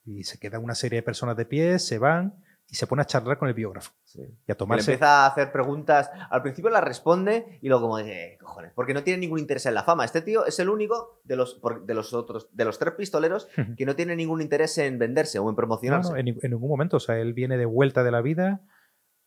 Y 0.04 0.22
se 0.22 0.38
queda 0.38 0.60
una 0.60 0.76
serie 0.76 0.98
de 1.00 1.02
personas 1.02 1.36
de 1.36 1.44
pie, 1.44 1.80
se 1.80 1.98
van 1.98 2.36
y 2.70 2.74
se 2.74 2.86
pone 2.86 3.00
a 3.02 3.06
charlar 3.06 3.38
con 3.38 3.48
el 3.48 3.54
biógrafo. 3.54 3.92
sí. 4.04 4.20
Y 4.20 4.24
a 4.24 4.26
Que 4.26 4.52
Le 4.52 4.54
tomarse... 4.54 4.92
empieza 4.92 5.24
a 5.24 5.26
hacer 5.28 5.50
preguntas. 5.52 6.10
Al 6.30 6.42
principio 6.42 6.70
las 6.70 6.84
responde 6.84 7.58
y 7.62 7.68
luego 7.68 7.82
como 7.84 7.96
de 7.98 8.34
"Eh, 8.34 8.38
cojones. 8.38 8.72
Porque 8.74 8.92
no 8.92 9.02
tiene 9.02 9.20
ningún 9.20 9.38
interés 9.38 9.64
en 9.66 9.74
la 9.74 9.84
fama. 9.84 10.04
Este 10.04 10.20
tío 10.20 10.44
es 10.44 10.58
el 10.58 10.68
único 10.68 11.20
de 11.24 11.36
los, 11.36 11.60
de 11.86 11.94
los 11.94 12.12
otros, 12.12 12.48
de 12.52 12.64
los 12.66 12.78
tres 12.78 12.92
pistoleros 12.94 13.48
que 13.76 13.86
no 13.86 13.96
tiene 13.96 14.14
ningún 14.16 14.42
interés 14.42 14.76
en 14.78 14.98
venderse 14.98 15.38
o 15.38 15.42
en 15.44 15.48
No, 15.48 15.56
promocionarse. 15.56 16.10
no, 16.10 16.16
en, 16.18 16.24
ni- 16.26 16.36
en 16.42 16.50
ningún 16.50 16.68
momento. 16.68 16.98
O 16.98 17.00
sea, 17.00 17.18
él 17.18 17.32
viene 17.32 17.56
de 17.56 17.64
vuelta 17.66 18.04
de 18.04 18.10
la 18.10 18.20
vida. 18.20 18.60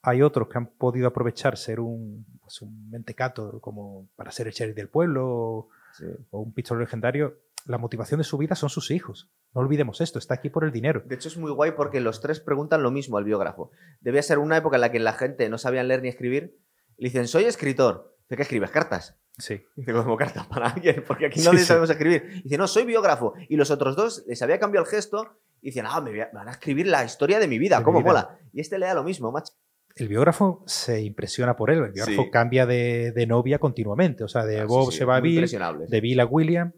Hay 0.04 0.22
otros 0.22 0.48
que 0.48 0.58
han 0.60 0.68
podido 0.68 1.08
aprovechar 1.08 1.58
ser 1.58 1.80
un, 1.80 2.26
pues, 2.42 2.62
un 2.62 2.90
mentecato 2.92 3.60
como 3.60 4.08
para 4.16 4.32
ser 4.32 4.48
el 4.48 4.54
sheriff 4.54 4.76
del 4.76 4.90
pueblo 4.90 5.68
Sí. 5.94 6.06
o 6.30 6.40
un 6.42 6.54
pistolero 6.54 6.86
legendario. 6.86 7.38
La 7.66 7.78
motivación 7.78 8.18
de 8.20 8.24
su 8.24 8.38
vida 8.38 8.56
son 8.56 8.70
sus 8.70 8.92
hijos. 8.92 9.30
No 9.54 9.62
olvidemos 9.62 10.02
esto, 10.02 10.18
está 10.20 10.34
aquí 10.36 10.50
por 10.50 10.64
el 10.64 10.72
dinero. 10.72 11.04
De 11.06 11.16
hecho, 11.16 11.28
es 11.28 11.38
muy 11.38 11.52
guay 11.52 11.72
porque 11.72 12.00
los 12.00 12.22
tres 12.22 12.40
preguntan 12.40 12.82
lo 12.84 12.92
mismo 12.92 13.18
al 13.18 13.24
biógrafo. 13.24 13.72
Debía 14.00 14.22
ser 14.24 14.40
una 14.40 14.58
época 14.58 14.78
en 14.78 14.82
la 14.82 14.92
que 14.92 15.00
la 15.00 15.14
gente 15.14 15.48
no 15.50 15.58
sabía 15.58 15.84
leer 15.84 16.02
ni 16.02 16.08
escribir. 16.10 16.58
Le 16.98 17.10
dicen, 17.10 17.28
soy 17.28 17.44
escritor. 17.46 18.16
Dice, 18.24 18.36
¿qué 18.38 18.42
escribes? 18.44 18.72
¿Cartas? 18.72 19.18
Sí. 19.38 19.64
Dice, 19.76 19.94
como 19.94 20.18
cartas 20.18 20.48
para 20.48 20.68
alguien, 20.70 21.04
porque 21.08 21.28
aquí 21.28 21.42
nadie 21.42 21.60
sí. 21.60 21.66
sabemos 21.66 21.90
escribir. 21.90 22.42
Dice, 22.44 22.58
no, 22.58 22.68
soy 22.68 22.86
biógrafo. 22.86 23.34
Y 23.50 23.56
los 23.58 23.72
otros 23.72 23.96
dos 23.96 24.24
les 24.28 24.42
había 24.42 24.60
cambiado 24.60 24.86
el 24.86 24.92
gesto 24.92 25.38
y 25.62 25.68
dicen, 25.68 25.86
ah, 25.88 26.02
me, 26.02 26.12
van 26.34 26.48
a 26.48 26.52
escribir 26.52 26.88
la 26.88 27.04
historia 27.06 27.40
de 27.40 27.48
mi 27.48 27.60
vida, 27.60 27.76
De 27.78 27.82
mi 27.82 27.86
¿cómo 27.86 28.00
vida. 28.00 28.08
mola? 28.08 28.40
Y 28.54 28.62
este 28.62 28.80
lea 28.80 28.94
lo 28.94 29.04
mismo, 29.04 29.32
macho. 29.32 29.54
El 29.96 30.08
biógrafo 30.08 30.64
se 30.68 31.02
impresiona 31.02 31.56
por 31.58 31.70
él. 31.70 31.80
El 31.84 31.92
biógrafo 31.92 32.24
Sí. 32.24 32.30
cambia 32.32 32.66
de, 32.66 33.12
de 33.12 33.28
novia 33.28 33.60
continuamente. 33.60 34.24
O 34.24 34.28
sea, 34.30 34.46
de 34.46 34.62
Ah, 34.62 34.66
Bob 34.66 34.92
se 34.92 35.04
va 35.06 35.18
a 35.18 35.20
Bill, 35.20 35.46
de 35.88 36.02
Bill 36.02 36.20
a 36.22 36.26
William. 36.26 36.72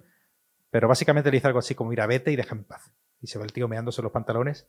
Pero 0.74 0.88
básicamente 0.88 1.30
le 1.30 1.38
dice 1.38 1.46
algo 1.46 1.60
así 1.60 1.76
como, 1.76 1.92
mira, 1.92 2.08
vete 2.08 2.32
y 2.32 2.36
déjame 2.36 2.62
en 2.62 2.68
paz. 2.68 2.92
Y 3.22 3.28
se 3.28 3.38
va 3.38 3.46
el 3.46 3.54
tío 3.54 3.68
meándose 3.68 4.02
los 4.02 4.12
pantalones. 4.12 4.68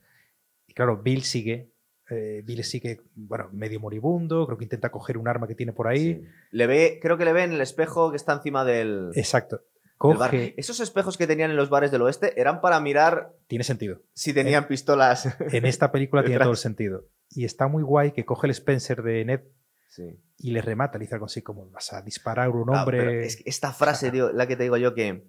Y 0.67 0.75
claro, 0.75 0.99
Bill 1.03 1.23
sigue. 1.25 1.73
eh, 2.11 2.43
Bill 2.45 2.63
sigue, 2.63 3.01
bueno, 3.15 3.49
medio 3.53 3.81
moribundo. 3.81 4.45
Creo 4.45 4.59
que 4.59 4.65
intenta 4.65 4.91
coger 4.91 5.17
un 5.17 5.29
arma 5.29 5.49
que 5.49 5.55
tiene 5.55 5.73
por 5.73 5.89
ahí. 5.89 6.15
Sí. 6.17 6.29
Le 6.51 6.67
ve, 6.67 6.99
creo 7.01 7.17
que 7.17 7.25
le 7.25 7.33
ve 7.33 7.45
en 7.45 7.53
el 7.53 7.63
espejo 7.63 8.11
que 8.11 8.17
está 8.19 8.35
encima 8.35 8.67
del, 8.67 9.13
Exacto. 9.15 9.63
del 10.03 10.19
bar. 10.19 10.31
Coge. 10.31 10.53
Esos 10.59 10.79
espejos 10.81 11.17
que 11.17 11.27
tenían 11.27 11.51
en 11.51 11.57
los 11.57 11.71
bares 11.71 11.91
del 11.91 12.03
oeste 12.03 12.39
eran 12.39 12.61
para 12.61 12.79
mirar 12.81 13.33
Tiene 13.47 13.65
sentido. 13.65 14.03
si 14.13 14.35
tenían 14.35 14.69
pistolas. 14.69 15.35
En 15.53 15.65
esta 15.65 15.91
película 15.91 16.23
tiene 16.23 16.39
todo 16.39 16.51
el 16.51 16.59
sentido. 16.59 17.07
Y 17.31 17.47
está 17.47 17.67
muy 17.67 17.83
guay 17.83 18.13
que 18.13 18.27
coge 18.27 18.47
el 18.47 18.51
Spencer 18.51 19.03
de 19.03 19.25
Ned 19.25 19.41
Sí. 19.89 20.21
y 20.37 20.51
le 20.51 20.61
remata. 20.61 20.99
Le 20.99 21.05
dice 21.05 21.15
algo 21.15 21.25
así 21.27 21.41
como, 21.41 21.71
vas 21.71 21.95
a 21.95 22.03
disparar 22.03 22.49
a 22.49 22.51
un 22.51 22.69
hombre. 22.69 22.99
pero 22.99 23.11
es 23.13 23.37
que 23.37 23.45
esta 23.49 23.73
frase, 23.73 24.11
tío, 24.11 24.31
la 24.33 24.47
que 24.47 24.57
te 24.57 24.65
digo 24.65 24.77
yo 24.77 24.93
que 24.95 25.25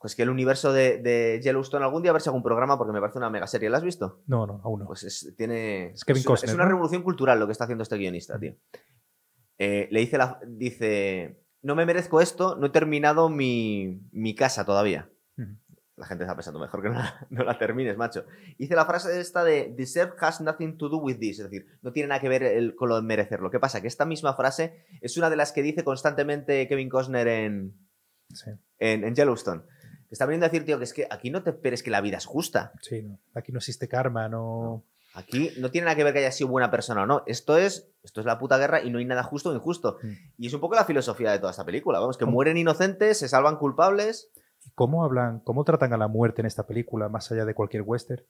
Pues 0.00 0.16
que 0.16 0.22
el 0.22 0.30
universo 0.30 0.72
de, 0.72 0.96
de 0.98 1.40
Yellowstone 1.42 1.84
algún 1.84 2.00
día 2.02 2.10
a 2.10 2.14
ver 2.14 2.22
si 2.22 2.30
hago 2.30 2.36
un 2.38 2.42
programa 2.42 2.78
porque 2.78 2.92
me 2.92 3.00
parece 3.00 3.18
una 3.18 3.28
mega 3.28 3.46
serie. 3.46 3.68
¿La 3.68 3.76
has 3.76 3.84
visto? 3.84 4.22
No, 4.26 4.46
no, 4.46 4.60
aún 4.64 4.80
no. 4.80 4.86
Pues 4.86 5.02
es, 5.04 5.34
tiene. 5.36 5.90
Es 5.90 6.04
Kevin 6.04 6.20
es 6.20 6.26
una, 6.26 6.32
Costner, 6.32 6.48
es 6.50 6.54
una 6.54 6.64
revolución 6.64 7.02
cultural 7.02 7.38
lo 7.38 7.46
que 7.46 7.52
está 7.52 7.64
haciendo 7.64 7.82
este 7.82 7.98
guionista, 7.98 8.38
tío. 8.38 8.54
Eh, 9.58 9.88
le 9.90 10.00
dice 10.00 10.16
la. 10.18 10.40
Dice. 10.46 11.38
No 11.62 11.74
me 11.74 11.84
merezco 11.84 12.22
esto, 12.22 12.56
no 12.56 12.68
he 12.68 12.70
terminado 12.70 13.28
mi, 13.28 14.00
mi 14.12 14.34
casa 14.34 14.64
todavía. 14.64 15.10
La 15.96 16.06
gente 16.06 16.24
está 16.24 16.34
pensando, 16.34 16.58
mejor 16.58 16.80
que 16.80 16.88
no 16.88 16.94
la, 16.94 17.26
no 17.28 17.44
la 17.44 17.58
termines, 17.58 17.98
macho. 17.98 18.24
Dice 18.56 18.74
la 18.74 18.86
frase 18.86 19.20
esta 19.20 19.44
de 19.44 19.74
Deserve 19.76 20.14
has 20.20 20.40
nothing 20.40 20.78
to 20.78 20.88
do 20.88 20.96
with 20.96 21.18
this, 21.18 21.38
es 21.40 21.50
decir, 21.50 21.66
no 21.82 21.92
tiene 21.92 22.08
nada 22.08 22.22
que 22.22 22.30
ver 22.30 22.42
el- 22.42 22.74
con 22.74 22.88
lo 22.88 22.96
de 22.96 23.02
merecerlo. 23.02 23.50
¿Qué 23.50 23.60
pasa? 23.60 23.82
Que 23.82 23.88
esta 23.88 24.06
misma 24.06 24.32
frase 24.34 24.86
es 25.02 25.18
una 25.18 25.28
de 25.28 25.36
las 25.36 25.52
que 25.52 25.60
dice 25.62 25.84
constantemente 25.84 26.66
Kevin 26.66 26.88
Costner 26.88 27.28
en, 27.28 27.74
Sí, 28.32 28.50
en, 28.78 29.04
en 29.04 29.14
Yellowstone. 29.14 29.60
Está 30.10 30.26
veniendo 30.26 30.46
a 30.46 30.48
decir, 30.48 30.64
tío, 30.64 30.78
que 30.78 30.84
es 30.84 30.92
que 30.92 31.06
aquí 31.08 31.30
no 31.30 31.42
te 31.42 31.50
esperes 31.50 31.82
que 31.82 31.90
la 31.90 32.00
vida 32.00 32.16
es 32.18 32.26
justa. 32.26 32.72
sí, 32.82 33.02
no. 33.02 33.18
Aquí 33.34 33.52
no 33.52 33.58
existe 33.58 33.88
karma, 33.88 34.28
no. 34.28 34.84
Aquí 35.14 35.50
no 35.58 35.70
tiene 35.70 35.86
nada 35.86 35.96
que 35.96 36.04
ver 36.04 36.12
que 36.12 36.20
haya 36.20 36.30
sido 36.30 36.50
buena 36.50 36.70
persona 36.70 37.02
o 37.02 37.06
no. 37.06 37.22
Esto 37.26 37.58
es, 37.58 37.88
esto 38.02 38.20
es 38.20 38.26
la 38.26 38.38
puta 38.38 38.58
guerra 38.58 38.80
y 38.82 38.90
no 38.90 38.98
hay 38.98 39.04
nada 39.04 39.22
justo 39.22 39.50
o 39.50 39.54
injusto. 39.54 39.98
Mm. 40.02 40.12
Y 40.38 40.46
es 40.46 40.54
un 40.54 40.60
poco 40.60 40.76
la 40.76 40.84
filosofía 40.84 41.32
de 41.32 41.38
toda 41.38 41.50
esta 41.50 41.64
película. 41.64 41.98
Vamos, 41.98 42.16
que 42.16 42.24
¿Cómo? 42.24 42.34
mueren 42.34 42.56
inocentes, 42.56 43.18
se 43.18 43.28
salvan 43.28 43.56
culpables. 43.56 44.30
¿Y 44.64 44.70
cómo 44.70 45.04
hablan, 45.04 45.40
cómo 45.40 45.64
tratan 45.64 45.92
a 45.92 45.96
la 45.96 46.06
muerte 46.06 46.42
en 46.42 46.46
esta 46.46 46.66
película, 46.66 47.08
más 47.08 47.30
allá 47.32 47.44
de 47.44 47.54
cualquier 47.54 47.82
western? 47.82 48.22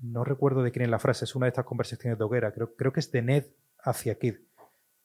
No 0.00 0.22
recuerdo 0.22 0.62
de 0.62 0.70
quién 0.70 0.84
es 0.84 0.90
la 0.90 0.98
frase, 0.98 1.24
es 1.24 1.34
una 1.34 1.46
de 1.46 1.50
estas 1.50 1.64
conversaciones 1.64 2.18
de 2.18 2.24
hoguera, 2.24 2.52
creo, 2.52 2.74
creo 2.76 2.92
que 2.92 3.00
es 3.00 3.10
de 3.10 3.22
Ned 3.22 3.46
hacia 3.78 4.18
Kid, 4.18 4.34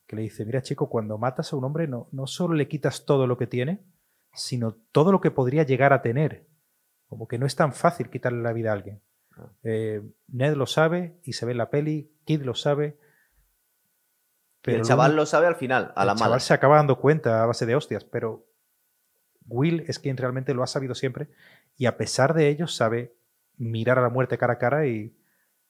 que 0.06 0.16
le 0.18 0.24
dice, 0.24 0.46
mira 0.46 0.62
chico, 0.62 0.90
cuando 0.90 1.18
matas 1.18 1.54
a 1.54 1.56
un 1.56 1.64
hombre 1.64 1.88
no, 1.88 2.10
no 2.12 2.28
solo 2.28 2.56
le 2.56 2.68
quitas 2.68 3.06
todo 3.06 3.26
lo 3.26 3.38
que 3.38 3.48
tiene, 3.48 3.80
sino 4.34 4.74
todo 4.92 5.12
lo 5.12 5.22
que 5.22 5.32
podría 5.32 5.64
llegar 5.64 5.94
a 5.94 6.02
tener. 6.02 6.48
Como 7.08 7.28
que 7.28 7.38
no 7.38 7.46
es 7.46 7.56
tan 7.56 7.74
fácil 7.74 8.10
quitarle 8.10 8.42
la 8.42 8.54
vida 8.54 8.70
a 8.70 8.74
alguien. 8.74 9.02
Ah. 9.38 9.50
Eh, 9.64 10.02
Ned 10.28 10.56
lo 10.56 10.66
sabe 10.66 11.20
y 11.24 11.34
se 11.34 11.46
ve 11.46 11.52
en 11.52 11.58
la 11.58 11.70
peli, 11.70 12.12
Kid 12.26 12.42
lo 12.44 12.56
sabe. 12.56 12.98
el 14.64 14.78
lo 14.80 14.84
chaval 14.84 15.16
lo 15.16 15.26
sabe 15.26 15.48
al 15.48 15.56
final, 15.56 15.92
a 15.96 16.06
la 16.06 16.14
el 16.14 16.16
mala. 16.18 16.26
chaval 16.26 16.42
se 16.42 16.54
acaba 16.54 16.78
dando 16.78 17.00
cuenta 17.00 17.44
a 17.44 17.46
base 17.46 17.66
de 17.66 17.76
hostias, 17.76 18.06
pero 18.06 18.48
Will 19.48 19.84
es 19.88 20.00
quien 20.00 20.18
realmente 20.18 20.54
lo 20.54 20.64
ha 20.64 20.68
sabido 20.68 20.96
siempre 20.96 21.30
y 21.76 21.86
a 21.86 21.98
pesar 21.98 22.34
de 22.34 22.48
ello 22.48 22.68
sabe 22.68 23.16
mirar 23.58 24.00
a 24.00 24.02
la 24.02 24.10
muerte 24.10 24.38
cara 24.38 24.54
a 24.54 24.58
cara 24.58 24.88
y, 24.88 25.18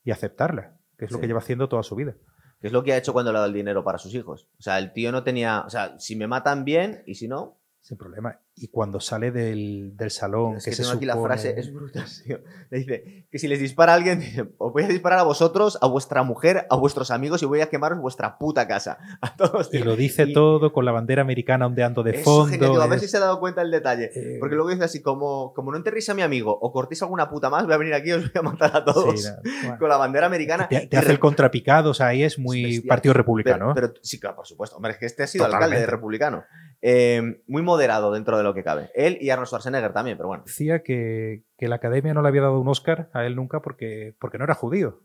y 0.04 0.12
aceptarla, 0.12 0.78
que 0.98 1.06
es 1.06 1.12
lo 1.12 1.20
que 1.20 1.28
lleva 1.28 1.40
haciendo 1.40 1.68
toda 1.70 1.84
su 1.84 1.96
vida. 1.96 2.16
Que 2.60 2.68
es 2.68 2.74
lo 2.74 2.84
que 2.84 2.94
ha 2.94 2.98
hecho 2.98 3.12
cuando 3.12 3.32
le 3.32 3.38
ha 3.38 3.42
dado 3.42 3.50
el 3.50 3.56
dinero 3.56 3.84
para 3.84 3.98
sus 3.98 4.14
hijos. 4.14 4.48
O 4.60 4.62
sea, 4.62 4.78
el 4.78 4.94
tío 4.94 5.12
no 5.12 5.24
tenía. 5.24 5.62
O 5.62 5.70
sea, 5.72 5.98
si 6.00 6.16
me 6.16 6.28
matan 6.28 6.64
bien 6.64 7.02
y 7.08 7.16
si 7.16 7.28
no. 7.28 7.60
Sin 7.80 7.98
problema. 7.98 8.40
Y 8.54 8.68
cuando 8.68 9.00
sale 9.00 9.32
del, 9.32 9.96
del 9.96 10.12
salón, 10.12 10.58
Es 10.58 10.66
que, 10.66 10.72
que 10.72 10.76
se 10.76 10.84
tengo 10.84 10.96
aquí 10.96 11.06
la 11.06 11.14
supone- 11.16 11.28
frase, 11.28 11.54
es 11.58 11.74
brutal, 11.74 12.06
tío. 12.24 12.40
Le 12.70 12.78
dice 12.80 13.26
que 13.32 13.40
si 13.40 13.48
les 13.48 13.60
dispara 13.60 13.94
a 13.94 13.96
alguien, 13.96 14.20
dice, 14.20 14.42
os 14.58 14.74
voy 14.74 14.84
a 14.84 14.88
disparar 14.88 15.20
a 15.20 15.24
vosotros, 15.24 15.80
a 15.82 15.88
vuestra 15.88 16.22
mujer, 16.24 16.68
a 16.70 16.76
vuestros 16.76 17.12
amigos 17.12 17.42
y 17.42 17.46
voy 17.46 17.62
a 17.62 17.70
quemaros 17.70 18.00
vuestra 18.00 18.38
puta 18.38 18.68
casa. 18.68 18.98
A 19.22 19.36
todos. 19.36 19.74
Y 19.74 19.80
lo 19.80 19.96
dice 19.96 20.24
Y- 20.28 20.34
todo 20.34 20.74
con 20.74 20.84
la 20.86 20.92
bandera 20.92 21.22
americana 21.22 21.66
ondeando 21.66 22.04
de 22.04 22.12
Eso, 22.18 22.24
fondo. 22.24 22.46
genial, 22.52 22.72
tío, 22.72 22.82
a 22.82 22.88
ver 22.88 22.98
es- 22.98 23.04
si 23.04 23.08
se 23.08 23.18
ha 23.18 23.22
dado 23.22 23.40
cuenta 23.40 23.62
el 23.62 23.72
detalle. 23.72 24.12
eh, 24.14 24.38
Porque 24.40 24.56
luego 24.56 24.70
dice 24.70 24.84
así, 24.84 25.02
como, 25.02 25.54
como 25.54 25.72
no 25.72 25.78
enterréis 25.78 26.10
a 26.10 26.14
mi 26.14 26.22
amigo 26.22 26.56
o 26.62 26.72
cortéis 26.74 27.02
alguna 27.02 27.30
puta 27.30 27.50
más, 27.50 27.64
voy 27.64 27.74
a 27.74 27.78
venir 27.78 27.94
aquí 27.94 28.10
y 28.10 28.14
os 28.14 28.24
voy 28.24 28.40
a 28.40 28.42
matar 28.44 28.76
a 28.76 28.84
todos. 28.86 29.22
sí, 29.24 29.30
no, 29.30 29.52
bueno. 29.64 29.78
Con 29.80 29.90
la 29.90 29.98
bandera 29.98 30.26
americana. 30.28 30.68
te, 30.68 30.88
te 30.88 30.98
hace 30.98 31.12
el 31.12 31.20
contrapicado, 31.20 31.92
o 31.92 31.94
sea, 31.94 32.08
ahí 32.08 32.22
es 32.24 32.38
muy 32.38 32.62
bestial. 32.64 32.88
partido 32.88 33.14
republicano. 33.14 33.72
Pero, 33.74 33.88
pero- 33.94 34.00
sí, 34.04 34.20
claro, 34.20 34.36
por 34.36 34.46
supuesto. 34.46 34.76
Hombre, 34.76 34.92
es 34.92 34.98
que 35.00 35.06
este 35.06 35.24
ha 35.24 35.28
sido 35.28 35.46
alcalde 35.46 35.66
Totalmente. 35.68 35.92
republicano. 35.92 36.44
Eh, 36.84 37.42
muy 37.48 37.62
moderado 37.62 38.12
dentro 38.12 38.38
de 38.38 38.41
lo 38.44 38.54
que 38.54 38.64
cabe. 38.64 38.90
Él 38.96 39.18
y 39.22 39.30
Arnold 39.30 39.48
Schwarzenegger 39.48 39.94
también, 39.94 40.18
pero 40.18 40.28
bueno. 40.30 40.44
Decía 40.46 40.84
que, 40.84 41.44
que 41.58 41.68
la 41.68 41.76
academia 41.76 42.14
no 42.14 42.22
le 42.22 42.28
había 42.28 42.42
dado 42.42 42.60
un 42.60 42.68
Oscar 42.68 43.10
a 43.14 43.26
él 43.26 43.36
nunca 43.36 43.62
porque, 43.62 44.16
porque 44.20 44.38
no 44.38 44.44
era 44.44 44.56
judío. 44.56 45.02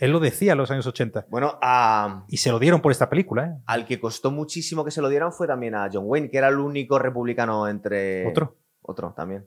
Él 0.00 0.10
lo 0.10 0.18
decía 0.18 0.52
en 0.52 0.58
los 0.58 0.70
años 0.72 0.86
80. 0.88 1.26
Bueno, 1.30 1.56
a- 1.62 2.24
Y 2.28 2.38
se 2.38 2.50
lo 2.50 2.58
dieron 2.58 2.80
por 2.80 2.90
esta 2.90 3.08
película, 3.08 3.46
¿eh? 3.46 3.62
al 3.66 3.86
que 3.86 4.00
costó 4.00 4.30
muchísimo 4.32 4.84
que 4.84 4.90
se 4.90 5.00
lo 5.00 5.08
dieran 5.08 5.32
fue 5.32 5.46
también 5.46 5.74
a 5.76 5.88
John 5.92 6.02
Wayne, 6.06 6.30
que 6.30 6.38
era 6.38 6.48
el 6.48 6.58
único 6.58 6.98
republicano 6.98 7.68
entre. 7.68 8.26
Otro. 8.28 8.56
Otro 8.82 9.12
también. 9.16 9.46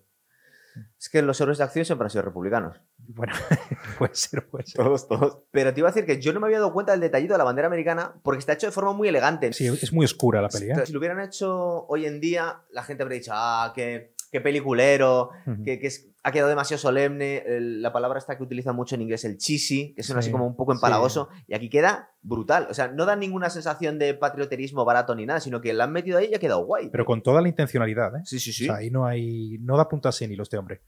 Es 0.99 1.09
que 1.09 1.21
los 1.21 1.39
héroes 1.41 1.57
de 1.57 1.63
acción 1.63 1.86
siempre 1.86 2.05
han 2.05 2.09
sido 2.09 2.23
republicanos. 2.23 2.82
Bueno, 2.97 3.34
puede 3.97 4.15
ser, 4.15 4.47
puede 4.47 4.65
ser. 4.65 4.84
Todos, 4.84 5.07
todos. 5.07 5.39
Pero 5.51 5.73
te 5.73 5.80
iba 5.80 5.89
a 5.89 5.91
decir 5.91 6.05
que 6.05 6.19
yo 6.21 6.34
no 6.34 6.39
me 6.39 6.47
había 6.47 6.59
dado 6.59 6.73
cuenta 6.73 6.91
del 6.91 7.01
detallito 7.01 7.34
de 7.34 7.38
la 7.38 7.43
bandera 7.43 7.67
americana 7.67 8.15
porque 8.23 8.39
está 8.39 8.53
hecho 8.53 8.67
de 8.67 8.71
forma 8.71 8.93
muy 8.93 9.07
elegante. 9.07 9.53
Sí, 9.53 9.67
es 9.67 9.93
muy 9.93 10.05
oscura 10.05 10.41
la 10.41 10.49
peli, 10.49 10.71
¿eh? 10.71 10.86
Si 10.86 10.91
lo 10.93 10.99
hubieran 10.99 11.19
hecho 11.21 11.86
hoy 11.88 12.05
en 12.05 12.19
día, 12.19 12.61
la 12.71 12.84
gente 12.84 13.03
habría 13.03 13.19
dicho, 13.19 13.32
ah, 13.34 13.71
qué, 13.75 14.13
qué 14.32 14.41
peliculero, 14.41 15.30
Ujú. 15.45 15.63
que, 15.63 15.80
que 15.80 15.88
es- 15.88 16.07
ha 16.28 16.32
quedado 16.32 16.49
demasiado 16.49 16.80
solemne. 16.82 17.43
El- 17.45 17.82
la 17.82 17.93
palabra 17.93 18.19
esta 18.19 18.38
que 18.38 18.43
utilizan 18.43 18.75
mucho 18.75 18.95
en 18.95 19.01
inglés, 19.01 19.23
el 19.25 19.38
cheesy, 19.38 19.93
que 19.95 20.03
suena 20.03 20.21
Sí, 20.21 20.28
así 20.28 20.32
como 20.32 20.45
un 20.45 20.55
poco 20.55 20.73
empalagoso. 20.73 21.30
Y 21.47 21.53
aquí 21.55 21.69
queda 21.69 22.11
brutal. 22.21 22.67
O 22.69 22.73
sea, 22.73 22.88
no 22.89 23.05
da 23.05 23.15
ninguna 23.15 23.49
sensación 23.49 23.97
de 23.99 24.13
patrioterismo 24.13 24.84
barato 24.86 25.15
ni 25.15 25.25
nada, 25.25 25.39
sino 25.39 25.61
que 25.61 25.73
la 25.73 25.86
han 25.86 25.91
metido 25.93 26.17
ahí 26.17 26.30
y 26.32 26.36
ha 26.36 26.39
quedado 26.39 26.65
guay. 26.65 26.89
Pero 26.89 27.05
con 27.05 27.21
toda 27.23 27.41
la 27.41 27.47
intencionalidad, 27.47 28.15
¿eh? 28.17 28.21
Sí, 28.25 28.39
sí, 28.39 28.49
O 28.49 28.53
sí. 28.53 28.65
sea, 28.65 28.75
ahí 28.75 28.89
no 28.91 29.05
hay. 29.05 29.57
No 29.61 29.78
da 29.78 29.88
punta 29.88 30.11
sin 30.11 30.32
hilo 30.32 30.43
este 30.43 30.57
hombre. 30.57 30.82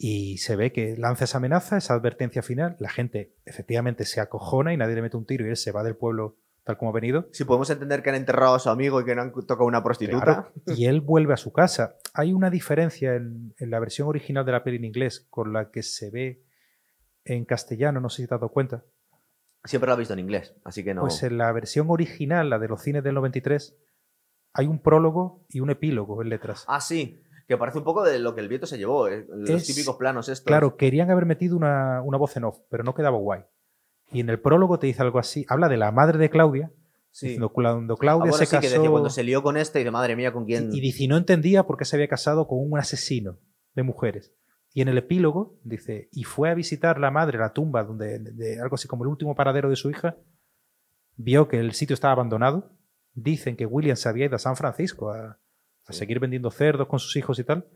Y 0.00 0.38
se 0.38 0.54
ve 0.56 0.72
que 0.72 0.96
lanza 0.96 1.24
esa 1.24 1.38
amenaza, 1.38 1.76
esa 1.76 1.94
advertencia 1.94 2.42
final. 2.42 2.76
La 2.78 2.88
gente 2.88 3.34
efectivamente 3.44 4.04
se 4.04 4.20
acojona 4.20 4.72
y 4.72 4.76
nadie 4.76 4.94
le 4.94 5.02
mete 5.02 5.16
un 5.16 5.26
tiro 5.26 5.44
y 5.44 5.50
él 5.50 5.56
se 5.56 5.72
va 5.72 5.82
del 5.82 5.96
pueblo 5.96 6.38
tal 6.68 6.76
como 6.76 6.90
ha 6.90 6.92
venido. 6.94 7.28
Si 7.32 7.44
podemos 7.44 7.70
entender 7.70 8.02
que 8.02 8.10
han 8.10 8.16
enterrado 8.16 8.54
a 8.54 8.58
su 8.58 8.68
amigo 8.68 9.00
y 9.00 9.04
que 9.06 9.14
no 9.14 9.22
han 9.22 9.32
tocado 9.32 9.64
una 9.64 9.82
prostituta. 9.82 10.22
Claro, 10.22 10.52
y 10.66 10.84
él 10.84 11.00
vuelve 11.00 11.32
a 11.32 11.38
su 11.38 11.50
casa. 11.50 11.96
Hay 12.12 12.34
una 12.34 12.50
diferencia 12.50 13.14
en, 13.14 13.54
en 13.56 13.70
la 13.70 13.80
versión 13.80 14.06
original 14.06 14.44
de 14.44 14.52
la 14.52 14.62
peli 14.62 14.76
en 14.76 14.84
inglés 14.84 15.26
con 15.30 15.54
la 15.54 15.70
que 15.70 15.82
se 15.82 16.10
ve 16.10 16.42
en 17.24 17.46
castellano, 17.46 18.00
no 18.02 18.10
sé 18.10 18.20
si 18.20 18.28
te 18.28 18.34
has 18.34 18.40
dado 18.42 18.52
cuenta. 18.52 18.84
Siempre 19.64 19.86
lo 19.86 19.94
ha 19.94 19.96
visto 19.96 20.12
en 20.12 20.20
inglés, 20.20 20.54
así 20.62 20.84
que 20.84 20.92
no. 20.92 21.00
Pues 21.00 21.22
en 21.22 21.38
la 21.38 21.50
versión 21.52 21.86
original, 21.88 22.50
la 22.50 22.58
de 22.58 22.68
los 22.68 22.82
cines 22.82 23.02
del 23.02 23.14
93, 23.14 23.74
hay 24.52 24.66
un 24.66 24.78
prólogo 24.82 25.46
y 25.48 25.60
un 25.60 25.70
epílogo 25.70 26.20
en 26.20 26.28
letras. 26.28 26.66
Ah, 26.68 26.82
sí. 26.82 27.18
Que 27.46 27.56
parece 27.56 27.78
un 27.78 27.84
poco 27.84 28.04
de 28.04 28.18
lo 28.18 28.34
que 28.34 28.42
el 28.42 28.48
viento 28.48 28.66
se 28.66 28.76
llevó, 28.76 29.08
eh, 29.08 29.24
los 29.26 29.48
Es- 29.48 29.66
típicos 29.66 29.96
planos 29.96 30.28
estos. 30.28 30.44
Claro, 30.46 30.76
querían 30.76 31.10
haber 31.10 31.24
metido 31.24 31.56
una, 31.56 32.02
una 32.02 32.18
voz 32.18 32.36
en 32.36 32.44
off, 32.44 32.58
pero 32.68 32.84
no 32.84 32.92
quedaba 32.94 33.16
guay. 33.16 33.42
Y 34.12 34.20
en 34.20 34.30
el 34.30 34.40
prólogo 34.40 34.78
te 34.78 34.86
dice 34.86 35.02
algo 35.02 35.18
así, 35.18 35.44
habla 35.48 35.68
de 35.68 35.76
la 35.76 35.92
madre 35.92 36.18
de 36.18 36.30
Claudia, 36.30 36.70
Sí. 37.10 37.26
diciendo 37.26 37.48
cuando 37.50 37.94
Ah, 37.94 37.96
Claudia 37.98 38.30
bueno, 38.30 38.36
se 38.36 38.46
sí, 38.46 38.50
que 38.56 38.62
casó 38.66 38.74
decía, 38.76 38.90
cuando 38.90 39.10
se 39.10 39.22
lió 39.24 39.42
con 39.42 39.56
este, 39.56 39.80
y 39.80 39.84
de 39.84 39.90
madre 39.90 40.14
mía, 40.16 40.32
¿con 40.32 40.44
quién? 40.44 40.70
y, 40.72 40.78
y 40.78 40.80
dice, 40.80 41.06
no 41.08 41.16
entendía 41.16 41.64
por 41.66 41.76
qué 41.76 41.84
se 41.84 41.96
había 41.96 42.08
casado 42.08 42.46
con 42.46 42.58
un 42.60 42.78
asesino 42.78 43.38
de 43.74 43.82
mujeres. 43.82 44.32
Y 44.74 44.82
en 44.82 44.88
el 44.88 44.98
epílogo 44.98 45.56
dice, 45.64 46.08
y 46.12 46.24
fue 46.24 46.50
a 46.50 46.54
visitar 46.54 47.00
la 47.00 47.10
madre 47.10 47.38
la 47.38 47.52
tumba 47.52 47.82
donde 47.84 48.18
de, 48.18 48.32
de 48.32 48.60
algo 48.60 48.74
así 48.76 48.86
como 48.86 49.02
el 49.04 49.08
último 49.08 49.34
paradero 49.34 49.68
de 49.70 49.76
su 49.76 49.90
hija, 49.90 50.16
vio 51.16 51.48
que 51.48 51.58
el 51.58 51.72
sitio 51.72 51.94
estaba 51.94 52.12
abandonado. 52.12 52.70
Dicen 53.14 53.56
que 53.56 53.66
William 53.66 53.96
se 53.96 54.08
había 54.08 54.26
ido 54.26 54.36
a 54.36 54.38
San 54.38 54.54
Francisco 54.56 55.10
a, 55.10 55.38
a 55.86 55.92
Sí. 55.92 55.98
seguir 56.00 56.20
vendiendo 56.20 56.50
cerdos 56.50 56.86
con 56.86 56.98
sus 57.00 57.16
hijos 57.16 57.38
y 57.38 57.44
tal. 57.44 57.66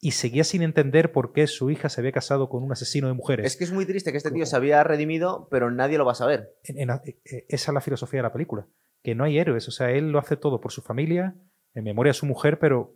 Y 0.00 0.10
seguía 0.10 0.44
sin 0.44 0.62
entender 0.62 1.12
por 1.12 1.32
qué 1.32 1.46
su 1.46 1.70
hija 1.70 1.88
se 1.88 2.00
había 2.00 2.12
casado 2.12 2.48
con 2.50 2.62
un 2.62 2.72
asesino 2.72 3.08
de 3.08 3.14
mujeres. 3.14 3.46
Es 3.46 3.56
que 3.56 3.64
es 3.64 3.72
muy 3.72 3.86
triste 3.86 4.10
que 4.10 4.18
este 4.18 4.30
tío 4.30 4.44
se 4.44 4.54
había 4.56 4.84
redimido, 4.84 5.48
pero 5.50 5.70
nadie 5.70 5.96
lo 5.98 6.04
va 6.04 6.12
a 6.12 6.16
saber. 6.16 6.54
En- 6.64 6.78
en- 6.78 6.90
eh, 6.90 7.20
eh, 7.24 7.46
esa 7.48 7.70
es 7.70 7.74
la 7.74 7.80
filosofía 7.80 8.18
de 8.18 8.24
la 8.24 8.32
película. 8.32 8.66
Que 9.02 9.14
no 9.14 9.24
hay 9.24 9.38
héroes. 9.38 9.66
O 9.68 9.70
sea, 9.70 9.90
él 9.92 10.10
lo 10.10 10.18
hace 10.18 10.36
todo 10.36 10.60
por 10.60 10.72
su 10.72 10.82
familia, 10.82 11.34
en 11.74 11.84
memoria 11.84 12.10
de 12.10 12.14
su 12.18 12.26
mujer, 12.26 12.58
pero 12.58 12.94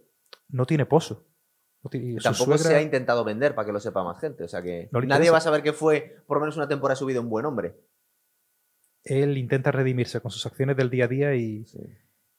no 0.49 0.67
tiene 0.67 0.85
pozo. 0.87 1.27
No 1.83 1.89
tiene- 1.91 2.21
Tampoco 2.21 2.59
se 2.59 2.65
suegra- 2.65 2.79
ha 2.81 2.83
intentado 2.83 3.25
vender 3.25 3.55
para 3.55 3.67
que 3.67 3.73
lo 3.73 3.81
sepa 3.81 4.03
más 4.05 4.21
gente. 4.21 4.45
O 4.45 4.49
sea 4.49 4.61
que 4.63 4.89
No 4.93 5.01
nadie 5.01 5.31
va 5.31 5.39
a 5.39 5.41
saber 5.43 5.63
que 5.63 5.73
fue 5.73 6.17
por 6.27 6.37
lo 6.37 6.41
menos 6.43 6.57
una 6.57 6.69
temporada 6.69 6.95
de 6.97 6.99
su 6.99 7.07
vida 7.07 7.21
un 7.21 7.31
buen 7.31 7.47
hombre. 7.47 7.77
él 9.05 9.39
intenta 9.39 9.71
redimirse 9.73 10.21
con 10.21 10.31
sus 10.31 10.45
acciones 10.45 10.77
del 10.77 10.91
día 10.91 11.07
a 11.07 11.09
día 11.09 11.35
y, 11.35 11.65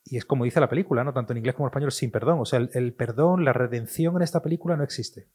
y 0.09 0.17
es 0.17 0.25
como 0.25 0.43
dice 0.43 0.59
la 0.59 0.69
película, 0.69 1.03
¿no? 1.03 1.13
Tanto 1.13 1.33
en 1.33 1.37
inglés 1.37 1.55
como 1.55 1.67
en 1.67 1.69
español, 1.69 1.91
sin 1.91 2.11
perdón. 2.11 2.39
O 2.39 2.45
sea, 2.45 2.59
el, 2.59 2.69
el 2.73 2.93
perdón, 2.93 3.45
la 3.45 3.53
redención 3.53 4.15
en 4.15 4.23
esta 4.23 4.41
película 4.41 4.75
no 4.75 4.83
existe. 4.83 5.29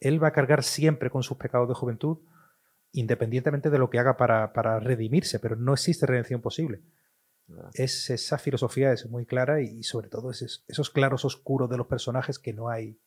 Él 0.00 0.22
va 0.22 0.28
a 0.28 0.32
cargar 0.32 0.62
siempre 0.62 1.10
con 1.10 1.22
sus 1.22 1.38
pecados 1.38 1.68
de 1.68 1.74
juventud, 1.74 2.18
independientemente 2.92 3.70
de 3.70 3.78
lo 3.78 3.90
que 3.90 3.98
haga 3.98 4.16
para, 4.16 4.52
para 4.52 4.78
redimirse, 4.78 5.40
pero 5.40 5.56
no 5.56 5.72
existe 5.72 6.06
redención 6.06 6.40
posible. 6.40 6.82
Es, 7.74 8.08
esa 8.10 8.38
filosofía 8.38 8.92
es 8.92 9.08
muy 9.08 9.26
clara 9.26 9.60
y, 9.60 9.82
sobre 9.82 10.08
todo 10.08 10.30
es, 10.30 10.64
esos 10.66 10.90
claros 10.90 11.24
oscuros 11.24 11.68
de 11.68 11.76
los 11.76 11.86
personajes 11.86 12.38
que 12.38 12.52
no 12.52 12.68
hay 12.68 12.98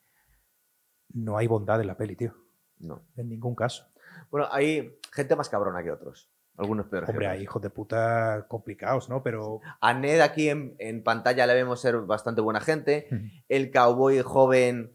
no 1.10 1.38
hay 1.38 1.48
bondad 1.48 1.80
en 1.82 1.88
la 1.88 1.98
peli, 1.98 2.16
tío. 2.16 2.36
No. 2.80 3.04
En 3.16 3.30
ningún 3.30 3.56
caso. 3.56 3.88
Bueno, 4.30 4.48
hay 4.52 5.00
gente 5.12 5.36
más 5.36 5.50
cabrona 5.50 5.84
que 5.84 5.92
otros. 5.92 6.30
Algunos 6.58 6.88
peores. 6.88 7.10
Hombre, 7.10 7.28
hay 7.28 7.44
hijos 7.44 7.62
de 7.62 7.70
puta 7.70 8.46
complicados, 8.48 9.10
¿no? 9.10 9.22
Pero 9.22 9.62
A 9.80 9.94
Ned 9.94 10.20
aquí 10.22 10.50
en, 10.50 10.76
en 10.80 11.04
pantalla 11.04 11.46
le 11.46 11.54
vemos 11.54 11.80
ser 11.80 11.98
bastante 12.00 12.42
buena 12.42 12.60
gente. 12.62 13.08
El 13.48 13.70
cowboy 13.72 14.22
joven, 14.22 14.92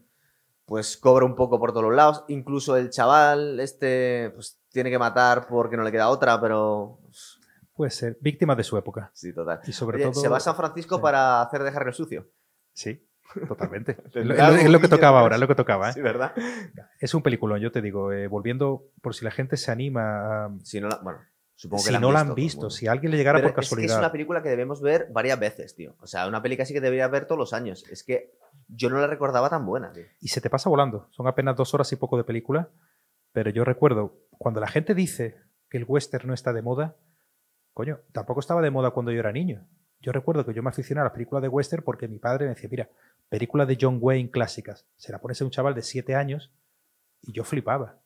pues 0.65 0.97
cobra 0.97 1.25
un 1.25 1.35
poco 1.35 1.59
por 1.59 1.71
todos 1.71 1.83
los 1.85 1.95
lados. 1.95 2.25
Incluso 2.27 2.75
el 2.75 2.89
chaval, 2.89 3.59
este, 3.61 4.31
pues 4.35 4.59
tiene 4.71 4.89
que 4.89 4.99
matar 4.99 5.47
porque 5.47 5.77
no 5.77 5.83
le 5.83 5.91
queda 5.91 6.09
otra, 6.09 6.39
pero. 6.41 6.99
pues, 7.03 7.39
puede 7.73 7.91
ser 7.91 8.17
víctima 8.19 8.55
de 8.55 8.63
su 8.63 8.77
época. 8.77 9.09
Sí, 9.13 9.33
total. 9.33 9.61
Y 9.65 9.71
sobre 9.71 9.97
Oye, 9.97 10.11
todo. 10.11 10.21
se 10.21 10.27
va 10.27 10.37
a 10.37 10.41
San 10.41 10.55
Francisco 10.55 10.97
sí. 10.97 11.01
para 11.01 11.41
hacer 11.41 11.63
dejar 11.63 11.87
el 11.87 11.93
sucio. 11.93 12.27
Sí. 12.73 13.07
Totalmente. 13.47 13.97
es, 14.13 14.25
lo, 14.25 14.33
es 14.33 14.37
lo 14.37 14.45
algún 14.45 14.81
que 14.81 14.87
tocaba 14.89 15.21
ahora, 15.21 15.35
es 15.37 15.41
lo 15.41 15.47
que 15.47 15.55
tocaba. 15.55 15.89
¿eh? 15.89 15.93
Sí, 15.93 16.01
¿verdad? 16.01 16.33
Es 16.99 17.13
un 17.13 17.23
peliculón, 17.23 17.59
yo 17.61 17.71
te 17.71 17.81
digo. 17.81 18.11
eh, 18.11 18.27
volviendo, 18.27 18.89
por 19.01 19.15
si 19.15 19.23
la 19.25 19.31
gente 19.31 19.55
se 19.57 19.71
anima, 19.71 20.45
a- 20.45 20.51
Si 20.63 20.79
no 20.81 20.87
la, 20.89 20.97
bueno, 21.01 21.19
supongo 21.55 21.83
que 21.83 21.87
si 21.87 21.93
la 21.93 21.99
no 21.99 22.11
la 22.11 22.21
han 22.21 22.35
visto, 22.35 22.69
si 22.69 22.87
a 22.87 22.91
alguien 22.91 23.11
le 23.11 23.17
llegara 23.17 23.39
Pero 23.39 23.49
por 23.49 23.51
es 23.51 23.55
que 23.55 23.61
es 23.61 23.69
casualidad. 23.69 23.99
una 23.99 24.11
película 24.11 24.41
que 24.43 24.49
debemos 24.49 24.81
ver 24.81 25.07
varias 25.11 25.39
veces, 25.39 25.75
tío. 25.75 25.95
O 25.99 26.07
sea, 26.07 26.27
una 26.27 26.41
película 26.41 26.63
así 26.63 26.73
que 26.73 26.81
debería 26.81 27.07
ver 27.07 27.25
todos 27.25 27.39
los 27.39 27.53
años. 27.53 27.85
Es 27.89 28.03
que 28.03 28.33
yo 28.67 28.89
no 28.89 28.99
la 28.99 29.07
recordaba 29.07 29.49
tan 29.49 29.65
buena, 29.65 29.91
tío. 29.91 30.05
y 30.19 30.27
se 30.29 30.41
te 30.41 30.49
pasa 30.49 30.69
volando. 30.69 31.07
Son 31.11 31.27
apenas 31.27 31.55
dos 31.55 31.73
horas 31.73 31.91
y 31.91 31.95
poco 31.95 32.17
de 32.17 32.23
película, 32.23 32.69
pero 33.31 33.49
yo 33.49 33.63
recuerdo, 33.63 34.17
cuando 34.37 34.59
la 34.59 34.67
gente 34.67 34.93
dice 34.95 35.37
que 35.69 35.77
el 35.77 35.85
western 35.87 36.27
no 36.27 36.33
está 36.33 36.53
de 36.53 36.61
moda, 36.61 36.95
coño, 37.73 37.99
tampoco 38.11 38.39
estaba 38.39 38.61
de 38.61 38.71
moda 38.71 38.91
cuando 38.91 39.11
yo 39.11 39.19
era 39.19 39.31
niño. 39.31 39.65
Yo 39.99 40.11
recuerdo 40.11 40.45
que 40.45 40.53
yo 40.53 40.61
me 40.61 40.69
aficioné 40.69 41.01
a 41.01 41.05
las 41.05 41.13
películas 41.13 41.41
de 41.41 41.47
western 41.47 41.81
porque 41.83 42.07
mi 42.07 42.19
padre 42.19 42.45
me 42.45 42.53
decía, 42.55 42.69
mira, 42.69 42.89
películas 43.29 43.67
de 43.67 43.77
John 43.79 43.99
Wayne 44.01 44.29
clásicas, 44.31 44.85
se 44.97 45.11
la 45.11 45.19
pones 45.19 45.41
a 45.41 45.45
un 45.45 45.51
chaval 45.51 45.73
de 45.73 45.81
7 45.81 46.13
años 46.13 46.51
y 47.21 47.31
yo 47.31 47.43
flipaba. 47.43 47.99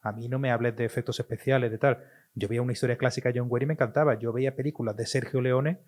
A 0.00 0.12
mí 0.12 0.28
no 0.28 0.38
me 0.38 0.50
hables 0.50 0.76
de 0.76 0.84
efectos 0.84 1.18
especiales, 1.20 1.70
de 1.70 1.78
tal. 1.78 2.04
Yo 2.34 2.48
veía 2.48 2.62
una 2.62 2.72
historia 2.72 2.96
clásica 2.96 3.32
de 3.32 3.40
John 3.40 3.48
Wayne 3.50 3.64
y 3.64 3.66
me 3.68 3.74
encantaba. 3.74 4.18
Yo 4.18 4.32
veía 4.32 4.56
películas 4.56 4.96
de 4.96 5.06
Sergio 5.06 5.40
Leone, 5.40 5.80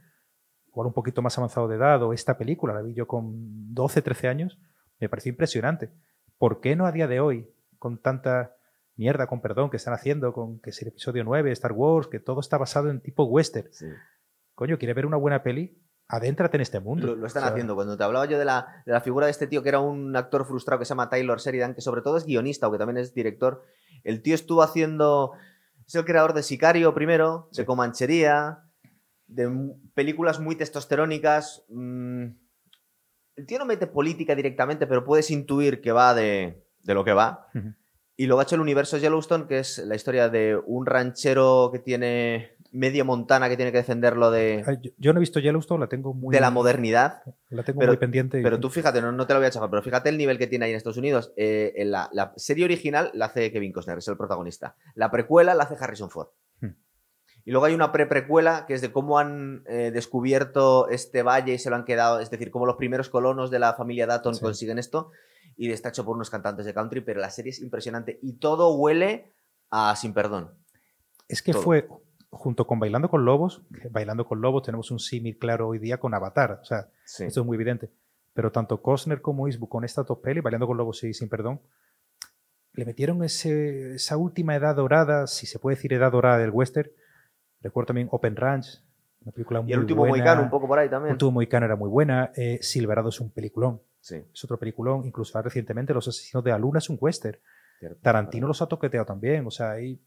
igual 0.67 0.89
un 0.89 0.93
poquito 0.93 1.23
más 1.23 1.37
avanzado 1.39 1.69
de 1.69 1.77
edad, 1.77 2.03
o 2.03 2.13
esta 2.13 2.39
película, 2.39 2.75
la 2.75 2.83
vi 2.83 2.95
yo 2.95 3.07
con 3.07 3.75
12, 3.75 4.03
13 4.03 4.29
años, 4.29 4.59
me 4.99 5.09
pareció 5.09 5.31
impresionante. 5.31 5.91
¿Por 6.39 6.61
qué 6.61 6.77
no 6.77 6.87
a 6.87 6.93
día 6.93 7.07
de 7.07 7.21
hoy, 7.21 7.49
con 7.79 7.99
tanta 7.99 8.57
mierda, 8.97 9.27
con 9.27 9.41
perdón, 9.41 9.71
que 9.71 9.77
están 9.77 9.95
haciendo, 9.95 10.33
con 10.33 10.61
que 10.61 10.71
es 10.71 10.83
el 10.83 10.89
episodio 10.89 11.25
9, 11.25 11.53
Star 11.53 11.73
Wars, 11.73 12.09
que 12.09 12.19
todo 12.19 12.41
está 12.41 12.59
basado 12.59 12.91
en 12.91 13.01
tipo 13.01 13.25
western? 13.25 13.69
Sí. 13.71 13.87
Coño, 14.55 14.79
¿quieres 14.79 14.97
ver 14.97 15.07
una 15.07 15.17
buena 15.17 15.43
peli? 15.43 15.79
Adéntrate 16.09 16.57
en 16.57 16.61
este 16.61 16.81
mundo. 16.81 17.07
Lo, 17.07 17.17
lo 17.17 17.27
están 17.27 17.43
O 17.43 17.47
sea, 17.47 17.53
haciendo. 17.53 17.75
Cuando 17.75 17.97
te 17.97 18.05
hablaba 18.05 18.27
yo 18.27 18.39
de 18.39 18.45
la, 18.45 18.83
de 18.85 18.93
la 18.93 19.01
figura 19.01 19.27
de 19.27 19.31
este 19.31 19.47
tío 19.47 19.63
que 19.63 19.71
era 19.71 19.81
un 19.81 20.15
actor 20.15 20.45
frustrado 20.45 20.79
que 20.79 20.85
se 20.85 20.91
llama 20.91 21.09
Taylor 21.09 21.39
Sheridan, 21.39 21.75
que 21.75 21.81
sobre 21.81 22.03
todo 22.03 22.17
es 22.19 22.27
guionista, 22.27 22.67
aunque 22.67 22.79
también 22.79 22.99
es 22.99 23.15
director, 23.15 23.63
el 24.05 24.21
tío 24.23 24.35
estuvo 24.35 24.63
haciendo. 24.63 25.33
Es 25.93 25.97
el 25.97 26.07
creador 26.07 26.33
de 26.33 26.43
Sicario 26.43 26.95
primero, 26.95 27.51
de. 27.55 27.67
Comanchería, 27.67 28.61
de 29.27 29.75
películas 29.93 30.41
muy 30.41 30.57
testosterónicas. 30.57 31.67
mm, 31.69 32.25
El 33.37 33.47
tío 33.47 33.59
no 33.59 33.67
mete 33.67 33.87
política 33.87 34.35
directamente, 34.35 34.87
pero 34.87 35.05
puedes 35.05 35.31
intuir 35.31 35.83
que 35.83 35.93
va 35.93 36.15
de, 36.15 36.65
de 36.83 36.95
lo 36.95 37.05
que 37.05 37.13
va. 37.13 37.47
Y 38.17 38.25
luego 38.25 38.41
ha 38.41 38.45
hecho 38.45 38.55
el 38.55 38.63
universo 38.63 38.97
Yellowstone, 38.97 39.47
que 39.47 39.59
es 39.59 39.81
la 39.81 39.95
historia 39.95 40.31
de 40.31 40.59
un 40.65 40.87
ranchero 40.87 41.69
que 41.71 41.79
tiene 41.79 42.57
medio 42.73 43.05
Montana 43.05 43.49
que 43.49 43.57
tiene 43.57 43.71
que 43.71 43.79
defenderlo 43.79 44.31
de, 44.31 44.65
Yo, 44.83 44.91
yo 44.97 45.13
no 45.13 45.19
he 45.19 45.21
visto 45.21 45.39
Yellowstone, 45.41 45.81
la 45.81 45.89
tengo 45.89 46.15
muy, 46.15 46.35
de 46.35 46.41
la 46.41 46.51
modernidad. 46.51 47.23
la 47.51 47.63
tengo 47.63 47.79
pero- 47.81 47.93
muy 47.93 47.99
pendiente. 47.99 48.41
y- 48.41 48.43
Pero 48.43 48.59
tú 48.59 48.71
fíjate, 48.71 49.01
no, 49.03 49.13
no 49.13 49.27
te 49.27 49.35
lo 49.35 49.41
voy 49.41 49.47
a 49.47 49.51
chafar, 49.51 49.69
pero 49.71 49.83
fíjate 49.83 50.09
el 50.09 50.17
nivel 50.19 50.39
que 50.39 50.47
tiene 50.47 50.65
ahí 50.65 50.71
en 50.73 50.79
Estados 50.79 50.97
Unidos. 50.97 51.33
Eh, 51.37 51.73
en 51.77 51.91
la, 51.91 52.09
la 52.13 52.33
serie 52.37 52.65
original 52.65 53.11
la 53.15 53.27
hace 53.27 53.53
Kevin 53.53 53.73
Costner, 53.73 53.99
es 53.99 54.09
el 54.09 54.17
protagonista. 54.17 54.75
La 54.95 55.11
precuela 55.11 55.55
la 55.55 55.65
hace 55.65 55.77
Harrison 55.79 56.09
Ford. 56.11 56.29
Hmm. 56.61 56.71
Y 57.45 57.51
luego 57.51 57.67
hay 57.67 57.75
una 57.75 57.93
pre-precuela 57.93 58.65
que 58.67 58.75
es 58.75 58.81
de 58.81 58.91
cómo 58.93 59.19
han 59.19 59.65
eh, 59.67 59.91
descubierto 59.93 60.89
este 60.89 61.23
valle 61.23 61.55
y 61.55 61.59
se 61.59 61.69
lo 61.71 61.77
han 61.77 61.85
quedado, 61.85 62.21
es 62.21 62.31
decir, 62.31 62.51
cómo 62.51 62.67
los 62.67 62.77
primeros 62.77 63.09
colonos 63.11 63.51
de 63.51 63.59
la 63.59 63.75
familia 63.75 64.07
Datton 64.07 64.35
Sí. 64.37 64.41
consiguen 64.41 64.79
esto. 64.79 65.11
Y 65.57 65.71
está 65.71 65.91
hecho 65.91 66.05
por 66.05 66.17
unos 66.17 66.31
cantantes 66.31 66.65
de 66.65 66.73
country, 66.73 67.03
pero 67.03 67.21
la 67.21 67.29
serie 67.31 67.51
es 67.51 67.61
impresionante 67.61 68.19
y 68.23 68.35
todo 68.39 68.75
huele 68.75 69.33
a 69.71 69.95
Sin 69.97 70.15
Perdón. 70.15 70.53
Es 71.29 71.43
que 71.43 71.53
todo. 71.53 71.63
fue 71.63 71.87
junto 72.35 72.67
con 72.67 72.81
Bailando 72.81 73.09
con 73.11 73.25
Lobos, 73.25 73.63
Bailando 73.91 74.27
con 74.27 74.41
Lobos 74.41 74.63
tenemos 74.65 74.91
un 74.91 74.99
símil 74.99 75.39
claro 75.39 75.69
hoy 75.69 75.79
día 75.79 75.99
con 75.99 76.15
Avatar, 76.15 76.59
o 76.63 76.65
sea, 76.65 76.89
Sí. 77.05 77.25
esto 77.25 77.41
es 77.43 77.47
muy 77.47 77.57
evidente. 77.57 77.91
Pero 78.33 78.51
tanto 78.51 78.81
Costner 78.81 79.21
como 79.21 79.47
Eastwood 79.47 79.69
con 79.69 79.85
esta 79.85 80.03
top 80.05 80.23
peli, 80.23 80.41
Bailando 80.41 80.67
con 80.67 80.77
Lobos 80.79 81.05
y 81.05 81.13
Sin 81.13 81.29
Perdón, 81.29 81.61
le 82.73 82.87
metieron 82.87 83.23
ese- 83.23 83.95
esa 83.97 84.17
última 84.17 84.57
edad 84.57 84.75
dorada, 84.75 85.27
si 85.27 85.47
se 85.47 85.59
puede 85.59 85.77
decir 85.77 85.93
edad 85.93 86.11
dorada 86.11 86.39
del 86.39 86.51
western. 86.51 86.91
Recuerdo 87.61 87.89
también 87.89 88.09
Open 88.11 88.35
Ranch, 88.35 88.83
una 89.21 89.33
película 89.33 89.61
muy 89.61 89.71
Y 89.71 89.75
el 89.75 89.81
último 89.81 90.01
buena. 90.01 90.17
Mohicano 90.17 90.43
un 90.43 90.51
poco 90.51 90.67
por 90.67 90.79
ahí 90.79 90.89
también. 90.89 91.13
Último 91.13 91.33
Mohicano 91.33 91.67
era 91.67 91.77
muy 91.77 91.91
buena. 91.91 92.33
eh, 92.35 92.59
Silverado 92.63 93.11
es 93.11 93.21
un 93.21 93.31
peliculón. 93.31 93.83
Sí. 94.01 94.17
Es 94.33 94.43
otro 94.45 94.59
peliculón. 94.59 95.05
Incluso 95.05 95.41
recientemente 95.43 95.93
Los 95.95 96.09
Asesinos 96.09 96.43
de 96.43 96.51
la 96.51 96.59
Luna 96.59 96.79
es 96.79 96.89
un 96.89 96.97
western. 96.99 97.39
cierto. 97.79 97.99
Tarantino 98.01 98.47
los 98.49 98.63
ha 98.63 98.67
toqueteado 98.67 99.05
también. 99.07 99.47
O 99.47 99.51
sea, 99.51 99.73
ahí. 99.73 100.01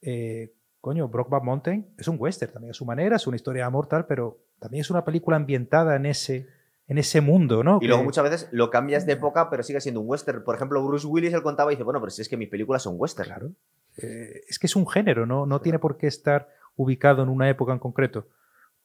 eh, 0.00 0.52
coño, 0.82 1.08
Brockback 1.08 1.42
Mountain 1.44 1.94
es 1.96 2.08
un 2.08 2.16
western 2.18 2.52
también 2.52 2.72
a 2.72 2.74
su 2.74 2.84
manera, 2.84 3.16
es 3.16 3.26
una 3.26 3.36
historia 3.36 3.62
de 3.62 3.66
amor 3.68 3.86
tal, 3.86 4.04
pero 4.06 4.40
también 4.58 4.80
es 4.82 4.90
una 4.90 5.04
película 5.04 5.36
ambientada 5.36 5.94
en 5.96 6.04
ese, 6.06 6.48
en 6.88 6.98
ese 6.98 7.20
mundo, 7.20 7.62
¿no? 7.64 7.78
Y 7.80 7.86
luego 7.86 8.02
Que- 8.02 8.06
muchas 8.06 8.24
veces 8.24 8.48
lo 8.50 8.68
cambias 8.68 9.06
de 9.06 9.12
época, 9.12 9.48
pero 9.48 9.62
sigue 9.62 9.80
siendo 9.80 10.00
un 10.00 10.08
western. 10.10 10.42
Por 10.44 10.56
ejemplo, 10.56 10.84
Bruce 10.84 11.06
Willis 11.06 11.32
él 11.32 11.42
contaba 11.42 11.72
y 11.72 11.76
dice, 11.76 11.84
bueno, 11.84 12.00
pero 12.00 12.10
si 12.10 12.20
es 12.20 12.28
que 12.28 12.36
mis 12.36 12.48
películas 12.48 12.82
son 12.82 12.96
western. 12.98 13.28
Claro. 13.28 13.52
Eh, 13.96 14.42
es 14.48 14.58
que 14.58 14.66
es 14.66 14.74
un 14.76 14.86
género, 14.88 15.24
¿no? 15.24 15.46
No 15.46 15.60
tiene 15.60 15.78
por 15.78 15.96
qué 15.96 16.08
estar 16.08 16.48
ubicado 16.76 17.22
en 17.22 17.28
una 17.28 17.48
época 17.48 17.72
en 17.72 17.78
concreto. 17.78 18.26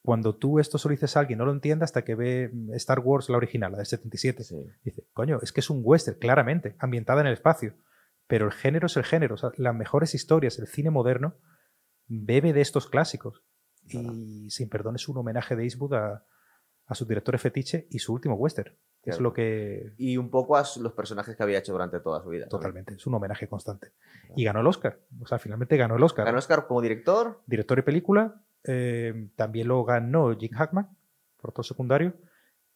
Cuando 0.02 0.36
tú 0.36 0.60
esto 0.60 0.78
se 0.78 0.86
lo 0.88 0.92
dices 0.92 1.16
a 1.16 1.20
alguien, 1.20 1.38
no 1.40 1.44
lo 1.46 1.52
entiende 1.52 1.84
hasta 1.84 2.04
que 2.04 2.14
ve 2.14 2.48
mm, 2.52 2.74
Star 2.74 3.00
Wars, 3.00 3.28
la 3.28 3.36
original, 3.38 3.72
la 3.72 3.78
del 3.78 3.86
77. 3.86 4.44
Sí. 4.44 4.56
Dice, 4.84 5.04
coño, 5.12 5.40
es 5.42 5.52
que 5.52 5.60
es 5.60 5.68
un 5.68 5.80
western, 5.82 6.18
claramente, 6.18 6.76
ambientada 6.78 7.20
en 7.22 7.26
el 7.26 7.32
espacio. 7.32 7.74
Pero 8.28 8.46
el 8.46 8.52
género 8.52 8.86
es 8.86 8.96
el 8.96 9.04
género. 9.04 9.34
O 9.34 9.38
sea, 9.38 9.50
las 9.56 9.74
mejores 9.74 10.14
historias, 10.14 10.58
el 10.60 10.68
cine 10.68 10.90
moderno, 10.90 11.34
bebe 12.08 12.52
de 12.52 12.60
estos 12.60 12.88
clásicos. 12.88 13.42
Y 13.90 14.50
sin 14.50 14.68
perdón 14.68 14.96
es 14.96 15.08
un 15.08 15.16
homenaje 15.16 15.56
de 15.56 15.64
Eastwood 15.64 15.94
a, 15.94 16.24
a 16.86 16.94
sus 16.94 17.06
directores 17.08 17.40
fetiche 17.40 17.86
y 17.90 17.98
su 18.00 18.12
último 18.12 18.34
western. 18.34 18.74
Es 19.04 19.20
lo 19.20 19.32
que. 19.32 19.94
Y 19.96 20.18
un 20.18 20.28
poco 20.28 20.56
a 20.58 20.64
los 20.80 20.92
personajes 20.92 21.34
que 21.34 21.42
había 21.42 21.58
hecho 21.60 21.72
durante 21.72 21.98
toda 22.00 22.22
su 22.22 22.28
vida. 22.28 22.46
Totalmente, 22.46 22.92
es 22.94 23.06
un 23.06 23.14
homenaje 23.14 23.48
constante. 23.48 23.92
Y 24.36 24.44
ganó 24.44 24.60
el 24.60 24.66
Oscar. 24.66 25.00
O 25.22 25.26
sea, 25.26 25.38
finalmente 25.38 25.78
ganó 25.78 25.96
el 25.96 26.02
Oscar. 26.02 26.26
Ganó 26.26 26.36
Oscar 26.36 26.66
como 26.66 26.82
director. 26.82 27.40
Director 27.46 27.78
y 27.78 27.82
película. 27.82 28.42
eh, 28.64 29.28
también 29.34 29.68
lo 29.68 29.82
ganó 29.84 30.36
Jim 30.36 30.50
Hackman, 30.52 30.94
por 31.40 31.52
todo 31.52 31.62
secundario. 31.62 32.12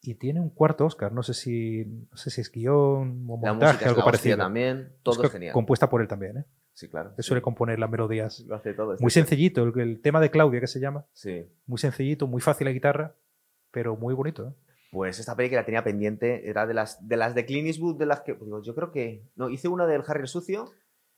Y 0.01 0.15
tiene 0.15 0.39
un 0.41 0.49
cuarto 0.49 0.85
Oscar. 0.87 1.11
No 1.11 1.21
sé 1.21 1.35
si, 1.35 1.85
no 1.85 2.17
sé 2.17 2.31
si 2.31 2.41
es 2.41 2.51
guion 2.51 3.25
o 3.29 3.39
La 3.43 3.51
montaje, 3.53 3.73
música 3.73 3.85
es 3.85 3.89
algo 3.89 4.03
parecido. 4.03 4.37
también. 4.37 4.93
Todo 5.03 5.11
Oscar 5.11 5.25
es 5.27 5.31
genial. 5.33 5.53
Compuesta 5.53 5.87
por 5.87 6.01
él 6.01 6.07
también, 6.07 6.37
¿eh? 6.37 6.45
Sí, 6.73 6.89
claro. 6.89 7.13
Que 7.15 7.23
suele 7.23 7.41
componer 7.41 7.77
las 7.79 7.89
melodías. 7.89 8.39
Lo 8.47 8.55
hace 8.55 8.73
todo. 8.73 8.95
Muy 8.99 9.11
sencillito, 9.11 9.63
el, 9.63 9.79
el 9.79 10.01
tema 10.01 10.19
de 10.19 10.31
Claudia 10.31 10.59
que 10.59 10.67
se 10.67 10.79
llama. 10.79 11.05
Sí. 11.13 11.45
Muy 11.67 11.77
sencillito, 11.77 12.27
muy 12.27 12.41
fácil 12.41 12.65
la 12.65 12.71
guitarra, 12.71 13.15
pero 13.71 13.95
muy 13.95 14.13
bonito. 14.13 14.47
¿eh? 14.47 14.53
Pues 14.91 15.19
esta 15.19 15.35
peli 15.35 15.49
que 15.49 15.55
la 15.55 15.65
tenía 15.65 15.83
pendiente 15.83 16.49
era 16.49 16.65
de 16.65 16.73
las 16.73 17.07
de 17.07 17.17
las 17.17 17.35
de 17.35 17.45
Clint 17.45 17.67
Eastwood, 17.67 17.97
de 17.97 18.05
las 18.07 18.21
que. 18.21 18.33
pues 18.35 18.45
digo, 18.45 18.61
yo 18.63 18.73
creo 18.75 18.91
que. 18.91 19.23
No, 19.35 19.49
hice 19.49 19.67
una 19.67 19.85
del 19.87 20.03
Harry 20.07 20.21
el 20.21 20.27
Sucio 20.27 20.71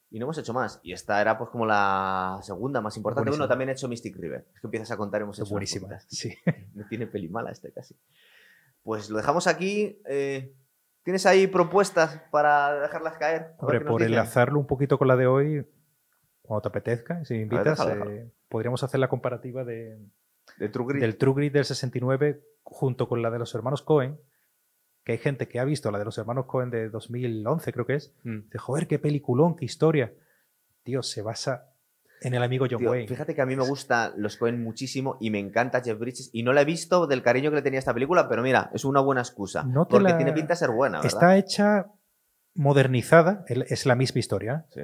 y 0.10 0.20
no 0.20 0.26
hemos 0.26 0.38
hecho 0.38 0.54
más. 0.54 0.80
Y 0.84 0.94
esta 0.94 1.20
era 1.22 1.38
pues 1.38 1.50
como 1.50 1.66
la 1.66 2.40
segunda 2.42 2.80
más 2.82 2.96
importante. 2.98 3.30
Buenísima. 3.30 3.44
Bueno, 3.46 3.50
también 3.50 3.70
he 3.70 3.74
hecho 3.74 3.88
Mystic 3.88 4.16
River. 4.18 4.46
Es 4.54 4.60
que 4.62 4.68
empiezas 4.68 4.92
a 4.92 4.98
contar, 4.98 5.22
hemos 5.22 5.40
hecho. 5.40 5.50
Buenísima. 5.50 6.00
Sí. 6.08 6.34
No 6.74 6.86
tiene 6.90 7.08
peli 7.08 7.30
mala 7.30 7.52
este 7.52 7.72
casi. 7.72 7.96
Pues 8.84 9.10
lo 9.10 9.18
dejamos 9.18 9.48
aquí. 9.48 10.00
eh, 10.08 10.54
¿Tienes 11.06 11.26
ahí 11.26 11.48
propuestas 11.48 12.20
para 12.32 12.82
dejarlas 12.82 13.18
caer? 13.18 13.54
Hombre, 13.60 13.80
por 13.80 14.02
dicen. 14.02 14.14
enlazarlo 14.16 14.60
un 14.60 14.68
poquito 14.68 14.98
con 14.98 15.08
la 15.08 15.16
de 15.16 15.28
hoy, 15.28 15.66
cuando 16.42 16.64
te 16.64 16.68
apetezca, 16.70 17.24
si 17.24 17.36
me 17.36 17.42
invitas, 17.44 17.78
déjalo, 17.78 17.92
eh, 17.92 18.10
déjalo. 18.10 18.32
podríamos 18.50 18.84
hacer 18.84 19.00
la 19.00 19.08
comparativa 19.08 19.64
de, 19.64 19.98
De 20.58 20.68
True 20.68 20.88
Grit. 20.90 21.02
del 21.02 21.18
True 21.18 21.34
Grit 21.36 21.54
del 21.54 21.64
69 21.66 22.44
junto 22.64 23.08
con 23.08 23.22
la 23.22 23.30
de 23.32 23.40
los 23.40 23.54
hermanos 23.56 23.84
Cohen, 23.84 24.20
que 25.04 25.12
hay 25.14 25.18
gente 25.20 25.48
que 25.48 25.60
ha 25.60 25.64
visto 25.64 25.92
la 25.92 26.00
de 26.00 26.06
los 26.06 26.18
hermanos 26.18 26.48
Cohen 26.48 26.72
de 26.72 26.90
2011, 26.90 27.72
creo 27.72 27.86
que 27.86 27.94
es, 27.96 28.14
Mm. 28.24 28.50
de 28.50 28.58
joder, 28.58 28.88
qué 28.88 28.98
peliculón, 29.00 29.56
qué 29.56 29.66
historia. 29.66 30.12
Tío, 30.84 31.04
se 31.04 31.22
basa 31.22 31.70
en 32.22 32.34
el 32.34 32.42
amigo 32.44 32.66
John 32.70 32.80
Tío, 32.80 32.92
Wayne. 32.92 33.08
fíjate 33.08 33.36
que 33.36 33.42
a 33.42 33.46
mí 33.46 33.56
me 33.56 33.68
gusta 33.68 34.14
los 34.18 34.38
Cohen 34.38 34.64
muchísimo 34.64 35.18
y 35.20 35.30
me 35.32 35.40
encanta 35.40 35.82
Jeff 35.84 36.00
Bridges 36.00 36.30
y 36.34 36.44
no 36.44 36.54
la 36.54 36.62
he 36.62 36.66
visto 36.66 37.08
del 37.08 37.22
cariño 37.22 37.50
que 37.52 37.58
le 37.58 37.62
tenía 37.62 37.78
a 37.78 37.82
esta 37.82 37.94
película, 37.94 38.28
pero 38.30 38.42
mira, 38.42 38.70
es 38.74 38.86
una 38.86 39.02
buena 39.02 39.22
excusa. 39.22 39.64
No 39.64 39.88
porque 39.88 40.04
la- 40.10 40.18
tiene 40.18 40.34
pinta 40.34 40.54
de 40.54 40.58
ser 40.58 40.72
buena, 40.72 40.98
¿verdad? 41.00 41.14
Está 41.14 41.38
hecha 41.38 41.88
modernizada, 42.54 43.44
es 43.48 43.86
la 43.86 43.96
misma 43.96 44.20
historia, 44.20 44.66
Sí. 44.74 44.82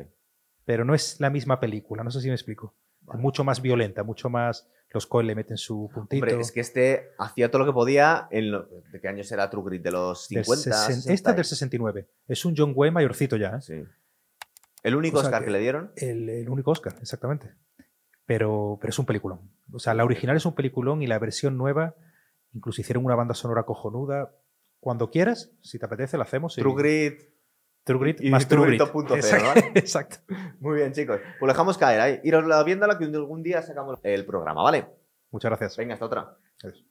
pero 0.66 0.84
no 0.86 0.94
es 0.94 1.20
la 1.20 1.30
misma 1.30 1.60
película, 1.60 2.04
no 2.04 2.12
sé 2.12 2.22
si 2.22 2.28
me 2.28 2.34
explico. 2.36 2.76
Vale. 3.02 3.18
Es 3.18 3.24
mucho 3.24 3.44
más 3.44 3.62
violenta, 3.62 4.04
mucho 4.04 4.30
más... 4.30 4.68
Los 4.94 5.08
Cohen 5.08 5.26
le 5.28 5.36
meten 5.36 5.56
su 5.56 5.90
puntito. 5.94 6.22
Hombre, 6.26 6.42
es 6.42 6.52
que 6.52 6.60
este 6.60 7.12
hacía 7.18 7.50
todo 7.50 7.60
lo 7.60 7.66
que 7.66 7.72
podía 7.74 8.28
en 8.30 8.52
lo- 8.52 8.68
¿De 8.92 9.00
qué 9.00 9.08
años 9.08 9.32
era 9.32 9.50
True 9.50 9.64
Grit? 9.66 9.82
¿De 9.84 9.92
los 9.92 10.28
Del 10.28 10.44
50? 10.44 10.70
sesen- 10.70 10.96
60? 10.96 11.14
Esta 11.14 11.30
es 11.30 11.36
del 11.38 11.46
69. 11.46 12.10
Es 12.28 12.44
un 12.44 12.56
John 12.58 12.74
Wayne 12.76 12.94
mayorcito 12.96 13.38
ya. 13.38 13.56
¿eh? 13.56 13.62
Sí. 13.62 13.84
El 14.84 14.96
único 14.96 15.18
O 15.18 15.22
sea 15.22 15.30
Oscar 15.30 15.42
que- 15.42 15.46
que... 15.46 15.52
le 15.52 15.60
dieron. 15.60 15.92
El, 15.96 16.30
el 16.30 16.50
único 16.50 16.72
Oscar, 16.72 16.96
exactamente. 17.02 17.54
Pero, 18.26 18.78
pero 18.80 18.90
es 18.92 19.00
un 19.00 19.06
peliculón. 19.06 19.52
O 19.74 19.80
sea, 19.80 19.94
la 19.94 20.04
original 20.06 20.36
es 20.38 20.46
un 20.46 20.56
peliculón 20.56 21.02
y 21.02 21.08
la 21.08 21.20
versión 21.20 21.58
nueva, 21.58 21.96
incluso 22.54 22.82
hicieron 22.82 23.06
una 23.06 23.16
banda 23.16 23.34
sonora 23.34 23.64
cojonuda. 23.64 24.36
Cuando 24.80 25.10
quieras, 25.12 25.52
si 25.62 25.78
te 25.80 25.86
apetece, 25.86 26.18
la 26.18 26.24
hacemos. 26.24 26.58
y- 26.58 26.62
True 26.62 26.76
Grit. 26.76 27.22
True 27.84 28.00
Grit 28.00 28.22
y 28.22 28.30
más 28.30 28.48
True 28.48 28.68
Grit 28.68 28.82
Grit. 28.82 28.92
2.0, 28.94 29.16
Exacto. 29.16 29.46
¿vale? 29.48 29.72
Exacto. 29.76 30.18
Muy 30.60 30.76
bien, 30.78 30.94
chicos. 30.94 31.20
Pues 31.40 31.52
dejamos 31.52 31.78
caer 31.78 32.00
ahí. 32.00 32.20
Iros 32.24 32.46
viéndola 32.66 32.98
que 32.98 33.06
algún 33.06 33.42
día 33.44 33.62
sacamos 33.64 34.00
el 34.04 34.26
programa, 34.26 34.62
¿vale? 34.62 34.86
Muchas 35.32 35.50
gracias. 35.50 35.78
Venga, 35.78 35.96
hasta 35.96 36.06
otra. 36.06 36.38
Adiós. 36.64 36.86